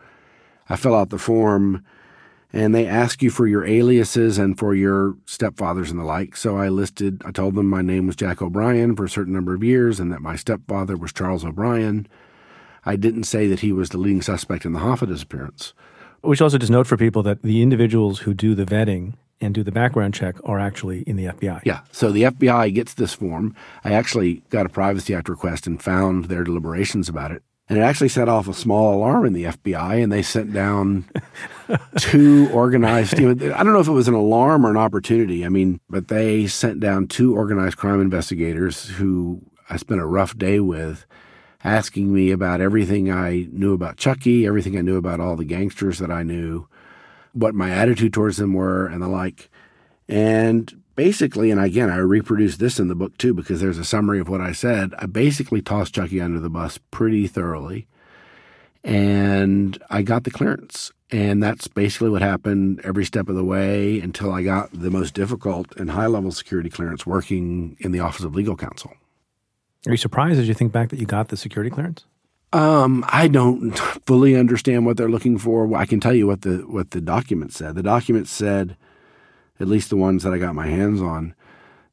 I 0.69 0.77
fill 0.77 0.95
out 0.95 1.11
the 1.11 1.19
form 1.19 1.85
and 2.53 2.75
they 2.75 2.87
ask 2.87 3.23
you 3.23 3.31
for 3.31 3.47
your 3.47 3.65
aliases 3.65 4.39
and 4.39 4.59
for 4.59 4.75
your 4.75 5.13
stepfathers 5.27 5.91
and 5.91 5.99
the 5.99 6.05
like. 6.05 6.37
So 6.37 6.57
I 6.57 6.69
listed, 6.69 7.23
I 7.25 7.31
told 7.31 7.55
them 7.55 7.69
my 7.69 7.83
name 7.83 8.07
was 8.07 8.17
Jack 8.17 8.41
O'Brien 8.41 8.97
for 8.97 9.05
a 9.05 9.11
certain 9.11 9.35
number 9.35 9.55
of 9.55 9.63
years 9.63 10.01
and 10.01 10.11
that 10.13 10.23
my 10.23 10.37
stepfather 10.37 10.97
was 10.97 11.13
Charles 11.13 11.45
O'Brien. 11.45 12.07
I 12.87 12.97
didn't 12.97 13.25
say 13.25 13.49
that 13.49 13.61
he 13.61 13.73
was 13.73 13.91
the 13.91 13.99
leading 13.99 14.23
suspect 14.23 14.65
in 14.65 14.73
the 14.73 14.81
Hoffa 14.81 15.07
disappearance. 15.07 15.75
We 16.23 16.37
should 16.37 16.45
also 16.45 16.59
just 16.59 16.73
note 16.73 16.87
for 16.87 16.97
people 16.97 17.23
that 17.25 17.43
the 17.43 17.63
individuals 17.63 18.21
who 18.21 18.35
do 18.35 18.55
the 18.55 18.65
vetting 18.65 19.15
and 19.41 19.55
do 19.55 19.63
the 19.63 19.71
background 19.71 20.15
check 20.15 20.37
are 20.45 20.59
actually 20.59 21.03
in 21.03 21.17
the 21.17 21.27
FBI. 21.27 21.63
Yeah. 21.65 21.81
So 21.93 22.11
the 22.11 22.25
FBI 22.25 22.75
gets 22.75 22.95
this 22.95 23.15
form. 23.15 23.55
I 23.85 23.93
actually 23.93 24.43
got 24.51 24.67
a 24.67 24.69
Privacy 24.69 25.15
Act 25.15 25.29
request 25.29 25.67
and 25.67 25.81
found 25.81 26.25
their 26.25 26.45
deliberations 26.45 27.09
about 27.09 27.31
it. 27.31 27.43
And 27.69 27.79
it 27.79 27.83
actually 27.83 28.09
set 28.09 28.29
off 28.29 28.49
a 28.49 28.55
small 28.55 28.95
alarm 28.95 29.27
in 29.27 29.35
the 29.35 29.45
FBI, 29.45 30.03
and 30.03 30.11
they 30.11 30.23
sent 30.23 30.55
down 30.55 31.05
two 31.99 32.49
organized. 32.53 33.19
You 33.19 33.35
know, 33.35 33.55
I 33.55 33.63
don't 33.63 33.73
know 33.73 33.81
if 33.81 33.89
it 33.89 33.93
was 33.93 34.09
an 34.09 34.15
alarm 34.15 34.67
or 34.67 34.71
an 34.71 34.77
opportunity. 34.77 35.45
I 35.45 35.49
mean, 35.49 35.81
but 35.89 36.09
they 36.09 36.47
sent 36.47 36.81
down 36.81 37.09
two 37.09 37.37
organized 37.37 37.77
crime 37.77 38.01
investigators 38.01 38.89
who 38.89 39.43
I 39.71 39.77
spent 39.77 40.01
a 40.01 40.07
rough 40.07 40.37
day 40.37 40.61
with, 40.61 41.07
asking 41.65 42.13
me 42.13 42.31
about 42.31 42.61
everything 42.61 43.11
I 43.11 43.49
knew 43.53 43.75
about 43.75 43.97
Chucky, 43.97 44.47
everything 44.47 44.77
I 44.79 44.83
knew 44.83 44.97
about 44.97 45.21
all 45.21 45.37
the 45.37 45.45
gangsters 45.45 45.99
that 45.99 46.11
I 46.11 46.23
knew, 46.23 46.69
what 47.33 47.55
my 47.55 47.71
attitude 47.71 48.13
towards 48.13 48.37
them 48.37 48.55
were, 48.55 48.87
and 48.87 49.03
the 49.03 49.09
like. 49.09 49.51
And 50.09 50.83
basically, 50.97 51.51
and 51.51 51.61
again, 51.61 51.91
I 51.91 51.99
reproduce 51.99 52.57
this 52.57 52.81
in 52.81 52.89
the 52.89 52.95
book 52.95 53.17
too 53.19 53.35
because 53.35 53.61
there's 53.61 53.79
a 53.79 53.85
summary 53.85 54.21
of 54.21 54.29
what 54.29 54.41
I 54.41 54.53
said. 54.53 54.95
I 54.99 55.07
basically 55.07 55.63
tossed 55.63 55.95
Chucky 55.95 56.21
under 56.21 56.41
the 56.41 56.51
bus 56.51 56.79
pretty 56.91 57.27
thoroughly. 57.27 57.87
And 58.85 59.83
I 59.91 60.03
got 60.03 60.25
the 60.25 60.31
clearance. 60.31 60.93
And 61.11 61.43
that's 61.43 61.69
basically 61.69 62.11
what 62.11 62.21
happened 62.21 62.81
every 62.85 63.05
step 63.05 63.29
of 63.29 63.35
the 63.35 63.45
way 63.45 63.99
until 64.01 64.31
I 64.33 64.43
got 64.43 64.71
the 64.73 64.91
most 64.91 65.15
difficult 65.15 65.75
and 65.77 65.91
high 65.91 66.07
level 66.07 66.31
security 66.31 66.69
clearance 66.69 67.07
working 67.07 67.77
in 67.81 67.93
the 67.93 68.01
Office 68.01 68.25
of 68.25 68.35
Legal 68.35 68.57
Counsel. 68.57 68.93
Are 69.87 69.93
you 69.93 69.97
surprised 69.97 70.39
as 70.39 70.49
you 70.49 70.55
think 70.55 70.73
back 70.73 70.91
that 70.91 70.99
you 70.99 71.07
got 71.07 71.29
the 71.29 71.37
security 71.37 71.71
clearance? 71.71 72.05
Um, 72.53 73.05
I 73.09 73.29
don't 73.29 73.79
fully 74.07 74.35
understand 74.37 74.87
what 74.87 74.97
they're 74.97 75.09
looking 75.09 75.39
for. 75.39 75.75
I 75.77 75.87
can 75.87 76.01
tell 76.01 76.15
you 76.15 76.27
what 76.27 76.43
the 76.43 76.59
what 76.67 76.91
the 76.91 77.01
document 77.01 77.53
said. 77.53 77.75
The 77.75 77.83
document 77.83 78.27
said 78.27 78.77
at 79.61 79.69
least 79.69 79.91
the 79.91 79.97
ones 79.97 80.23
that 80.23 80.33
I 80.33 80.39
got 80.39 80.55
my 80.55 80.67
hands 80.67 81.03
on, 81.03 81.35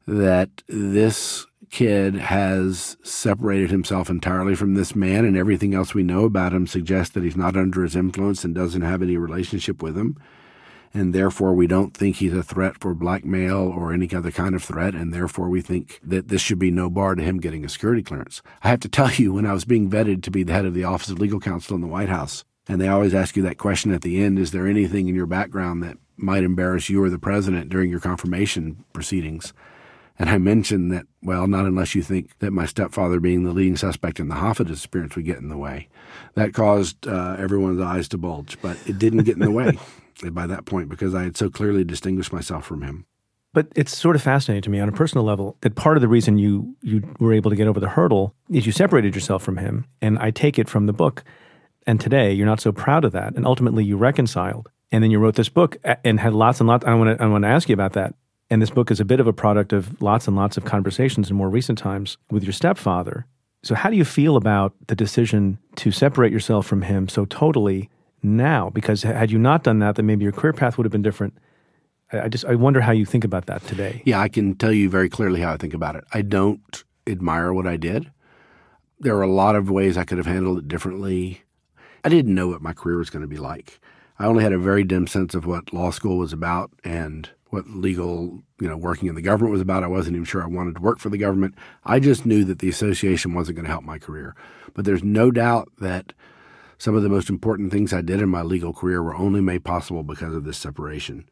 that 0.06 0.62
this 0.68 1.46
kid 1.70 2.14
has 2.14 2.96
separated 3.02 3.70
himself 3.70 4.08
entirely 4.08 4.54
from 4.54 4.74
this 4.74 4.94
man, 4.94 5.24
and 5.24 5.36
everything 5.36 5.74
else 5.74 5.94
we 5.94 6.02
know 6.02 6.24
about 6.24 6.52
him 6.52 6.66
suggests 6.66 7.14
that 7.14 7.24
he's 7.24 7.36
not 7.36 7.56
under 7.56 7.82
his 7.82 7.96
influence 7.96 8.44
and 8.44 8.54
doesn't 8.54 8.82
have 8.82 9.02
any 9.02 9.16
relationship 9.16 9.82
with 9.82 9.96
him. 9.96 10.16
And 10.94 11.14
therefore, 11.14 11.52
we 11.52 11.66
don't 11.66 11.94
think 11.94 12.16
he's 12.16 12.32
a 12.32 12.42
threat 12.42 12.80
for 12.80 12.94
blackmail 12.94 13.56
or 13.56 13.92
any 13.92 14.10
other 14.14 14.30
kind 14.30 14.54
of 14.54 14.62
threat. 14.62 14.94
And 14.94 15.12
therefore, 15.12 15.50
we 15.50 15.60
think 15.60 16.00
that 16.02 16.28
this 16.28 16.40
should 16.40 16.58
be 16.58 16.70
no 16.70 16.88
bar 16.88 17.14
to 17.14 17.22
him 17.22 17.38
getting 17.38 17.64
a 17.64 17.68
security 17.68 18.02
clearance. 18.02 18.40
I 18.62 18.68
have 18.68 18.80
to 18.80 18.88
tell 18.88 19.10
you, 19.12 19.34
when 19.34 19.44
I 19.44 19.52
was 19.52 19.66
being 19.66 19.90
vetted 19.90 20.22
to 20.22 20.30
be 20.30 20.42
the 20.42 20.54
head 20.54 20.64
of 20.64 20.72
the 20.72 20.84
Office 20.84 21.10
of 21.10 21.18
Legal 21.18 21.40
Counsel 21.40 21.74
in 21.74 21.82
the 21.82 21.86
White 21.86 22.08
House, 22.08 22.44
and 22.68 22.80
they 22.80 22.88
always 22.88 23.14
ask 23.14 23.36
you 23.36 23.42
that 23.42 23.58
question 23.58 23.92
at 23.92 24.02
the 24.02 24.22
end 24.22 24.38
is 24.38 24.50
there 24.50 24.66
anything 24.66 25.08
in 25.08 25.14
your 25.14 25.26
background 25.26 25.82
that 25.82 25.98
might 26.16 26.42
embarrass 26.42 26.88
you 26.88 27.02
or 27.02 27.10
the 27.10 27.18
president 27.18 27.68
during 27.68 27.90
your 27.90 28.00
confirmation 28.00 28.84
proceedings. 28.92 29.52
And 30.18 30.30
I 30.30 30.38
mentioned 30.38 30.92
that, 30.92 31.06
well, 31.22 31.46
not 31.46 31.66
unless 31.66 31.94
you 31.94 32.02
think 32.02 32.38
that 32.38 32.52
my 32.52 32.64
stepfather 32.66 33.20
being 33.20 33.44
the 33.44 33.52
leading 33.52 33.76
suspect 33.76 34.18
in 34.18 34.28
the 34.28 34.36
Hoffa 34.36 34.66
disappearance 34.66 35.14
would 35.14 35.26
get 35.26 35.38
in 35.38 35.48
the 35.48 35.58
way. 35.58 35.88
That 36.34 36.54
caused 36.54 37.06
uh, 37.06 37.36
everyone's 37.38 37.80
eyes 37.80 38.08
to 38.08 38.18
bulge, 38.18 38.56
but 38.62 38.78
it 38.86 38.98
didn't 38.98 39.24
get 39.24 39.36
in 39.36 39.42
the 39.42 39.50
way 39.50 39.78
by 40.30 40.46
that 40.46 40.64
point 40.64 40.88
because 40.88 41.14
I 41.14 41.24
had 41.24 41.36
so 41.36 41.50
clearly 41.50 41.84
distinguished 41.84 42.32
myself 42.32 42.64
from 42.64 42.82
him. 42.82 43.06
But 43.52 43.68
it's 43.74 43.96
sort 43.96 44.16
of 44.16 44.22
fascinating 44.22 44.62
to 44.62 44.70
me 44.70 44.80
on 44.80 44.88
a 44.88 44.92
personal 44.92 45.24
level 45.24 45.56
that 45.62 45.76
part 45.76 45.96
of 45.96 46.02
the 46.02 46.08
reason 46.08 46.36
you 46.36 46.76
you 46.82 47.02
were 47.18 47.32
able 47.32 47.50
to 47.50 47.56
get 47.56 47.66
over 47.66 47.80
the 47.80 47.88
hurdle 47.88 48.34
is 48.50 48.66
you 48.66 48.72
separated 48.72 49.14
yourself 49.14 49.42
from 49.42 49.56
him. 49.56 49.86
And 50.02 50.18
I 50.18 50.30
take 50.30 50.58
it 50.58 50.68
from 50.68 50.84
the 50.84 50.92
book. 50.92 51.24
And 51.86 51.98
today 51.98 52.34
you're 52.34 52.44
not 52.44 52.60
so 52.60 52.70
proud 52.70 53.06
of 53.06 53.12
that. 53.12 53.34
And 53.34 53.46
ultimately 53.46 53.82
you 53.82 53.96
reconciled 53.96 54.68
and 54.92 55.02
then 55.02 55.10
you 55.10 55.18
wrote 55.18 55.36
this 55.36 55.48
book 55.48 55.78
and 56.04 56.20
had 56.20 56.34
lots 56.34 56.60
and 56.60 56.68
lots. 56.68 56.84
I 56.84 56.92
want 56.94 57.16
to 57.16 57.24
I 57.24 57.26
want 57.28 57.44
to 57.44 57.48
ask 57.48 57.68
you 57.68 57.72
about 57.72 57.94
that. 57.94 58.14
And 58.48 58.62
this 58.62 58.70
book 58.70 58.90
is 58.90 59.00
a 59.00 59.04
bit 59.04 59.20
of 59.20 59.26
a 59.26 59.32
product 59.32 59.72
of 59.72 60.00
lots 60.00 60.28
and 60.28 60.36
lots 60.36 60.56
of 60.56 60.64
conversations 60.64 61.30
in 61.30 61.36
more 61.36 61.50
recent 61.50 61.78
times 61.78 62.16
with 62.30 62.44
your 62.44 62.52
stepfather. 62.52 63.26
So 63.62 63.74
how 63.74 63.90
do 63.90 63.96
you 63.96 64.04
feel 64.04 64.36
about 64.36 64.74
the 64.86 64.94
decision 64.94 65.58
to 65.76 65.90
separate 65.90 66.32
yourself 66.32 66.66
from 66.66 66.82
him 66.82 67.08
so 67.08 67.24
totally 67.24 67.90
now? 68.22 68.70
Because 68.70 69.02
had 69.02 69.32
you 69.32 69.38
not 69.38 69.64
done 69.64 69.80
that, 69.80 69.96
then 69.96 70.06
maybe 70.06 70.22
your 70.22 70.32
career 70.32 70.52
path 70.52 70.78
would 70.78 70.84
have 70.84 70.92
been 70.92 71.02
different. 71.02 71.36
I 72.12 72.28
just 72.28 72.44
I 72.44 72.54
wonder 72.54 72.80
how 72.80 72.92
you 72.92 73.04
think 73.04 73.24
about 73.24 73.46
that 73.46 73.66
today. 73.66 74.02
Yeah, 74.04 74.20
I 74.20 74.28
can 74.28 74.54
tell 74.54 74.72
you 74.72 74.88
very 74.88 75.08
clearly 75.08 75.40
how 75.40 75.52
I 75.52 75.56
think 75.56 75.74
about 75.74 75.96
it. 75.96 76.04
I 76.12 76.22
don't 76.22 76.84
admire 77.08 77.52
what 77.52 77.66
I 77.66 77.76
did. 77.76 78.12
There 79.00 79.16
are 79.16 79.22
a 79.22 79.30
lot 79.30 79.56
of 79.56 79.68
ways 79.68 79.98
I 79.98 80.04
could 80.04 80.18
have 80.18 80.26
handled 80.26 80.58
it 80.58 80.68
differently. 80.68 81.42
I 82.04 82.08
didn't 82.08 82.34
know 82.34 82.46
what 82.46 82.62
my 82.62 82.72
career 82.72 82.98
was 82.98 83.10
going 83.10 83.22
to 83.22 83.28
be 83.28 83.38
like. 83.38 83.80
I 84.18 84.26
only 84.26 84.42
had 84.42 84.52
a 84.52 84.58
very 84.58 84.84
dim 84.84 85.06
sense 85.06 85.34
of 85.34 85.46
what 85.46 85.72
law 85.72 85.90
school 85.90 86.18
was 86.18 86.32
about 86.32 86.70
and 86.84 87.28
what 87.50 87.68
legal, 87.68 88.42
you 88.60 88.68
know, 88.68 88.76
working 88.76 89.08
in 89.08 89.14
the 89.14 89.22
government 89.22 89.52
was 89.52 89.60
about. 89.60 89.84
I 89.84 89.88
wasn't 89.88 90.16
even 90.16 90.24
sure 90.24 90.42
I 90.42 90.46
wanted 90.46 90.76
to 90.76 90.82
work 90.82 90.98
for 90.98 91.10
the 91.10 91.18
government. 91.18 91.54
I 91.84 92.00
just 92.00 92.26
knew 92.26 92.44
that 92.44 92.58
the 92.58 92.68
association 92.68 93.34
wasn't 93.34 93.56
going 93.56 93.66
to 93.66 93.70
help 93.70 93.84
my 93.84 93.98
career. 93.98 94.34
But 94.74 94.84
there's 94.84 95.04
no 95.04 95.30
doubt 95.30 95.68
that 95.80 96.12
some 96.78 96.94
of 96.94 97.02
the 97.02 97.08
most 97.08 97.30
important 97.30 97.72
things 97.72 97.92
I 97.92 98.00
did 98.00 98.20
in 98.20 98.28
my 98.28 98.42
legal 98.42 98.72
career 98.72 99.02
were 99.02 99.14
only 99.14 99.40
made 99.40 99.64
possible 99.64 100.02
because 100.02 100.34
of 100.34 100.44
this 100.44 100.58
separation. 100.58 101.28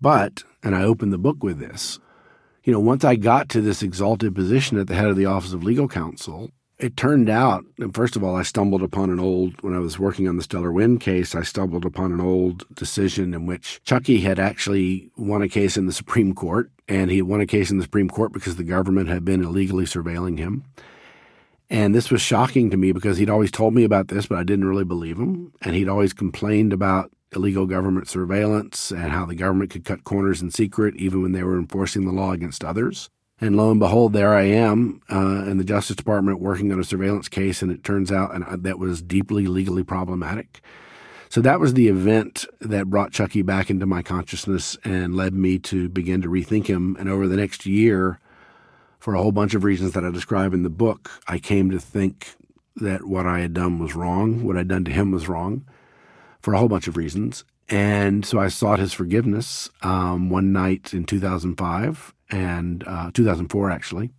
But, 0.00 0.44
and 0.62 0.74
I 0.74 0.82
opened 0.82 1.12
the 1.12 1.18
book 1.18 1.42
with 1.42 1.58
this, 1.58 1.98
you 2.64 2.72
know, 2.72 2.80
once 2.80 3.04
I 3.04 3.16
got 3.16 3.48
to 3.50 3.60
this 3.60 3.82
exalted 3.82 4.34
position 4.34 4.78
at 4.78 4.88
the 4.88 4.94
head 4.94 5.06
of 5.06 5.16
the 5.16 5.26
Office 5.26 5.52
of 5.52 5.62
Legal 5.62 5.88
Counsel, 5.88 6.50
it 6.78 6.96
turned 6.96 7.30
out, 7.30 7.64
first 7.92 8.16
of 8.16 8.24
all, 8.24 8.36
I 8.36 8.42
stumbled 8.42 8.82
upon 8.82 9.10
an 9.10 9.18
old, 9.18 9.60
when 9.62 9.74
I 9.74 9.78
was 9.78 9.98
working 9.98 10.28
on 10.28 10.36
the 10.36 10.42
Stellar 10.42 10.72
Wind 10.72 11.00
case, 11.00 11.34
I 11.34 11.42
stumbled 11.42 11.86
upon 11.86 12.12
an 12.12 12.20
old 12.20 12.64
decision 12.74 13.32
in 13.32 13.46
which 13.46 13.80
Chucky 13.84 14.20
had 14.20 14.38
actually 14.38 15.10
won 15.16 15.40
a 15.40 15.48
case 15.48 15.76
in 15.76 15.86
the 15.86 15.92
Supreme 15.92 16.34
Court, 16.34 16.70
and 16.86 17.10
he 17.10 17.22
won 17.22 17.40
a 17.40 17.46
case 17.46 17.70
in 17.70 17.78
the 17.78 17.84
Supreme 17.84 18.10
Court 18.10 18.32
because 18.32 18.56
the 18.56 18.64
government 18.64 19.08
had 19.08 19.24
been 19.24 19.42
illegally 19.42 19.84
surveilling 19.84 20.38
him. 20.38 20.64
And 21.70 21.94
this 21.94 22.10
was 22.10 22.20
shocking 22.20 22.70
to 22.70 22.76
me 22.76 22.92
because 22.92 23.16
he'd 23.16 23.30
always 23.30 23.50
told 23.50 23.74
me 23.74 23.82
about 23.82 24.08
this, 24.08 24.26
but 24.26 24.38
I 24.38 24.44
didn't 24.44 24.68
really 24.68 24.84
believe 24.84 25.18
him. 25.18 25.52
And 25.62 25.74
he'd 25.74 25.88
always 25.88 26.12
complained 26.12 26.72
about 26.72 27.10
illegal 27.34 27.66
government 27.66 28.08
surveillance 28.08 28.90
and 28.92 29.10
how 29.10 29.26
the 29.26 29.34
government 29.34 29.70
could 29.70 29.84
cut 29.84 30.04
corners 30.04 30.40
in 30.40 30.50
secret 30.50 30.94
even 30.96 31.22
when 31.22 31.32
they 31.32 31.42
were 31.42 31.58
enforcing 31.58 32.04
the 32.04 32.12
law 32.12 32.32
against 32.32 32.64
others. 32.64 33.10
And 33.38 33.56
lo 33.56 33.70
and 33.70 33.78
behold, 33.78 34.14
there 34.14 34.34
I 34.34 34.44
am 34.44 35.02
uh, 35.12 35.44
in 35.46 35.58
the 35.58 35.64
Justice 35.64 35.96
Department 35.96 36.40
working 36.40 36.72
on 36.72 36.80
a 36.80 36.84
surveillance 36.84 37.28
case, 37.28 37.60
and 37.60 37.70
it 37.70 37.84
turns 37.84 38.10
out 38.10 38.34
and 38.34 38.64
that 38.64 38.78
was 38.78 39.02
deeply 39.02 39.46
legally 39.46 39.84
problematic. 39.84 40.62
So 41.28 41.42
that 41.42 41.60
was 41.60 41.74
the 41.74 41.88
event 41.88 42.46
that 42.60 42.88
brought 42.88 43.12
Chucky 43.12 43.42
back 43.42 43.68
into 43.68 43.84
my 43.84 44.00
consciousness 44.00 44.78
and 44.84 45.14
led 45.14 45.34
me 45.34 45.58
to 45.60 45.88
begin 45.88 46.22
to 46.22 46.28
rethink 46.28 46.66
him. 46.66 46.96
And 46.98 47.10
over 47.10 47.28
the 47.28 47.36
next 47.36 47.66
year, 47.66 48.20
for 48.98 49.14
a 49.14 49.20
whole 49.20 49.32
bunch 49.32 49.52
of 49.52 49.64
reasons 49.64 49.92
that 49.92 50.04
I 50.04 50.10
describe 50.10 50.54
in 50.54 50.62
the 50.62 50.70
book, 50.70 51.10
I 51.28 51.38
came 51.38 51.70
to 51.72 51.78
think 51.78 52.36
that 52.76 53.04
what 53.04 53.26
I 53.26 53.40
had 53.40 53.52
done 53.52 53.78
was 53.78 53.94
wrong, 53.94 54.44
what 54.44 54.56
I'd 54.56 54.68
done 54.68 54.84
to 54.84 54.92
him 54.92 55.10
was 55.10 55.28
wrong, 55.28 55.66
for 56.40 56.54
a 56.54 56.58
whole 56.58 56.68
bunch 56.68 56.88
of 56.88 56.96
reasons. 56.96 57.44
And 57.68 58.24
so 58.24 58.38
I 58.38 58.48
sought 58.48 58.78
his 58.78 58.92
forgiveness 58.92 59.68
um, 59.82 60.30
one 60.30 60.52
night 60.52 60.94
in 60.94 61.04
2005 61.04 62.14
and 62.30 62.84
uh, 62.86 63.10
2004 63.12 63.70
actually. 63.70 64.10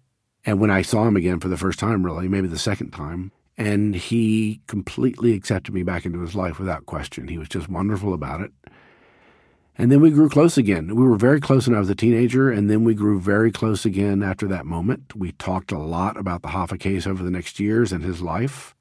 And 0.46 0.60
when 0.60 0.72
I 0.72 0.82
saw 0.82 1.06
him 1.06 1.18
again 1.18 1.40
for 1.40 1.50
the 1.50 1.58
first 1.58 1.78
time, 1.80 2.06
really, 2.06 2.28
maybe 2.28 2.48
the 2.48 2.58
second 2.58 2.92
time, 2.92 3.32
and 3.58 3.96
he 3.96 4.62
completely 4.68 5.34
accepted 5.34 5.74
me 5.74 5.84
back 5.84 6.06
into 6.06 6.22
his 6.22 6.36
life 6.36 6.60
without 6.60 6.86
question. 6.86 7.28
He 7.28 7.38
was 7.38 7.50
just 7.50 7.68
wonderful 7.68 8.14
about 8.14 8.42
it. 8.42 8.52
And 9.80 9.92
then 9.92 10.02
we 10.02 10.10
grew 10.10 10.30
close 10.30 10.58
again. 10.58 10.96
We 10.96 11.06
were 11.06 11.18
very 11.18 11.40
close 11.40 11.68
when 11.68 11.76
I 11.76 11.80
was 11.80 11.90
a 11.90 11.96
teenager, 11.96 12.50
and 12.50 12.70
then 12.70 12.84
we 12.84 12.96
grew 12.96 13.20
very 13.20 13.52
close 13.52 13.86
again 13.86 14.24
after 14.24 14.48
that 14.48 14.66
moment. 14.66 15.16
We 15.16 15.34
talked 15.34 15.72
a 15.72 15.78
lot 15.78 16.18
about 16.18 16.42
the 16.42 16.50
Hoffa 16.50 16.80
case 16.80 17.06
over 17.06 17.24
the 17.24 17.32
next 17.32 17.60
years 17.60 17.92
and 17.92 18.04
his 18.04 18.22
life. 18.22 18.76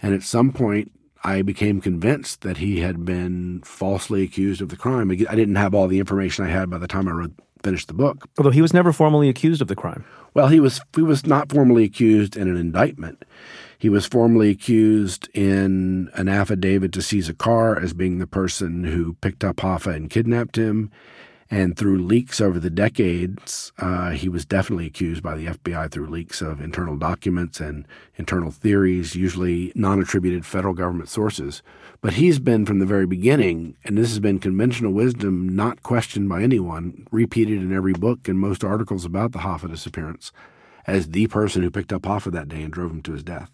And 0.00 0.14
at 0.14 0.22
some 0.22 0.52
point, 0.52 0.92
I 1.24 1.42
became 1.42 1.80
convinced 1.80 2.42
that 2.42 2.58
he 2.58 2.80
had 2.80 3.04
been 3.04 3.60
falsely 3.64 4.22
accused 4.22 4.62
of 4.62 4.68
the 4.68 4.76
crime. 4.76 5.10
I 5.10 5.14
didn't 5.34 5.56
have 5.56 5.74
all 5.74 5.88
the 5.88 5.98
information 5.98 6.44
I 6.44 6.48
had 6.48 6.70
by 6.70 6.78
the 6.78 6.88
time 6.88 7.08
I 7.08 7.12
wrote 7.12 7.32
finished 7.62 7.88
the 7.88 7.94
book. 7.94 8.28
Although 8.38 8.50
he 8.50 8.62
was 8.62 8.74
never 8.74 8.92
formally 8.92 9.28
accused 9.28 9.60
of 9.62 9.68
the 9.68 9.76
crime. 9.76 10.04
Well, 10.34 10.48
he 10.48 10.60
was 10.60 10.80
he 10.94 11.02
was 11.02 11.26
not 11.26 11.50
formally 11.50 11.84
accused 11.84 12.36
in 12.36 12.48
an 12.48 12.56
indictment. 12.56 13.24
He 13.78 13.88
was 13.88 14.06
formally 14.06 14.50
accused 14.50 15.28
in 15.34 16.10
an 16.14 16.28
affidavit 16.28 16.92
to 16.92 17.02
seize 17.02 17.28
a 17.28 17.34
car 17.34 17.78
as 17.78 17.92
being 17.92 18.18
the 18.18 18.26
person 18.26 18.84
who 18.84 19.14
picked 19.14 19.44
up 19.44 19.56
Hoffa 19.56 19.94
and 19.94 20.10
kidnapped 20.10 20.56
him. 20.56 20.90
And 21.50 21.78
through 21.78 21.98
leaks 21.98 22.42
over 22.42 22.60
the 22.60 22.68
decades, 22.68 23.72
uh, 23.78 24.10
he 24.10 24.28
was 24.28 24.44
definitely 24.44 24.86
accused 24.86 25.22
by 25.22 25.34
the 25.34 25.46
FBI 25.46 25.90
through 25.90 26.08
leaks 26.08 26.42
of 26.42 26.60
internal 26.60 26.96
documents 26.96 27.58
and 27.58 27.86
internal 28.16 28.50
theories, 28.50 29.14
usually 29.14 29.72
non 29.74 29.98
attributed 29.98 30.44
federal 30.44 30.74
government 30.74 31.08
sources. 31.08 31.62
But 32.02 32.14
he's 32.14 32.38
been 32.38 32.66
from 32.66 32.80
the 32.80 32.86
very 32.86 33.06
beginning, 33.06 33.76
and 33.84 33.96
this 33.96 34.10
has 34.10 34.20
been 34.20 34.38
conventional 34.38 34.92
wisdom, 34.92 35.48
not 35.48 35.82
questioned 35.82 36.28
by 36.28 36.42
anyone, 36.42 37.06
repeated 37.10 37.62
in 37.62 37.72
every 37.72 37.94
book 37.94 38.28
and 38.28 38.38
most 38.38 38.62
articles 38.62 39.06
about 39.06 39.32
the 39.32 39.40
Hoffa 39.40 39.70
disappearance, 39.70 40.32
as 40.86 41.08
the 41.08 41.28
person 41.28 41.62
who 41.62 41.70
picked 41.70 41.94
up 41.94 42.02
Hoffa 42.02 42.30
that 42.30 42.48
day 42.48 42.62
and 42.62 42.72
drove 42.72 42.90
him 42.90 43.02
to 43.02 43.12
his 43.12 43.22
death. 43.22 43.50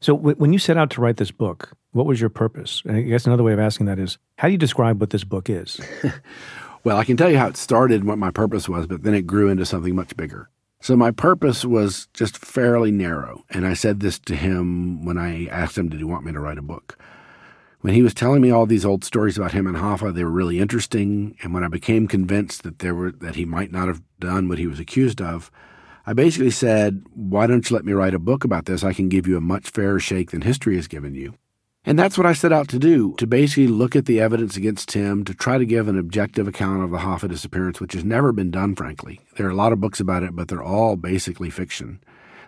So 0.00 0.16
w- 0.16 0.36
when 0.36 0.52
you 0.52 0.58
set 0.58 0.76
out 0.76 0.90
to 0.90 1.00
write 1.00 1.16
this 1.16 1.30
book, 1.30 1.72
what 1.92 2.06
was 2.06 2.20
your 2.20 2.30
purpose? 2.30 2.82
And 2.84 2.96
I 2.96 3.00
guess 3.02 3.26
another 3.26 3.42
way 3.42 3.52
of 3.52 3.58
asking 3.58 3.86
that 3.86 3.98
is, 3.98 4.18
how 4.36 4.48
do 4.48 4.52
you 4.52 4.58
describe 4.58 5.00
what 5.00 5.10
this 5.10 5.24
book 5.24 5.50
is? 5.50 5.80
well, 6.84 6.98
I 6.98 7.04
can 7.04 7.16
tell 7.16 7.30
you 7.30 7.38
how 7.38 7.48
it 7.48 7.56
started 7.56 8.00
and 8.00 8.08
what 8.08 8.18
my 8.18 8.30
purpose 8.30 8.68
was, 8.68 8.86
but 8.86 9.02
then 9.02 9.14
it 9.14 9.26
grew 9.26 9.48
into 9.48 9.66
something 9.66 9.94
much 9.94 10.16
bigger. 10.16 10.50
So 10.80 10.96
my 10.96 11.10
purpose 11.10 11.64
was 11.64 12.08
just 12.12 12.36
fairly 12.36 12.90
narrow, 12.90 13.44
and 13.50 13.66
I 13.66 13.72
said 13.72 14.00
this 14.00 14.18
to 14.20 14.36
him 14.36 15.04
when 15.04 15.16
I 15.16 15.46
asked 15.46 15.78
him, 15.78 15.88
"Did 15.88 15.98
he 15.98 16.04
want 16.04 16.26
me 16.26 16.32
to 16.32 16.40
write 16.40 16.58
a 16.58 16.62
book?" 16.62 16.98
When 17.80 17.94
he 17.94 18.02
was 18.02 18.14
telling 18.14 18.42
me 18.42 18.50
all 18.50 18.66
these 18.66 18.84
old 18.84 19.04
stories 19.04 19.36
about 19.36 19.52
him 19.52 19.66
and 19.66 19.76
Hoffa, 19.76 20.14
they 20.14 20.24
were 20.24 20.30
really 20.30 20.58
interesting. 20.58 21.36
And 21.42 21.52
when 21.52 21.64
I 21.64 21.68
became 21.68 22.06
convinced 22.06 22.62
that 22.62 22.78
there 22.80 22.94
were 22.94 23.12
that 23.12 23.34
he 23.34 23.44
might 23.44 23.72
not 23.72 23.88
have 23.88 24.02
done 24.20 24.48
what 24.48 24.58
he 24.58 24.66
was 24.66 24.80
accused 24.80 25.20
of, 25.20 25.50
I 26.06 26.12
basically 26.12 26.50
said, 26.50 27.04
Why 27.14 27.46
don't 27.46 27.68
you 27.68 27.76
let 27.76 27.84
me 27.84 27.92
write 27.92 28.14
a 28.14 28.18
book 28.18 28.44
about 28.44 28.66
this? 28.66 28.84
I 28.84 28.92
can 28.92 29.08
give 29.08 29.26
you 29.26 29.36
a 29.36 29.40
much 29.42 29.70
fairer 29.70 30.00
shake 30.00 30.32
than 30.32 30.42
history 30.42 30.76
has 30.76 30.86
given 30.86 31.14
you. 31.14 31.34
And 31.86 31.98
that's 31.98 32.16
what 32.16 32.26
I 32.26 32.32
set 32.32 32.52
out 32.52 32.68
to 32.68 32.78
do 32.78 33.14
to 33.18 33.26
basically 33.26 33.68
look 33.68 33.94
at 33.94 34.06
the 34.06 34.20
evidence 34.20 34.56
against 34.56 34.92
him, 34.92 35.24
to 35.24 35.34
try 35.34 35.58
to 35.58 35.66
give 35.66 35.86
an 35.86 35.98
objective 35.98 36.48
account 36.48 36.82
of 36.82 36.90
the 36.90 36.98
Hoffa 36.98 37.28
disappearance, 37.28 37.80
which 37.80 37.92
has 37.92 38.04
never 38.04 38.32
been 38.32 38.50
done, 38.50 38.74
frankly. 38.74 39.20
There 39.36 39.46
are 39.46 39.50
a 39.50 39.54
lot 39.54 39.72
of 39.72 39.80
books 39.80 40.00
about 40.00 40.22
it, 40.22 40.34
but 40.34 40.48
they're 40.48 40.62
all 40.62 40.96
basically 40.96 41.50
fiction. 41.50 42.00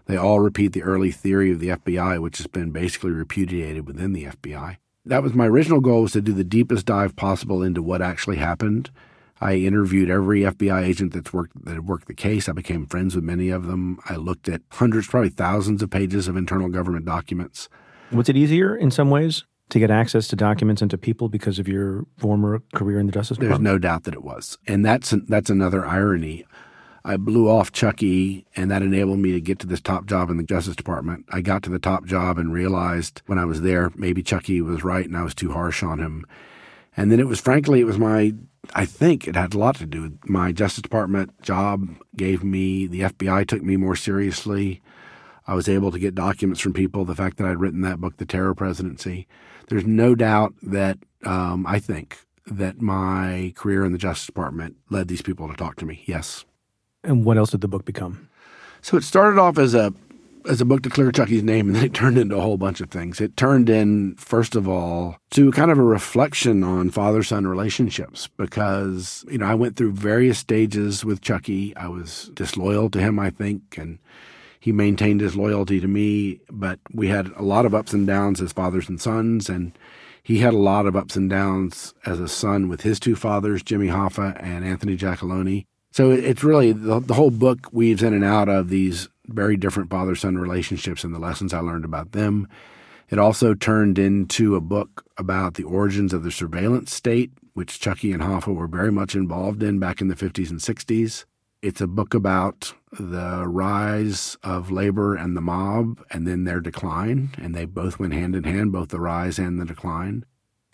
They 0.06 0.16
all 0.16 0.40
repeat 0.40 0.72
the 0.72 0.82
early 0.82 1.10
theory 1.10 1.52
of 1.52 1.60
the 1.60 1.68
FBI, 1.68 2.20
which 2.20 2.38
has 2.38 2.46
been 2.46 2.70
basically 2.70 3.10
repudiated 3.10 3.86
within 3.86 4.12
the 4.12 4.24
FBI. 4.24 4.78
That 5.04 5.22
was 5.22 5.34
my 5.34 5.46
original 5.46 5.80
goal 5.80 6.02
was 6.02 6.12
to 6.12 6.20
do 6.22 6.32
the 6.32 6.44
deepest 6.44 6.86
dive 6.86 7.14
possible 7.14 7.62
into 7.62 7.82
what 7.82 8.02
actually 8.02 8.36
happened 8.36 8.90
I 9.40 9.56
interviewed 9.56 10.08
every 10.08 10.40
FBI 10.40 10.82
agent 10.82 11.12
that's 11.12 11.32
worked 11.32 11.64
that 11.64 11.74
had 11.74 11.86
worked 11.86 12.08
the 12.08 12.14
case. 12.14 12.48
I 12.48 12.52
became 12.52 12.86
friends 12.86 13.14
with 13.14 13.24
many 13.24 13.50
of 13.50 13.66
them. 13.66 13.98
I 14.08 14.16
looked 14.16 14.48
at 14.48 14.62
hundreds, 14.72 15.08
probably 15.08 15.28
thousands 15.28 15.82
of 15.82 15.90
pages 15.90 16.26
of 16.26 16.36
internal 16.36 16.68
government 16.68 17.04
documents. 17.04 17.68
Was 18.12 18.28
it 18.28 18.36
easier 18.36 18.76
in 18.76 18.90
some 18.90 19.10
ways 19.10 19.44
to 19.70 19.78
get 19.78 19.90
access 19.90 20.28
to 20.28 20.36
documents 20.36 20.80
and 20.80 20.90
to 20.90 20.98
people 20.98 21.28
because 21.28 21.58
of 21.58 21.66
your 21.66 22.06
former 22.18 22.62
career 22.74 23.00
in 23.00 23.06
the 23.06 23.12
Justice 23.12 23.36
Department? 23.36 23.64
There's 23.64 23.74
no 23.74 23.78
doubt 23.78 24.04
that 24.04 24.14
it 24.14 24.22
was, 24.22 24.58
and 24.66 24.84
that's 24.84 25.14
that's 25.28 25.50
another 25.50 25.84
irony. 25.84 26.44
I 27.04 27.16
blew 27.16 27.48
off 27.48 27.70
Chucky, 27.70 28.46
and 28.56 28.68
that 28.70 28.82
enabled 28.82 29.20
me 29.20 29.30
to 29.32 29.40
get 29.40 29.60
to 29.60 29.66
this 29.66 29.80
top 29.80 30.06
job 30.06 30.28
in 30.28 30.38
the 30.38 30.42
Justice 30.42 30.74
Department. 30.74 31.24
I 31.30 31.40
got 31.40 31.62
to 31.62 31.70
the 31.70 31.78
top 31.78 32.04
job 32.04 32.36
and 32.36 32.52
realized 32.52 33.22
when 33.26 33.38
I 33.38 33.44
was 33.44 33.62
there, 33.62 33.92
maybe 33.94 34.24
Chucky 34.24 34.60
was 34.60 34.82
right 34.82 35.04
and 35.04 35.16
I 35.16 35.22
was 35.22 35.34
too 35.34 35.52
harsh 35.52 35.84
on 35.84 36.00
him. 36.00 36.26
And 36.96 37.12
then 37.12 37.20
it 37.20 37.28
was, 37.28 37.38
frankly, 37.38 37.80
it 37.80 37.84
was 37.84 37.98
my 37.98 38.32
I 38.74 38.84
think 38.84 39.28
it 39.28 39.36
had 39.36 39.54
a 39.54 39.58
lot 39.58 39.76
to 39.76 39.86
do 39.86 40.02
with 40.02 40.28
my 40.28 40.52
Justice 40.52 40.82
Department 40.82 41.40
job 41.42 41.88
gave 42.16 42.42
me, 42.42 42.86
the 42.86 43.02
FBI 43.02 43.46
took 43.46 43.62
me 43.62 43.76
more 43.76 43.96
seriously. 43.96 44.82
I 45.46 45.54
was 45.54 45.68
able 45.68 45.90
to 45.92 45.98
get 45.98 46.14
documents 46.14 46.60
from 46.60 46.72
people. 46.72 47.04
The 47.04 47.14
fact 47.14 47.36
that 47.38 47.46
I'd 47.46 47.60
written 47.60 47.82
that 47.82 48.00
book, 48.00 48.16
The 48.16 48.26
Terror 48.26 48.54
Presidency. 48.54 49.26
There's 49.68 49.86
no 49.86 50.14
doubt 50.14 50.54
that 50.62 50.98
um, 51.24 51.66
I 51.66 51.78
think 51.78 52.18
that 52.46 52.80
my 52.80 53.52
career 53.56 53.84
in 53.84 53.92
the 53.92 53.98
Justice 53.98 54.26
Department 54.26 54.76
led 54.90 55.08
these 55.08 55.22
people 55.22 55.48
to 55.48 55.56
talk 55.56 55.76
to 55.76 55.86
me. 55.86 56.02
Yes. 56.06 56.44
And 57.02 57.24
what 57.24 57.36
else 57.36 57.50
did 57.50 57.60
the 57.60 57.68
book 57.68 57.84
become? 57.84 58.28
So 58.82 58.96
it 58.96 59.04
started 59.04 59.38
off 59.38 59.58
as 59.58 59.74
a 59.74 59.92
as 60.48 60.60
a 60.60 60.64
book 60.64 60.82
to 60.82 60.90
clear 60.90 61.10
Chucky's 61.10 61.42
name, 61.42 61.66
and 61.66 61.76
then 61.76 61.84
it 61.84 61.94
turned 61.94 62.18
into 62.18 62.36
a 62.36 62.40
whole 62.40 62.56
bunch 62.56 62.80
of 62.80 62.90
things. 62.90 63.20
It 63.20 63.36
turned 63.36 63.68
in, 63.68 64.14
first 64.16 64.54
of 64.54 64.68
all, 64.68 65.16
to 65.30 65.50
kind 65.52 65.70
of 65.70 65.78
a 65.78 65.82
reflection 65.82 66.62
on 66.62 66.90
father 66.90 67.22
son 67.22 67.46
relationships 67.46 68.28
because, 68.36 69.24
you 69.28 69.38
know, 69.38 69.46
I 69.46 69.54
went 69.54 69.76
through 69.76 69.92
various 69.92 70.38
stages 70.38 71.04
with 71.04 71.20
Chucky. 71.20 71.74
I 71.76 71.88
was 71.88 72.30
disloyal 72.34 72.90
to 72.90 73.00
him, 73.00 73.18
I 73.18 73.30
think, 73.30 73.76
and 73.76 73.98
he 74.66 74.72
maintained 74.72 75.20
his 75.20 75.36
loyalty 75.36 75.78
to 75.78 75.86
me, 75.86 76.40
but 76.50 76.80
we 76.92 77.06
had 77.06 77.30
a 77.36 77.42
lot 77.44 77.64
of 77.64 77.72
ups 77.72 77.92
and 77.92 78.04
downs 78.04 78.42
as 78.42 78.52
fathers 78.52 78.88
and 78.88 79.00
sons, 79.00 79.48
and 79.48 79.70
he 80.24 80.38
had 80.38 80.54
a 80.54 80.58
lot 80.58 80.86
of 80.86 80.96
ups 80.96 81.14
and 81.14 81.30
downs 81.30 81.94
as 82.04 82.18
a 82.18 82.26
son 82.26 82.68
with 82.68 82.80
his 82.80 82.98
two 82.98 83.14
fathers, 83.14 83.62
Jimmy 83.62 83.86
Hoffa 83.86 84.36
and 84.42 84.64
Anthony 84.64 84.96
Giacalone. 84.96 85.66
So 85.92 86.10
it's 86.10 86.42
really 86.42 86.72
the, 86.72 86.98
the 86.98 87.14
whole 87.14 87.30
book 87.30 87.68
weaves 87.70 88.02
in 88.02 88.12
and 88.12 88.24
out 88.24 88.48
of 88.48 88.68
these 88.68 89.08
very 89.28 89.56
different 89.56 89.88
father 89.88 90.16
son 90.16 90.36
relationships 90.36 91.04
and 91.04 91.14
the 91.14 91.20
lessons 91.20 91.54
I 91.54 91.60
learned 91.60 91.84
about 91.84 92.10
them. 92.10 92.48
It 93.08 93.20
also 93.20 93.54
turned 93.54 94.00
into 94.00 94.56
a 94.56 94.60
book 94.60 95.04
about 95.16 95.54
the 95.54 95.62
origins 95.62 96.12
of 96.12 96.24
the 96.24 96.32
surveillance 96.32 96.92
state, 96.92 97.30
which 97.54 97.78
Chucky 97.78 98.10
and 98.10 98.20
Hoffa 98.20 98.52
were 98.52 98.66
very 98.66 98.90
much 98.90 99.14
involved 99.14 99.62
in 99.62 99.78
back 99.78 100.00
in 100.00 100.08
the 100.08 100.16
50s 100.16 100.50
and 100.50 100.58
60s. 100.58 101.24
It's 101.62 101.80
a 101.80 101.86
book 101.86 102.14
about 102.14 102.74
the 102.92 103.44
rise 103.46 104.36
of 104.42 104.70
labor 104.70 105.14
and 105.14 105.36
the 105.36 105.40
mob 105.40 106.02
and 106.10 106.26
then 106.26 106.44
their 106.44 106.60
decline, 106.60 107.30
and 107.38 107.54
they 107.54 107.64
both 107.64 107.98
went 107.98 108.12
hand 108.12 108.36
in 108.36 108.44
hand, 108.44 108.72
both 108.72 108.88
the 108.88 109.00
rise 109.00 109.38
and 109.38 109.58
the 109.58 109.64
decline. 109.64 110.24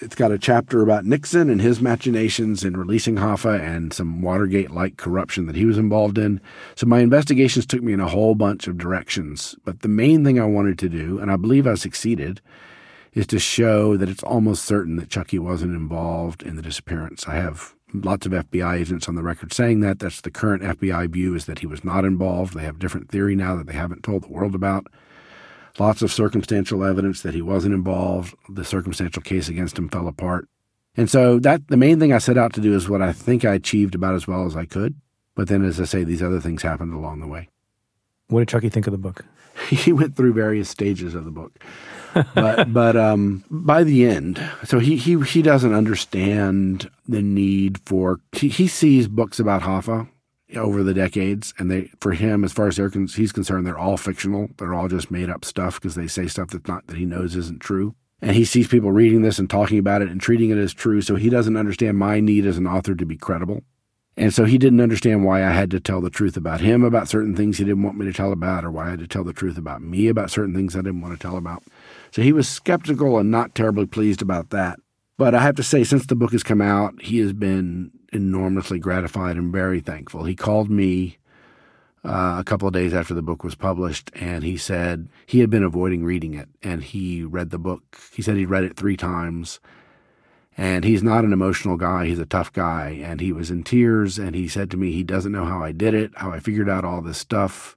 It's 0.00 0.16
got 0.16 0.32
a 0.32 0.38
chapter 0.38 0.82
about 0.82 1.04
Nixon 1.04 1.48
and 1.48 1.60
his 1.60 1.80
machinations 1.80 2.64
in 2.64 2.76
releasing 2.76 3.16
Hoffa 3.16 3.60
and 3.60 3.92
some 3.92 4.20
Watergate 4.20 4.72
like 4.72 4.96
corruption 4.96 5.46
that 5.46 5.54
he 5.54 5.64
was 5.64 5.78
involved 5.78 6.18
in. 6.18 6.40
So 6.74 6.86
my 6.86 6.98
investigations 6.98 7.66
took 7.66 7.82
me 7.82 7.92
in 7.92 8.00
a 8.00 8.08
whole 8.08 8.34
bunch 8.34 8.66
of 8.66 8.78
directions. 8.78 9.54
But 9.64 9.82
the 9.82 9.88
main 9.88 10.24
thing 10.24 10.40
I 10.40 10.46
wanted 10.46 10.76
to 10.80 10.88
do, 10.88 11.20
and 11.20 11.30
I 11.30 11.36
believe 11.36 11.68
I 11.68 11.74
succeeded, 11.74 12.40
is 13.12 13.28
to 13.28 13.38
show 13.38 13.96
that 13.96 14.08
it's 14.08 14.24
almost 14.24 14.64
certain 14.64 14.96
that 14.96 15.10
Chucky 15.10 15.38
wasn't 15.38 15.76
involved 15.76 16.42
in 16.42 16.56
the 16.56 16.62
disappearance. 16.62 17.28
I 17.28 17.36
have 17.36 17.76
lots 17.92 18.26
of 18.26 18.32
FBI 18.32 18.80
agents 18.80 19.08
on 19.08 19.14
the 19.14 19.22
record 19.22 19.52
saying 19.52 19.80
that. 19.80 19.98
That's 19.98 20.20
the 20.20 20.30
current 20.30 20.62
FBI 20.62 21.10
view 21.10 21.34
is 21.34 21.46
that 21.46 21.60
he 21.60 21.66
was 21.66 21.84
not 21.84 22.04
involved. 22.04 22.54
They 22.54 22.64
have 22.64 22.78
different 22.78 23.10
theory 23.10 23.34
now 23.34 23.56
that 23.56 23.66
they 23.66 23.72
haven't 23.72 24.02
told 24.02 24.24
the 24.24 24.32
world 24.32 24.54
about 24.54 24.86
lots 25.78 26.02
of 26.02 26.12
circumstantial 26.12 26.84
evidence 26.84 27.22
that 27.22 27.34
he 27.34 27.42
wasn't 27.42 27.74
involved. 27.74 28.34
The 28.48 28.64
circumstantial 28.64 29.22
case 29.22 29.48
against 29.48 29.78
him 29.78 29.88
fell 29.88 30.08
apart. 30.08 30.48
And 30.96 31.08
so 31.08 31.38
that 31.38 31.68
the 31.68 31.76
main 31.76 31.98
thing 31.98 32.12
I 32.12 32.18
set 32.18 32.36
out 32.36 32.52
to 32.54 32.60
do 32.60 32.74
is 32.74 32.88
what 32.88 33.00
I 33.00 33.12
think 33.12 33.44
I 33.44 33.54
achieved 33.54 33.94
about 33.94 34.14
as 34.14 34.26
well 34.26 34.44
as 34.46 34.56
I 34.56 34.66
could. 34.66 34.94
But 35.34 35.48
then 35.48 35.64
as 35.64 35.80
I 35.80 35.84
say, 35.84 36.04
these 36.04 36.22
other 36.22 36.40
things 36.40 36.62
happened 36.62 36.92
along 36.92 37.20
the 37.20 37.26
way. 37.26 37.48
What 38.28 38.40
did 38.40 38.48
Chucky 38.48 38.68
think 38.68 38.86
of 38.86 38.92
the 38.92 38.98
book? 38.98 39.24
he 39.68 39.92
went 39.92 40.16
through 40.16 40.34
various 40.34 40.68
stages 40.68 41.14
of 41.14 41.24
the 41.24 41.30
book. 41.30 41.58
But 42.34 42.72
but 42.72 42.96
um, 42.96 43.44
by 43.50 43.84
the 43.84 44.04
end, 44.06 44.42
so 44.64 44.78
he 44.78 44.96
he 44.96 45.20
he 45.20 45.42
doesn't 45.42 45.74
understand 45.74 46.90
the 47.08 47.22
need 47.22 47.80
for 47.86 48.20
he, 48.32 48.48
he 48.48 48.66
sees 48.66 49.08
books 49.08 49.38
about 49.38 49.62
Hoffa 49.62 50.08
over 50.56 50.82
the 50.82 50.94
decades, 50.94 51.54
and 51.58 51.70
they 51.70 51.90
for 52.00 52.12
him, 52.12 52.44
as 52.44 52.52
far 52.52 52.68
as 52.68 52.78
con- 52.78 53.06
he's 53.06 53.32
concerned, 53.32 53.66
they're 53.66 53.78
all 53.78 53.96
fictional. 53.96 54.48
They're 54.58 54.74
all 54.74 54.88
just 54.88 55.10
made 55.10 55.30
up 55.30 55.44
stuff 55.44 55.80
because 55.80 55.94
they 55.94 56.06
say 56.06 56.26
stuff 56.26 56.50
that's 56.50 56.68
not 56.68 56.86
that 56.86 56.96
he 56.96 57.06
knows 57.06 57.36
isn't 57.36 57.60
true. 57.60 57.94
And 58.20 58.36
he 58.36 58.44
sees 58.44 58.68
people 58.68 58.92
reading 58.92 59.22
this 59.22 59.40
and 59.40 59.50
talking 59.50 59.78
about 59.78 60.00
it 60.00 60.08
and 60.08 60.20
treating 60.20 60.50
it 60.50 60.58
as 60.58 60.72
true. 60.72 61.02
So 61.02 61.16
he 61.16 61.28
doesn't 61.28 61.56
understand 61.56 61.98
my 61.98 62.20
need 62.20 62.46
as 62.46 62.56
an 62.56 62.68
author 62.68 62.94
to 62.94 63.04
be 63.04 63.16
credible. 63.16 63.64
And 64.16 64.32
so 64.32 64.44
he 64.44 64.58
didn't 64.58 64.80
understand 64.80 65.24
why 65.24 65.44
I 65.44 65.50
had 65.50 65.70
to 65.72 65.80
tell 65.80 66.00
the 66.00 66.10
truth 66.10 66.36
about 66.36 66.60
him 66.60 66.84
about 66.84 67.08
certain 67.08 67.34
things 67.34 67.58
he 67.58 67.64
didn't 67.64 67.82
want 67.82 67.96
me 67.96 68.04
to 68.04 68.12
tell 68.12 68.30
about, 68.30 68.64
or 68.64 68.70
why 68.70 68.86
I 68.86 68.90
had 68.90 68.98
to 69.00 69.08
tell 69.08 69.24
the 69.24 69.32
truth 69.32 69.56
about 69.56 69.82
me 69.82 70.08
about 70.08 70.30
certain 70.30 70.54
things 70.54 70.76
I 70.76 70.80
didn't 70.80 71.00
want 71.00 71.18
to 71.18 71.20
tell 71.20 71.36
about. 71.36 71.64
So 72.12 72.22
he 72.22 72.32
was 72.32 72.48
skeptical 72.48 73.18
and 73.18 73.30
not 73.30 73.54
terribly 73.54 73.86
pleased 73.86 74.22
about 74.22 74.50
that. 74.50 74.78
But 75.16 75.34
I 75.34 75.42
have 75.42 75.56
to 75.56 75.62
say, 75.62 75.82
since 75.82 76.06
the 76.06 76.14
book 76.14 76.32
has 76.32 76.42
come 76.42 76.60
out, 76.60 77.00
he 77.00 77.18
has 77.18 77.32
been 77.32 77.90
enormously 78.12 78.78
gratified 78.78 79.36
and 79.36 79.50
very 79.50 79.80
thankful. 79.80 80.24
He 80.24 80.36
called 80.36 80.70
me 80.70 81.16
uh, 82.04 82.36
a 82.38 82.44
couple 82.44 82.68
of 82.68 82.74
days 82.74 82.92
after 82.92 83.14
the 83.14 83.22
book 83.22 83.42
was 83.42 83.54
published, 83.54 84.10
and 84.14 84.44
he 84.44 84.58
said 84.58 85.08
he 85.24 85.40
had 85.40 85.48
been 85.48 85.62
avoiding 85.62 86.04
reading 86.04 86.34
it, 86.34 86.48
and 86.62 86.84
he 86.84 87.22
read 87.22 87.50
the 87.50 87.58
book. 87.58 87.98
He 88.12 88.20
said 88.20 88.36
he'd 88.36 88.46
read 88.46 88.64
it 88.64 88.76
three 88.76 88.96
times, 88.96 89.58
and 90.56 90.84
he's 90.84 91.02
not 91.02 91.24
an 91.24 91.32
emotional 91.32 91.78
guy. 91.78 92.06
He's 92.06 92.18
a 92.18 92.26
tough 92.26 92.52
guy, 92.52 93.00
and 93.02 93.20
he 93.20 93.32
was 93.32 93.50
in 93.50 93.62
tears, 93.62 94.18
and 94.18 94.34
he 94.34 94.48
said 94.48 94.70
to 94.72 94.76
me 94.76 94.92
he 94.92 95.02
doesn't 95.02 95.32
know 95.32 95.46
how 95.46 95.62
I 95.62 95.72
did 95.72 95.94
it, 95.94 96.10
how 96.16 96.30
I 96.30 96.40
figured 96.40 96.68
out 96.68 96.84
all 96.84 97.00
this 97.00 97.18
stuff. 97.18 97.74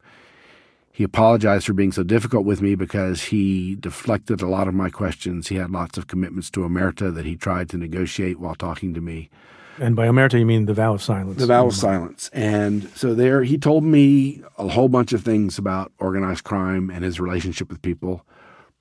He 0.95 1.03
apologized 1.03 1.65
for 1.65 1.73
being 1.73 1.91
so 1.91 2.03
difficult 2.03 2.45
with 2.45 2.61
me 2.61 2.73
because 2.73 3.23
he 3.23 3.75
deflected 3.75 4.41
a 4.41 4.47
lot 4.47 4.69
of 4.69 4.73
my 4.73 4.89
questions. 4.89 5.49
He 5.49 5.57
had 5.57 5.69
lots 5.69 5.97
of 5.97 6.07
commitments 6.07 6.49
to 6.51 6.61
Omerta 6.61 7.13
that 7.13 7.25
he 7.25 7.35
tried 7.35 7.67
to 7.71 7.77
negotiate 7.77 8.39
while 8.39 8.55
talking 8.55 8.93
to 8.93 9.01
me. 9.01 9.29
And 9.77 9.97
by 9.97 10.07
omerta, 10.07 10.39
you 10.39 10.45
mean 10.45 10.67
the 10.67 10.73
vow 10.73 10.93
of 10.93 11.03
silence. 11.03 11.37
The 11.37 11.47
vow 11.47 11.67
of 11.67 11.73
silence. 11.73 12.29
And 12.31 12.89
so 12.95 13.13
there, 13.13 13.43
he 13.43 13.57
told 13.57 13.83
me 13.83 14.41
a 14.57 14.69
whole 14.69 14.87
bunch 14.87 15.11
of 15.11 15.21
things 15.21 15.57
about 15.57 15.91
organized 15.99 16.45
crime 16.45 16.89
and 16.89 17.03
his 17.03 17.19
relationship 17.19 17.69
with 17.69 17.81
people. 17.81 18.25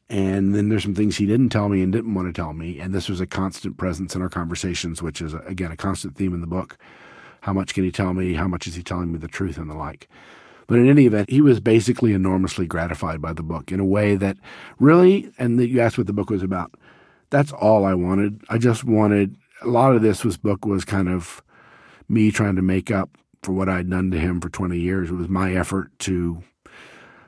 And 0.08 0.54
then 0.54 0.68
there's 0.68 0.84
some 0.84 0.94
things 0.94 1.16
he 1.16 1.26
didn't 1.26 1.48
tell 1.48 1.68
me 1.68 1.82
and 1.82 1.92
didn't 1.92 2.14
want 2.14 2.32
to 2.32 2.32
tell 2.32 2.52
me. 2.52 2.78
And 2.78 2.94
this 2.94 3.08
was 3.08 3.20
a 3.20 3.26
constant 3.26 3.76
presence 3.76 4.14
in 4.14 4.22
our 4.22 4.28
conversations, 4.28 5.02
which 5.02 5.20
is, 5.20 5.34
again, 5.34 5.72
a 5.72 5.76
constant 5.76 6.16
theme 6.16 6.32
in 6.32 6.42
the 6.42 6.46
book. 6.46 6.78
How 7.40 7.52
much 7.52 7.74
can 7.74 7.82
he 7.82 7.90
tell 7.90 8.14
me? 8.14 8.34
How 8.34 8.46
much 8.46 8.68
is 8.68 8.76
he 8.76 8.84
telling 8.84 9.10
me 9.10 9.18
the 9.18 9.26
truth 9.26 9.58
and 9.58 9.68
the 9.68 9.74
like? 9.74 10.08
But 10.66 10.78
in 10.78 10.88
any 10.88 11.06
event, 11.06 11.30
he 11.30 11.40
was 11.40 11.60
basically 11.60 12.12
enormously 12.12 12.66
gratified 12.66 13.20
by 13.20 13.32
the 13.32 13.42
book 13.42 13.70
in 13.70 13.80
a 13.80 13.84
way 13.84 14.16
that 14.16 14.36
really, 14.78 15.30
and 15.38 15.58
that 15.58 15.68
you 15.68 15.80
asked 15.80 15.98
what 15.98 16.06
the 16.06 16.12
book 16.12 16.30
was 16.30 16.42
about. 16.42 16.74
That's 17.30 17.52
all 17.52 17.84
I 17.84 17.94
wanted. 17.94 18.42
I 18.48 18.58
just 18.58 18.84
wanted 18.84 19.36
a 19.62 19.68
lot 19.68 19.94
of 19.94 20.02
this 20.02 20.24
was 20.24 20.36
book 20.36 20.64
was 20.66 20.84
kind 20.84 21.08
of 21.08 21.42
me 22.08 22.30
trying 22.30 22.56
to 22.56 22.62
make 22.62 22.90
up 22.90 23.16
for 23.42 23.52
what 23.52 23.68
I'd 23.68 23.90
done 23.90 24.10
to 24.10 24.18
him 24.18 24.40
for 24.40 24.48
20 24.48 24.78
years. 24.78 25.10
It 25.10 25.14
was 25.14 25.28
my 25.28 25.54
effort 25.54 25.90
to, 26.00 26.42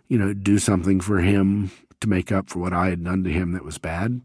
you 0.08 0.18
know, 0.18 0.32
do 0.32 0.58
something 0.58 1.00
for 1.00 1.18
him 1.18 1.70
to 2.00 2.08
make 2.08 2.32
up 2.32 2.48
for 2.48 2.58
what 2.58 2.72
I 2.72 2.88
had 2.88 3.04
done 3.04 3.24
to 3.24 3.30
him 3.30 3.52
that 3.52 3.64
was 3.64 3.78
bad. 3.78 4.20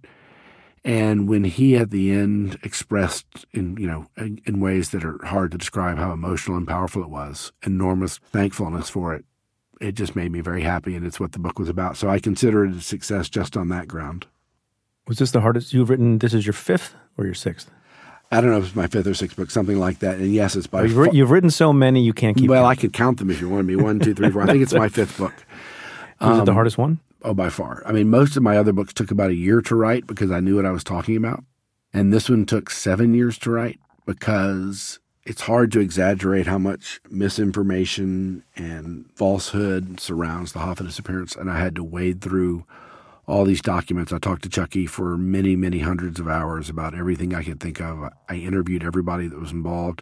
And 0.84 1.28
when 1.28 1.44
he 1.44 1.76
at 1.76 1.92
the 1.92 2.12
end 2.12 2.58
expressed 2.64 3.46
in 3.52 3.78
you 3.78 3.86
know 3.86 4.08
in, 4.18 4.42
in, 4.46 4.60
ways 4.60 4.90
that 4.90 5.04
are 5.06 5.24
hard 5.26 5.52
to 5.52 5.58
describe 5.58 5.98
how 5.98 6.12
emotional 6.12 6.58
and 6.58 6.68
powerful 6.68 7.04
it 7.04 7.10
was, 7.10 7.52
enormous 7.64 8.18
thankfulness 8.18 8.90
for 8.90 9.14
it, 9.14 9.24
it 9.80 9.94
just 9.94 10.16
made 10.16 10.32
me 10.32 10.42
very 10.42 10.64
happy, 10.64 10.96
and 10.96 11.06
it's 11.06 11.20
what 11.20 11.34
the 11.34 11.40
book 11.40 11.60
was 11.60 11.70
about. 11.70 11.98
So 11.98 12.10
I 12.10 12.20
consider 12.20 12.66
it 12.66 12.76
a 12.76 12.82
success 12.82 13.30
just 13.30 13.56
on 13.56 13.70
that 13.70 13.88
ground. 13.88 14.26
Was 15.08 15.20
this 15.20 15.32
the 15.32 15.42
hardest 15.42 15.74
you've 15.74 15.90
written? 15.90 16.18
This 16.18 16.34
is 16.34 16.46
your 16.46 16.54
fifth 16.54 16.96
or 17.18 17.26
your 17.26 17.34
sixth? 17.34 17.70
I 18.32 18.40
don't 18.40 18.52
know 18.52 18.58
if 18.58 18.66
it's 18.66 18.76
my 18.76 18.88
fifth 18.88 19.08
or 19.08 19.14
sixth 19.14 19.36
book, 19.36 19.52
something 19.52 19.78
like 19.78 20.00
that. 20.00 20.18
And 20.18 20.34
yes, 20.34 20.56
it's 20.56 20.68
by. 20.68 20.84
You've, 20.84 20.94
far- 20.94 21.14
you've 21.14 21.32
written 21.32 21.50
so 21.50 21.74
many, 21.74 22.02
you 22.02 22.14
can't 22.14 22.38
keep. 22.38 22.50
Well, 22.50 22.64
count. 22.64 22.78
I 22.78 22.82
could 22.82 22.94
count 22.94 23.20
them 23.20 23.30
if 23.30 23.42
you 23.42 23.50
wanted 23.50 23.66
me. 23.66 23.76
One, 23.76 24.00
two, 24.00 24.14
three, 24.14 24.30
four. 24.30 24.44
I 24.44 24.46
think 24.48 24.64
it's 24.64 24.74
my 24.74 24.90
fifth 24.90 25.18
book. 25.18 25.34
Was 26.22 26.30
um, 26.30 26.42
it 26.42 26.46
the 26.46 26.52
um, 26.52 26.56
hardest 26.56 26.78
one? 26.78 27.00
Oh, 27.24 27.34
by 27.34 27.50
far. 27.50 27.84
I 27.86 27.92
mean, 27.92 28.10
most 28.10 28.36
of 28.36 28.44
my 28.44 28.58
other 28.58 28.74
books 28.74 28.94
took 28.94 29.12
about 29.12 29.30
a 29.30 29.36
year 29.36 29.62
to 29.62 29.76
write 29.76 30.08
because 30.08 30.32
I 30.32 30.40
knew 30.40 30.56
what 30.56 30.66
I 30.66 30.72
was 30.72 30.84
talking 30.84 31.16
about. 31.16 31.44
And 31.94 32.12
this 32.12 32.30
one 32.30 32.46
took 32.46 32.70
seven 32.70 33.14
years 33.14 33.38
to 33.40 33.52
write 33.52 33.80
because 34.06 35.00
it's 35.26 35.42
hard 35.42 35.72
to 35.74 35.80
exaggerate 35.80 36.48
how 36.48 36.58
much 36.58 37.00
misinformation 37.10 38.44
and 38.56 39.06
falsehood 39.14 40.00
surrounds 40.00 40.54
the 40.54 40.60
Hoffa 40.60 40.86
disappearance. 40.86 41.36
And 41.36 41.52
I 41.52 41.60
had 41.60 41.76
to 41.76 41.84
wade 41.84 42.22
through 42.22 42.66
all 43.28 43.46
these 43.46 43.62
documents. 43.62 44.12
I 44.12 44.18
talked 44.18 44.42
to 44.44 44.50
Chucky 44.50 44.88
for 44.88 45.16
many, 45.16 45.56
many 45.56 45.80
hundreds 45.80 46.20
of 46.20 46.28
hours 46.28 46.70
about 46.70 46.96
everything 46.96 47.36
I 47.36 47.44
could 47.44 47.60
think 47.60 47.80
of. 47.80 48.10
I 48.28 48.36
interviewed 48.36 48.84
everybody 48.84 49.28
that 49.28 49.40
was 49.40 49.52
involved. 49.52 50.02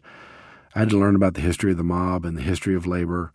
I 0.74 0.80
had 0.80 0.90
to 0.92 1.00
learn 1.00 1.16
about 1.16 1.34
the 1.34 1.42
history 1.42 1.72
of 1.72 1.78
the 1.78 1.84
mob 1.84 2.24
and 2.24 2.38
the 2.38 2.42
history 2.42 2.76
of 2.76 2.88
labor, 2.88 3.34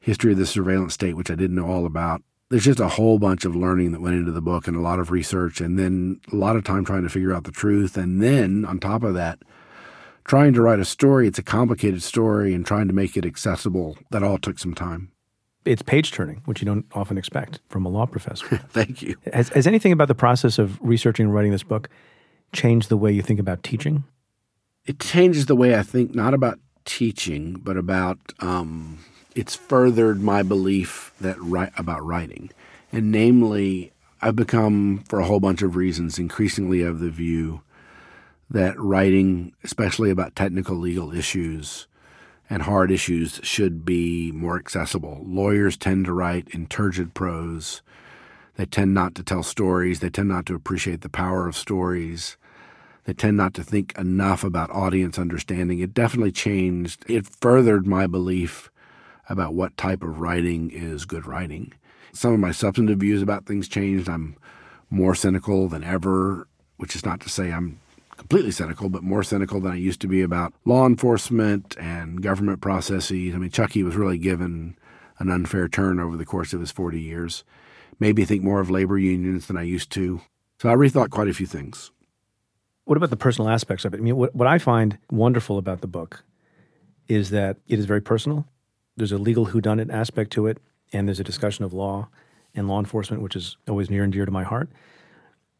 history 0.00 0.32
of 0.32 0.38
the 0.38 0.46
surveillance 0.46 0.94
state, 0.94 1.16
which 1.16 1.30
I 1.30 1.36
didn't 1.36 1.54
know 1.54 1.70
all 1.70 1.86
about 1.86 2.22
there's 2.54 2.64
just 2.64 2.78
a 2.78 2.86
whole 2.86 3.18
bunch 3.18 3.44
of 3.44 3.56
learning 3.56 3.90
that 3.90 4.00
went 4.00 4.14
into 4.14 4.30
the 4.30 4.40
book 4.40 4.68
and 4.68 4.76
a 4.76 4.80
lot 4.80 5.00
of 5.00 5.10
research 5.10 5.60
and 5.60 5.76
then 5.76 6.20
a 6.32 6.36
lot 6.36 6.54
of 6.54 6.62
time 6.62 6.84
trying 6.84 7.02
to 7.02 7.08
figure 7.08 7.34
out 7.34 7.42
the 7.42 7.50
truth. 7.50 7.96
And 7.96 8.22
then 8.22 8.64
on 8.64 8.78
top 8.78 9.02
of 9.02 9.14
that 9.14 9.40
trying 10.22 10.52
to 10.52 10.62
write 10.62 10.78
a 10.78 10.84
story 10.84 11.26
it's 11.26 11.40
a 11.40 11.42
complicated 11.42 12.00
story 12.00 12.54
and 12.54 12.64
trying 12.64 12.86
to 12.86 12.94
make 12.94 13.16
it 13.16 13.26
accessible 13.26 13.98
that 14.12 14.22
all 14.22 14.38
took 14.38 14.60
some 14.60 14.72
time. 14.72 15.10
It's 15.64 15.82
page 15.82 16.12
turning 16.12 16.42
which 16.44 16.62
you 16.62 16.64
don't 16.64 16.86
often 16.92 17.18
expect 17.18 17.58
from 17.70 17.84
a 17.86 17.88
law 17.88 18.06
professor. 18.06 18.58
Thank 18.68 19.02
you. 19.02 19.16
Has, 19.32 19.48
has 19.48 19.66
anything 19.66 19.90
about 19.90 20.06
the 20.06 20.14
process 20.14 20.56
of 20.56 20.80
researching 20.80 21.26
and 21.26 21.34
writing 21.34 21.50
this 21.50 21.64
book 21.64 21.88
changed 22.52 22.88
the 22.88 22.96
way 22.96 23.10
you 23.10 23.22
think 23.22 23.40
about 23.40 23.64
teaching? 23.64 24.04
It 24.86 25.00
changes 25.00 25.46
the 25.46 25.56
way 25.56 25.76
i 25.76 25.82
think 25.82 26.14
not 26.14 26.34
about 26.34 26.60
teaching 26.84 27.54
but 27.54 27.76
about 27.76 28.20
um, 28.38 29.00
it's 29.34 29.54
furthered 29.54 30.22
my 30.22 30.42
belief 30.42 31.12
that 31.20 31.38
about 31.76 32.04
writing, 32.04 32.50
and 32.92 33.10
namely, 33.10 33.92
I've 34.22 34.36
become, 34.36 35.04
for 35.08 35.20
a 35.20 35.24
whole 35.24 35.40
bunch 35.40 35.62
of 35.62 35.76
reasons, 35.76 36.18
increasingly 36.18 36.82
of 36.82 37.00
the 37.00 37.10
view 37.10 37.62
that 38.50 38.78
writing, 38.78 39.52
especially 39.64 40.10
about 40.10 40.36
technical 40.36 40.76
legal 40.76 41.12
issues 41.12 41.86
and 42.48 42.62
hard 42.62 42.90
issues, 42.90 43.40
should 43.42 43.84
be 43.84 44.30
more 44.32 44.56
accessible. 44.56 45.22
Lawyers 45.26 45.76
tend 45.76 46.04
to 46.04 46.12
write 46.12 46.48
in 46.48 46.66
turgid 46.66 47.14
prose. 47.14 47.82
They 48.56 48.66
tend 48.66 48.94
not 48.94 49.14
to 49.16 49.22
tell 49.22 49.42
stories. 49.42 50.00
They 50.00 50.10
tend 50.10 50.28
not 50.28 50.46
to 50.46 50.54
appreciate 50.54 51.00
the 51.00 51.08
power 51.08 51.48
of 51.48 51.56
stories. 51.56 52.36
They 53.04 53.14
tend 53.14 53.36
not 53.36 53.54
to 53.54 53.64
think 53.64 53.98
enough 53.98 54.44
about 54.44 54.70
audience 54.70 55.18
understanding. 55.18 55.80
It 55.80 55.92
definitely 55.94 56.32
changed. 56.32 57.04
It 57.08 57.26
furthered 57.26 57.86
my 57.86 58.06
belief 58.06 58.70
about 59.28 59.54
what 59.54 59.76
type 59.76 60.02
of 60.02 60.20
writing 60.20 60.70
is 60.70 61.04
good 61.04 61.26
writing. 61.26 61.72
Some 62.12 62.32
of 62.32 62.40
my 62.40 62.52
substantive 62.52 62.98
views 62.98 63.22
about 63.22 63.46
things 63.46 63.68
changed. 63.68 64.08
I'm 64.08 64.36
more 64.90 65.14
cynical 65.14 65.68
than 65.68 65.82
ever, 65.82 66.46
which 66.76 66.94
is 66.94 67.04
not 67.04 67.20
to 67.20 67.28
say 67.28 67.52
I'm 67.52 67.80
completely 68.16 68.50
cynical, 68.50 68.88
but 68.88 69.02
more 69.02 69.22
cynical 69.22 69.60
than 69.60 69.72
I 69.72 69.76
used 69.76 70.00
to 70.02 70.06
be 70.06 70.22
about 70.22 70.54
law 70.64 70.86
enforcement 70.86 71.76
and 71.78 72.22
government 72.22 72.60
processes. 72.60 73.34
I 73.34 73.38
mean, 73.38 73.50
Chucky 73.50 73.82
was 73.82 73.96
really 73.96 74.18
given 74.18 74.76
an 75.18 75.30
unfair 75.30 75.68
turn 75.68 76.00
over 76.00 76.16
the 76.16 76.24
course 76.24 76.52
of 76.52 76.60
his 76.60 76.70
40 76.70 77.00
years. 77.00 77.44
Maybe 77.98 78.24
think 78.24 78.42
more 78.42 78.60
of 78.60 78.70
labor 78.70 78.98
unions 78.98 79.46
than 79.46 79.56
I 79.56 79.62
used 79.62 79.90
to. 79.92 80.20
So 80.60 80.68
I 80.68 80.74
rethought 80.74 81.10
quite 81.10 81.28
a 81.28 81.34
few 81.34 81.46
things. 81.46 81.90
What 82.84 82.96
about 82.96 83.10
the 83.10 83.16
personal 83.16 83.48
aspects 83.48 83.84
of 83.84 83.94
it? 83.94 83.98
I 83.98 84.00
mean, 84.00 84.16
what, 84.16 84.34
what 84.34 84.48
I 84.48 84.58
find 84.58 84.98
wonderful 85.10 85.58
about 85.58 85.80
the 85.80 85.86
book 85.86 86.24
is 87.08 87.30
that 87.30 87.56
it 87.66 87.78
is 87.78 87.86
very 87.86 88.02
personal 88.02 88.46
there's 88.96 89.12
a 89.12 89.18
legal 89.18 89.46
whodunit 89.46 89.92
aspect 89.92 90.32
to 90.32 90.46
it, 90.46 90.58
and 90.92 91.08
there's 91.08 91.20
a 91.20 91.24
discussion 91.24 91.64
of 91.64 91.72
law 91.72 92.08
and 92.54 92.68
law 92.68 92.78
enforcement, 92.78 93.22
which 93.22 93.36
is 93.36 93.56
always 93.68 93.90
near 93.90 94.04
and 94.04 94.12
dear 94.12 94.24
to 94.24 94.30
my 94.30 94.44
heart. 94.44 94.68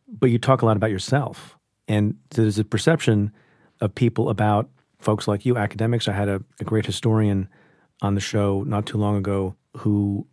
But 0.09 0.31
you 0.31 0.39
talk 0.39 0.63
a 0.63 0.67
lot 0.67 0.77
about 0.77 0.91
yourself, 0.91 1.57
and 1.89 2.17
there's 2.31 2.59
a 2.59 2.65
perception 2.65 3.33
of 3.81 3.95
people 3.95 4.29
about 4.29 4.69
folks 4.99 5.27
like 5.27 5.45
you, 5.45 5.57
academics. 5.57 6.09
I 6.09 6.13
had 6.13 6.29
a, 6.29 6.43
a 6.61 6.65
great 6.65 6.87
historian 6.87 7.49
on 8.03 8.15
the 8.15 8.21
show 8.21 8.63
not 8.67 8.87
too 8.87 8.99
long 8.99 9.17
ago 9.17 9.57
who 9.77 10.27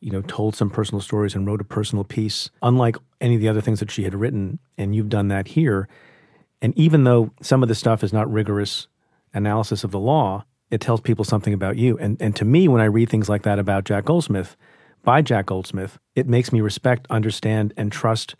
you 0.00 0.10
know 0.10 0.22
told 0.22 0.56
some 0.56 0.68
personal 0.68 1.00
stories 1.00 1.34
and 1.34 1.46
wrote 1.46 1.60
a 1.60 1.64
personal 1.64 2.04
piece 2.04 2.50
unlike 2.62 2.96
any 3.20 3.36
of 3.36 3.40
the 3.40 3.48
other 3.48 3.60
things 3.60 3.80
that 3.80 3.90
she 3.90 4.02
had 4.02 4.14
written 4.14 4.58
and 4.76 4.96
you've 4.96 5.08
done 5.08 5.28
that 5.28 5.48
here 5.48 5.88
and 6.60 6.76
even 6.76 7.04
though 7.04 7.30
some 7.40 7.62
of 7.62 7.68
the 7.68 7.74
stuff 7.74 8.02
is 8.02 8.12
not 8.12 8.30
rigorous 8.30 8.88
analysis 9.32 9.84
of 9.84 9.92
the 9.92 10.00
law 10.00 10.44
it 10.72 10.80
tells 10.80 11.00
people 11.02 11.24
something 11.24 11.52
about 11.52 11.76
you. 11.76 11.96
And 11.98 12.20
and 12.20 12.34
to 12.36 12.44
me, 12.44 12.66
when 12.66 12.80
I 12.80 12.86
read 12.86 13.10
things 13.10 13.28
like 13.28 13.42
that 13.42 13.60
about 13.60 13.84
Jack 13.84 14.06
Goldsmith, 14.06 14.56
by 15.04 15.20
Jack 15.20 15.46
Goldsmith, 15.46 15.98
it 16.16 16.26
makes 16.26 16.50
me 16.50 16.60
respect, 16.60 17.06
understand, 17.10 17.74
and 17.76 17.92
trust 17.92 18.34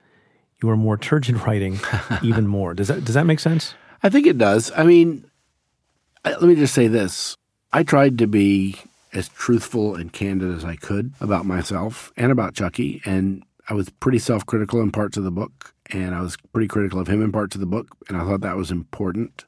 your 0.63 0.77
more 0.77 0.97
turgid 0.97 1.41
writing 1.47 1.79
even 2.23 2.49
more. 2.49 2.75
Does 2.75 2.89
that 2.89 3.05
does 3.05 3.15
that 3.15 3.27
make 3.27 3.39
sense? 3.39 3.75
I 4.03 4.09
think 4.09 4.27
it 4.27 4.39
does. 4.39 4.73
I 4.75 4.83
mean, 4.83 5.31
let 6.25 6.43
me 6.43 6.57
just 6.57 6.75
say 6.75 6.89
this: 6.89 7.37
I 7.73 7.83
tried 7.83 8.19
to 8.19 8.27
be 8.27 8.77
as 9.13 9.29
truthful 9.29 9.95
and 9.95 10.11
candid 10.11 10.57
as 10.57 10.65
I 10.65 10.77
could 10.77 11.13
about 11.21 11.45
myself 11.45 12.13
and 12.17 12.33
about 12.33 12.55
Chucky, 12.55 13.03
and 13.05 13.45
I 13.69 13.75
was 13.75 13.91
pretty 13.91 14.19
self-critical 14.19 14.81
in 14.81 14.91
parts 14.91 15.19
of 15.19 15.25
the 15.25 15.31
book, 15.31 15.75
and 15.91 16.15
I 16.15 16.23
was 16.23 16.39
pretty 16.55 16.67
critical 16.67 16.99
of 16.99 17.09
him 17.09 17.23
in 17.23 17.31
parts 17.31 17.55
of 17.55 17.61
the 17.61 17.67
book, 17.67 17.89
and 18.09 18.17
I 18.17 18.25
thought 18.25 18.41
that 18.41 18.57
was 18.57 18.71
important 18.71 19.45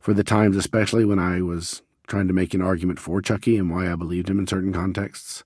for 0.00 0.14
the 0.14 0.24
times, 0.24 0.56
especially 0.56 1.04
when 1.04 1.18
I 1.18 1.42
was 1.42 1.82
trying 2.06 2.26
to 2.26 2.34
make 2.34 2.54
an 2.54 2.62
argument 2.62 2.98
for 2.98 3.22
Chucky 3.22 3.56
and 3.56 3.70
why 3.70 3.90
I 3.90 3.94
believed 3.94 4.28
him 4.28 4.38
in 4.38 4.46
certain 4.46 4.72
contexts. 4.72 5.44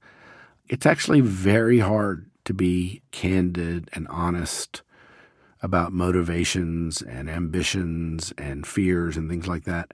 It's 0.68 0.86
actually 0.86 1.20
very 1.20 1.80
hard 1.80 2.30
to 2.46 2.54
be 2.54 3.02
candid 3.10 3.90
and 3.92 4.08
honest 4.08 4.82
about 5.60 5.92
motivations 5.92 7.02
and 7.02 7.28
ambitions 7.28 8.32
and 8.38 8.66
fears 8.66 9.16
and 9.16 9.28
things 9.28 9.48
like 9.48 9.64
that. 9.64 9.92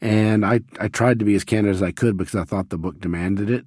And 0.00 0.44
I, 0.44 0.60
I 0.80 0.88
tried 0.88 1.18
to 1.18 1.24
be 1.24 1.34
as 1.34 1.44
candid 1.44 1.74
as 1.74 1.82
I 1.82 1.92
could 1.92 2.16
because 2.16 2.34
I 2.34 2.44
thought 2.44 2.70
the 2.70 2.78
book 2.78 3.00
demanded 3.00 3.50
it. 3.50 3.66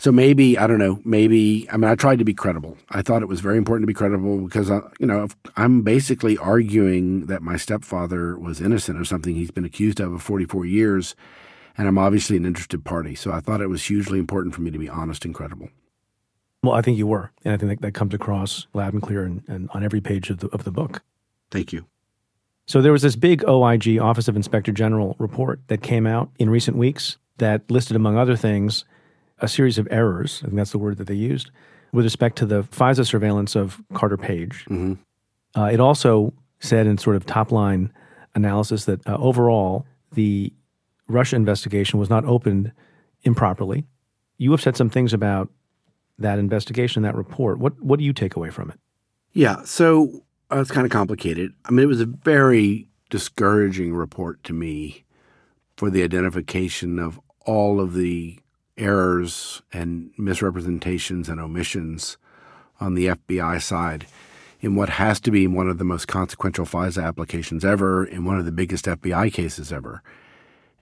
So 0.00 0.12
maybe 0.12 0.56
I 0.56 0.66
don't 0.68 0.78
know. 0.78 1.00
Maybe 1.04 1.68
I 1.70 1.76
mean 1.76 1.90
I 1.90 1.94
tried 1.96 2.20
to 2.20 2.24
be 2.24 2.34
credible. 2.34 2.76
I 2.90 3.02
thought 3.02 3.22
it 3.22 3.28
was 3.28 3.40
very 3.40 3.58
important 3.58 3.82
to 3.82 3.88
be 3.88 3.94
credible 3.94 4.38
because 4.38 4.70
I, 4.70 4.76
uh, 4.76 4.90
you 5.00 5.06
know 5.06 5.28
I'm 5.56 5.82
basically 5.82 6.38
arguing 6.38 7.26
that 7.26 7.42
my 7.42 7.56
stepfather 7.56 8.38
was 8.38 8.60
innocent 8.60 9.00
of 9.00 9.08
something 9.08 9.34
he's 9.34 9.50
been 9.50 9.64
accused 9.64 10.00
of 10.00 10.12
for 10.12 10.18
44 10.18 10.66
years, 10.66 11.16
and 11.76 11.88
I'm 11.88 11.98
obviously 11.98 12.36
an 12.36 12.46
interested 12.46 12.84
party. 12.84 13.16
So 13.16 13.32
I 13.32 13.40
thought 13.40 13.60
it 13.60 13.68
was 13.68 13.84
hugely 13.84 14.20
important 14.20 14.54
for 14.54 14.60
me 14.60 14.70
to 14.70 14.78
be 14.78 14.88
honest 14.88 15.24
and 15.24 15.34
credible. 15.34 15.68
Well, 16.62 16.74
I 16.74 16.82
think 16.82 16.98
you 16.98 17.06
were, 17.06 17.30
and 17.44 17.54
I 17.54 17.56
think 17.56 17.70
that, 17.70 17.82
that 17.82 17.92
comes 17.94 18.14
across 18.14 18.66
loud 18.74 18.92
and 18.92 19.02
clear 19.02 19.24
and, 19.24 19.42
and 19.48 19.68
on 19.74 19.82
every 19.82 20.00
page 20.00 20.30
of 20.30 20.38
the 20.38 20.48
of 20.48 20.62
the 20.62 20.72
book. 20.72 21.02
Thank 21.50 21.72
you. 21.72 21.86
So 22.66 22.82
there 22.82 22.92
was 22.92 23.02
this 23.02 23.16
big 23.16 23.42
OIG 23.48 23.98
Office 23.98 24.28
of 24.28 24.36
Inspector 24.36 24.70
General 24.72 25.16
report 25.18 25.60
that 25.68 25.82
came 25.82 26.06
out 26.06 26.30
in 26.38 26.50
recent 26.50 26.76
weeks 26.76 27.16
that 27.38 27.68
listed, 27.70 27.96
among 27.96 28.16
other 28.16 28.36
things 28.36 28.84
a 29.40 29.48
series 29.48 29.78
of 29.78 29.88
errors, 29.90 30.40
I 30.42 30.46
think 30.46 30.56
that's 30.56 30.72
the 30.72 30.78
word 30.78 30.96
that 30.98 31.06
they 31.06 31.14
used, 31.14 31.50
with 31.92 32.04
respect 32.04 32.36
to 32.38 32.46
the 32.46 32.62
FISA 32.64 33.06
surveillance 33.06 33.54
of 33.56 33.82
Carter 33.94 34.16
Page. 34.16 34.64
Mm-hmm. 34.68 34.94
Uh, 35.58 35.66
it 35.66 35.80
also 35.80 36.32
said 36.60 36.86
in 36.86 36.98
sort 36.98 37.16
of 37.16 37.24
top 37.26 37.52
line 37.52 37.92
analysis 38.34 38.84
that 38.84 39.06
uh, 39.06 39.16
overall 39.18 39.86
the 40.12 40.52
Russia 41.08 41.36
investigation 41.36 41.98
was 41.98 42.10
not 42.10 42.24
opened 42.24 42.72
improperly. 43.22 43.84
You 44.36 44.50
have 44.52 44.60
said 44.60 44.76
some 44.76 44.90
things 44.90 45.12
about 45.12 45.48
that 46.18 46.38
investigation, 46.38 47.02
that 47.02 47.14
report. 47.14 47.58
What 47.58 47.80
what 47.82 47.98
do 47.98 48.04
you 48.04 48.12
take 48.12 48.36
away 48.36 48.50
from 48.50 48.70
it? 48.70 48.78
Yeah, 49.32 49.62
so 49.64 50.22
uh, 50.50 50.58
it's 50.60 50.70
kind 50.70 50.84
of 50.84 50.90
complicated. 50.90 51.52
I 51.64 51.70
mean, 51.70 51.84
it 51.84 51.86
was 51.86 52.00
a 52.00 52.06
very 52.06 52.88
discouraging 53.10 53.94
report 53.94 54.42
to 54.44 54.52
me 54.52 55.04
for 55.76 55.90
the 55.90 56.02
identification 56.02 56.98
of 56.98 57.20
all 57.46 57.80
of 57.80 57.94
the 57.94 58.38
errors 58.78 59.62
and 59.72 60.10
misrepresentations 60.16 61.28
and 61.28 61.40
omissions 61.40 62.16
on 62.80 62.94
the 62.94 63.08
FBI 63.08 63.60
side 63.60 64.06
in 64.60 64.74
what 64.74 64.88
has 64.88 65.20
to 65.20 65.30
be 65.30 65.46
one 65.46 65.68
of 65.68 65.78
the 65.78 65.84
most 65.84 66.08
consequential 66.08 66.66
FISA 66.66 67.04
applications 67.04 67.64
ever, 67.64 68.04
in 68.04 68.24
one 68.24 68.38
of 68.38 68.44
the 68.44 68.52
biggest 68.52 68.86
FBI 68.86 69.32
cases 69.32 69.72
ever. 69.72 70.02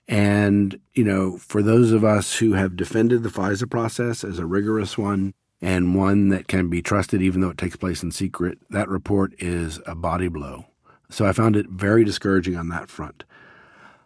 And, 0.07 0.79
you 0.93 1.03
know, 1.03 1.37
for 1.37 1.61
those 1.61 1.91
of 1.91 2.03
us 2.03 2.37
who 2.37 2.53
have 2.53 2.75
defended 2.75 3.23
the 3.23 3.29
FISA 3.29 3.69
process 3.69 4.23
as 4.23 4.39
a 4.39 4.45
rigorous 4.45 4.97
one, 4.97 5.33
and 5.61 5.95
one 5.95 6.29
that 6.29 6.47
can 6.47 6.69
be 6.69 6.81
trusted 6.81 7.21
even 7.21 7.41
though 7.41 7.49
it 7.49 7.57
takes 7.57 7.75
place 7.75 8.03
in 8.03 8.11
secret, 8.11 8.59
that 8.69 8.87
report 8.87 9.33
is 9.39 9.79
a 9.85 9.95
body 9.95 10.27
blow. 10.27 10.65
So 11.09 11.25
I 11.25 11.31
found 11.31 11.55
it 11.55 11.67
very 11.69 12.03
discouraging 12.03 12.55
on 12.55 12.69
that 12.69 12.89
front. 12.89 13.23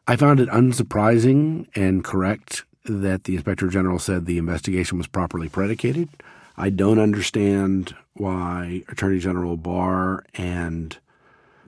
I 0.07 0.15
found 0.15 0.39
it 0.39 0.49
unsurprising 0.49 1.67
and 1.75 2.03
correct 2.03 2.63
that 2.85 3.25
the 3.25 3.35
Inspector 3.35 3.67
General 3.67 3.99
said 3.99 4.25
the 4.25 4.37
investigation 4.37 4.97
was 4.97 5.07
properly 5.07 5.49
predicated. 5.49 6.09
I 6.57 6.69
don't 6.69 6.99
understand 6.99 7.95
why 8.13 8.83
Attorney 8.89 9.19
General 9.19 9.57
Barr 9.57 10.25
and 10.33 10.97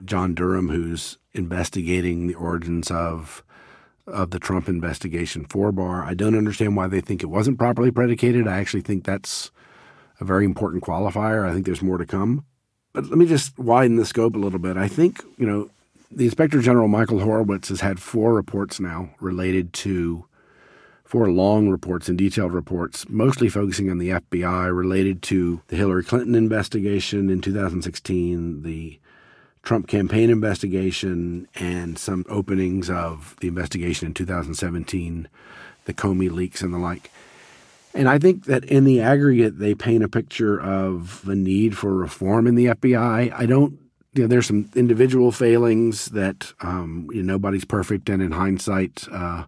John 0.04 0.34
Durham, 0.34 0.68
who's 0.68 1.18
investigating 1.32 2.26
the 2.26 2.34
origins 2.34 2.90
of 2.90 3.42
of 4.06 4.30
the 4.30 4.38
Trump 4.38 4.68
investigation 4.68 5.46
for 5.46 5.72
Barr, 5.72 6.04
I 6.04 6.12
don't 6.12 6.36
understand 6.36 6.76
why 6.76 6.88
they 6.88 7.00
think 7.00 7.22
it 7.22 7.26
wasn't 7.30 7.58
properly 7.58 7.90
predicated. 7.90 8.46
I 8.46 8.58
actually 8.58 8.82
think 8.82 9.04
that's 9.04 9.50
a 10.20 10.24
very 10.24 10.44
important 10.44 10.84
qualifier. 10.84 11.48
I 11.48 11.54
think 11.54 11.64
there's 11.64 11.80
more 11.80 11.96
to 11.96 12.04
come. 12.04 12.44
But 12.92 13.06
let 13.06 13.16
me 13.16 13.24
just 13.24 13.58
widen 13.58 13.96
the 13.96 14.04
scope 14.04 14.36
a 14.36 14.38
little 14.38 14.58
bit. 14.58 14.76
I 14.76 14.88
think, 14.88 15.22
you 15.38 15.46
know, 15.46 15.70
the 16.10 16.26
Inspector 16.26 16.60
General 16.60 16.86
Michael 16.86 17.20
Horowitz 17.20 17.70
has 17.70 17.80
had 17.80 17.98
four 17.98 18.34
reports 18.34 18.78
now 18.78 19.10
related 19.20 19.72
to 19.72 20.26
four 21.14 21.30
long 21.30 21.68
reports 21.68 22.08
and 22.08 22.18
detailed 22.18 22.52
reports, 22.52 23.08
mostly 23.08 23.48
focusing 23.48 23.88
on 23.88 23.98
the 23.98 24.08
FBI 24.08 24.76
related 24.76 25.22
to 25.22 25.62
the 25.68 25.76
Hillary 25.76 26.02
Clinton 26.02 26.34
investigation 26.34 27.30
in 27.30 27.40
2016, 27.40 28.64
the 28.64 28.98
Trump 29.62 29.86
campaign 29.86 30.28
investigation, 30.28 31.46
and 31.54 31.96
some 32.00 32.24
openings 32.28 32.90
of 32.90 33.36
the 33.40 33.46
investigation 33.46 34.08
in 34.08 34.14
2017, 34.14 35.28
the 35.84 35.94
Comey 35.94 36.28
leaks 36.32 36.62
and 36.62 36.74
the 36.74 36.78
like. 36.78 37.12
And 37.94 38.08
I 38.08 38.18
think 38.18 38.46
that 38.46 38.64
in 38.64 38.82
the 38.82 39.00
aggregate, 39.00 39.60
they 39.60 39.76
paint 39.76 40.02
a 40.02 40.08
picture 40.08 40.60
of 40.60 41.24
the 41.24 41.36
need 41.36 41.78
for 41.78 41.94
reform 41.94 42.48
in 42.48 42.56
the 42.56 42.66
FBI. 42.66 43.32
I 43.32 43.46
don't, 43.46 43.78
you 44.14 44.22
know, 44.22 44.26
there's 44.26 44.48
some 44.48 44.68
individual 44.74 45.30
failings 45.30 46.06
that 46.06 46.52
um, 46.60 47.06
you 47.12 47.22
know, 47.22 47.34
nobody's 47.34 47.64
perfect. 47.64 48.08
And 48.08 48.20
in 48.20 48.32
hindsight, 48.32 49.06
uh, 49.12 49.44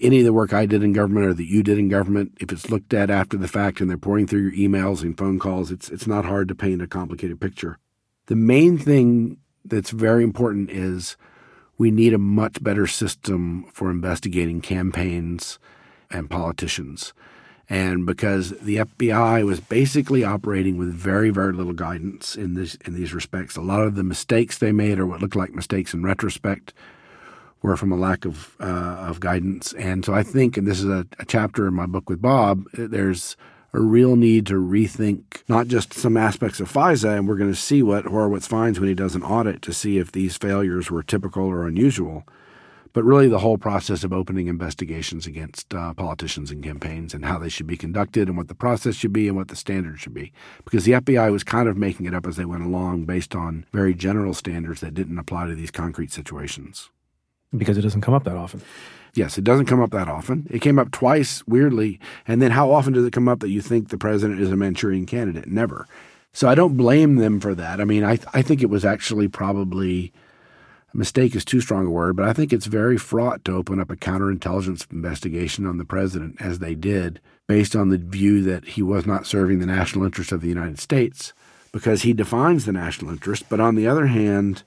any 0.00 0.20
of 0.20 0.24
the 0.24 0.32
work 0.32 0.52
I 0.52 0.66
did 0.66 0.82
in 0.82 0.92
government 0.92 1.26
or 1.26 1.34
that 1.34 1.48
you 1.48 1.62
did 1.62 1.78
in 1.78 1.88
government, 1.88 2.36
if 2.40 2.52
it's 2.52 2.70
looked 2.70 2.94
at 2.94 3.10
after 3.10 3.36
the 3.36 3.48
fact 3.48 3.80
and 3.80 3.90
they're 3.90 3.96
pouring 3.96 4.26
through 4.26 4.48
your 4.48 4.70
emails 4.70 5.02
and 5.02 5.16
phone 5.16 5.38
calls, 5.38 5.70
it's 5.70 5.88
it's 5.88 6.06
not 6.06 6.24
hard 6.24 6.48
to 6.48 6.54
paint 6.54 6.82
a 6.82 6.86
complicated 6.86 7.40
picture. 7.40 7.78
The 8.26 8.36
main 8.36 8.78
thing 8.78 9.38
that's 9.64 9.90
very 9.90 10.24
important 10.24 10.70
is 10.70 11.16
we 11.76 11.90
need 11.90 12.14
a 12.14 12.18
much 12.18 12.62
better 12.62 12.86
system 12.86 13.64
for 13.72 13.90
investigating 13.90 14.60
campaigns 14.60 15.58
and 16.10 16.30
politicians 16.30 17.12
and 17.68 18.06
because 18.06 18.50
the 18.60 18.76
FBI 18.76 19.44
was 19.44 19.60
basically 19.60 20.24
operating 20.24 20.78
with 20.78 20.92
very, 20.92 21.30
very 21.30 21.52
little 21.52 21.74
guidance 21.74 22.34
in 22.34 22.54
this 22.54 22.76
in 22.86 22.94
these 22.94 23.12
respects. 23.12 23.56
A 23.56 23.60
lot 23.60 23.82
of 23.82 23.94
the 23.94 24.02
mistakes 24.02 24.58
they 24.58 24.72
made, 24.72 24.98
or 24.98 25.06
what 25.06 25.20
looked 25.20 25.36
like 25.36 25.54
mistakes 25.54 25.92
in 25.92 26.02
retrospect, 26.02 26.72
were 27.62 27.76
from 27.76 27.92
a 27.92 27.96
lack 27.96 28.24
of 28.24 28.56
uh, 28.60 28.64
of 29.08 29.20
guidance. 29.20 29.72
And 29.74 30.04
so 30.04 30.14
I 30.14 30.22
think, 30.22 30.56
and 30.56 30.66
this 30.66 30.78
is 30.78 30.86
a, 30.86 31.06
a 31.18 31.24
chapter 31.24 31.66
in 31.66 31.74
my 31.74 31.86
book 31.86 32.08
with 32.08 32.22
Bob, 32.22 32.64
there's 32.72 33.36
a 33.74 33.80
real 33.80 34.16
need 34.16 34.46
to 34.46 34.54
rethink 34.54 35.42
not 35.48 35.66
just 35.68 35.92
some 35.92 36.16
aspects 36.16 36.58
of 36.60 36.72
FISA, 36.72 37.18
and 37.18 37.28
we're 37.28 37.36
going 37.36 37.52
to 37.52 37.58
see 37.58 37.82
what 37.82 38.06
Horowitz 38.06 38.46
finds 38.46 38.80
when 38.80 38.88
he 38.88 38.94
does 38.94 39.14
an 39.14 39.22
audit 39.22 39.60
to 39.62 39.72
see 39.72 39.98
if 39.98 40.12
these 40.12 40.36
failures 40.36 40.90
were 40.90 41.02
typical 41.02 41.44
or 41.44 41.66
unusual 41.66 42.24
but 42.92 43.04
really 43.04 43.28
the 43.28 43.38
whole 43.38 43.58
process 43.58 44.04
of 44.04 44.12
opening 44.12 44.48
investigations 44.48 45.26
against 45.26 45.72
uh, 45.74 45.94
politicians 45.94 46.50
and 46.50 46.64
campaigns 46.64 47.14
and 47.14 47.24
how 47.24 47.38
they 47.38 47.48
should 47.48 47.66
be 47.66 47.76
conducted 47.76 48.28
and 48.28 48.36
what 48.36 48.48
the 48.48 48.54
process 48.54 48.94
should 48.94 49.12
be 49.12 49.28
and 49.28 49.36
what 49.36 49.48
the 49.48 49.56
standards 49.56 50.00
should 50.00 50.14
be. 50.14 50.32
Because 50.64 50.84
the 50.84 50.92
FBI 50.92 51.30
was 51.30 51.44
kind 51.44 51.68
of 51.68 51.76
making 51.76 52.06
it 52.06 52.14
up 52.14 52.26
as 52.26 52.36
they 52.36 52.44
went 52.44 52.64
along 52.64 53.04
based 53.04 53.34
on 53.34 53.64
very 53.72 53.94
general 53.94 54.34
standards 54.34 54.80
that 54.80 54.94
didn't 54.94 55.18
apply 55.18 55.46
to 55.46 55.54
these 55.54 55.70
concrete 55.70 56.12
situations. 56.12 56.90
Because 57.56 57.78
it 57.78 57.82
doesn't 57.82 58.02
come 58.02 58.14
up 58.14 58.24
that 58.24 58.36
often. 58.36 58.62
Yes, 59.14 59.38
it 59.38 59.44
doesn't 59.44 59.66
come 59.66 59.80
up 59.80 59.90
that 59.90 60.08
often. 60.08 60.46
It 60.50 60.60
came 60.60 60.78
up 60.78 60.90
twice, 60.90 61.46
weirdly. 61.46 61.98
And 62.26 62.42
then 62.42 62.50
how 62.50 62.70
often 62.70 62.92
does 62.92 63.06
it 63.06 63.12
come 63.12 63.28
up 63.28 63.40
that 63.40 63.48
you 63.48 63.60
think 63.60 63.88
the 63.88 63.98
president 63.98 64.40
is 64.40 64.50
a 64.50 64.56
Manchurian 64.56 65.06
candidate? 65.06 65.48
Never. 65.48 65.86
So 66.32 66.48
I 66.48 66.54
don't 66.54 66.76
blame 66.76 67.16
them 67.16 67.40
for 67.40 67.54
that. 67.54 67.80
I 67.80 67.84
mean, 67.84 68.04
I, 68.04 68.18
I 68.32 68.42
think 68.42 68.62
it 68.62 68.70
was 68.70 68.84
actually 68.84 69.28
probably 69.28 70.12
mistake 70.94 71.34
is 71.34 71.44
too 71.44 71.60
strong 71.60 71.86
a 71.86 71.90
word, 71.90 72.16
but 72.16 72.28
I 72.28 72.32
think 72.32 72.52
it's 72.52 72.66
very 72.66 72.96
fraught 72.96 73.44
to 73.44 73.54
open 73.54 73.80
up 73.80 73.90
a 73.90 73.96
counterintelligence 73.96 74.90
investigation 74.90 75.66
on 75.66 75.78
the 75.78 75.84
president, 75.84 76.36
as 76.40 76.58
they 76.58 76.74
did, 76.74 77.20
based 77.46 77.76
on 77.76 77.88
the 77.88 77.98
view 77.98 78.42
that 78.42 78.64
he 78.64 78.82
was 78.82 79.06
not 79.06 79.26
serving 79.26 79.58
the 79.58 79.66
national 79.66 80.04
interest 80.04 80.32
of 80.32 80.40
the 80.40 80.48
United 80.48 80.78
States, 80.78 81.32
because 81.72 82.02
he 82.02 82.12
defines 82.12 82.64
the 82.64 82.72
national 82.72 83.10
interest. 83.10 83.44
But 83.48 83.60
on 83.60 83.74
the 83.74 83.86
other 83.86 84.06
hand, 84.06 84.62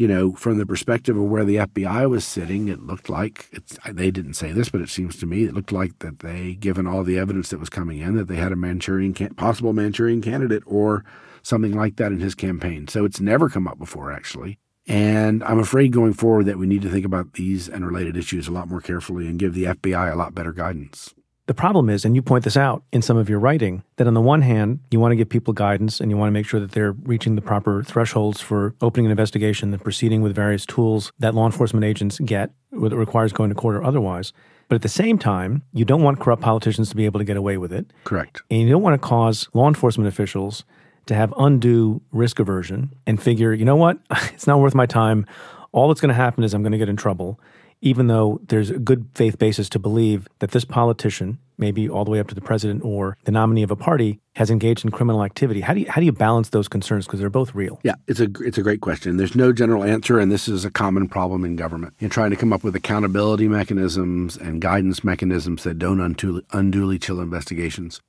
you 0.00 0.08
know, 0.08 0.32
from 0.32 0.56
the 0.56 0.64
perspective 0.64 1.14
of 1.14 1.24
where 1.24 1.44
the 1.44 1.56
FBI 1.56 2.08
was 2.08 2.24
sitting, 2.24 2.68
it 2.68 2.80
looked 2.80 3.10
like 3.10 3.50
they 3.86 4.10
didn't 4.10 4.32
say 4.32 4.50
this, 4.50 4.70
but 4.70 4.80
it 4.80 4.88
seems 4.88 5.14
to 5.18 5.26
me 5.26 5.44
it 5.44 5.52
looked 5.52 5.72
like 5.72 5.98
that 5.98 6.20
they, 6.20 6.54
given 6.54 6.86
all 6.86 7.04
the 7.04 7.18
evidence 7.18 7.50
that 7.50 7.60
was 7.60 7.68
coming 7.68 7.98
in, 7.98 8.16
that 8.16 8.26
they 8.26 8.36
had 8.36 8.50
a 8.50 8.56
Manchurian 8.56 9.12
possible 9.34 9.74
Manchurian 9.74 10.22
candidate 10.22 10.62
or 10.64 11.04
something 11.42 11.76
like 11.76 11.96
that 11.96 12.12
in 12.12 12.20
his 12.20 12.34
campaign. 12.34 12.88
So 12.88 13.04
it's 13.04 13.20
never 13.20 13.50
come 13.50 13.68
up 13.68 13.78
before, 13.78 14.10
actually. 14.10 14.58
And 14.86 15.44
I'm 15.44 15.58
afraid 15.58 15.92
going 15.92 16.14
forward 16.14 16.46
that 16.46 16.56
we 16.56 16.66
need 16.66 16.80
to 16.80 16.90
think 16.90 17.04
about 17.04 17.34
these 17.34 17.68
and 17.68 17.84
related 17.84 18.16
issues 18.16 18.48
a 18.48 18.52
lot 18.52 18.68
more 18.68 18.80
carefully 18.80 19.26
and 19.26 19.38
give 19.38 19.52
the 19.52 19.64
FBI 19.64 20.10
a 20.10 20.16
lot 20.16 20.34
better 20.34 20.54
guidance. 20.54 21.14
The 21.50 21.54
problem 21.54 21.90
is, 21.90 22.04
and 22.04 22.14
you 22.14 22.22
point 22.22 22.44
this 22.44 22.56
out 22.56 22.84
in 22.92 23.02
some 23.02 23.16
of 23.16 23.28
your 23.28 23.40
writing, 23.40 23.82
that 23.96 24.06
on 24.06 24.14
the 24.14 24.20
one 24.20 24.40
hand, 24.40 24.78
you 24.92 25.00
want 25.00 25.10
to 25.10 25.16
give 25.16 25.28
people 25.28 25.52
guidance 25.52 26.00
and 26.00 26.08
you 26.08 26.16
want 26.16 26.28
to 26.28 26.32
make 26.32 26.46
sure 26.46 26.60
that 26.60 26.70
they're 26.70 26.92
reaching 26.92 27.34
the 27.34 27.42
proper 27.42 27.82
thresholds 27.82 28.40
for 28.40 28.76
opening 28.80 29.06
an 29.06 29.10
investigation 29.10 29.72
and 29.72 29.82
proceeding 29.82 30.22
with 30.22 30.32
various 30.32 30.64
tools 30.64 31.10
that 31.18 31.34
law 31.34 31.46
enforcement 31.46 31.84
agents 31.84 32.20
get, 32.20 32.52
whether 32.70 32.94
it 32.94 33.00
requires 33.00 33.32
going 33.32 33.48
to 33.48 33.56
court 33.56 33.74
or 33.74 33.82
otherwise. 33.82 34.32
But 34.68 34.76
at 34.76 34.82
the 34.82 34.88
same 34.88 35.18
time, 35.18 35.64
you 35.72 35.84
don't 35.84 36.02
want 36.04 36.20
corrupt 36.20 36.40
politicians 36.40 36.88
to 36.90 36.94
be 36.94 37.04
able 37.04 37.18
to 37.18 37.24
get 37.24 37.36
away 37.36 37.56
with 37.56 37.72
it. 37.72 37.92
Correct. 38.04 38.42
And 38.48 38.60
you 38.60 38.68
don't 38.68 38.82
want 38.82 39.02
to 39.02 39.08
cause 39.08 39.48
law 39.52 39.66
enforcement 39.66 40.06
officials 40.06 40.62
to 41.06 41.16
have 41.16 41.34
undue 41.36 42.00
risk 42.12 42.38
aversion 42.38 42.94
and 43.08 43.20
figure, 43.20 43.52
you 43.52 43.64
know 43.64 43.74
what, 43.74 43.98
it's 44.32 44.46
not 44.46 44.60
worth 44.60 44.76
my 44.76 44.86
time. 44.86 45.26
All 45.72 45.88
that's 45.88 46.00
going 46.00 46.10
to 46.10 46.14
happen 46.14 46.44
is 46.44 46.54
I'm 46.54 46.62
going 46.62 46.70
to 46.70 46.78
get 46.78 46.88
in 46.88 46.96
trouble, 46.96 47.40
even 47.80 48.06
though 48.06 48.40
there's 48.46 48.70
a 48.70 48.78
good 48.78 49.06
faith 49.14 49.38
basis 49.38 49.68
to 49.70 49.78
believe 49.78 50.28
that 50.38 50.50
this 50.50 50.64
politician, 50.64 51.38
maybe 51.58 51.88
all 51.88 52.04
the 52.04 52.10
way 52.10 52.20
up 52.20 52.28
to 52.28 52.34
the 52.34 52.40
president 52.40 52.84
or 52.84 53.16
the 53.24 53.32
nominee 53.32 53.62
of 53.62 53.70
a 53.70 53.76
party, 53.76 54.20
has 54.36 54.50
engaged 54.50 54.84
in 54.84 54.90
criminal 54.90 55.24
activity. 55.24 55.60
How 55.60 55.74
do 55.74 55.80
you, 55.80 55.86
how 55.90 56.00
do 56.00 56.04
you 56.04 56.12
balance 56.12 56.50
those 56.50 56.68
concerns? 56.68 57.06
Because 57.06 57.20
they're 57.20 57.30
both 57.30 57.54
real. 57.54 57.80
Yeah, 57.82 57.94
it's 58.06 58.20
a, 58.20 58.28
it's 58.40 58.58
a 58.58 58.62
great 58.62 58.80
question. 58.80 59.16
There's 59.16 59.34
no 59.34 59.52
general 59.52 59.82
answer, 59.82 60.18
and 60.18 60.30
this 60.30 60.48
is 60.48 60.64
a 60.64 60.70
common 60.70 61.08
problem 61.08 61.44
in 61.44 61.56
government. 61.56 61.94
In 62.00 62.10
trying 62.10 62.30
to 62.30 62.36
come 62.36 62.52
up 62.52 62.62
with 62.62 62.76
accountability 62.76 63.48
mechanisms 63.48 64.36
and 64.36 64.60
guidance 64.60 65.02
mechanisms 65.02 65.64
that 65.64 65.78
don't 65.78 66.00
unduly, 66.00 66.42
unduly 66.52 66.98
chill 66.98 67.20
investigations. 67.20 68.00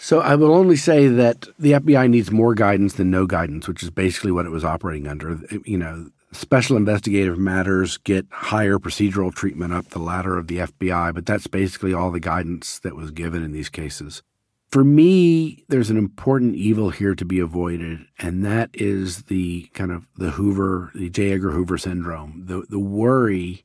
So 0.00 0.20
I 0.20 0.36
will 0.36 0.54
only 0.54 0.76
say 0.76 1.08
that 1.08 1.48
the 1.58 1.72
FBI 1.72 2.08
needs 2.08 2.30
more 2.30 2.54
guidance 2.54 2.94
than 2.94 3.10
no 3.10 3.26
guidance, 3.26 3.66
which 3.66 3.82
is 3.82 3.90
basically 3.90 4.30
what 4.30 4.46
it 4.46 4.50
was 4.50 4.64
operating 4.64 5.08
under. 5.08 5.40
You 5.64 5.76
know, 5.76 6.10
special 6.32 6.76
investigative 6.76 7.38
matters 7.38 7.96
get 7.98 8.26
higher 8.30 8.78
procedural 8.78 9.34
treatment 9.34 9.72
up 9.72 9.88
the 9.88 9.98
ladder 9.98 10.36
of 10.36 10.46
the 10.46 10.58
FBI, 10.58 11.14
but 11.14 11.26
that's 11.26 11.46
basically 11.46 11.94
all 11.94 12.10
the 12.10 12.20
guidance 12.20 12.78
that 12.80 12.96
was 12.96 13.10
given 13.10 13.42
in 13.42 13.52
these 13.52 13.68
cases. 13.68 14.22
For 14.70 14.84
me, 14.84 15.64
there's 15.68 15.88
an 15.88 15.96
important 15.96 16.54
evil 16.56 16.90
here 16.90 17.14
to 17.14 17.24
be 17.24 17.40
avoided, 17.40 18.00
and 18.18 18.44
that 18.44 18.68
is 18.74 19.22
the 19.24 19.70
kind 19.72 19.90
of 19.90 20.06
the 20.16 20.32
Hoover, 20.32 20.90
the 20.94 21.08
J. 21.08 21.32
Edgar 21.32 21.52
Hoover 21.52 21.78
syndrome, 21.78 22.42
the 22.44 22.66
the 22.68 22.78
worry 22.78 23.64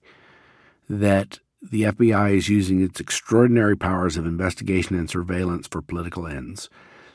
that 0.90 1.40
the 1.62 1.84
FBI 1.84 2.38
is 2.38 2.48
using 2.48 2.82
its 2.82 3.02
extraordinary 3.02 3.76
powers 3.76 4.16
of 4.16 4.26
investigation 4.26 4.98
and 4.98 5.10
surveillance 5.10 5.68
for 5.68 5.82
political 5.82 6.26
ends. 6.26 6.70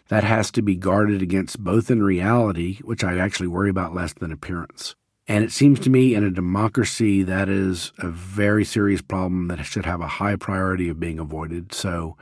That 0.09 0.25
has 0.25 0.51
to 0.53 0.63
be 0.63 0.77
guarded 0.77 1.23
against 1.23 1.63
both 1.63 1.91
in 1.91 2.03
reality, 2.03 2.79
which 2.79 3.05
I 3.05 3.19
actually 3.19 3.49
worry 3.49 3.71
about 3.71 3.95
less 3.95 4.13
than 4.13 4.33
appearance. 4.33 4.95
And 5.29 5.45
it 5.45 5.53
seems 5.53 5.79
to 5.81 5.91
me 5.91 6.15
in 6.15 6.25
a 6.25 6.31
democracy 6.31 7.23
that 7.23 7.51
is 7.51 7.93
a 7.99 8.09
very 8.09 8.65
serious 8.65 9.03
problem 9.03 9.49
that 9.49 9.63
should 9.65 9.85
have 9.85 10.01
a 10.01 10.09
high 10.09 10.37
priority 10.37 10.89
of 10.89 10.99
being 10.99 11.19
avoided. 11.19 11.75
So 11.75 12.17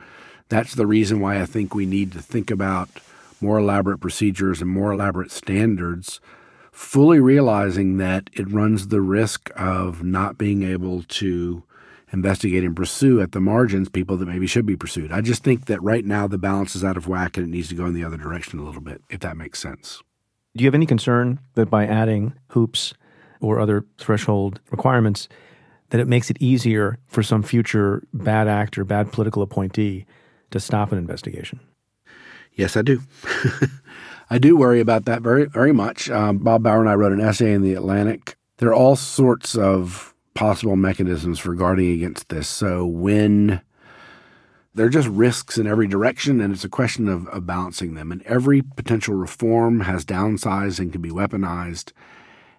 that's 0.49 0.75
the 0.75 0.85
reason 0.85 1.21
why 1.21 1.41
I 1.41 1.45
think 1.45 1.73
we 1.73 1.85
need 1.85 2.11
to 2.11 2.21
think 2.21 2.51
about 2.51 2.89
more 3.39 3.59
elaborate 3.59 3.99
procedures 3.99 4.61
and 4.61 4.69
more 4.69 4.91
elaborate 4.91 5.31
standards, 5.31 6.19
fully 6.71 7.19
realizing 7.19 7.95
that 7.97 8.29
it 8.33 8.51
runs 8.51 8.89
the 8.89 9.01
risk 9.01 9.51
of 9.55 10.03
not 10.03 10.37
being 10.37 10.63
able 10.63 11.03
to 11.03 11.63
investigate 12.11 12.63
and 12.63 12.75
pursue 12.75 13.21
at 13.21 13.31
the 13.31 13.39
margins 13.39 13.89
people 13.89 14.17
that 14.17 14.27
maybe 14.27 14.47
should 14.47 14.65
be 14.65 14.75
pursued. 14.75 15.13
I 15.13 15.21
just 15.21 15.43
think 15.43 15.65
that 15.65 15.81
right 15.81 16.03
now 16.03 16.27
the 16.27 16.37
balance 16.37 16.75
is 16.75 16.83
out 16.83 16.97
of 16.97 17.07
whack 17.07 17.37
and 17.37 17.47
it 17.47 17.49
needs 17.49 17.69
to 17.69 17.75
go 17.75 17.85
in 17.85 17.93
the 17.93 18.03
other 18.03 18.17
direction 18.17 18.59
a 18.59 18.63
little 18.63 18.81
bit, 18.81 19.01
if 19.09 19.21
that 19.21 19.37
makes 19.37 19.59
sense. 19.59 20.01
Do 20.57 20.63
you 20.63 20.67
have 20.67 20.75
any 20.75 20.87
concern 20.87 21.39
that 21.53 21.69
by 21.69 21.85
adding 21.85 22.33
hoops 22.49 22.95
or 23.41 23.59
other 23.59 23.85
threshold 23.99 24.59
requirements, 24.71 25.29
that 25.91 26.01
it 26.01 26.07
makes 26.07 26.31
it 26.31 26.37
easier 26.39 26.97
for 27.05 27.21
some 27.21 27.43
future 27.43 28.01
bad 28.11 28.47
actor, 28.47 28.83
bad 28.83 29.11
political 29.11 29.43
appointee 29.43 30.07
to 30.49 30.59
stop 30.59 30.91
an 30.91 30.97
investigation? 30.97 31.59
Yes, 32.53 32.75
I 32.75 32.81
do. 32.81 33.01
I 34.31 34.39
do 34.39 34.57
worry 34.57 34.79
about 34.79 35.05
that 35.05 35.21
very, 35.21 35.45
very 35.45 35.71
much. 35.71 36.09
Um, 36.09 36.39
Bob 36.39 36.63
Bauer 36.63 36.79
and 36.79 36.89
I 36.89 36.95
wrote 36.95 37.13
an 37.13 37.21
essay 37.21 37.53
in 37.53 37.61
the 37.61 37.75
Atlantic. 37.75 38.35
There 38.57 38.69
are 38.69 38.73
all 38.73 38.95
sorts 38.95 39.55
of 39.55 40.15
possible 40.33 40.75
mechanisms 40.75 41.37
for 41.37 41.53
guarding 41.53 41.91
against 41.91 42.29
this. 42.29 42.47
So 42.47 42.83
when 42.83 43.61
there 44.77 44.85
are 44.85 44.89
just 44.89 45.07
risks 45.07 45.57
in 45.57 45.65
every 45.65 45.87
direction, 45.87 46.39
and 46.39 46.53
it's 46.53 46.63
a 46.63 46.69
question 46.69 47.09
of, 47.09 47.27
of 47.29 47.47
balancing 47.47 47.95
them. 47.95 48.11
And 48.11 48.21
every 48.23 48.61
potential 48.61 49.15
reform 49.15 49.81
has 49.81 50.05
downsides 50.05 50.79
and 50.79 50.91
can 50.91 51.01
be 51.01 51.09
weaponized. 51.09 51.93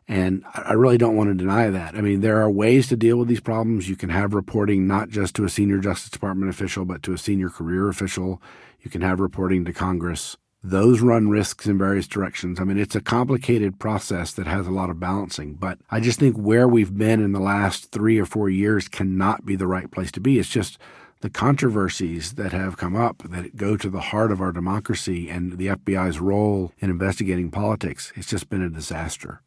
And 0.09 0.43
I 0.53 0.73
really 0.73 0.99
don't 0.99 1.16
want 1.16 1.31
to 1.31 1.35
deny 1.35 1.70
that. 1.70 1.95
I 1.95 2.01
mean, 2.01 2.20
there 2.20 2.40
are 2.40 2.51
ways 2.51 2.89
to 2.89 2.97
deal 2.97 3.19
with 3.19 3.28
these 3.28 3.40
problems. 3.40 3.89
You 3.89 3.95
can 3.95 4.09
have 4.09 4.35
reporting 4.35 4.86
not 4.86 5.11
just 5.11 5.36
to 5.36 5.45
a 5.45 5.49
senior 5.49 5.78
Justice 5.78 6.11
Department 6.11 6.51
official, 6.51 6.85
but 6.85 7.05
to 7.05 7.12
a 7.12 7.19
senior 7.19 7.51
career 7.51 7.89
official. 7.89 8.43
You 8.81 8.90
can 8.90 9.03
have 9.03 9.20
reporting 9.20 9.65
to 9.66 9.73
Congress. 9.73 10.36
Those 10.61 11.01
run 11.01 11.28
risks 11.28 11.66
in 11.66 11.78
various 11.78 12.09
directions. 12.09 12.59
I 12.59 12.65
mean, 12.65 12.78
it's 12.78 12.97
a 12.97 13.01
complicated 13.01 13.78
process 13.78 14.32
that 14.32 14.49
has 14.49 14.66
a 14.66 14.73
lot 14.73 14.90
of 14.90 14.99
balancing, 14.99 15.55
but 15.55 15.78
I 15.89 16.01
just 16.01 16.19
think 16.19 16.36
where 16.36 16.66
we've 16.66 16.99
been 16.99 17.23
in 17.23 17.31
the 17.31 17.39
last 17.39 17.93
three 17.93 18.19
or 18.19 18.27
four 18.27 18.51
years 18.51 18.89
cannot 18.89 19.47
be 19.47 19.55
the 19.55 19.69
right 19.69 19.89
place 19.89 20.11
to 20.12 20.20
be. 20.20 20.40
It's 20.40 20.49
just 20.49 20.78
the 21.20 21.31
controversies 21.31 22.35
that 22.35 22.53
have 22.53 22.77
come 22.77 22.95
up 22.95 23.23
that 23.24 23.57
go 23.57 23.77
to 23.77 23.90
the 23.90 24.01
heart 24.01 24.31
of 24.31 24.40
our 24.40 24.53
democracy 24.53 25.28
and 25.28 25.59
the 25.59 25.66
FBI's 25.69 26.20
role 26.20 26.73
in 26.78 26.90
investigating 26.90 27.51
politics. 27.51 28.12
It's 28.15 28.28
just 28.28 28.49
been 28.49 28.62
a 28.62 28.69
disaster. 28.69 29.43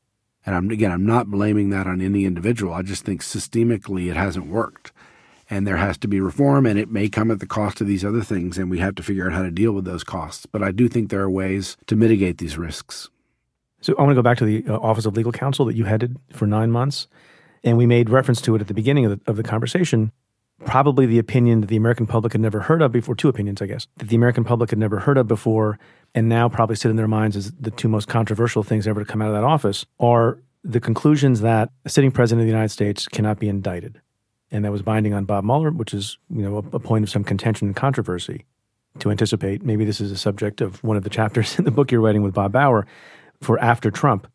And 0.46 0.56
I'm, 0.56 0.70
again, 0.70 0.92
I'm 0.92 1.06
not 1.06 1.28
blaming 1.28 1.70
that 1.70 1.88
on 1.88 2.02
any 2.02 2.26
individual. 2.26 2.74
I 2.74 2.82
just 2.82 3.06
think 3.06 3.22
systemically 3.22 4.10
it 4.10 4.18
hasn't 4.18 4.48
worked. 4.48 4.92
And 5.50 5.68
there 5.68 5.78
has 5.78 5.98
to 6.00 6.08
be 6.08 6.22
reform, 6.22 6.66
and 6.66 6.80
it 6.80 6.90
may 6.90 7.10
come 7.10 7.30
at 7.30 7.40
the 7.40 7.46
cost 7.46 7.82
of 7.82 7.88
these 7.88 8.06
other 8.06 8.22
things, 8.22 8.58
and 8.58 8.72
we 8.72 8.80
have 8.80 8.96
to 8.96 9.04
figure 9.04 9.28
out 9.28 9.34
how 9.34 9.44
to 9.44 9.52
deal 9.52 9.74
with 9.74 9.84
those 9.84 10.04
costs. 10.04 10.46
But 10.46 10.64
I 10.64 10.72
do 10.72 10.88
think 10.88 11.10
there 11.10 11.22
are 11.22 11.30
ways 11.30 11.76
to 11.88 11.96
mitigate 11.98 12.38
these 12.38 12.58
risks. 12.58 13.10
So 13.82 13.94
I 13.98 14.02
want 14.02 14.12
to 14.12 14.16
go 14.16 14.22
back 14.22 14.38
to 14.38 14.46
the 14.46 14.64
uh, 14.68 14.78
Office 14.78 15.06
of 15.06 15.18
Legal 15.18 15.34
Counsel 15.34 15.66
that 15.66 15.76
you 15.76 15.84
headed 15.84 16.18
for 16.32 16.48
nine 16.48 16.72
months. 16.72 17.08
And 17.64 17.78
we 17.78 17.86
made 17.86 18.10
reference 18.10 18.40
to 18.42 18.56
it 18.56 18.62
at 18.62 18.68
the 18.68 18.74
beginning 18.74 19.06
of 19.06 19.12
the, 19.12 19.30
of 19.30 19.36
the 19.36 19.44
conversation. 19.44 20.12
Probably 20.66 21.06
the 21.06 21.20
opinion 21.20 21.62
that 21.62 21.68
the 21.68 21.76
American 21.76 22.06
public 22.06 22.34
had 22.34 22.42
never 22.42 22.60
heard 22.60 22.82
of 22.82 22.92
before, 22.92 23.16
two 23.16 23.30
opinions, 23.30 23.62
I 23.62 23.66
guess, 23.66 23.88
that 23.98 24.10
the 24.10 24.16
American 24.16 24.44
public 24.44 24.70
had 24.70 24.80
never 24.80 25.00
heard 25.00 25.18
of 25.18 25.28
before, 25.28 25.80
and 26.14 26.30
now 26.30 26.50
probably 26.50 26.76
sit 26.76 26.90
in 26.90 26.98
their 26.98 27.08
minds 27.08 27.36
as 27.36 27.52
the 27.54 27.72
two 27.72 27.88
most 27.88 28.08
controversial 28.08 28.64
things 28.64 28.88
ever 28.88 29.04
to 29.04 29.06
come 29.06 29.22
out 29.22 29.30
of 29.30 29.34
that 29.34 29.44
office 29.44 29.86
are 30.00 30.38
the 30.64 30.80
conclusions 30.80 31.42
that 31.42 31.70
a 31.86 31.90
sitting 31.90 32.12
president 32.12 32.42
of 32.42 32.46
the 32.46 32.52
United 32.52 32.70
States 32.70 33.08
cannot 33.08 33.40
be 33.40 33.50
indicted. 33.50 34.00
And 34.52 34.66
that 34.66 34.72
was 34.72 34.82
binding 34.82 35.14
on 35.14 35.26
Bob 35.26 35.44
Mueller, 35.44 35.72
which 35.72 35.94
is, 35.94 36.18
you 36.30 36.42
know, 36.42 36.58
a, 36.58 36.76
a 36.76 36.80
point 36.80 37.04
of 37.04 37.10
some 37.10 37.24
contention 37.24 37.68
and 37.68 37.76
controversy. 37.76 38.46
To 39.00 39.10
anticipate, 39.10 39.64
maybe 39.64 39.86
this 39.86 40.02
is 40.02 40.12
a 40.12 40.18
subject 40.18 40.60
of 40.60 40.84
one 40.84 40.98
of 40.98 41.04
the 41.04 41.10
chapters 41.18 41.58
in 41.58 41.66
the 41.66 41.72
book 41.72 41.92
you're 41.92 42.02
writing 42.02 42.24
with 42.24 42.34
Bob 42.34 42.52
Bauer 42.52 42.86
for 43.40 43.58
after 43.60 43.90
Trump. 43.90 44.28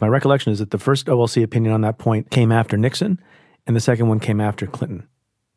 My 0.00 0.08
recollection 0.08 0.52
is 0.52 0.58
that 0.58 0.70
the 0.70 0.78
first 0.78 1.06
OLC 1.06 1.42
opinion 1.42 1.72
on 1.72 1.80
that 1.80 1.98
point 1.98 2.30
came 2.30 2.52
after 2.52 2.76
Nixon, 2.76 3.20
and 3.66 3.74
the 3.74 3.80
second 3.80 4.08
one 4.08 4.20
came 4.20 4.40
after 4.40 4.66
Clinton. 4.66 5.08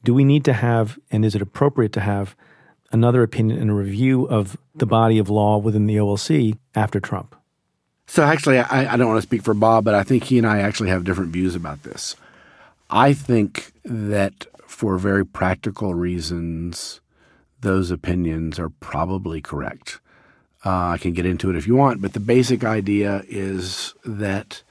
Do 0.05 0.13
we 0.13 0.23
need 0.23 0.45
to 0.45 0.53
have, 0.53 0.99
and 1.09 1.25
is 1.25 1.33
it 1.33 1.41
appropriate 1.41 1.91
to 1.93 1.99
have, 1.99 2.35
another 2.91 3.23
opinion 3.23 3.59
and 3.59 3.71
a 3.71 3.73
review 3.73 4.25
of 4.25 4.55
the 4.75 4.85
body 4.85 5.17
of 5.17 5.29
law 5.29 5.57
within 5.57 5.87
the 5.87 5.95
OLC 5.95 6.59
after 6.75 6.99
Trump? 6.99 7.35
So, 8.05 8.21
actually, 8.21 8.59
I, 8.59 8.93
I 8.93 8.97
don't 8.97 9.07
want 9.07 9.17
to 9.17 9.27
speak 9.27 9.41
for 9.41 9.55
Bob, 9.55 9.83
but 9.83 9.95
I 9.95 10.03
think 10.03 10.25
he 10.25 10.37
and 10.37 10.45
I 10.45 10.59
actually 10.59 10.89
have 10.89 11.05
different 11.05 11.33
views 11.33 11.55
about 11.55 11.81
this. 11.81 12.15
I 12.91 13.13
think 13.13 13.71
that 13.83 14.45
for 14.67 14.99
very 14.99 15.25
practical 15.25 15.95
reasons, 15.95 17.01
those 17.61 17.89
opinions 17.89 18.59
are 18.59 18.69
probably 18.69 19.41
correct. 19.41 19.99
Uh, 20.63 20.89
I 20.89 20.97
can 20.99 21.13
get 21.13 21.25
into 21.25 21.49
it 21.49 21.55
if 21.55 21.65
you 21.65 21.75
want, 21.75 21.99
but 21.99 22.13
the 22.13 22.19
basic 22.19 22.63
idea 22.63 23.23
is 23.27 23.95
that 24.05 24.61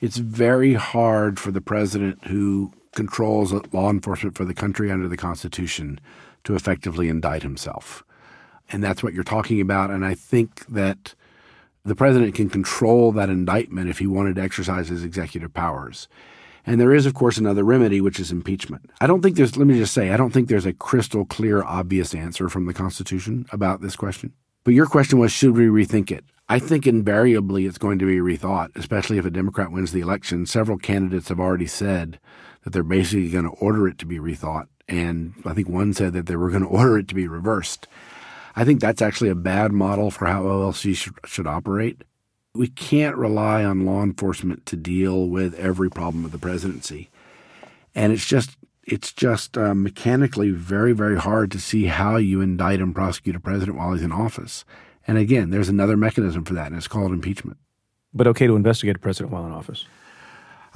it's 0.00 0.18
very 0.18 0.74
hard 0.74 1.40
for 1.40 1.50
the 1.50 1.60
president 1.60 2.26
who 2.26 2.72
controls 2.94 3.52
law 3.72 3.90
enforcement 3.90 4.36
for 4.36 4.44
the 4.44 4.54
country 4.54 4.90
under 4.90 5.08
the 5.08 5.16
Constitution 5.16 6.00
to 6.44 6.54
effectively 6.54 7.08
indict 7.08 7.42
himself. 7.42 8.04
And 8.70 8.82
that's 8.82 9.02
what 9.02 9.12
you're 9.12 9.24
talking 9.24 9.60
about. 9.60 9.90
And 9.90 10.04
I 10.04 10.14
think 10.14 10.66
that 10.66 11.14
the 11.84 11.94
president 11.94 12.34
can 12.34 12.48
control 12.48 13.12
that 13.12 13.28
indictment 13.28 13.90
if 13.90 13.98
he 13.98 14.06
wanted 14.06 14.36
to 14.36 14.42
exercise 14.42 14.88
his 14.88 15.04
executive 15.04 15.52
powers. 15.52 16.08
And 16.66 16.80
there 16.80 16.94
is, 16.94 17.04
of 17.04 17.12
course, 17.12 17.36
another 17.36 17.62
remedy, 17.62 18.00
which 18.00 18.18
is 18.18 18.32
impeachment. 18.32 18.90
I 19.00 19.06
don't 19.06 19.20
think 19.20 19.36
there's, 19.36 19.56
let 19.56 19.66
me 19.66 19.76
just 19.76 19.92
say, 19.92 20.10
I 20.10 20.16
don't 20.16 20.30
think 20.30 20.48
there's 20.48 20.64
a 20.64 20.72
crystal 20.72 21.26
clear, 21.26 21.62
obvious 21.62 22.14
answer 22.14 22.48
from 22.48 22.64
the 22.64 22.72
Constitution 22.72 23.44
about 23.52 23.82
this 23.82 23.96
question. 23.96 24.32
But 24.64 24.72
your 24.72 24.86
question 24.86 25.18
was, 25.18 25.30
should 25.30 25.54
we 25.54 25.66
rethink 25.66 26.10
it? 26.10 26.24
I 26.48 26.58
think 26.58 26.86
invariably 26.86 27.66
it's 27.66 27.78
going 27.78 27.98
to 27.98 28.06
be 28.06 28.16
rethought, 28.16 28.74
especially 28.76 29.18
if 29.18 29.26
a 29.26 29.30
Democrat 29.30 29.72
wins 29.72 29.92
the 29.92 30.00
election. 30.00 30.46
Several 30.46 30.78
candidates 30.78 31.28
have 31.28 31.40
already 31.40 31.66
said 31.66 32.18
that 32.64 32.72
they're 32.72 32.82
basically 32.82 33.28
going 33.30 33.44
to 33.44 33.50
order 33.50 33.86
it 33.86 33.98
to 33.98 34.06
be 34.06 34.18
rethought. 34.18 34.66
And 34.88 35.34
I 35.46 35.54
think 35.54 35.68
one 35.68 35.94
said 35.94 36.12
that 36.14 36.26
they 36.26 36.36
were 36.36 36.50
going 36.50 36.62
to 36.68 36.68
order 36.68 36.98
it 36.98 37.08
to 37.08 37.14
be 37.14 37.28
reversed. 37.28 37.86
I 38.56 38.64
think 38.64 38.80
that's 38.80 39.02
actually 39.02 39.30
a 39.30 39.36
bad 39.36 39.72
model 39.72 40.10
for 40.10 40.26
how 40.26 40.42
OLC 40.42 40.94
should, 40.94 41.14
should 41.24 41.46
operate. 41.46 42.02
We 42.54 42.68
can't 42.68 43.16
rely 43.16 43.64
on 43.64 43.84
law 43.84 44.02
enforcement 44.02 44.64
to 44.66 44.76
deal 44.76 45.28
with 45.28 45.54
every 45.54 45.90
problem 45.90 46.24
of 46.24 46.32
the 46.32 46.38
presidency. 46.38 47.10
And 47.94 48.12
it's 48.12 48.26
just 48.26 48.56
it's 48.86 49.12
just 49.12 49.56
uh, 49.56 49.74
mechanically 49.74 50.50
very, 50.50 50.92
very 50.92 51.18
hard 51.18 51.50
to 51.52 51.58
see 51.60 51.86
how 51.86 52.16
you 52.16 52.40
indict 52.40 52.80
and 52.80 52.94
prosecute 52.94 53.34
a 53.34 53.40
president 53.40 53.78
while 53.78 53.92
he's 53.92 54.02
in 54.02 54.12
office. 54.12 54.64
And 55.06 55.18
again, 55.18 55.50
there's 55.50 55.68
another 55.68 55.96
mechanism 55.96 56.44
for 56.44 56.54
that, 56.54 56.68
and 56.68 56.76
it's 56.76 56.88
called 56.88 57.12
impeachment. 57.12 57.58
But 58.12 58.26
okay 58.28 58.46
to 58.46 58.56
investigate 58.56 58.96
a 58.96 59.00
president 59.00 59.32
while 59.32 59.46
in 59.46 59.52
office. 59.52 59.86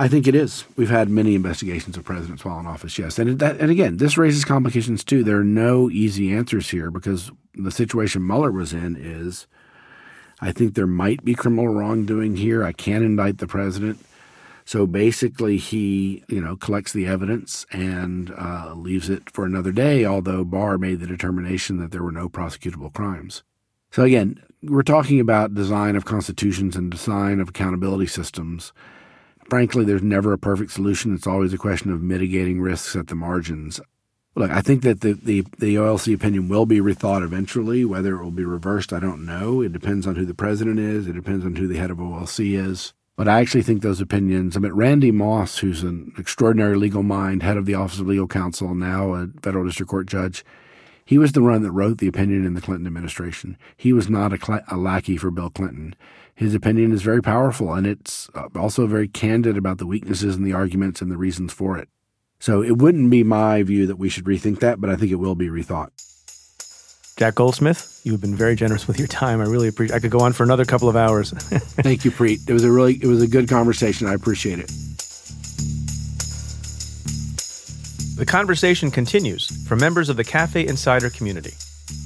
I 0.00 0.06
think 0.06 0.28
it 0.28 0.34
is. 0.36 0.64
We've 0.76 0.90
had 0.90 1.08
many 1.08 1.34
investigations 1.34 1.96
of 1.96 2.04
presidents 2.04 2.44
while 2.44 2.60
in 2.60 2.66
office, 2.66 2.98
yes. 2.98 3.18
And 3.18 3.40
that, 3.40 3.58
and 3.58 3.70
again, 3.70 3.96
this 3.96 4.16
raises 4.16 4.44
complications 4.44 5.02
too. 5.02 5.24
There 5.24 5.38
are 5.38 5.44
no 5.44 5.90
easy 5.90 6.32
answers 6.32 6.70
here 6.70 6.92
because 6.92 7.32
the 7.54 7.72
situation 7.72 8.24
Mueller 8.24 8.52
was 8.52 8.72
in 8.72 8.96
is 8.96 9.48
I 10.40 10.52
think 10.52 10.74
there 10.74 10.86
might 10.86 11.24
be 11.24 11.34
criminal 11.34 11.68
wrongdoing 11.68 12.36
here. 12.36 12.62
I 12.62 12.72
can't 12.72 13.04
indict 13.04 13.38
the 13.38 13.48
president. 13.48 13.98
So 14.64 14.86
basically, 14.86 15.56
he 15.56 16.22
you 16.28 16.40
know 16.40 16.54
collects 16.54 16.92
the 16.92 17.06
evidence 17.06 17.66
and 17.72 18.32
uh, 18.38 18.74
leaves 18.76 19.10
it 19.10 19.30
for 19.30 19.44
another 19.44 19.72
day. 19.72 20.04
Although 20.04 20.44
Barr 20.44 20.78
made 20.78 21.00
the 21.00 21.06
determination 21.08 21.78
that 21.78 21.90
there 21.90 22.04
were 22.04 22.12
no 22.12 22.28
prosecutable 22.28 22.92
crimes. 22.92 23.42
So 23.90 24.04
again, 24.04 24.40
we're 24.62 24.82
talking 24.82 25.18
about 25.18 25.54
design 25.54 25.96
of 25.96 26.04
constitutions 26.04 26.76
and 26.76 26.90
design 26.90 27.40
of 27.40 27.48
accountability 27.48 28.06
systems 28.06 28.72
frankly, 29.48 29.84
there's 29.84 30.02
never 30.02 30.32
a 30.32 30.38
perfect 30.38 30.70
solution. 30.70 31.14
It's 31.14 31.26
always 31.26 31.52
a 31.52 31.58
question 31.58 31.92
of 31.92 32.02
mitigating 32.02 32.60
risks 32.60 32.94
at 32.96 33.08
the 33.08 33.14
margins. 33.14 33.80
Look, 34.34 34.50
I 34.50 34.60
think 34.60 34.82
that 34.82 35.00
the, 35.00 35.14
the, 35.14 35.44
the 35.58 35.74
OLC 35.76 36.14
opinion 36.14 36.48
will 36.48 36.66
be 36.66 36.78
rethought 36.78 37.24
eventually. 37.24 37.84
Whether 37.84 38.16
it 38.16 38.22
will 38.22 38.30
be 38.30 38.44
reversed, 38.44 38.92
I 38.92 39.00
don't 39.00 39.26
know. 39.26 39.62
It 39.62 39.72
depends 39.72 40.06
on 40.06 40.14
who 40.14 40.24
the 40.24 40.34
president 40.34 40.78
is. 40.78 41.08
It 41.08 41.14
depends 41.14 41.44
on 41.44 41.56
who 41.56 41.66
the 41.66 41.78
head 41.78 41.90
of 41.90 41.98
OLC 41.98 42.56
is. 42.56 42.92
But 43.16 43.26
I 43.26 43.40
actually 43.40 43.62
think 43.62 43.82
those 43.82 44.00
opinions, 44.00 44.56
I 44.56 44.60
mean, 44.60 44.72
Randy 44.72 45.10
Moss, 45.10 45.58
who's 45.58 45.82
an 45.82 46.12
extraordinary 46.16 46.76
legal 46.76 47.02
mind, 47.02 47.42
head 47.42 47.56
of 47.56 47.66
the 47.66 47.74
Office 47.74 47.98
of 47.98 48.06
Legal 48.06 48.28
Counsel, 48.28 48.76
now 48.76 49.14
a 49.14 49.26
federal 49.42 49.64
district 49.64 49.90
court 49.90 50.06
judge, 50.06 50.44
he 51.04 51.18
was 51.18 51.32
the 51.32 51.42
one 51.42 51.62
that 51.62 51.72
wrote 51.72 51.98
the 51.98 52.06
opinion 52.06 52.46
in 52.46 52.54
the 52.54 52.60
Clinton 52.60 52.86
administration. 52.86 53.58
He 53.76 53.92
was 53.92 54.08
not 54.08 54.32
a, 54.32 54.64
a 54.72 54.76
lackey 54.76 55.16
for 55.16 55.32
Bill 55.32 55.50
Clinton 55.50 55.96
his 56.38 56.54
opinion 56.54 56.92
is 56.92 57.02
very 57.02 57.20
powerful 57.20 57.74
and 57.74 57.84
it's 57.84 58.30
uh, 58.32 58.46
also 58.54 58.86
very 58.86 59.08
candid 59.08 59.56
about 59.56 59.78
the 59.78 59.86
weaknesses 59.86 60.36
and 60.36 60.46
the 60.46 60.52
arguments 60.52 61.02
and 61.02 61.10
the 61.10 61.16
reasons 61.16 61.52
for 61.52 61.76
it. 61.76 61.88
So 62.38 62.62
it 62.62 62.78
wouldn't 62.78 63.10
be 63.10 63.24
my 63.24 63.64
view 63.64 63.88
that 63.88 63.96
we 63.96 64.08
should 64.08 64.22
rethink 64.22 64.60
that, 64.60 64.80
but 64.80 64.88
I 64.88 64.94
think 64.94 65.10
it 65.10 65.16
will 65.16 65.34
be 65.34 65.48
rethought. 65.48 65.88
Jack 67.16 67.34
Goldsmith, 67.34 68.00
you've 68.04 68.20
been 68.20 68.36
very 68.36 68.54
generous 68.54 68.86
with 68.86 69.00
your 69.00 69.08
time. 69.08 69.40
I 69.40 69.46
really 69.46 69.66
appreciate. 69.66 69.96
I 69.96 69.98
could 69.98 70.12
go 70.12 70.20
on 70.20 70.32
for 70.32 70.44
another 70.44 70.64
couple 70.64 70.88
of 70.88 70.94
hours. 70.94 71.32
Thank 71.82 72.04
you, 72.04 72.12
Preet. 72.12 72.48
It 72.48 72.52
was 72.52 72.62
a 72.62 72.70
really, 72.70 72.94
it 72.94 73.08
was 73.08 73.20
a 73.20 73.26
good 73.26 73.48
conversation. 73.48 74.06
I 74.06 74.14
appreciate 74.14 74.60
it. 74.60 74.70
The 78.16 78.26
conversation 78.26 78.92
continues 78.92 79.66
for 79.66 79.74
members 79.74 80.08
of 80.08 80.16
the 80.16 80.22
Cafe 80.22 80.64
Insider 80.64 81.10
community. 81.10 81.54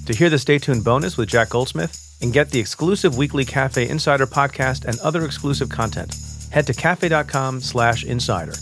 To 0.07 0.15
hear 0.15 0.31
the 0.31 0.39
Stay 0.39 0.59
Tuned 0.59 0.85
bonus 0.85 1.19
with 1.19 1.29
Jack 1.29 1.51
Goldsmith, 1.51 2.02
and 2.23 2.33
get 2.33 2.51
the 2.51 2.61
exclusive 2.61 3.17
weekly 3.17 3.45
Cafe 3.45 3.89
Insider 3.89 4.27
podcast 4.27 4.87
and 4.87 4.99
other 5.01 5.25
exclusive 5.25 5.69
content. 5.69 6.17
Head 6.51 6.67
to 6.69 6.75
cafe.com 6.75 7.61
slash 7.61 8.05
insider. 8.05 8.55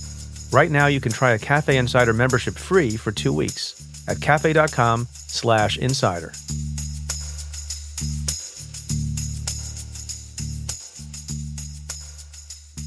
Right 0.51 0.71
now, 0.71 0.87
you 0.87 1.01
can 1.01 1.13
try 1.13 1.33
a 1.33 1.39
Cafe 1.39 1.77
Insider 1.77 2.13
membership 2.13 2.55
free 2.57 2.97
for 2.97 3.13
two 3.13 3.33
weeks 3.33 3.81
at 4.09 4.21
cafe.com 4.21 5.07
slash 5.13 5.79
insider. 5.79 6.33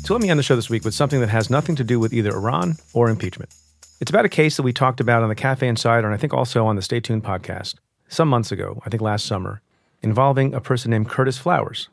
So 0.03 0.13
let 0.13 0.21
me 0.21 0.29
end 0.29 0.37
the 0.37 0.43
show 0.43 0.57
this 0.57 0.69
week 0.69 0.83
with 0.83 0.93
something 0.93 1.21
that 1.21 1.29
has 1.29 1.49
nothing 1.49 1.77
to 1.77 1.83
do 1.85 1.97
with 1.97 2.13
either 2.13 2.31
Iran 2.35 2.75
or 2.91 3.09
impeachment. 3.09 3.53
It's 4.01 4.11
about 4.11 4.25
a 4.25 4.29
case 4.29 4.57
that 4.57 4.63
we 4.63 4.73
talked 4.73 4.99
about 4.99 5.23
on 5.23 5.29
the 5.29 5.35
Cafe 5.35 5.65
Insider 5.65 6.05
and 6.05 6.13
I 6.13 6.17
think 6.17 6.33
also 6.33 6.65
on 6.65 6.75
the 6.75 6.81
Stay 6.81 6.99
Tuned 6.99 7.23
podcast 7.23 7.75
some 8.09 8.27
months 8.27 8.51
ago, 8.51 8.81
I 8.85 8.89
think 8.89 9.01
last 9.01 9.25
summer, 9.25 9.61
involving 10.03 10.53
a 10.53 10.61
person 10.61 10.91
named 10.91 11.09
Curtis 11.09 11.37
Flowers. 11.37 11.89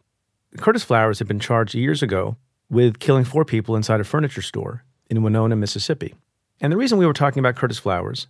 Curtis 0.58 0.82
Flowers 0.82 1.18
had 1.20 1.28
been 1.28 1.38
charged 1.38 1.74
years 1.74 2.02
ago 2.02 2.36
with 2.68 2.98
killing 2.98 3.24
four 3.24 3.44
people 3.44 3.76
inside 3.76 4.00
a 4.00 4.04
furniture 4.04 4.42
store 4.42 4.84
in 5.08 5.22
Winona, 5.22 5.56
Mississippi. 5.56 6.14
And 6.60 6.72
the 6.72 6.76
reason 6.76 6.98
we 6.98 7.06
were 7.06 7.12
talking 7.12 7.40
about 7.40 7.56
Curtis 7.56 7.78
Flowers 7.78 8.26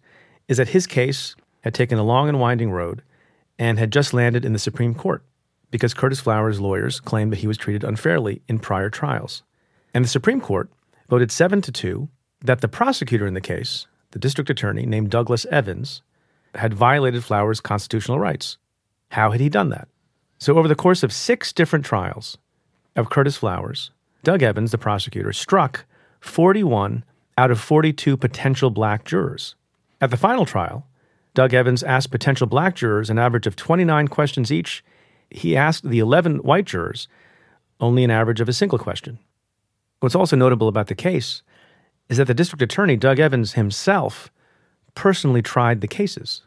is 0.48 0.58
that 0.58 0.68
his 0.68 0.86
case 0.86 1.34
had 1.62 1.74
taken 1.74 1.98
a 1.98 2.04
long 2.04 2.28
and 2.28 2.38
winding 2.38 2.70
road 2.70 3.02
and 3.58 3.78
had 3.78 3.92
just 3.92 4.14
landed 4.14 4.44
in 4.44 4.52
the 4.52 4.58
Supreme 4.58 4.94
Court 4.94 5.22
because 5.70 5.94
Curtis 5.94 6.20
Flowers' 6.20 6.60
lawyers 6.60 7.00
claimed 7.00 7.32
that 7.32 7.38
he 7.40 7.46
was 7.46 7.56
treated 7.58 7.84
unfairly 7.84 8.42
in 8.48 8.58
prior 8.58 8.90
trials. 8.90 9.42
And 9.94 10.04
the 10.04 10.08
Supreme 10.08 10.40
Court 10.40 10.70
voted 11.08 11.30
7 11.30 11.60
to 11.62 11.72
2 11.72 12.08
that 12.42 12.60
the 12.60 12.68
prosecutor 12.68 13.26
in 13.26 13.34
the 13.34 13.40
case, 13.40 13.86
the 14.12 14.18
district 14.18 14.50
attorney 14.50 14.86
named 14.86 15.10
Douglas 15.10 15.44
Evans, 15.46 16.02
had 16.54 16.74
violated 16.74 17.24
Flowers' 17.24 17.60
constitutional 17.60 18.18
rights. 18.18 18.58
How 19.10 19.30
had 19.30 19.40
he 19.40 19.48
done 19.48 19.70
that? 19.70 19.88
So, 20.38 20.56
over 20.56 20.68
the 20.68 20.74
course 20.74 21.02
of 21.02 21.12
six 21.12 21.52
different 21.52 21.84
trials 21.84 22.38
of 22.96 23.10
Curtis 23.10 23.36
Flowers, 23.36 23.90
Doug 24.22 24.42
Evans, 24.42 24.70
the 24.70 24.78
prosecutor, 24.78 25.32
struck 25.32 25.84
41 26.20 27.04
out 27.36 27.50
of 27.50 27.60
42 27.60 28.16
potential 28.16 28.70
black 28.70 29.04
jurors. 29.04 29.54
At 30.00 30.10
the 30.10 30.16
final 30.16 30.46
trial, 30.46 30.86
Doug 31.34 31.54
Evans 31.54 31.82
asked 31.82 32.10
potential 32.10 32.46
black 32.46 32.74
jurors 32.74 33.10
an 33.10 33.18
average 33.18 33.46
of 33.46 33.56
29 33.56 34.08
questions 34.08 34.52
each. 34.52 34.84
He 35.30 35.56
asked 35.56 35.88
the 35.88 35.98
11 35.98 36.38
white 36.38 36.64
jurors 36.64 37.08
only 37.80 38.04
an 38.04 38.10
average 38.10 38.40
of 38.40 38.48
a 38.48 38.52
single 38.52 38.78
question. 38.78 39.18
What's 40.00 40.14
also 40.14 40.36
notable 40.36 40.68
about 40.68 40.88
the 40.88 40.94
case 40.94 41.42
is 42.08 42.18
that 42.18 42.26
the 42.26 42.34
district 42.34 42.62
attorney, 42.62 42.96
Doug 42.96 43.18
Evans 43.18 43.54
himself, 43.54 44.30
personally 44.94 45.42
tried 45.42 45.80
the 45.80 45.88
cases, 45.88 46.42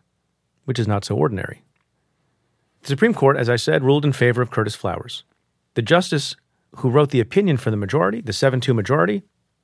which 0.65 0.80
is 0.80 0.88
not 0.88 1.06
so 1.06 1.15
ordinary. 1.15 1.62
The 2.84 2.90
Supreme 2.90 3.14
Court, 3.14 3.38
as 3.38 3.50
I 3.50 3.56
said, 3.56 3.84
ruled 3.84 4.04
in 4.04 4.12
favor 4.12 4.42
of 4.42 4.52
Curtis 4.52 4.76
Flowers. 4.76 5.24
The 5.76 5.82
justice 5.82 6.36
who 6.78 6.90
wrote 6.90 7.12
the 7.12 7.22
opinion 7.22 7.56
for 7.56 7.72
the 7.72 7.78
majority, 7.78 8.20
the 8.20 8.34
7 8.34 8.60
2 8.60 8.74
majority, 8.74 9.24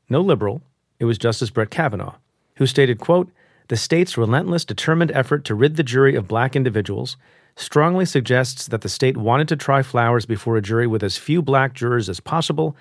no 0.10 0.22
liberal, 0.22 0.62
it 1.00 1.06
was 1.06 1.18
Justice 1.18 1.50
Brett 1.50 1.70
Kavanaugh, 1.70 2.16
who 2.56 2.66
stated, 2.66 3.00
quote, 3.00 3.30
the 3.68 3.76
state's 3.76 4.18
relentless, 4.18 4.64
determined 4.64 5.12
effort 5.12 5.44
to 5.46 5.54
rid 5.54 5.76
the 5.76 5.84
jury 5.84 6.16
of 6.16 6.28
black 6.28 6.56
individuals 6.56 7.18
strongly 7.58 8.06
suggests 8.06 8.68
that 8.68 8.82
the 8.82 8.90
state 8.90 9.18
wanted 9.18 9.50
to 9.50 9.56
try 9.58 9.84
Flowers 9.84 10.26
before 10.26 10.56
a 10.56 10.62
jury 10.62 10.88
with 10.88 11.04
as 11.04 11.18
few 11.18 11.42
black 11.42 11.74
jurors 11.74 12.08
as 12.08 12.22
possible, 12.22 12.76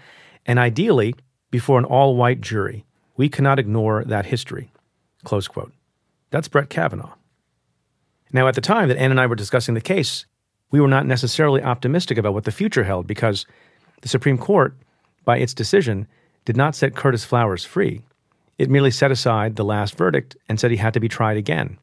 and 0.47 0.59
ideally 0.59 1.15
before 1.51 1.79
an 1.79 1.85
all 1.85 2.15
white 2.15 2.41
jury. 2.41 2.85
We 3.17 3.29
cannot 3.29 3.59
ignore 3.59 4.05
that 4.05 4.27
history. 4.27 4.71
Close 5.25 5.49
quote. 5.49 5.73
That's 6.31 6.47
Brett 6.47 6.71
Kavanaugh. 6.71 7.18
Now, 8.33 8.47
at 8.47 8.55
the 8.55 8.61
time 8.61 8.89
that 8.89 8.99
Ann 8.99 9.11
and 9.11 9.21
I 9.21 9.27
were 9.27 9.35
discussing 9.35 9.75
the 9.75 9.81
case, 9.81 10.27
we 10.71 10.81
were 10.81 10.89
not 10.89 11.07
necessarily 11.07 11.63
optimistic 11.63 12.19
about 12.19 12.35
what 12.35 12.45
the 12.45 12.53
future 12.53 12.85
held 12.85 13.07
because 13.07 13.47
the 14.03 14.09
Supreme 14.09 14.39
Court, 14.39 14.77
by 15.25 15.39
its 15.39 15.55
decision, 15.55 16.07
did 16.45 16.57
not 16.57 16.75
set 16.75 16.95
Curtis 16.95 17.25
Flowers 17.25 17.65
free. 17.65 18.03
It 18.59 18.71
merely 18.71 18.91
set 18.91 19.11
aside 19.11 19.57
the 19.57 19.65
last 19.65 19.97
verdict 19.97 20.37
and 20.49 20.59
said 20.59 20.71
he 20.71 20.77
had 20.77 20.95
to 20.95 21.01
be 21.01 21.09
tried 21.09 21.37
again. 21.37 21.79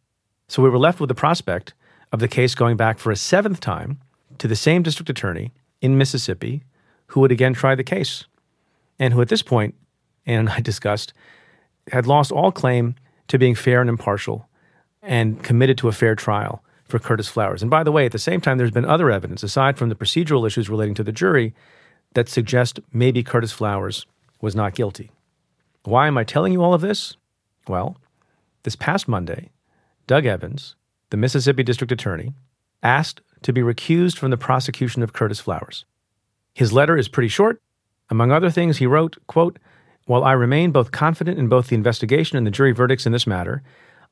So 0.48 0.62
we 0.62 0.70
were 0.70 0.78
left 0.78 1.00
with 1.00 1.08
the 1.08 1.16
prospect 1.16 1.74
of 2.12 2.20
the 2.20 2.28
case 2.28 2.54
going 2.54 2.78
back 2.78 3.00
for 3.00 3.12
a 3.12 3.16
seventh 3.16 3.60
time 3.60 4.00
to 4.38 4.48
the 4.48 4.56
same 4.56 4.84
district 4.84 5.10
attorney 5.10 5.52
in 5.82 5.98
Mississippi 5.98 6.64
who 7.08 7.20
would 7.22 7.32
again 7.32 7.54
try 7.54 7.76
the 7.76 7.84
case, 7.84 8.26
and 9.00 9.14
who 9.14 9.22
at 9.22 9.30
this 9.30 9.42
point, 9.42 9.76
Ann 10.26 10.40
and 10.40 10.50
I 10.50 10.60
discussed, 10.62 11.14
had 11.92 12.08
lost 12.08 12.32
all 12.32 12.52
claim 12.52 12.96
to 13.28 13.38
being 13.38 13.56
fair 13.56 13.82
and 13.82 13.90
impartial 13.90 14.48
and 15.06 15.42
committed 15.44 15.78
to 15.78 15.88
a 15.88 15.92
fair 15.92 16.16
trial 16.16 16.64
for 16.88 17.00
Curtis 17.00 17.28
Flowers. 17.28 17.62
And 17.62 17.72
by 17.72 17.84
the 17.84 17.92
way, 17.92 18.06
at 18.06 18.12
the 18.12 18.20
same 18.20 18.42
time, 18.42 18.58
there's 18.58 18.72
been 18.72 18.86
other 18.86 19.10
evidence, 19.10 19.44
aside 19.44 19.78
from 19.78 19.90
the 19.90 19.96
procedural 19.96 20.46
issues 20.46 20.70
relating 20.70 20.96
to 20.96 21.04
the 21.04 21.12
jury, 21.12 21.54
that 22.14 22.30
suggest 22.30 22.80
maybe 22.92 23.24
Curtis 23.24 23.52
Flowers 23.52 24.06
was 24.42 24.56
not 24.56 24.76
guilty. 24.76 25.12
Why 25.84 26.08
am 26.08 26.18
I 26.18 26.24
telling 26.24 26.54
you 26.54 26.64
all 26.64 26.74
of 26.74 26.82
this? 26.82 27.16
Well, 27.68 27.98
this 28.64 28.76
past 28.76 29.08
Monday, 29.08 29.50
Doug 30.08 30.26
Evans, 30.26 30.76
the 31.10 31.18
Mississippi 31.18 31.64
District 31.64 31.92
Attorney, 31.92 32.34
asked 32.82 33.22
to 33.42 33.54
be 33.54 33.62
recused 33.62 34.18
from 34.18 34.32
the 34.32 34.38
prosecution 34.38 35.04
of 35.04 35.14
Curtis 35.14 35.40
Flowers. 35.40 35.86
His 36.54 36.74
letter 36.74 36.98
is 36.98 37.08
pretty 37.08 37.28
short. 37.28 37.62
Among 38.10 38.32
other 38.32 38.50
things, 38.50 38.78
he 38.78 38.88
wrote, 38.88 39.18
quote, 39.28 39.60
While 40.06 40.24
I 40.24 40.34
remain 40.34 40.72
both 40.72 40.92
confident 40.92 41.38
in 41.38 41.48
both 41.48 41.68
the 41.68 41.76
investigation 41.76 42.38
and 42.38 42.46
the 42.46 42.52
jury 42.52 42.72
verdicts 42.72 43.06
in 43.06 43.12
this 43.12 43.28
matter, 43.28 43.62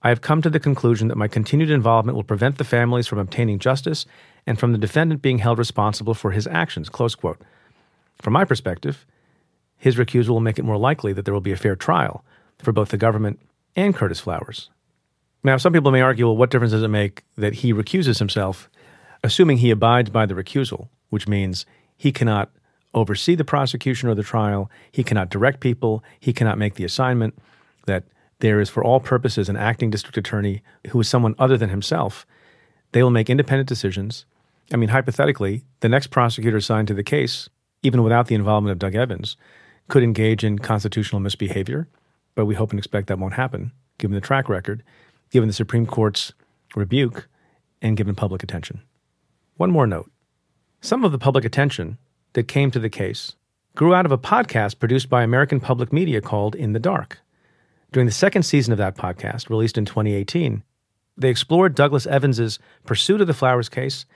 I 0.04 0.10
have 0.10 0.22
come 0.22 0.42
to 0.42 0.50
the 0.50 0.60
conclusion 0.60 1.08
that 1.08 1.18
my 1.18 1.30
continued 1.30 1.72
involvement 1.72 2.16
will 2.16 2.24
prevent 2.24 2.58
the 2.58 2.66
families 2.66 3.08
from 3.08 3.20
obtaining 3.20 3.58
justice 3.58 4.06
and 4.46 4.60
from 4.60 4.74
the 4.74 4.78
defendant 4.78 5.22
being 5.22 5.38
held 5.38 5.58
responsible 5.58 6.14
for 6.14 6.32
his 6.32 6.46
actions. 6.48 6.90
Close 6.90 7.16
quote. 7.16 7.40
From 8.22 8.34
my 8.34 8.44
perspective, 8.44 9.06
his 9.78 9.96
recusal 9.96 10.30
will 10.30 10.40
make 10.42 10.60
it 10.60 10.66
more 10.66 10.78
likely 10.78 11.14
that 11.14 11.26
there 11.26 11.34
will 11.34 11.42
be 11.42 11.54
a 11.54 11.58
fair 11.58 11.76
trial 11.76 12.24
for 12.58 12.74
both 12.74 12.90
the 12.90 12.98
government 12.98 13.40
and 13.76 13.96
Curtis 13.96 14.20
Flowers. 14.20 14.70
Now, 15.44 15.58
some 15.58 15.74
people 15.74 15.92
may 15.92 16.02
argue, 16.02 16.26
well, 16.26 16.38
what 16.38 16.52
difference 16.52 16.72
does 16.72 16.84
it 16.84 16.90
make 16.90 17.24
that 17.38 17.56
he 17.56 17.74
recuses 17.74 18.20
himself, 18.20 18.70
assuming 19.24 19.58
he 19.58 19.72
abides 19.72 20.10
by 20.10 20.26
the 20.26 20.36
recusal, 20.36 20.88
which 21.10 21.28
means 21.28 21.66
he 21.98 22.12
cannot 22.12 22.50
oversee 22.94 23.36
the 23.36 23.44
prosecution 23.44 24.08
or 24.08 24.16
the 24.16 24.24
trial, 24.24 24.70
he 24.92 25.04
cannot 25.04 25.30
direct 25.30 25.60
people, 25.60 26.04
he 26.20 26.32
cannot 26.32 26.58
make 26.58 26.76
the 26.76 26.86
assignment, 26.86 27.34
that 27.88 28.04
there 28.44 28.60
is, 28.60 28.70
for 28.70 28.84
all 28.84 29.00
purposes, 29.00 29.48
an 29.48 29.56
acting 29.56 29.90
district 29.90 30.18
attorney 30.18 30.62
who 30.90 31.00
is 31.00 31.08
someone 31.08 31.34
other 31.40 31.58
than 31.58 31.70
himself. 31.70 32.28
They 32.92 33.02
will 33.02 33.10
make 33.10 33.30
independent 33.30 33.70
decisions. 33.70 34.26
I 34.74 34.76
mean, 34.76 34.90
hypothetically, 34.90 35.64
the 35.80 35.88
next 35.88 36.08
prosecutor 36.08 36.58
assigned 36.58 36.90
to 36.90 36.94
the 36.94 37.06
case, 37.06 37.48
even 37.84 38.04
without 38.04 38.28
the 38.28 38.36
involvement 38.36 38.74
of 38.74 38.80
Doug 38.80 38.96
Evans, 38.96 39.38
could 39.88 40.04
engage 40.04 40.44
in 40.44 40.60
constitutional 40.60 41.22
misbehavior, 41.22 41.88
but 42.36 42.44
we 42.44 42.56
hope 42.56 42.72
and 42.72 42.80
expect 42.80 43.08
that 43.08 43.18
won't 43.18 43.36
happen, 43.36 43.72
given 43.98 44.14
the 44.14 44.20
track 44.20 44.50
record, 44.50 44.84
given 45.30 45.48
the 45.48 45.54
Supreme 45.54 45.86
Court's 45.86 46.34
rebuke, 46.76 47.30
and 47.82 47.96
given 47.96 48.14
public 48.14 48.44
attention. 48.44 48.82
One 49.56 49.72
more 49.72 49.88
note 49.88 50.12
some 50.82 51.06
of 51.06 51.14
the 51.14 51.18
public 51.18 51.46
attention 51.46 51.98
that 52.34 52.50
came 52.50 52.72
to 52.72 52.80
the 52.80 52.90
case 52.90 53.38
grew 53.74 53.96
out 53.96 54.06
of 54.06 54.12
a 54.12 54.18
podcast 54.18 54.80
produced 54.80 55.10
by 55.10 55.24
American 55.24 55.62
Public 55.62 55.94
Media 55.94 56.20
called 56.20 56.56
In 56.56 56.74
the 56.74 56.80
Dark. 56.80 57.20
During 57.94 58.08
the 58.08 58.12
second 58.12 58.42
season 58.42 58.72
of 58.72 58.80
that 58.80 58.98
podcast, 58.98 59.52
released 59.52 59.78
in 59.78 59.86
2018, 59.86 60.64
they 61.16 61.30
explored 61.30 61.76
Douglas 61.76 62.08
Evans's 62.08 62.58
pursuit 62.86 63.22
of 63.22 63.28
the 63.28 63.36
Flowers 63.36 63.70
case 63.70 64.08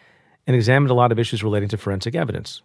and 0.47 0.55
examined 0.55 0.89
a 0.89 0.95
lot 0.95 1.11
of 1.11 1.19
issues 1.19 1.43
relating 1.43 1.69
to 1.69 1.77
forensic 1.77 2.15
evidence. 2.15 2.63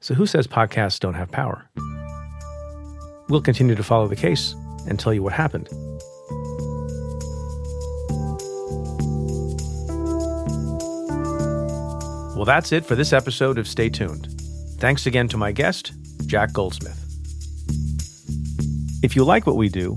So, 0.00 0.12
who 0.14 0.26
says 0.26 0.48
podcasts 0.48 0.98
don't 0.98 1.14
have 1.14 1.30
power? 1.30 1.70
We'll 3.28 3.42
continue 3.42 3.76
to 3.76 3.82
follow 3.84 4.08
the 4.08 4.16
case 4.16 4.56
and 4.88 4.98
tell 4.98 5.14
you 5.14 5.22
what 5.22 5.32
happened. 5.32 5.68
Well, 12.34 12.44
that's 12.44 12.72
it 12.72 12.84
for 12.84 12.96
this 12.96 13.12
episode 13.12 13.56
of 13.56 13.68
Stay 13.68 13.88
Tuned. 13.88 14.34
Thanks 14.78 15.06
again 15.06 15.28
to 15.28 15.36
my 15.36 15.52
guest, 15.52 15.92
Jack 16.26 16.52
Goldsmith. 16.52 17.00
If 19.04 19.14
you 19.14 19.22
like 19.22 19.46
what 19.46 19.56
we 19.56 19.68
do, 19.68 19.96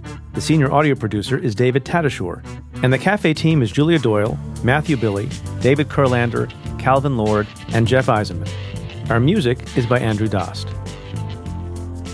The 0.33 0.41
senior 0.41 0.71
audio 0.71 0.95
producer 0.95 1.37
is 1.37 1.55
David 1.55 1.83
Tatasciore. 1.83 2.41
And 2.83 2.93
the 2.93 2.97
cafe 2.97 3.33
team 3.33 3.61
is 3.61 3.69
Julia 3.69 3.99
Doyle, 3.99 4.39
Matthew 4.63 4.95
Billy, 4.95 5.27
David 5.59 5.89
Kurlander, 5.89 6.49
Calvin 6.79 7.17
Lord, 7.17 7.47
and 7.73 7.85
Jeff 7.85 8.05
Eisenman. 8.05 8.49
Our 9.09 9.19
music 9.19 9.59
is 9.77 9.85
by 9.85 9.99
Andrew 9.99 10.29
Dost. 10.29 10.69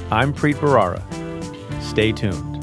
I'm 0.09 0.33
Preet 0.33 0.55
Bharara. 0.55 1.03
Stay 1.83 2.11
tuned. 2.11 2.56